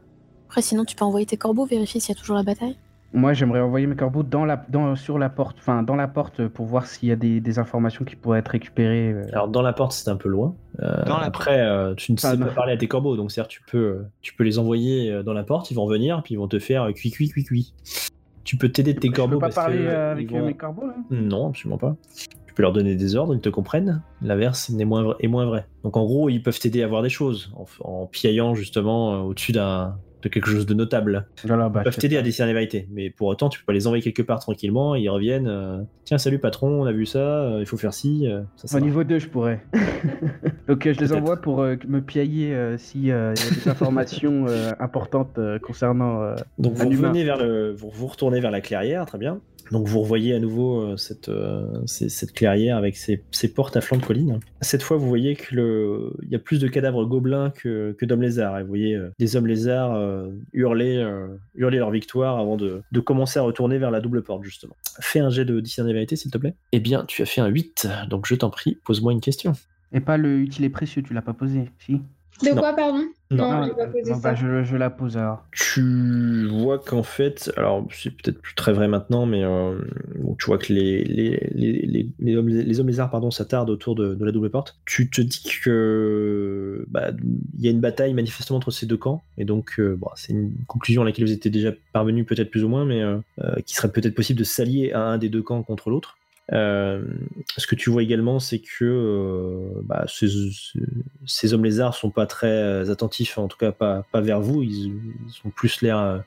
Après, 0.54 0.62
sinon, 0.62 0.86
tu 0.86 0.96
peux 0.96 1.04
envoyer 1.04 1.26
tes 1.26 1.36
corbeaux, 1.36 1.66
vérifier 1.66 2.00
s'il 2.00 2.14
y 2.14 2.16
a 2.16 2.22
toujours 2.22 2.36
la 2.36 2.44
bataille. 2.44 2.76
Moi, 3.12 3.34
j'aimerais 3.34 3.60
envoyer 3.60 3.88
mes 3.88 3.96
corbeaux 3.96 4.22
dans 4.22 4.46
la, 4.46 4.64
dans, 4.70 4.96
sur 4.96 5.18
la 5.18 5.28
porte, 5.30 5.58
enfin 5.58 5.82
dans 5.82 5.96
la 5.96 6.08
porte 6.08 6.48
pour 6.48 6.68
voir 6.68 6.86
s'il 6.86 7.10
y 7.10 7.12
a 7.12 7.16
des, 7.16 7.40
des 7.42 7.58
informations 7.58 8.06
qui 8.06 8.16
pourraient 8.16 8.38
être 8.38 8.50
récupérées. 8.50 9.14
euh. 9.14 9.26
Alors, 9.34 9.48
dans 9.48 9.64
la 9.64 9.74
porte, 9.74 9.94
c'est 9.94 10.12
un 10.12 10.16
peu 10.16 10.30
loin. 10.30 10.54
Euh, 10.80 11.06
Dans 11.06 11.18
la 11.18 11.26
après, 11.26 11.60
euh, 11.60 11.96
tu 11.96 12.12
ne 12.12 12.18
sais 12.18 12.28
Ah, 12.28 12.38
pas 12.38 12.46
non. 12.46 12.54
parler 12.54 12.74
à 12.74 12.78
tes 12.78 12.88
corbeaux, 12.88 13.18
donc 13.18 13.32
certes, 13.32 13.50
tu 13.50 13.64
peux, 13.64 14.04
tu 14.22 14.36
peux 14.36 14.44
les 14.44 14.60
envoyer 14.60 15.24
dans 15.24 15.34
la 15.34 15.42
porte, 15.42 15.72
ils 15.72 15.74
vont 15.74 15.88
venir, 15.88 16.22
puis 16.24 16.36
ils 16.36 16.38
vont 16.38 16.48
te 16.48 16.60
faire 16.60 16.88
cuit, 16.94 17.10
cuit, 17.10 17.30
cuit, 17.30 17.44
cuit. 17.46 17.74
Tu 18.44 18.56
peux 18.56 18.70
t'aider 18.70 18.94
de 18.94 19.00
tes 19.00 19.08
je 19.08 19.14
corbeaux 19.14 19.38
peux 19.38 19.40
pas 19.40 19.46
parce 19.48 19.56
parler 19.56 19.80
que, 19.80 19.90
avec 20.12 20.32
vont- 20.32 20.46
mes 20.46 20.54
corbeaux 20.54 20.86
là? 20.86 20.94
Non, 21.10 21.48
absolument 21.50 21.80
pas. 21.80 21.96
Tu 22.46 22.54
peux 22.54 22.62
leur 22.62 22.74
donner 22.74 22.94
des 22.96 23.16
ordres, 23.16 23.34
ils 23.34 23.42
te 23.42 23.50
comprennent. 23.50 24.04
L'inverse 24.22 24.70
n'est 24.70 24.86
moins 24.86 25.02
vrai- 25.02 25.16
est 25.20 25.28
moins 25.28 25.48
vrai. 25.48 25.66
Donc 25.84 25.98
en 25.98 26.06
gros, 26.06 26.30
ils 26.30 26.44
peuvent 26.44 26.60
t'aider 26.60 26.84
à 26.84 26.88
voir 26.88 27.02
des 27.02 27.10
choses 27.10 27.52
en, 27.56 27.66
en 27.84 28.06
piaillant 28.06 28.54
justement 28.54 29.24
au-dessus 29.24 29.54
d'un 29.54 29.98
de 30.24 30.30
quelque 30.30 30.50
chose 30.50 30.66
de 30.66 30.74
notable. 30.74 31.28
Voilà, 31.46 31.70
bah, 31.70 31.82
Ils 31.82 31.84
peuvent 31.84 31.98
t'aider 31.98 32.18
à 32.18 32.22
décerner 32.22 32.54
la 32.54 32.60
vérité, 32.60 32.88
mais 32.92 33.10
pour 33.10 33.28
autant, 33.28 33.50
tu 33.50 33.60
peux 33.60 33.66
pas 33.66 33.74
les 33.74 33.86
envoyer 33.88 34.02
quelque 34.04 34.22
part 34.22 34.40
tranquillement. 34.40 34.96
et 34.96 35.02
Ils 35.02 35.10
reviennent. 35.10 35.48
euh, 35.48 35.82
Tiens, 36.06 36.18
salut 36.18 36.40
patron, 36.40 36.82
on 36.82 36.86
a 36.86 36.92
vu 36.92 37.06
ça. 37.06 37.20
euh, 37.20 37.58
il 37.60 37.66
faut 37.66 37.78
faire 37.78 37.94
ci. 37.94 38.28
euh, 38.28 38.42
ça, 38.56 38.68
ça 38.68 38.78
Au 38.78 38.80
va. 38.80 38.86
niveau 38.86 39.04
2, 39.04 39.20
je 39.20 39.28
pourrais. 39.28 39.64
Donc 40.68 40.84
je 40.90 41.00
les 41.00 41.14
envoie 41.14 41.38
pour 41.42 41.60
me 41.62 42.00
piailler 42.00 42.58
s'il 42.78 43.06
y 43.06 43.12
a 43.12 43.34
des 43.34 43.68
informations 43.70 44.46
importantes 44.80 45.40
concernant. 45.62 46.34
Donc 46.58 46.74
vous 46.74 46.86
humain. 46.92 47.10
revenez 47.10 47.24
vers 47.24 47.38
le, 47.38 47.74
vous, 47.74 47.90
vous 47.94 48.08
retournez 48.08 48.40
vers 48.40 48.52
la 48.52 48.62
clairière, 48.62 49.06
très 49.06 49.18
bien. 49.18 49.42
Donc 49.72 49.88
vous 49.88 50.02
revoyez 50.02 50.34
à 50.34 50.40
nouveau 50.40 50.82
euh, 50.82 50.98
cette, 50.98 51.30
euh, 51.30 51.66
ces- 51.86 52.10
cette 52.10 52.34
clairière 52.34 52.78
avec 52.78 52.96
ses, 52.96 53.24
ses 53.32 53.54
portes 53.54 53.76
à 53.78 53.82
flanc 53.82 53.98
de 53.98 54.06
colline. 54.06 54.40
Cette 54.62 54.84
fois, 54.84 54.98
vous 54.98 55.08
voyez 55.08 55.36
que 55.36 55.56
le, 55.56 56.14
il 56.24 56.30
y 56.30 56.36
a 56.36 56.40
plus 56.40 56.60
de 56.60 56.68
cadavres 56.68 57.06
gobelins 57.06 57.50
que, 57.50 57.96
que 57.98 58.06
d'hommes 58.06 58.22
lézards. 58.22 58.60
Et 58.60 58.62
vous 58.64 58.68
voyez 58.68 58.96
euh, 58.96 59.10
des 59.20 59.36
hommes 59.36 59.48
lézards 59.48 59.98
hurler, 60.54 60.98
euh, 60.98 61.28
hurler 61.56 61.78
leur 61.78 61.92
victoire 61.92 62.38
avant 62.40 62.58
de, 62.58 62.82
de 62.92 63.00
commencer 63.00 63.40
à 63.40 63.42
retourner 63.44 63.78
vers 63.78 63.92
la 63.92 64.02
double 64.02 64.22
porte, 64.24 64.44
justement. 64.44 64.76
Fais 65.00 65.20
un 65.20 65.30
jet 65.30 65.46
de 65.46 65.60
discerner 65.60 65.94
vérité, 65.94 66.16
s'il 66.16 66.32
te 66.32 66.38
plaît. 66.38 66.56
Eh 66.72 66.80
bien, 66.80 67.06
tu 67.08 67.22
as 67.22 67.26
fait 67.26 67.42
un 67.42 67.48
8, 67.48 67.88
donc 68.10 68.26
je 68.28 68.36
t'en 68.36 68.50
prie, 68.50 68.78
pose-moi 68.86 69.12
une 69.14 69.22
question. 69.22 69.54
Et 69.92 70.00
pas 70.00 70.18
le 70.18 70.40
utile 70.40 70.66
et 70.66 70.70
précieux, 70.70 71.04
tu 71.04 71.14
l'as 71.14 71.22
pas 71.22 71.34
posé, 71.34 71.70
si 71.80 72.02
De 72.42 72.50
Non. 72.50 72.56
quoi, 72.56 72.74
pardon? 72.74 73.04
Non. 73.32 73.38
Non, 73.38 73.52
Ah, 73.52 73.70
pas 73.76 73.88
posé 73.88 74.12
non, 74.12 74.20
ça. 74.20 74.30
bah, 74.32 74.36
je, 74.36 74.64
je 74.64 74.76
la 74.76 74.90
pose 74.90 75.18
alors. 75.18 75.44
Tu 75.52 76.48
vois 76.50 76.78
qu'en 76.78 77.02
fait, 77.04 77.52
alors 77.58 77.88
c'est 77.92 78.12
peut-être 78.12 78.40
plus 78.42 78.54
très 78.54 78.74
vrai 78.74 78.88
maintenant, 78.88 79.26
mais 79.26 79.44
euh, 79.44 79.80
bon, 80.20 80.36
tu 80.38 80.46
vois 80.48 80.58
que 80.60 80.72
les, 80.72 81.04
les, 81.04 81.50
les, 81.56 81.72
les, 81.86 82.10
les 82.20 82.36
hommes, 82.36 82.48
les 82.50 82.80
hommes 82.80 82.88
lézards 82.88 83.10
pardon, 83.10 83.32
s'attardent 83.32 83.70
autour 83.72 83.96
de, 83.96 84.14
de 84.14 84.26
la 84.26 84.32
double 84.32 84.50
porte. 84.52 84.78
Tu 84.86 85.10
te 85.10 85.22
dis 85.22 85.44
que 85.64 86.86
bah, 86.90 87.12
il 87.58 87.64
y 87.64 87.68
a 87.68 87.72
une 87.72 87.80
bataille 87.80 88.14
manifestement 88.14 88.58
entre 88.58 88.72
ces 88.72 88.86
deux 88.86 88.98
camps, 88.98 89.24
et 89.38 89.46
donc 89.46 89.80
euh, 89.80 89.96
bon, 90.00 90.10
c'est 90.16 90.34
une 90.34 90.52
conclusion 90.68 91.02
à 91.02 91.06
laquelle 91.06 91.26
vous 91.26 91.32
étiez 91.32 91.50
déjà 91.52 91.72
parvenu 91.92 92.24
peut-être 92.26 92.52
plus 92.52 92.64
ou 92.64 92.68
moins, 92.70 92.86
mais 92.86 93.02
euh, 93.02 93.18
euh, 93.42 93.56
qui 93.66 93.76
serait 93.76 93.92
peut-être 93.92 94.16
possible 94.16 94.40
de 94.40 94.44
s'allier 94.44 94.92
à 94.92 95.02
un 95.02 95.18
des 95.18 95.30
deux 95.30 95.42
camps 95.42 95.64
contre 95.64 95.90
l'autre. 95.90 96.18
Euh, 96.52 97.06
ce 97.58 97.68
que 97.68 97.76
tu 97.76 97.90
vois 97.90 98.04
également, 98.04 98.40
c'est 98.40 98.60
que 98.60 98.84
euh, 98.84 99.82
bah, 99.84 100.06
ces, 100.08 100.28
ces- 101.26 101.54
hommes 101.54 101.64
lézards 101.64 101.96
sont 101.96 102.10
pas 102.10 102.26
très 102.26 102.48
euh, 102.52 102.92
attentifs, 102.92 103.38
en 103.38 103.48
tout 103.48 103.58
cas 103.58 103.72
pas, 103.72 104.06
vers 104.16 104.42
vous. 104.42 104.62
Ils, 104.62 104.88
ils 105.26 105.32
sont 105.32 105.50
plus 105.50 105.82
l'air 105.82 106.24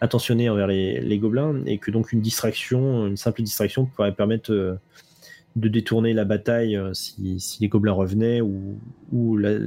attentionnés 0.00 0.48
envers 0.48 0.66
les, 0.66 1.00
les 1.00 1.18
gobelins, 1.18 1.62
et 1.66 1.76
que 1.78 1.90
donc 1.90 2.12
une 2.12 2.22
distraction, 2.22 3.06
une 3.06 3.18
simple 3.18 3.42
distraction 3.42 3.84
pourrait 3.84 4.14
permettre 4.14 4.78
de 5.56 5.68
détourner 5.68 6.12
la 6.12 6.24
bataille 6.24 6.76
euh, 6.76 6.94
si, 6.94 7.40
si 7.40 7.60
les 7.60 7.68
gobelins 7.68 7.92
revenaient, 7.92 8.40
ou, 8.40 8.78
ou 9.12 9.36
la- 9.36 9.58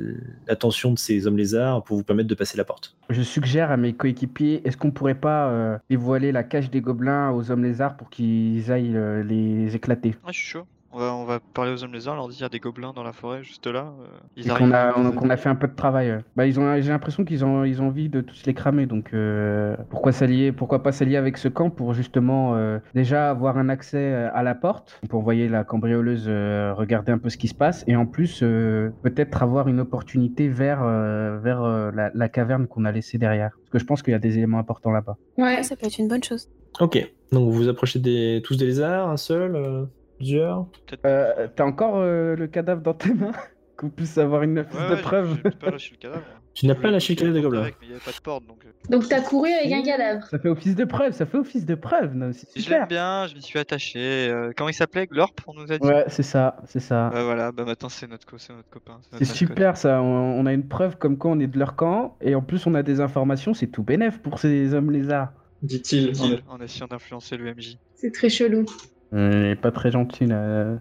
l'attention 0.47 0.91
de 0.91 0.99
ces 0.99 1.27
hommes 1.27 1.37
lézards 1.37 1.83
pour 1.83 1.97
vous 1.97 2.03
permettre 2.03 2.29
de 2.29 2.35
passer 2.35 2.57
la 2.57 2.63
porte. 2.63 2.95
Je 3.09 3.21
suggère 3.21 3.71
à 3.71 3.77
mes 3.77 3.93
coéquipiers, 3.93 4.65
est-ce 4.67 4.77
qu'on 4.77 4.91
pourrait 4.91 5.19
pas 5.19 5.49
euh, 5.49 5.77
dévoiler 5.89 6.31
la 6.31 6.43
cage 6.43 6.69
des 6.69 6.81
gobelins 6.81 7.31
aux 7.31 7.51
hommes 7.51 7.63
lézards 7.63 7.97
pour 7.97 8.09
qu'ils 8.09 8.71
aillent 8.71 8.95
euh, 8.95 9.23
les 9.23 9.75
éclater? 9.75 10.15
Ouais, 10.23 10.31
je 10.31 10.37
suis 10.37 10.47
chaud. 10.47 10.65
On 10.95 10.99
va, 10.99 11.13
on 11.15 11.25
va 11.25 11.39
parler 11.55 11.71
aux 11.73 11.83
hommes 11.83 11.93
lézards, 11.93 12.15
leur 12.15 12.27
dire 12.27 12.37
il 12.39 12.41
y 12.43 12.45
a 12.45 12.49
des 12.49 12.59
gobelins 12.59 12.93
dans 12.93 13.01
la 13.01 13.13
forêt 13.13 13.43
juste 13.43 13.65
là. 13.65 13.91
euh, 13.99 14.05
ils 14.37 14.45
Et 14.47 14.49
arrivent. 14.51 14.67
qu'on 14.67 14.73
a, 14.75 14.95
on- 14.95 15.11
qu'on 15.11 15.29
a 15.31 15.37
fait 15.37 15.49
un 15.49 15.55
peu 15.55 15.67
de 15.67 15.75
travail. 15.75 16.19
Bah, 16.35 16.45
ils 16.45 16.59
ont, 16.59 16.79
j'ai 16.79 16.89
l'impression 16.91 17.25
qu'ils 17.25 17.43
ont, 17.43 17.63
ils 17.63 17.81
ont 17.81 17.87
envie 17.87 18.09
de 18.09 18.21
tous 18.21 18.45
les 18.45 18.53
cramer. 18.53 18.85
Donc, 18.85 19.09
euh, 19.13 19.75
pourquoi 19.89 20.11
s'allier, 20.11 20.51
pourquoi 20.51 20.83
pas 20.83 20.91
s'allier 20.91 21.17
avec 21.17 21.37
ce 21.39 21.47
camp 21.47 21.71
pour 21.71 21.93
justement 21.95 22.55
euh, 22.55 22.77
déjà 22.93 23.31
avoir 23.31 23.57
un 23.57 23.69
accès 23.69 23.97
euh, 23.97 24.29
à 24.35 24.43
la 24.43 24.53
porte 24.53 24.99
pour 25.09 25.19
envoyer 25.21 25.49
la 25.49 25.63
cambrioleuse 25.63 26.25
euh, 26.27 26.73
regarder 26.75 27.11
un 27.11 27.17
peu 27.17 27.29
ce 27.29 27.37
qui 27.37 27.47
se 27.47 27.55
passe 27.55 27.83
et 27.87 27.95
en 27.95 28.05
plus 28.05 28.41
euh, 28.43 28.91
peut-être 29.01 29.41
avoir 29.41 29.67
une 29.67 29.79
opportunité 29.79 30.47
vers, 30.47 30.81
euh, 30.83 31.39
vers 31.41 31.63
euh, 31.63 31.89
la, 31.95 32.11
la 32.13 32.29
caverne 32.29 32.67
qu'on 32.67 32.85
a 32.85 32.91
laissée 32.91 33.17
derrière. 33.17 33.49
Parce 33.61 33.69
que 33.71 33.79
je 33.79 33.85
pense 33.85 34.03
qu'il 34.03 34.11
y 34.11 34.15
a 34.15 34.19
des 34.19 34.37
éléments 34.37 34.59
importants 34.59 34.91
là-bas. 34.91 35.17
Ouais. 35.39 35.63
Ça 35.63 35.75
peut 35.75 35.87
être 35.87 35.97
une 35.97 36.07
bonne 36.07 36.23
chose. 36.23 36.49
Ok, 36.79 36.97
donc 37.31 37.45
vous 37.49 37.51
vous 37.51 37.69
approchez 37.69 37.97
des, 37.99 38.41
tous 38.43 38.57
des 38.57 38.65
lézards, 38.65 39.09
un 39.09 39.17
seul, 39.17 39.55
euh, 39.55 39.85
plusieurs. 40.17 40.67
Euh, 41.05 41.47
T'as 41.55 41.65
encore 41.65 41.97
euh, 41.97 42.35
le 42.35 42.47
cadavre 42.47 42.81
dans 42.81 42.93
tes 42.93 43.13
mains? 43.13 43.31
Qu'on 43.75 43.89
puisse 43.89 44.19
avoir 44.19 44.43
une 44.43 44.63
fiche 44.63 44.75
Ouais, 44.79 44.89
de 44.89 44.93
ouais, 44.95 45.01
preuve 45.01 45.35
j'ai- 45.43 45.49
pas 45.49 45.71
lâché 45.71 45.91
le 45.93 45.97
cadavre. 45.97 46.23
Tu 46.53 46.67
n'as 46.67 46.75
pas 46.75 46.91
lâché 46.91 47.15
le 47.15 47.19
cadavre 47.33 47.57
avec, 47.57 47.75
mais 47.81 47.87
il 47.87 47.89
y 47.89 47.93
avait 47.93 48.03
pas 48.03 48.11
de 48.11 48.21
porte 48.21 48.45
donc. 48.45 48.63
euh, 48.67 48.69
Donc 48.87 49.09
t'as 49.09 49.21
couru 49.21 49.49
avec 49.51 49.73
un 49.73 49.81
cadavre. 49.81 50.23
Ça 50.27 50.37
fait 50.37 50.47
office 50.49 50.75
de 50.75 50.85
preuve, 50.85 51.11
ça 51.13 51.25
fait 51.25 51.39
office 51.39 51.65
de 51.65 51.73
preuve. 51.73 52.13
non, 52.13 52.31
C'est 52.33 52.47
Je 52.55 52.61
super. 52.61 52.79
l'aime 52.81 52.87
bien, 52.87 53.25
je 53.25 53.33
m'y 53.33 53.41
suis 53.41 53.57
attaché. 53.57 54.29
euh, 54.29 54.51
comment 54.55 54.69
il 54.69 54.75
s'appelait? 54.75 55.07
Glorp, 55.07 55.33
on 55.47 55.55
nous 55.55 55.71
a 55.71 55.79
dit? 55.79 55.87
Ouais, 55.87 56.05
c'est 56.07 56.21
ça, 56.21 56.57
c'est 56.67 56.79
ça. 56.79 57.09
Bah 57.11 57.23
voilà, 57.23 57.51
bah 57.51 57.65
maintenant 57.65 57.89
c'est 57.89 58.07
notre, 58.07 58.27
co- 58.27 58.37
c'est 58.37 58.53
notre 58.53 58.69
copain. 58.69 58.99
C'est 59.17 59.25
super 59.25 59.75
ça, 59.75 60.03
on, 60.03 60.05
on 60.39 60.45
a 60.45 60.53
une 60.53 60.67
preuve 60.67 60.97
comme 60.99 61.17
quoi 61.17 61.31
on 61.31 61.39
est 61.39 61.47
de 61.47 61.57
leur 61.57 61.75
camp, 61.75 62.15
et 62.21 62.35
en 62.35 62.43
plus 62.43 62.67
on 62.67 62.75
a 62.75 62.83
des 62.83 63.01
informations, 63.01 63.55
c'est 63.55 63.67
tout 63.67 63.81
bénef 63.81 64.19
pour 64.21 64.37
ces 64.37 64.75
hommes 64.75 64.91
lézards. 64.91 65.33
Dit-il. 65.63 66.11
Dit-il, 66.11 66.43
en 66.47 66.59
essayant 66.61 66.85
d'influencer 66.87 67.37
le 67.37 67.55
MJ. 67.55 67.79
C'est 67.95 68.11
très 68.13 68.29
chelou. 68.29 68.65
Il 69.13 69.45
est 69.45 69.55
pas 69.55 69.71
très 69.71 69.91
gentil 69.91 70.25
là. 70.25 70.77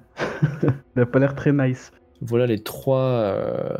Il 0.96 1.02
a 1.02 1.06
pas 1.06 1.18
l'air 1.18 1.34
très 1.34 1.52
nice. 1.52 1.90
Voilà 2.20 2.46
les 2.46 2.62
trois, 2.62 2.98
euh, 3.00 3.76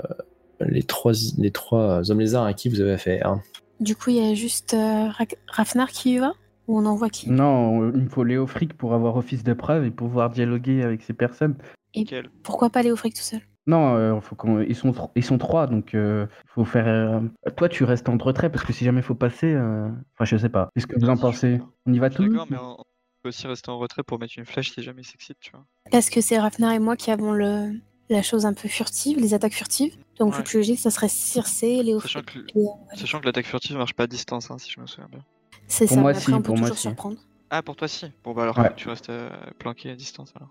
les 0.60 0.82
trois, 0.82 1.12
les 1.38 1.50
trois 1.50 2.10
hommes 2.10 2.20
lézards 2.20 2.44
à 2.44 2.52
qui 2.54 2.68
vous 2.68 2.80
avez 2.80 2.92
affaire. 2.92 3.38
Du 3.80 3.96
coup, 3.96 4.10
il 4.10 4.16
y 4.16 4.30
a 4.30 4.34
juste 4.34 4.74
euh, 4.74 5.08
Ra- 5.08 5.24
Rafnar 5.48 5.88
qui 5.88 6.14
y 6.14 6.18
va 6.18 6.32
Ou 6.68 6.78
on 6.78 6.86
envoie 6.86 7.08
qui? 7.08 7.30
Non, 7.30 7.90
il 7.92 8.02
me 8.02 8.08
faut 8.08 8.24
Léo 8.24 8.46
Frick 8.46 8.74
pour 8.76 8.94
avoir 8.94 9.16
office 9.16 9.42
de 9.42 9.54
preuve 9.54 9.84
et 9.84 9.90
pouvoir 9.90 10.30
dialoguer 10.30 10.82
avec 10.82 11.02
ces 11.02 11.14
personnes. 11.14 11.56
Nickel. 11.96 12.30
Pourquoi 12.42 12.70
pas 12.70 12.82
Léo 12.82 12.94
Frick 12.96 13.14
tout 13.14 13.22
seul? 13.22 13.40
Non, 13.66 13.94
euh, 13.94 14.20
faut 14.20 14.34
qu'on- 14.34 14.60
ils, 14.60 14.74
sont 14.74 14.92
ils 15.14 15.24
sont 15.24 15.38
trois, 15.38 15.66
donc 15.68 15.94
euh, 15.94 16.26
faut 16.48 16.64
faire. 16.64 16.88
euh, 16.88 17.20
Toi, 17.56 17.68
tu 17.68 17.84
restes 17.84 18.08
en 18.08 18.16
retrait 18.18 18.50
parce 18.50 18.64
que 18.64 18.72
si 18.72 18.84
jamais 18.84 19.02
faut 19.02 19.14
passer, 19.14 19.52
euh, 19.54 19.88
enfin, 20.14 20.24
je 20.24 20.36
sais 20.36 20.48
pas. 20.48 20.68
Qu'est-ce 20.74 20.86
que 20.88 20.98
vous 20.98 21.08
en 21.08 21.16
pensez? 21.16 21.60
On 21.86 21.92
y 21.92 21.98
va 22.00 22.10
tous? 22.10 22.24
D'accord, 22.28 22.46
mais 22.50 22.56
on 22.58 22.76
on 23.22 23.28
peut 23.28 23.28
aussi 23.28 23.46
rester 23.46 23.70
en 23.70 23.78
retrait 23.78 24.02
pour 24.02 24.18
mettre 24.18 24.34
une 24.36 24.44
flèche 24.44 24.72
si 24.72 24.82
jamais 24.82 25.02
il 25.02 25.04
s'excite, 25.04 25.38
tu 25.40 25.52
vois. 25.52 25.64
Parce 25.92 26.10
que 26.10 26.20
c'est 26.20 26.40
Rafnar 26.40 26.72
et 26.72 26.80
moi 26.80 26.96
qui 26.96 27.12
avons 27.12 27.32
le... 27.32 27.72
la 28.08 28.20
chose 28.22 28.46
un 28.46 28.52
peu 28.52 28.68
furtive, 28.68 29.18
les 29.20 29.32
attaques 29.32 29.52
furtives. 29.54 29.94
Donc, 30.18 30.36
Ouais. 30.36 30.42
plus 30.42 30.56
logique, 30.58 30.80
ça 30.80 30.90
serait 30.90 31.08
Circé, 31.08 31.82
Léo 31.84 32.00
Sachant 32.00 32.22
que, 32.22 32.38
et, 32.40 32.44
euh, 32.56 32.96
sachant 32.96 33.20
que 33.20 33.26
l'attaque 33.26 33.46
furtive 33.46 33.76
marche 33.76 33.94
pas 33.94 34.04
à 34.04 34.06
distance, 34.08 34.50
hein, 34.50 34.58
si 34.58 34.72
je 34.72 34.80
me 34.80 34.86
souviens 34.86 35.08
bien. 35.08 35.24
C'est 35.68 35.86
Pour 35.86 35.94
ça, 35.94 36.00
moi, 36.02 36.12
mais 36.12 36.18
si, 36.18 36.24
après, 36.24 36.32
on 36.34 36.36
peut 36.38 36.42
pour 36.46 36.56
moi, 36.58 36.64
toujours 36.68 36.78
si. 36.78 36.82
surprendre. 36.82 37.18
Ah, 37.50 37.62
pour 37.62 37.76
toi 37.76 37.86
si. 37.86 38.06
Bon 38.24 38.32
bah 38.32 38.42
alors 38.42 38.58
Ouais. 38.58 38.74
tu 38.76 38.88
restes 38.88 39.10
euh, 39.10 39.30
planqué 39.58 39.90
à 39.90 39.94
distance 39.94 40.32
alors. 40.34 40.50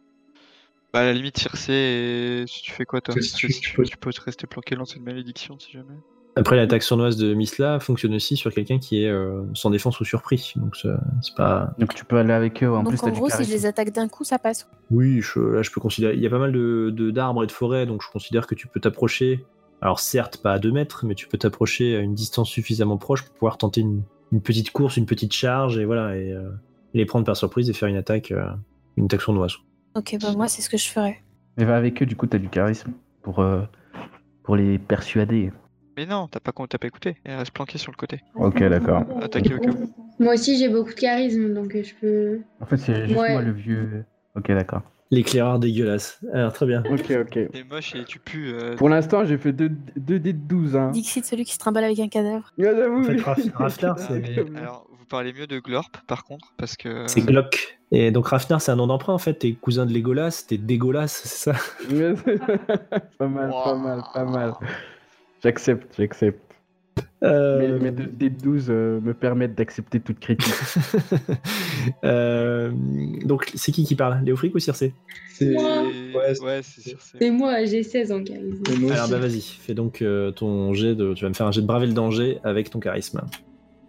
Bah 0.93 1.01
à 1.01 1.03
la 1.05 1.13
limite 1.13 1.37
Circé 1.39 1.73
et 1.73 2.45
si 2.47 2.61
tu 2.61 2.71
fais 2.71 2.85
quoi 2.85 3.01
toi? 3.01 3.15
Si 3.19 3.33
tu- 3.33 3.47
Tu, 3.47 3.59
tu 3.59 3.73
peux- 3.75 3.83
tu 3.83 3.97
peux 3.97 4.13
te 4.13 4.21
rester 4.21 4.47
planqué 4.47 4.75
lancer 4.75 4.97
une 4.97 5.03
malédiction 5.03 5.57
si 5.59 5.71
jamais. 5.71 5.95
Après, 6.37 6.55
l'attaque 6.55 6.81
sournoise 6.83 7.17
de 7.17 7.33
Misla 7.33 7.79
fonctionne 7.81 8.13
aussi 8.13 8.37
sur 8.37 8.53
quelqu'un 8.53 8.79
qui 8.79 9.03
est 9.03 9.09
euh, 9.09 9.43
sans 9.53 9.69
défense 9.69 9.99
ou 9.99 10.05
surpris. 10.05 10.53
Donc, 10.55 10.75
c'est 10.77 11.35
pas. 11.35 11.73
Donc 11.77 11.93
tu 11.93 12.05
peux 12.05 12.17
aller 12.17 12.31
avec 12.33 12.63
eux. 12.63 12.71
En 12.71 12.83
plus, 12.85 12.97
Donc, 13.01 13.11
t'as 13.11 13.17
en 13.17 13.19
gros, 13.19 13.29
si 13.29 13.43
je 13.43 13.49
les 13.51 13.65
attaque 13.65 13.91
d'un 13.91 14.07
coup, 14.07 14.23
ça 14.23 14.39
passe. 14.39 14.69
Oui, 14.91 15.19
je, 15.21 15.39
là, 15.39 15.61
je 15.61 15.71
peux 15.71 15.81
considérer. 15.81 16.13
Il 16.15 16.21
y 16.21 16.27
a 16.27 16.29
pas 16.29 16.39
mal 16.39 16.53
de 16.53 16.89
de- 16.95 17.11
d'arbres 17.11 17.43
et 17.43 17.47
de 17.47 17.51
forêts, 17.51 17.85
donc 17.85 18.01
je 18.01 18.07
considère 18.09 18.47
que 18.47 18.55
tu 18.55 18.67
peux 18.67 18.79
t'approcher. 18.79 19.45
Alors, 19.81 19.99
certes, 19.99 20.37
pas 20.37 20.53
à 20.53 20.59
2 20.59 20.71
mètres, 20.71 21.05
mais 21.05 21.15
tu 21.15 21.27
peux 21.27 21.37
t'approcher 21.37 21.97
à 21.97 21.99
une 21.99 22.13
distance 22.15 22.49
suffisamment 22.49 22.97
proche 22.97 23.23
pour 23.25 23.33
pouvoir 23.33 23.57
tenter 23.57 23.81
une, 23.81 24.03
une 24.31 24.41
petite 24.41 24.71
course, 24.71 24.95
une 24.95 25.05
petite 25.07 25.33
charge, 25.33 25.77
et 25.79 25.85
voilà, 25.85 26.15
et 26.15 26.31
euh, 26.31 26.49
les 26.93 27.05
prendre 27.05 27.25
par 27.25 27.35
surprise 27.35 27.69
et 27.69 27.73
faire 27.73 27.89
une 27.89 27.97
attaque, 27.97 28.31
euh, 28.31 28.45
une 28.95 29.05
attaque 29.05 29.21
sournoise. 29.21 29.55
Ok, 29.95 30.15
bah 30.21 30.31
moi, 30.37 30.47
c'est 30.47 30.61
ce 30.61 30.69
que 30.69 30.77
je 30.77 30.87
ferais. 30.87 31.21
Mais 31.57 31.65
va 31.65 31.75
avec 31.75 32.01
eux, 32.01 32.05
du 32.05 32.15
coup, 32.15 32.27
t'as 32.27 32.37
du 32.37 32.47
charisme 32.47 32.91
pour, 33.23 33.39
euh, 33.39 33.61
pour 34.43 34.55
les 34.55 34.77
persuader. 34.79 35.51
Mais 35.97 36.05
non, 36.05 36.27
t'as 36.27 36.39
pas, 36.39 36.51
con- 36.51 36.67
t'as 36.67 36.77
pas 36.77 36.87
écouté. 36.87 37.17
Elle 37.25 37.37
reste 37.37 37.51
planquée 37.51 37.77
sur 37.77 37.91
le 37.91 37.97
côté. 37.97 38.21
Ok, 38.35 38.59
d'accord. 38.63 39.03
Attaquer 39.21 39.55
au 39.55 39.59
cas 39.59 39.71
où. 39.71 39.93
Moi 40.23 40.33
aussi 40.35 40.57
j'ai 40.57 40.69
beaucoup 40.69 40.89
de 40.91 40.95
charisme 40.99 41.53
donc 41.53 41.75
euh, 41.75 41.83
je 41.83 41.93
peux. 41.99 42.39
En 42.61 42.65
fait, 42.65 42.77
c'est 42.77 43.07
juste 43.07 43.19
Ouais. 43.19 43.33
moi 43.33 43.41
le 43.41 43.51
vieux. 43.51 44.05
Ok, 44.35 44.47
d'accord. 44.49 44.81
L'éclaireur 45.13 45.59
dégueulasse. 45.59 46.19
Alors, 46.31 46.53
très 46.53 46.65
bien. 46.65 46.83
Ok, 46.89 47.11
ok. 47.11 47.31
T'es 47.51 47.63
moche 47.69 47.95
et 47.95 48.05
tu 48.05 48.19
pues. 48.19 48.53
euh, 48.53 48.75
Pour 48.77 48.87
l'instant, 48.87 49.25
j'ai 49.25 49.37
fait 49.37 49.51
2 49.51 49.67
dés 49.97 50.19
de 50.19 50.31
12. 50.31 50.77
Hein. 50.77 50.91
Dixit, 50.91 51.25
celui 51.25 51.43
qui 51.43 51.53
se 51.53 51.57
trimballe 51.59 51.83
avec 51.83 51.99
un 51.99 52.07
cadavre. 52.07 52.49
Ouais, 52.57 52.71
j'avoue, 52.73 53.01
En 53.01 53.03
fait, 53.03 53.19
Rafnar, 53.53 53.97
ah, 53.99 54.01
c'est. 54.07 54.39
alors, 54.57 54.87
vous 54.97 55.05
parlez 55.05 55.33
mieux 55.33 55.47
de 55.47 55.59
Glorp 55.59 55.91
par 56.07 56.23
contre, 56.23 56.53
parce 56.57 56.77
que. 56.77 57.03
C'est 57.07 57.25
Glock. 57.25 57.77
Et 57.91 58.11
donc 58.11 58.27
Rafnar, 58.27 58.61
c'est 58.61 58.71
un 58.71 58.77
nom 58.77 58.87
d'emprunt 58.87 59.13
en 59.13 59.17
fait. 59.17 59.33
T'es 59.33 59.51
cousin 59.51 59.85
de 59.85 59.91
Legolas, 59.93 60.45
t'es 60.47 60.57
dégueulasse, 60.57 61.23
c'est 61.25 61.51
ça? 61.51 61.59
Pas 63.17 63.27
mal, 63.27 63.49
pas 63.51 63.75
mal, 63.75 64.01
pas 64.13 64.23
mal. 64.25 64.53
J'accepte, 65.43 65.93
j'accepte. 65.97 66.39
Euh, 67.23 67.77
Mes, 67.77 67.85
mes 67.85 67.91
deux 67.91 68.05
dés 68.07 68.29
de 68.29 68.41
12 68.41 68.67
euh, 68.69 68.99
me 68.99 69.13
permettent 69.13 69.55
d'accepter 69.55 69.99
toute 69.99 70.19
critique. 70.19 70.53
Euh, 72.03 72.71
donc, 73.25 73.51
c'est 73.55 73.71
qui 73.71 73.83
qui 73.85 73.95
parle? 73.95 74.23
Léofric 74.23 74.53
ou 74.53 74.59
Circé 74.59 74.93
C'est. 75.33 75.49
Moi. 75.53 75.83
Ouais, 76.15 76.39
Ouais, 76.41 76.59
c'est 76.61 76.81
sûr. 76.81 77.01
c'est- 77.01 77.17
C'est 77.19 77.31
moi, 77.31 77.63
j'ai 77.65 77.81
16 77.81 78.11
en 78.11 78.23
charisme. 78.23 78.61
Alors, 78.91 79.09
bah 79.09 79.17
vas-y, 79.17 79.41
fais 79.41 79.73
donc 79.73 80.01
euh, 80.03 80.29
ton 80.31 80.73
jet 80.73 80.93
de. 80.93 81.13
Tu 81.15 81.23
vas 81.23 81.29
me 81.29 81.33
faire 81.33 81.47
un 81.47 81.51
jet 81.51 81.61
de 81.61 81.65
braver 81.65 81.87
le 81.87 81.93
danger 81.93 82.39
avec 82.43 82.69
ton 82.69 82.79
charisme. 82.79 83.21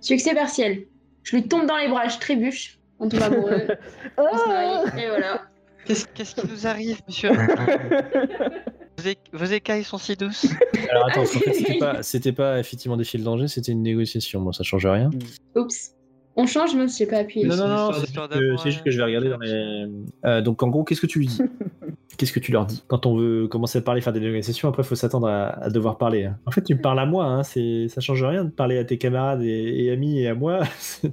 Succès 0.00 0.34
partiel. 0.34 0.86
Je 1.22 1.36
lui 1.36 1.46
tombe 1.48 1.66
dans 1.66 1.76
les 1.76 1.88
bras, 1.88 2.08
je 2.08 2.18
trébuche. 2.18 2.78
On 2.98 3.08
tombe 3.10 3.22
amoureux. 3.22 3.66
on 4.16 4.38
se 4.38 4.48
marie, 4.48 5.02
et 5.04 5.08
voilà. 5.08 5.42
Qu'est-ce 5.84 6.06
qu'est-ce 6.14 6.34
qui 6.34 6.46
nous 6.48 6.66
arrive, 6.66 6.98
monsieur? 7.06 7.30
vos, 8.98 9.08
é- 9.08 9.16
vos 9.32 9.44
écailles 9.44 9.84
sont 9.84 9.98
si 9.98 10.16
douces. 10.16 10.46
Alors, 10.90 11.06
attends, 11.06 11.22
qu'en 11.24 11.38
fait, 11.40 11.52
c'était 11.54 11.78
pas, 11.78 12.02
c'était 12.02 12.32
pas 12.32 12.58
effectivement 12.58 12.96
défier 12.96 13.18
le 13.18 13.24
danger, 13.24 13.48
c'était 13.48 13.72
une 13.72 13.82
négociation. 13.82 14.40
Bon, 14.42 14.52
ça 14.52 14.62
change 14.64 14.86
rien. 14.86 15.10
Oups. 15.56 15.90
On 16.34 16.46
change, 16.46 16.74
moi, 16.74 16.86
j'ai 16.86 17.06
pas 17.06 17.18
appuyé. 17.18 17.46
Non, 17.46 17.56
non, 17.56 17.68
non, 17.68 17.92
c'est 17.92 18.00
juste, 18.00 18.14
que- 18.16 18.26
d'amour, 18.28 18.58
c'est 18.60 18.70
juste 18.70 18.84
que 18.84 18.90
je 18.90 18.96
vais 18.96 19.04
regarder 19.04 19.28
dans 19.28 19.38
les. 19.38 19.86
Euh, 20.24 20.40
donc, 20.40 20.62
en 20.62 20.68
gros, 20.68 20.82
qu'est-ce 20.82 21.00
que 21.02 21.06
tu 21.06 21.18
lui 21.18 21.26
dis? 21.26 21.38
Qu'est-ce 22.18 22.32
que 22.32 22.40
tu 22.40 22.52
leur 22.52 22.66
dis? 22.66 22.82
Quand 22.88 23.06
on 23.06 23.16
veut 23.16 23.48
commencer 23.48 23.78
à 23.78 23.80
parler, 23.82 24.02
faire 24.02 24.12
des 24.12 24.20
négociations, 24.20 24.68
après, 24.68 24.82
il 24.82 24.86
faut 24.86 24.94
s'attendre 24.94 25.26
à, 25.28 25.48
à 25.64 25.70
devoir 25.70 25.96
parler. 25.96 26.24
hein. 26.26 26.38
En 26.44 26.50
fait, 26.50 26.62
tu 26.62 26.74
me 26.74 26.80
parles 26.80 26.98
à 27.00 27.06
moi, 27.06 27.24
hein, 27.24 27.42
c'est, 27.42 27.86
ça 27.88 28.02
change 28.02 28.22
rien 28.22 28.44
de 28.44 28.50
parler 28.50 28.76
à 28.76 28.84
tes 28.84 28.98
camarades 28.98 29.42
et, 29.42 29.84
et 29.86 29.90
amis 29.90 30.20
et 30.20 30.28
à 30.28 30.34
moi. 30.34 30.60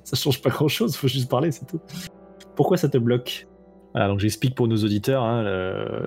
ça 0.04 0.16
change 0.18 0.42
pas 0.42 0.50
grand-chose, 0.50 0.96
faut 0.98 1.08
juste 1.08 1.30
parler, 1.30 1.52
c'est 1.52 1.66
tout. 1.66 1.80
Pourquoi 2.56 2.76
ça 2.76 2.90
te 2.90 2.98
bloque? 2.98 3.48
Voilà, 3.94 4.10
donc 4.10 4.20
j'explique 4.20 4.56
pour 4.56 4.68
nos 4.68 4.76
auditeurs. 4.84 5.24
Hein, 5.24 5.44
le- 5.44 6.06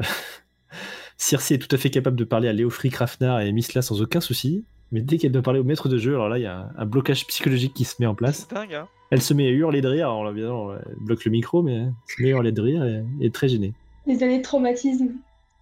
Circe 1.23 1.53
est 1.53 1.59
tout 1.59 1.73
à 1.73 1.79
fait 1.79 1.89
capable 1.91 2.16
de 2.16 2.25
parler 2.25 2.49
à 2.49 2.53
Léofric, 2.53 2.97
Rafnar 2.97 3.41
et 3.43 3.53
Misla 3.53 3.81
sans 3.81 4.03
aucun 4.03 4.20
souci. 4.20 4.64
mais 4.91 5.01
dès 5.03 5.18
qu'elle 5.18 5.31
doit 5.31 5.41
parler 5.43 5.61
au 5.61 5.64
maître 5.64 5.89
de 5.89 5.97
jeu, 5.97 6.14
alors 6.14 6.29
là, 6.29 6.37
il 6.39 6.43
y 6.43 6.47
a 6.47 6.59
un, 6.59 6.70
un 6.77 6.85
blocage 6.85 7.27
psychologique 7.29 7.75
qui 7.75 7.85
se 7.85 7.95
met 8.01 8.07
en 8.07 8.16
place. 8.16 8.49
Dingue, 8.49 8.75
hein. 8.75 8.89
Elle 9.12 9.23
se 9.23 9.33
met 9.33 9.47
à 9.47 9.51
hurler 9.51 9.83
de 9.83 9.89
rire. 9.89 10.11
Alors 10.11 10.29
elle 10.29 10.97
bloque 11.01 11.25
le 11.25 11.31
micro, 11.31 11.62
mais 11.62 11.75
elle 11.77 11.93
se 12.09 12.20
met 12.23 12.29
à 12.29 12.33
hurler 12.33 12.51
de 12.51 12.61
rire 12.61 12.85
et 12.85 13.05
et 13.20 13.27
est 13.27 13.35
très 13.35 13.49
gênée. 13.49 13.73
Les 14.07 14.20
années 14.25 14.39
de 14.39 14.43
traumatisme. 14.43 15.11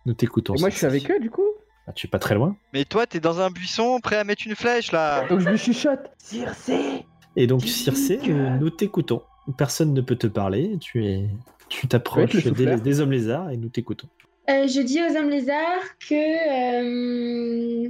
Nous 0.06 0.14
t'écoutons. 0.14 0.54
Moi, 0.58 0.70
je 0.70 0.76
suis 0.76 0.86
avec 0.86 1.10
eux, 1.10 1.20
du 1.20 1.28
coup. 1.28 1.44
Ah, 1.86 1.92
tu 1.92 2.06
es 2.06 2.10
pas 2.10 2.18
très 2.18 2.34
loin. 2.36 2.56
Mais 2.72 2.86
toi, 2.86 3.06
t'es 3.06 3.20
dans 3.20 3.40
un 3.40 3.50
buisson, 3.50 4.00
prêt 4.00 4.16
à 4.16 4.24
mettre 4.24 4.44
une 4.46 4.54
flèche 4.56 4.92
là. 4.92 5.28
Donc, 5.28 5.40
je 5.40 5.50
me 5.50 5.56
chuchote. 5.58 6.10
Circé 6.16 7.04
Et 7.36 7.46
donc, 7.46 7.62
Circé, 7.64 8.16
que- 8.16 8.58
nous, 8.58 8.70
t'écoutons. 8.70 9.20
Personne 9.58 9.92
ne 9.92 10.00
peut 10.00 10.16
te 10.16 10.26
parler. 10.26 10.78
Tu 10.80 11.04
es, 11.04 11.28
tu 11.68 11.86
t'approches 11.86 12.34
des 12.46 13.00
hommes 13.00 13.12
lézards 13.12 13.50
et 13.50 13.58
nous 13.58 13.68
t'écoutons. 13.68 14.08
Euh, 14.50 14.66
je 14.66 14.80
dis 14.80 15.00
aux 15.00 15.16
hommes 15.16 15.30
lézards 15.30 15.96
que 16.08 16.14
euh, 17.84 17.88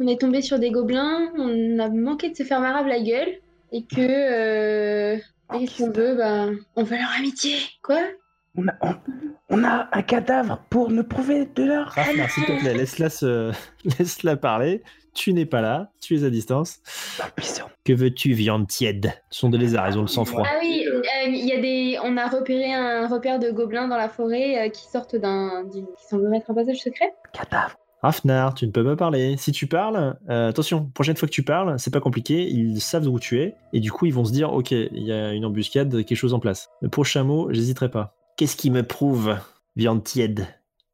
on 0.00 0.06
est 0.06 0.18
tombé 0.18 0.40
sur 0.40 0.58
des 0.58 0.70
gobelins, 0.70 1.30
on 1.36 1.78
a 1.78 1.90
manqué 1.90 2.30
de 2.30 2.36
se 2.36 2.42
faire 2.42 2.60
marave 2.60 2.86
la 2.86 3.00
gueule 3.00 3.34
et 3.70 3.84
que 3.84 4.00
euh, 4.00 5.16
et 5.60 5.68
qu'on 5.68 5.90
veut, 5.90 6.14
bah, 6.16 6.46
on 6.76 6.84
veut 6.84 6.96
leur 6.96 7.10
amitié. 7.18 7.56
Quoi? 7.82 8.00
On 8.56 8.66
a, 8.68 8.72
on, 8.80 8.94
on 9.50 9.64
a 9.64 9.88
un 9.92 10.02
cadavre 10.02 10.62
pour 10.70 10.90
nous 10.90 11.04
prouver 11.04 11.46
de 11.54 11.64
leur. 11.64 11.88
Rafnar, 11.88 12.30
s'il 12.30 12.44
te 12.44 12.58
plaît, 12.60 12.74
laisse-la 12.74 13.10
se... 13.10 13.52
laisse-la 13.98 14.36
parler. 14.36 14.82
Tu 15.14 15.32
n'es 15.32 15.46
pas 15.46 15.60
là, 15.60 15.92
tu 16.00 16.16
es 16.16 16.24
à 16.24 16.30
distance. 16.30 16.80
Puissant. 17.36 17.70
Que 17.84 17.92
veux-tu, 17.92 18.32
viande 18.32 18.66
tiède? 18.66 19.12
Ce 19.30 19.40
sont 19.40 19.48
des 19.48 19.58
lézards, 19.58 19.88
ils 19.90 19.98
ont 19.98 20.02
le 20.02 20.08
sang-froid. 20.08 20.44
Ah 20.44 20.58
oui, 20.60 20.84
euh, 20.88 21.02
il 21.28 21.46
y 21.46 21.52
a 21.52 21.60
des, 21.60 21.98
on 22.02 22.16
a 22.16 22.28
repéré 22.28 22.74
un 22.74 23.06
repère 23.06 23.38
de 23.38 23.50
gobelins 23.50 23.86
dans 23.86 23.96
la 23.96 24.08
forêt 24.08 24.58
euh, 24.58 24.68
qui 24.70 24.84
sortent 24.90 25.16
d'un, 25.16 25.64
qui 25.72 25.84
semble 26.08 26.34
être 26.34 26.50
un 26.50 26.54
passage 26.54 26.78
secret. 26.78 27.14
Cadavre. 27.32 27.76
Rafnar, 28.02 28.54
tu 28.54 28.66
ne 28.66 28.70
peux 28.70 28.84
pas 28.84 28.96
parler. 28.96 29.36
Si 29.38 29.50
tu 29.52 29.66
parles, 29.66 30.18
euh, 30.28 30.50
attention, 30.50 30.90
prochaine 30.92 31.16
fois 31.16 31.26
que 31.26 31.32
tu 31.32 31.42
parles, 31.42 31.78
c'est 31.78 31.92
pas 31.92 32.00
compliqué, 32.00 32.42
ils 32.42 32.80
savent 32.80 33.06
où 33.06 33.18
tu 33.18 33.40
es, 33.40 33.54
et 33.72 33.80
du 33.80 33.90
coup 33.90 34.04
ils 34.04 34.12
vont 34.12 34.24
se 34.26 34.32
dire, 34.32 34.52
ok, 34.52 34.72
il 34.72 35.04
y 35.04 35.12
a 35.12 35.32
une 35.32 35.46
embuscade, 35.46 35.90
quelque 36.04 36.14
chose 36.14 36.34
en 36.34 36.40
place. 36.40 36.68
Le 36.82 36.88
prochain 36.88 37.24
mot, 37.24 37.48
j'hésiterai 37.50 37.90
pas. 37.90 38.14
Qu'est-ce 38.36 38.56
qui 38.56 38.70
me 38.70 38.82
prouve, 38.82 39.36
viande 39.76 40.04
tiède, 40.04 40.46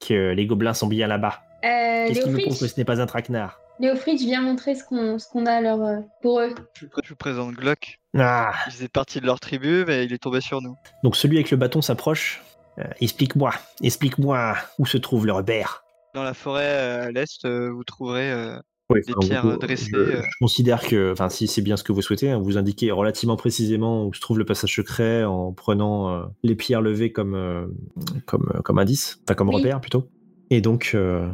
que 0.06 0.32
les 0.32 0.46
gobelins 0.46 0.74
sont 0.74 0.86
bien 0.86 1.08
là-bas? 1.08 1.40
Euh, 1.64 2.06
Qu'est-ce 2.06 2.20
qui 2.20 2.30
me 2.30 2.42
prouve 2.42 2.58
que 2.58 2.66
ce 2.66 2.78
n'est 2.78 2.84
pas 2.84 3.00
un 3.00 3.06
traquenard? 3.06 3.59
Léofritch 3.80 4.20
vient 4.20 4.42
montrer 4.42 4.74
ce 4.74 4.84
qu'on, 4.84 5.18
ce 5.18 5.26
qu'on 5.28 5.46
a 5.46 5.60
leur, 5.60 5.80
euh, 5.82 5.96
pour 6.22 6.40
eux. 6.40 6.50
Je 6.74 6.84
vous, 6.84 6.90
pré- 6.90 7.02
je 7.04 7.08
vous 7.10 7.16
présente 7.16 7.54
Glock. 7.54 7.98
Ah 8.18 8.52
Il 8.66 8.72
faisait 8.72 8.88
partie 8.88 9.20
de 9.20 9.26
leur 9.26 9.40
tribu, 9.40 9.84
mais 9.86 10.04
il 10.04 10.12
est 10.12 10.18
tombé 10.18 10.40
sur 10.40 10.60
nous. 10.60 10.76
Donc 11.02 11.16
celui 11.16 11.36
avec 11.38 11.50
le 11.50 11.56
bâton 11.56 11.80
s'approche. 11.80 12.42
Euh, 12.78 12.84
explique-moi, 13.00 13.52
explique-moi 13.82 14.54
où 14.78 14.86
se 14.86 14.98
trouve 14.98 15.26
le 15.26 15.32
repère. 15.32 15.82
Dans 16.14 16.22
la 16.22 16.34
forêt 16.34 16.64
euh, 16.66 17.06
à 17.06 17.10
l'est, 17.10 17.44
euh, 17.44 17.70
vous 17.70 17.84
trouverez 17.84 18.30
euh, 18.32 18.58
Oui, 18.90 19.00
Des 19.06 19.14
pierres, 19.20 19.58
dressées, 19.58 19.90
Je, 19.92 19.96
euh. 19.96 20.22
je 20.22 20.38
considère 20.40 20.82
que, 20.82 21.12
enfin, 21.12 21.28
si 21.28 21.46
c'est 21.46 21.62
bien 21.62 21.76
ce 21.76 21.84
que 21.84 21.92
vous 21.92 22.02
souhaitez, 22.02 22.30
hein, 22.30 22.38
vous 22.38 22.58
indiquez 22.58 22.90
relativement 22.90 23.36
précisément 23.36 24.04
où 24.06 24.12
se 24.14 24.20
trouve 24.20 24.38
le 24.38 24.44
passage 24.44 24.74
secret 24.74 25.24
en 25.24 25.52
prenant 25.52 26.10
euh, 26.10 26.22
les 26.42 26.54
pierres 26.56 26.82
levées 26.82 27.12
comme, 27.12 27.34
euh, 27.34 27.66
comme, 28.26 28.60
comme 28.64 28.78
indice, 28.78 29.20
enfin 29.24 29.34
comme 29.34 29.48
Oui. 29.48 29.56
repère 29.56 29.80
plutôt. 29.80 30.08
Et 30.50 30.60
donc, 30.60 30.92
euh, 30.94 31.28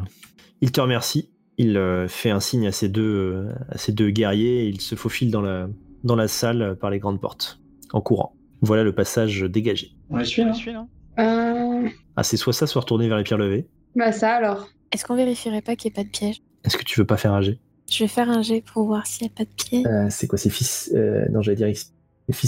il 0.61 0.71
te 0.71 0.79
remercie. 0.81 1.29
Il 1.57 1.75
euh, 1.77 2.07
fait 2.07 2.29
un 2.29 2.39
signe 2.39 2.67
à 2.67 2.71
ses 2.71 2.87
deux, 2.87 3.01
euh, 3.03 3.51
à 3.69 3.77
ses 3.77 3.91
deux 3.91 4.09
guerriers 4.11 4.65
et 4.65 4.67
il 4.67 4.79
se 4.81 4.95
faufile 4.95 5.31
dans 5.31 5.41
la, 5.41 5.67
dans 6.03 6.15
la 6.15 6.27
salle 6.27 6.77
par 6.79 6.89
les 6.91 6.99
grandes 6.99 7.19
portes, 7.19 7.59
en 7.93 8.01
courant. 8.01 8.35
Voilà 8.61 8.83
le 8.83 8.93
passage 8.93 9.41
dégagé. 9.41 9.91
On 10.09 10.17
les 10.17 10.25
suit, 10.25 10.43
Je 10.47 10.53
suis, 10.53 10.73
non 10.73 10.87
Euh, 11.19 11.89
Ah, 12.15 12.23
c'est 12.23 12.37
soit 12.37 12.53
ça, 12.53 12.67
soit 12.67 12.81
retourner 12.81 13.07
vers 13.07 13.17
les 13.17 13.23
pierres 13.23 13.37
levées. 13.39 13.67
bah 13.95 14.11
ça 14.11 14.33
alors. 14.35 14.67
Est-ce 14.91 15.03
qu'on 15.03 15.15
vérifierait 15.15 15.61
pas 15.61 15.75
qu'il 15.75 15.89
n'y 15.91 15.93
ait 15.93 16.03
pas 16.03 16.03
de 16.03 16.09
piège? 16.09 16.41
Est-ce 16.63 16.77
que 16.77 16.83
tu 16.83 16.99
veux 16.99 17.05
pas 17.05 17.17
faire 17.17 17.33
un 17.33 17.41
jet? 17.41 17.59
Je 17.89 18.03
vais 18.03 18.07
faire 18.07 18.29
un 18.29 18.41
jet 18.41 18.61
pour 18.61 18.85
voir 18.85 19.05
s'il 19.07 19.25
n'y 19.27 19.31
a 19.31 19.35
pas 19.35 19.43
de 19.45 19.49
piège. 19.49 19.85
Euh, 19.87 20.07
c'est 20.09 20.27
quoi 20.27 20.37
C'est 20.37 20.49
fils. 20.49 20.91
euh, 20.95 21.25
non, 21.31 21.41
j'allais 21.41 21.57
dire 21.57 21.67
ex- 21.67 21.93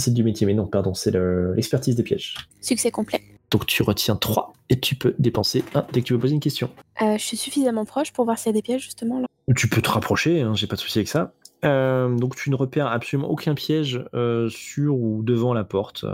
du 0.08 0.22
métier, 0.22 0.46
mais 0.46 0.54
non, 0.54 0.66
pardon, 0.66 0.92
c'est 0.94 1.10
le- 1.10 1.54
l'expertise 1.54 1.96
des 1.96 2.02
pièges. 2.02 2.34
Succès 2.60 2.90
complet. 2.90 3.20
Donc 3.50 3.66
tu 3.66 3.82
retiens 3.82 4.16
3 4.16 4.52
et 4.68 4.78
tu 4.78 4.94
peux 4.94 5.14
dépenser 5.18 5.64
1 5.74 5.86
dès 5.92 6.00
que 6.02 6.06
tu 6.06 6.12
veux 6.12 6.18
poser 6.18 6.34
une 6.34 6.40
question. 6.40 6.70
Euh, 7.02 7.18
je 7.18 7.22
suis 7.24 7.36
suffisamment 7.36 7.84
proche 7.84 8.12
pour 8.12 8.24
voir 8.24 8.38
s'il 8.38 8.50
y 8.50 8.50
a 8.50 8.52
des 8.54 8.62
pièges 8.62 8.82
justement 8.84 9.18
là. 9.20 9.26
Tu 9.56 9.68
peux 9.68 9.82
te 9.82 9.90
rapprocher, 9.90 10.42
hein, 10.42 10.54
j'ai 10.54 10.66
pas 10.68 10.76
de 10.76 10.80
souci 10.80 10.98
avec 10.98 11.08
ça. 11.08 11.32
Euh, 11.64 12.14
donc 12.16 12.36
tu 12.36 12.48
ne 12.50 12.54
repères 12.54 12.86
absolument 12.86 13.28
aucun 13.28 13.54
piège 13.54 14.04
euh, 14.14 14.48
sur 14.48 14.94
ou 14.96 15.22
devant 15.22 15.52
la 15.52 15.64
porte. 15.64 16.04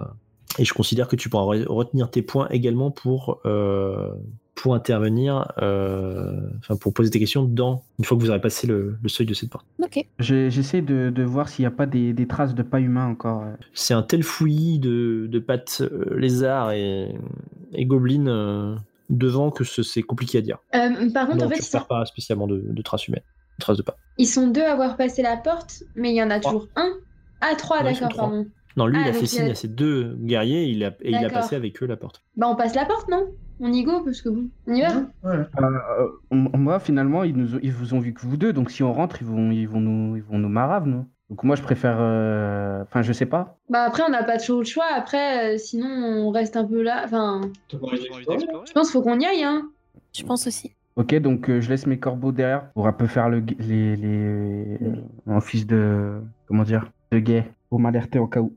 Et 0.58 0.64
je 0.64 0.72
considère 0.72 1.06
que 1.08 1.16
tu 1.16 1.28
pourras 1.28 1.44
re- 1.54 1.66
retenir 1.66 2.10
tes 2.10 2.22
points 2.22 2.48
également 2.48 2.90
pour, 2.90 3.40
euh, 3.44 4.08
pour 4.56 4.74
intervenir, 4.74 5.52
euh, 5.62 6.40
enfin 6.58 6.76
pour 6.76 6.92
poser 6.94 7.10
tes 7.10 7.18
questions 7.20 7.44
dans, 7.44 7.84
une 7.98 8.04
fois 8.06 8.16
que 8.16 8.22
vous 8.22 8.30
aurez 8.30 8.40
passé 8.40 8.66
le, 8.66 8.96
le 9.02 9.08
seuil 9.08 9.26
de 9.26 9.34
cette 9.34 9.50
porte. 9.50 9.66
Ok. 9.82 10.04
J'ai- 10.18 10.50
J'essaie 10.50 10.80
de, 10.80 11.10
de 11.10 11.22
voir 11.22 11.48
s'il 11.48 11.62
n'y 11.62 11.66
a 11.66 11.70
pas 11.70 11.84
des, 11.86 12.12
des 12.14 12.26
traces 12.26 12.54
de 12.54 12.62
pas 12.62 12.80
humains 12.80 13.06
encore. 13.06 13.42
euh. 13.42 13.52
C'est 13.74 13.92
un 13.94 14.02
tel 14.02 14.22
fouillis 14.22 14.78
de, 14.78 15.26
de 15.30 15.38
pattes 15.38 15.82
euh, 15.82 16.16
lézards 16.18 16.72
et, 16.72 17.14
et 17.74 17.84
gobelins 17.84 18.26
euh, 18.26 18.76
devant 19.10 19.50
que 19.50 19.62
ce- 19.62 19.82
c'est 19.82 20.02
compliqué 20.02 20.38
à 20.38 20.40
dire. 20.40 20.58
Euh, 20.74 21.10
par 21.12 21.26
contre, 21.26 21.38
Non, 21.38 21.46
en 21.46 21.48
fait, 21.50 21.56
tu 21.60 21.64
repères 21.66 21.86
pas 21.86 22.04
spécialement 22.06 22.46
de, 22.46 22.58
de 22.66 22.82
traces 22.82 23.06
humaines, 23.08 23.22
de 23.58 23.62
traces 23.62 23.76
de 23.76 23.82
pas. 23.82 23.98
ils 24.16 24.26
sont 24.26 24.48
deux 24.48 24.62
à 24.62 24.72
avoir 24.72 24.96
passé 24.96 25.20
la 25.22 25.36
porte, 25.36 25.82
mais 25.96 26.12
il 26.12 26.16
y 26.16 26.22
en 26.22 26.30
a 26.30 26.40
Trois. 26.40 26.52
toujours 26.52 26.68
un. 26.76 26.92
Ah, 27.42 27.54
trois, 27.58 27.82
d'accord, 27.82 28.08
pardon. 28.16 28.46
Non, 28.78 28.86
lui, 28.86 28.96
Ah, 28.98 29.02
il 29.04 29.08
a 29.08 29.12
donc 29.12 29.20
fait 29.20 29.24
a- 29.24 29.40
signe 29.42 29.50
à 29.50 29.54
ses 29.54 29.68
deux 29.68 30.16
guerriers 30.20 30.64
il 30.64 30.82
a, 30.82 30.88
et 31.02 31.10
il 31.10 31.16
a 31.24 31.28
passé 31.30 31.56
avec 31.56 31.82
eux 31.82 31.86
la 31.86 31.96
porte. 31.96 32.22
Bah, 32.36 32.48
on 32.48 32.56
passe 32.56 32.74
la 32.74 32.86
porte, 32.86 33.08
non? 33.10 33.26
On 33.60 33.72
y 33.72 33.82
go, 33.84 34.00
parce 34.04 34.20
que 34.20 34.28
bon, 34.28 34.48
on 34.66 34.74
y 34.74 34.82
va 34.82 34.88
Ouais. 35.24 35.36
Euh, 35.60 35.78
euh, 36.00 36.08
moi, 36.56 36.78
finalement, 36.78 37.24
ils, 37.24 37.34
nous, 37.36 37.54
ont- 37.56 37.60
ils 37.62 37.72
vous 37.72 37.94
ont 37.94 38.00
vu 38.00 38.12
que 38.12 38.20
vous 38.20 38.36
deux, 38.36 38.52
donc 38.52 38.70
si 38.70 38.82
on 38.82 38.92
rentre, 38.92 39.22
ils 39.22 39.26
vont, 39.26 39.50
ils 39.50 39.66
vont, 39.68 39.80
nous, 39.80 40.16
ils 40.16 40.22
vont 40.22 40.38
nous 40.38 40.48
marave, 40.48 40.86
nous. 40.86 41.06
Donc 41.30 41.42
moi, 41.42 41.56
je 41.56 41.62
préfère... 41.62 41.96
euh, 41.98 42.82
Enfin, 42.82 43.02
je 43.02 43.12
sais 43.12 43.26
pas. 43.26 43.58
Bah, 43.68 43.82
après, 43.82 44.02
on 44.06 44.10
n'a 44.10 44.22
pas 44.22 44.38
toujours 44.38 44.60
le 44.60 44.64
choix. 44.66 44.84
Après, 44.94 45.54
euh, 45.54 45.58
sinon, 45.58 45.86
on 45.88 46.30
reste 46.30 46.56
un 46.56 46.64
peu 46.64 46.82
là. 46.82 47.02
Enfin, 47.04 47.40
je 47.72 47.76
pense 48.72 48.90
qu'il 48.90 48.92
faut 48.92 49.02
qu'on 49.02 49.18
y 49.18 49.24
aille, 49.26 49.42
hein. 49.42 49.68
Je 50.14 50.22
pense 50.22 50.46
aussi. 50.46 50.72
Ok, 50.96 51.14
donc 51.16 51.50
euh, 51.50 51.60
je 51.60 51.68
laisse 51.68 51.86
mes 51.86 51.98
corbeaux 51.98 52.32
derrière 52.32 52.70
pour 52.72 52.86
un 52.86 52.92
peu 52.92 53.06
faire 53.06 53.28
le, 53.28 53.42
les, 53.58 53.96
les, 53.96 54.78
en 55.26 55.40
fils 55.40 55.66
de... 55.66 56.20
Comment 56.46 56.62
dire 56.62 56.90
De 57.10 57.18
guet, 57.18 57.44
pour 57.70 57.80
m'alerter 57.80 58.18
en 58.18 58.26
cas 58.26 58.40
où. 58.40 58.52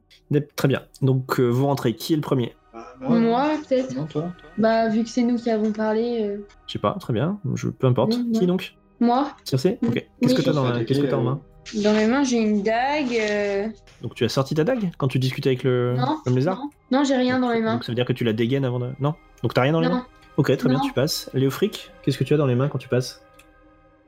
Très 0.56 0.68
bien. 0.68 0.82
Donc, 1.02 1.40
euh, 1.40 1.48
vous 1.48 1.66
rentrez. 1.66 1.96
Qui 1.96 2.14
est 2.14 2.18
le 2.18 2.22
premier? 2.22 2.54
Moi, 3.00 3.50
peut-être. 3.68 3.96
Non, 3.96 4.06
toi 4.06 4.32
Bah, 4.58 4.90
vu 4.90 5.04
que 5.04 5.10
c'est 5.10 5.24
nous 5.24 5.38
qui 5.38 5.50
avons 5.50 5.72
parlé. 5.72 6.24
euh, 6.24 6.46
Je 6.68 6.74
sais 6.74 6.80
pas, 6.80 6.94
très 7.00 7.14
bien. 7.14 7.40
Je, 7.56 7.70
peu 7.70 7.88
importe. 7.88 8.14
Oui, 8.18 8.32
Qui 8.40 8.46
donc? 8.46 8.76
Moi, 9.00 9.32
Circé 9.46 9.80
Ok. 9.82 9.94
Oui. 9.94 10.04
Qu'est-ce 10.22 10.36
que 10.36 10.42
t'as 10.42 10.52
dans, 10.54 10.66
je 10.66 10.70
la- 10.74 10.80
sais 10.80 10.86
qu'est-ce 10.86 11.00
que 11.02 11.06
t'as 11.08 11.16
en 11.16 11.26
attaquer, 11.28 11.42
main? 11.78 11.82
Dans 11.84 11.94
mes 11.94 12.08
mains, 12.08 12.24
j'ai 12.24 12.38
une 12.38 12.62
dague. 12.64 13.14
euh, 13.18 13.68
Donc, 14.02 14.16
tu 14.16 14.26
as 14.26 14.30
sorti 14.30 14.56
ta 14.56 14.64
dague 14.66 14.92
quand 14.98 15.08
tu 15.08 15.20
discutais 15.20 15.50
avec 15.50 15.64
le, 15.64 15.96
Non, 15.98 16.18
l'homme 16.26 16.36
lézard 16.36 16.58
non, 16.58 16.70
non, 16.92 17.04
j'ai 17.06 17.16
rien 17.16 17.40
dans 17.40 17.52
les 17.52 17.62
mains. 17.62 17.76
Donc, 17.76 17.84
ça 17.86 17.92
veut 17.92 17.96
dire 17.96 18.06
que 18.06 18.14
tu 18.14 18.24
la 18.26 18.34
dégaines 18.34 18.66
avant 18.66 18.80
de. 18.80 18.92
Non? 19.00 19.14
Donc, 19.44 19.54
t'as 19.54 19.62
rien 19.62 19.72
dans 19.72 19.80
les 19.80 19.88
Non, 19.88 19.96
mains? 19.96 20.08
Ok, 20.38 20.56
très 20.58 20.70
bien, 20.70 20.80
tu 20.80 20.92
passes. 20.94 21.30
Léofric, 21.34 21.92
qu'est-ce 22.02 22.18
que 22.18 22.24
tu 22.24 22.34
as 22.34 22.38
dans 22.38 22.46
les 22.48 22.56
mains 22.56 22.68
quand 22.70 22.78
tu 22.78 22.90
passes? 22.90 23.22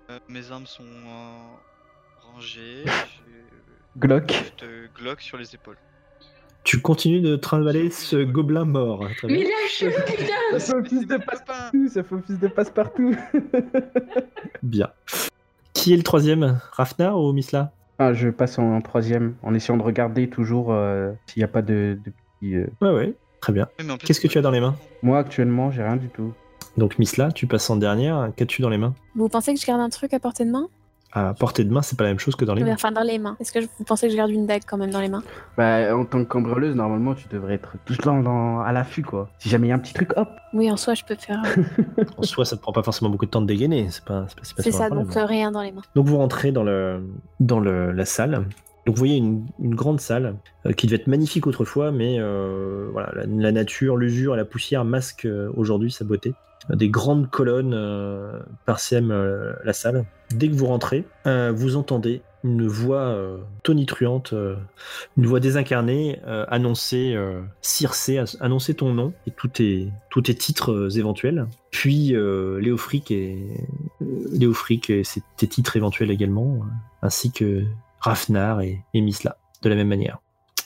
Euh, 0.09 0.19
mes 0.27 0.51
armes 0.51 0.65
sont 0.65 0.83
euh, 0.83 2.31
rangées. 2.33 2.83
Glock. 3.97 4.33
euh, 4.63 4.87
Glock 4.97 5.21
sur 5.21 5.37
les 5.37 5.53
épaules. 5.53 5.77
Tu 6.63 6.79
continues 6.79 7.21
de 7.21 7.35
trimballer 7.35 7.89
ce 7.89 8.17
gobelin 8.23 8.65
mort. 8.65 9.05
Très 9.17 9.27
bien. 9.27 9.37
Mais 9.37 9.43
lâche 9.45 9.95
putain 10.05 10.59
Ça 10.59 10.73
fait 10.73 10.79
office 10.79 11.07
de 11.07 11.17
passe-partout, 11.17 11.87
ça 11.89 12.03
fait 12.03 12.15
office 12.15 12.39
de 12.39 12.47
passe-partout. 12.47 13.15
Bien. 14.63 14.89
Qui 15.73 15.93
est 15.93 15.97
le 15.97 16.03
troisième? 16.03 16.59
Rafnar 16.73 17.19
ou 17.19 17.31
Misla? 17.33 17.71
Ah, 17.97 18.13
je 18.13 18.29
passe 18.29 18.59
en 18.59 18.79
troisième, 18.81 19.35
en 19.43 19.53
essayant 19.53 19.77
de 19.77 19.83
regarder 19.83 20.29
toujours 20.29 20.71
euh, 20.71 21.11
s'il 21.27 21.39
n'y 21.39 21.43
a 21.45 21.47
pas 21.47 21.61
de, 21.61 21.97
de 22.05 22.11
petits... 22.39 22.55
euh, 22.55 22.67
Ouais, 22.81 22.91
ouais. 22.91 23.13
Très 23.41 23.53
bien. 23.53 23.67
Qu'est-ce 24.03 24.21
que 24.21 24.27
tu 24.27 24.37
as 24.37 24.41
dans 24.41 24.51
les 24.51 24.59
mains? 24.59 24.75
Moi, 25.01 25.17
actuellement, 25.17 25.71
j'ai 25.71 25.81
rien 25.81 25.95
du 25.95 26.09
tout. 26.09 26.31
Donc, 26.77 26.99
Misla, 26.99 27.31
tu 27.31 27.47
passes 27.47 27.69
en 27.71 27.75
dernière. 27.75 28.31
Qu'as-tu 28.35 28.61
dans 28.61 28.69
les 28.69 28.77
mains? 28.77 28.93
Vous 29.15 29.29
pensez 29.29 29.53
que 29.55 29.59
je 29.59 29.65
garde 29.65 29.81
un 29.81 29.89
truc 29.89 30.13
à 30.13 30.19
portée 30.19 30.45
de 30.45 30.51
main? 30.51 30.67
À 31.13 31.33
portée 31.33 31.65
de 31.65 31.73
main, 31.73 31.81
c'est 31.81 31.97
pas 31.97 32.05
la 32.05 32.11
même 32.11 32.19
chose 32.19 32.35
que 32.37 32.45
dans 32.45 32.53
les 32.53 32.63
mains. 32.63 32.73
Enfin, 32.73 32.91
dans 32.91 33.01
les 33.01 33.19
mains. 33.19 33.35
Est-ce 33.41 33.51
que 33.51 33.59
je- 33.59 33.67
vous 33.77 33.83
pensez 33.83 34.07
que 34.07 34.11
je 34.13 34.17
garde 34.17 34.31
une 34.31 34.45
dague 34.45 34.61
quand 34.65 34.77
même 34.77 34.91
dans 34.91 35.01
les 35.01 35.09
mains? 35.09 35.21
Bah, 35.57 35.93
en 35.95 36.05
tant 36.05 36.19
que 36.19 36.29
cambreleuse, 36.29 36.73
normalement, 36.75 37.13
tu 37.15 37.27
devrais 37.27 37.55
être 37.55 37.73
tout 37.85 37.93
le 37.93 37.97
temps 37.97 38.21
dans- 38.21 38.61
à 38.61 38.71
l'affût, 38.71 39.01
quoi. 39.03 39.29
Si 39.37 39.49
jamais 39.49 39.67
il 39.67 39.69
y 39.71 39.73
a 39.73 39.75
un 39.75 39.79
petit 39.79 39.93
truc, 39.93 40.13
hop 40.15 40.29
Oui, 40.53 40.71
en 40.71 40.77
soi, 40.77 40.93
je 40.93 41.03
peux 41.03 41.15
faire. 41.15 41.43
euh, 41.45 42.03
En 42.17 42.23
soi, 42.23 42.45
ça 42.45 42.55
te 42.55 42.61
prend 42.61 42.71
pas 42.71 42.83
forcément 42.83 43.09
beaucoup 43.11 43.25
de 43.25 43.31
temps 43.31 43.41
de 43.41 43.45
dégainer. 43.47 43.87
C'est 43.89 44.05
pas, 44.05 44.25
c'est 44.29 44.35
pas, 44.37 44.41
c'est 44.43 44.71
pas 44.71 44.77
un 44.77 44.79
ça, 44.79 44.89
donc 44.89 45.17
euh, 45.17 45.25
rien 45.25 45.51
dans 45.51 45.61
les 45.61 45.71
mains. 45.73 45.81
Donc 45.95 46.07
vous 46.07 46.17
rentrez 46.17 46.51
dans, 46.53 46.63
le, 46.63 47.05
dans 47.41 47.59
le, 47.59 47.91
la 47.91 48.05
salle. 48.05 48.45
Donc 48.85 48.95
vous 48.95 48.99
voyez 48.99 49.17
une, 49.17 49.45
grande 49.75 49.99
salle 49.99 50.35
euh, 50.65 50.73
qui 50.73 50.87
devait 50.87 50.97
être 50.97 51.07
magnifique 51.07 51.45
autrefois, 51.45 51.91
mais 51.91 52.17
euh, 52.19 52.89
voilà, 52.91 53.11
la, 53.25 53.51
nature, 53.51 53.95
l'usure 53.95 54.35
la 54.35 54.45
poussière 54.45 54.85
masquent 54.85 55.25
euh, 55.25 55.51
aujourd'hui 55.55 55.91
sa 55.91 56.05
beauté. 56.05 56.33
Des 56.69 56.89
grandes 56.89 57.27
colonnes 57.27 57.75
parsèment 58.67 59.11
la 59.63 59.73
salle. 59.73 60.05
Dès 60.29 60.47
que 60.47 60.53
vous 60.53 60.67
rentrez, 60.67 61.05
vous 61.25 61.75
entendez 61.75 62.21
une 62.43 62.67
voix 62.67 63.17
tonitruante, 63.63 64.35
une 65.17 65.25
voix 65.25 65.39
désincarnée 65.39 66.21
annoncer 66.23 67.17
Circé, 67.61 68.23
annoncer 68.41 68.75
ton 68.75 68.93
nom 68.93 69.11
et 69.25 69.31
tous 69.31 69.47
tes, 69.47 69.91
tous 70.11 70.21
tes 70.21 70.35
titres 70.35 70.99
éventuels. 70.99 71.47
Puis 71.71 72.13
Léofric 72.13 73.09
et 73.09 73.39
Léofric 74.31 74.91
et 74.91 75.03
ses- 75.03 75.23
tes 75.37 75.47
titres 75.47 75.77
éventuels 75.77 76.11
également, 76.11 76.59
ainsi 77.01 77.31
que 77.31 77.63
Rafnar 78.01 78.61
et, 78.61 78.83
Misla, 78.93 79.37
de 79.61 79.69
la 79.69 79.75
même 79.75 79.87
manière. 79.87 80.19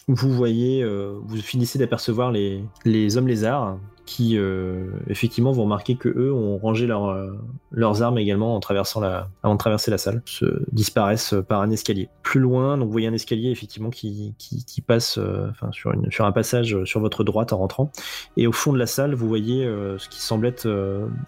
Vous 0.08 0.32
voyez, 0.32 0.84
euh, 0.84 1.20
vous 1.26 1.38
finissez 1.38 1.80
d'apercevoir 1.80 2.32
les, 2.32 3.18
hommes 3.18 3.28
lézards 3.28 3.80
qui, 4.06 4.38
euh, 4.38 4.92
effectivement, 5.10 5.52
vous 5.52 5.64
remarquez 5.64 5.96
que 5.96 6.10
eux 6.10 6.32
ont 6.32 6.60
rangé 6.60 6.88
euh, 6.88 7.34
leurs 7.72 8.04
armes 8.04 8.20
également 8.20 8.56
en 8.56 8.60
traversant 8.60 9.02
la, 9.02 9.30
avant 9.42 9.56
de 9.56 9.60
traverser 9.60 9.90
la 9.90 9.98
salle, 9.98 10.22
se 10.26 10.46
disparaissent 10.72 11.34
par 11.50 11.62
un 11.62 11.72
escalier. 11.72 12.08
Plus 12.22 12.40
loin, 12.40 12.78
donc 12.78 12.86
vous 12.86 12.92
voyez 12.92 13.08
un 13.08 13.14
escalier 13.14 13.50
effectivement 13.50 13.90
qui, 13.90 14.36
passe 14.86 15.20
sur, 15.72 15.92
sur 16.12 16.26
un 16.26 16.32
passage 16.32 16.84
sur 16.84 17.00
votre 17.00 17.24
droite 17.24 17.52
en 17.52 17.58
rentrant. 17.58 17.92
Et 18.38 18.46
au 18.46 18.52
fond 18.52 18.74
de 18.74 18.78
la 18.78 18.86
salle, 18.86 19.16
vous 19.16 19.28
voyez 19.28 19.66
ce 19.98 20.08
qui 20.08 20.22
semble 20.22 20.46
être 20.46 20.70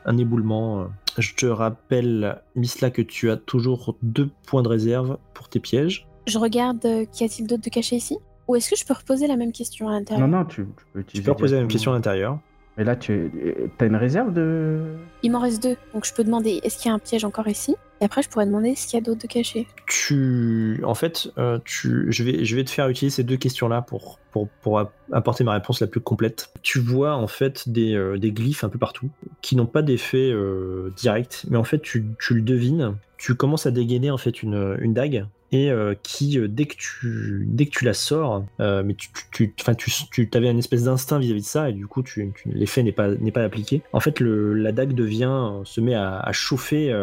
un 0.05 0.17
éboulement. 0.19 0.87
Je 1.17 1.33
te 1.35 1.45
rappelle, 1.45 2.41
Misla, 2.55 2.91
que 2.91 3.01
tu 3.01 3.29
as 3.31 3.37
toujours 3.37 3.95
deux 4.03 4.29
points 4.45 4.61
de 4.61 4.67
réserve 4.67 5.17
pour 5.33 5.49
tes 5.49 5.59
pièges. 5.59 6.07
Je 6.27 6.37
regarde, 6.37 6.85
euh, 6.85 7.05
qu'y 7.11 7.23
a-t-il 7.23 7.47
d'autre 7.47 7.63
de 7.63 7.69
caché 7.69 7.95
ici? 7.95 8.17
Ou 8.47 8.55
est-ce 8.55 8.69
que 8.69 8.75
je 8.75 8.85
peux 8.85 8.93
reposer 8.93 9.27
la 9.27 9.35
même 9.35 9.51
question 9.51 9.89
à 9.89 9.93
l'intérieur? 9.93 10.27
Non, 10.27 10.37
non, 10.39 10.45
tu, 10.45 10.65
tu 10.65 10.85
peux 10.93 10.99
Tu 10.99 10.99
utiliser. 11.01 11.25
peux 11.25 11.31
reposer 11.31 11.55
la 11.55 11.61
même 11.61 11.69
question 11.69 11.91
à 11.91 11.95
l'intérieur. 11.95 12.39
Mais 12.77 12.83
là, 12.83 12.95
tu 12.95 13.31
as 13.79 13.85
une 13.85 13.95
réserve 13.95 14.33
de. 14.33 14.79
Il 15.23 15.31
m'en 15.31 15.39
reste 15.39 15.63
deux, 15.63 15.75
donc 15.93 16.05
je 16.05 16.13
peux 16.13 16.23
demander 16.23 16.59
est-ce 16.63 16.77
qu'il 16.77 16.89
y 16.89 16.91
a 16.91 16.95
un 16.95 16.99
piège 16.99 17.25
encore 17.25 17.47
ici? 17.47 17.75
Et 18.01 18.05
après, 18.05 18.21
je 18.21 18.29
pourrais 18.29 18.45
demander 18.45 18.69
est-ce 18.69 18.85
qu'il 18.87 18.99
y 18.99 19.01
a 19.01 19.03
d'autres 19.03 19.23
de 19.23 19.27
cachés. 19.27 19.65
tu 19.87 20.79
en 20.83 20.93
fait 20.93 21.31
euh, 21.39 21.57
tu 21.65 22.05
je 22.11 22.23
vais 22.23 22.45
je 22.45 22.55
vais 22.55 22.63
te 22.63 22.69
faire 22.69 22.87
utiliser 22.89 23.15
ces 23.15 23.23
deux 23.23 23.37
questions 23.37 23.67
là 23.67 23.81
pour 23.81 24.19
pour 24.31 24.47
pour 24.61 24.77
app- 24.79 24.93
apporter 25.11 25.43
ma 25.43 25.53
réponse 25.53 25.81
la 25.81 25.87
plus 25.87 25.99
complète 26.01 26.49
tu 26.61 26.79
vois 26.79 27.15
en 27.15 27.25
fait 27.27 27.67
des, 27.69 27.95
euh, 27.95 28.17
des 28.19 28.31
glyphes 28.31 28.63
un 28.63 28.69
peu 28.69 28.77
partout 28.77 29.09
qui 29.41 29.55
n'ont 29.55 29.65
pas 29.65 29.81
d'effet 29.81 30.29
euh, 30.31 30.93
direct 30.95 31.45
mais 31.49 31.57
en 31.57 31.63
fait 31.63 31.79
tu, 31.81 32.05
tu 32.19 32.35
le 32.35 32.41
devines 32.41 32.95
tu 33.17 33.33
commences 33.33 33.65
à 33.65 33.71
dégainer 33.71 34.11
en 34.11 34.17
fait 34.19 34.43
une, 34.43 34.77
une 34.79 34.93
dague 34.93 35.25
et 35.51 35.71
euh, 35.71 35.95
qui 36.03 36.37
euh, 36.37 36.47
dès 36.47 36.65
que 36.65 36.75
tu 36.75 37.45
dès 37.47 37.65
que 37.67 37.71
tu 37.71 37.85
la 37.85 37.93
sors 37.93 38.43
euh, 38.59 38.83
mais 38.83 38.95
tu 38.95 39.09
tu 39.31 39.53
tu 39.55 40.29
tu 40.29 40.37
avais 40.37 40.49
une 40.49 40.59
espèce 40.59 40.83
d'instinct 40.83 41.19
vis-à-vis 41.19 41.41
de 41.41 41.45
ça 41.45 41.69
et 41.69 41.73
du 41.73 41.87
coup 41.87 42.03
l'effet 42.45 42.83
n'est 42.83 42.91
pas 42.91 43.09
pas 43.33 43.43
appliqué. 43.43 43.81
En 43.93 43.99
fait 43.99 44.19
le 44.19 44.53
la 44.53 44.71
dague 44.71 44.93
devient 44.93 45.61
se 45.63 45.79
met 45.79 45.95
à, 45.95 46.29
chauffer 46.31 46.93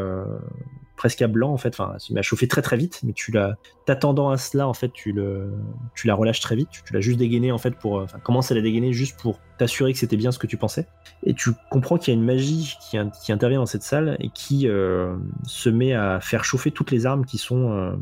presque 0.97 1.23
à 1.23 1.27
blanc 1.27 1.53
en 1.53 1.57
fait, 1.59 1.79
enfin, 1.79 1.95
se 1.99 2.13
met 2.13 2.21
à 2.21 2.23
chauffer 2.23 2.49
très 2.49 2.63
très 2.63 2.77
vite, 2.77 3.01
mais 3.03 3.13
tu 3.13 3.33
la, 3.33 3.57
t'attendant 3.85 4.31
à 4.31 4.37
cela 4.37 4.69
en 4.69 4.75
fait, 4.75 4.93
tu 4.93 5.13
le, 5.13 5.53
tu 5.95 6.07
la 6.07 6.15
relâches 6.15 6.41
très 6.41 6.57
vite, 6.57 6.69
tu, 6.71 6.83
tu 6.83 6.93
l'as 6.93 7.01
juste 7.01 7.19
dégainé 7.19 7.53
en 7.53 7.59
fait 7.59 7.73
pour, 7.73 7.95
enfin, 7.95 8.19
commence 8.21 8.51
à 8.53 8.55
la 8.55 8.61
dégainer 8.61 8.93
juste 8.93 9.21
pour 9.21 9.41
t'assurer 9.59 9.93
que 9.93 9.99
c'était 9.99 10.17
bien 10.17 10.33
ce 10.33 10.39
que 10.39 10.47
tu 10.47 10.57
pensais, 10.57 10.87
et 11.25 11.35
tu 11.35 11.51
comprends 11.71 11.99
qu'il 11.99 12.15
y 12.15 12.17
a 12.17 12.19
une 12.19 12.25
magie 12.25 12.77
qui, 12.81 12.97
qui 13.23 13.33
intervient 13.33 13.59
dans 13.59 13.67
cette 13.67 13.83
salle 13.83 14.17
et 14.21 14.31
qui 14.31 14.69
se 15.47 15.69
met 15.69 15.95
à 15.95 16.21
faire 16.21 16.45
chauffer 16.45 16.71
toutes 16.71 16.91
les 16.91 17.07
armes 17.07 17.27
qui 17.27 17.39
sont 17.39 17.99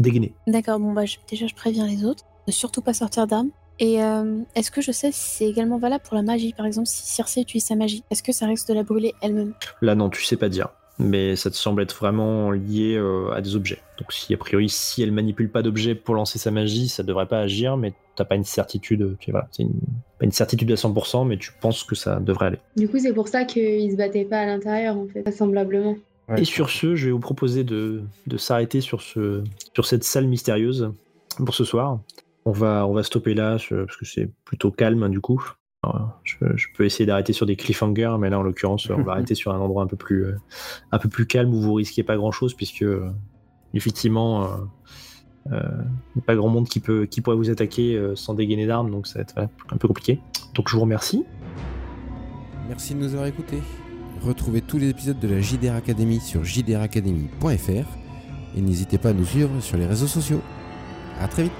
dégainées. 0.00 0.34
D'accord, 0.46 0.78
bon 0.78 0.92
bah 0.92 1.04
je- 1.04 1.16
déjà 1.30 1.46
je 1.46 1.54
préviens 1.54 1.86
les 1.86 2.04
autres 2.04 2.24
de 2.46 2.52
surtout 2.52 2.82
pas 2.82 2.94
sortir 2.94 3.26
d'armes. 3.26 3.50
Et 3.80 4.02
euh, 4.02 4.38
est-ce 4.54 4.70
que 4.70 4.80
je 4.80 4.92
sais 4.92 5.10
si 5.10 5.20
c'est 5.38 5.46
également 5.48 5.78
valable 5.78 6.04
pour 6.04 6.14
la 6.14 6.22
magie 6.22 6.52
Par 6.56 6.64
exemple, 6.66 6.86
si 6.86 7.06
Circe 7.06 7.36
utilise 7.38 7.64
sa 7.64 7.74
magie, 7.74 8.04
est-ce 8.10 8.22
que 8.22 8.30
ça 8.32 8.46
risque 8.46 8.68
de 8.68 8.74
la 8.74 8.84
brûler 8.84 9.14
elle-même? 9.20 9.52
Là 9.82 9.94
non, 9.96 10.10
tu 10.10 10.22
sais 10.22 10.36
pas 10.36 10.48
dire. 10.48 10.68
Mais 11.00 11.34
ça 11.34 11.50
te 11.50 11.56
semble 11.56 11.82
être 11.82 11.96
vraiment 11.96 12.52
lié 12.52 12.94
euh, 12.94 13.32
à 13.32 13.40
des 13.40 13.56
objets. 13.56 13.80
Donc 13.98 14.12
si 14.12 14.32
a 14.32 14.36
priori 14.36 14.68
si 14.68 15.02
elle 15.02 15.10
manipule 15.10 15.50
pas 15.50 15.62
d'objets 15.62 15.96
pour 15.96 16.14
lancer 16.14 16.38
sa 16.38 16.52
magie, 16.52 16.86
ça 16.88 17.02
devrait 17.02 17.26
pas 17.26 17.40
agir, 17.40 17.76
mais 17.76 17.92
t'as 18.14 18.24
pas 18.24 18.36
une 18.36 18.44
certitude. 18.44 19.16
Tu 19.18 19.32
vois, 19.32 19.40
voilà, 19.40 19.48
c'est 19.50 19.64
une, 19.64 19.72
pas 20.20 20.24
une 20.24 20.30
certitude 20.30 20.70
à 20.70 20.76
100%, 20.76 21.24
mais 21.26 21.36
tu 21.36 21.50
penses 21.60 21.82
que 21.82 21.96
ça 21.96 22.20
devrait 22.20 22.46
aller. 22.46 22.58
Du 22.76 22.88
coup, 22.88 23.00
c'est 23.00 23.12
pour 23.12 23.26
ça 23.26 23.44
qu'ils 23.44 23.90
se 23.90 23.96
battaient 23.96 24.24
pas 24.24 24.38
à 24.38 24.46
l'intérieur, 24.46 24.96
en 24.96 25.08
fait, 25.08 25.22
vraisemblablement. 25.22 25.96
Ouais, 26.28 26.40
Et 26.40 26.44
sur 26.44 26.70
ce, 26.70 26.94
je 26.94 27.06
vais 27.06 27.12
vous 27.12 27.18
proposer 27.20 27.64
de, 27.64 28.02
de 28.26 28.36
s'arrêter 28.38 28.80
sur, 28.80 29.02
ce, 29.02 29.44
sur 29.74 29.84
cette 29.84 30.04
salle 30.04 30.26
mystérieuse 30.26 30.92
pour 31.36 31.54
ce 31.54 31.64
soir. 31.64 31.98
On 32.46 32.52
va, 32.52 32.86
on 32.86 32.92
va 32.94 33.02
stopper 33.02 33.34
là 33.34 33.58
ce- 33.58 33.84
parce 33.84 33.96
que 33.96 34.04
c'est 34.06 34.30
plutôt 34.44 34.70
calme 34.70 35.02
hein, 35.02 35.08
du 35.10 35.20
coup. 35.20 35.42
Alors, 35.82 36.18
je, 36.24 36.36
je 36.56 36.68
peux 36.74 36.84
essayer 36.86 37.04
d'arrêter 37.04 37.34
sur 37.34 37.44
des 37.44 37.56
cliffhangers, 37.56 38.16
mais 38.18 38.30
là 38.30 38.38
en 38.38 38.42
l'occurrence, 38.42 38.88
on 38.88 39.02
va 39.02 39.12
arrêter 39.16 39.34
sur 39.34 39.52
un 39.52 39.58
endroit 39.58 39.82
un 39.82 39.86
peu 39.86 39.96
plus, 39.96 40.24
euh, 40.24 40.36
un 40.92 40.98
peu 40.98 41.08
plus 41.10 41.26
calme 41.26 41.52
où 41.52 41.60
vous 41.60 41.74
risquez 41.74 42.02
pas 42.02 42.16
grand 42.16 42.32
chose 42.32 42.54
puisque 42.54 42.82
euh, 42.82 43.10
effectivement, 43.74 44.44
euh, 44.44 44.46
euh, 45.52 45.60
il 46.14 46.18
n'y 46.18 46.22
a 46.22 46.24
pas 46.24 46.36
grand 46.36 46.48
monde 46.48 46.66
qui, 46.68 46.80
peut, 46.80 47.04
qui 47.04 47.20
pourrait 47.20 47.36
vous 47.36 47.50
attaquer 47.50 47.96
euh, 47.96 48.16
sans 48.16 48.32
dégainer 48.32 48.66
d'armes, 48.66 48.90
donc 48.90 49.06
ça 49.06 49.18
va 49.18 49.22
être 49.24 49.38
un 49.70 49.76
peu 49.76 49.88
compliqué. 49.88 50.20
Donc 50.54 50.70
je 50.70 50.74
vous 50.74 50.80
remercie. 50.82 51.24
Merci 52.66 52.94
de 52.94 53.00
nous 53.00 53.12
avoir 53.12 53.26
écoutés. 53.26 53.60
Retrouvez 54.26 54.62
tous 54.62 54.78
les 54.78 54.88
épisodes 54.88 55.18
de 55.18 55.28
la 55.28 55.42
JDR 55.42 55.74
Academy 55.74 56.18
sur 56.18 56.44
jdracademy.fr 56.44 57.86
et 58.56 58.60
n'hésitez 58.62 58.96
pas 58.96 59.10
à 59.10 59.12
nous 59.12 59.26
suivre 59.26 59.60
sur 59.60 59.76
les 59.76 59.84
réseaux 59.84 60.06
sociaux. 60.06 60.40
A 61.20 61.28
très 61.28 61.42
vite 61.44 61.52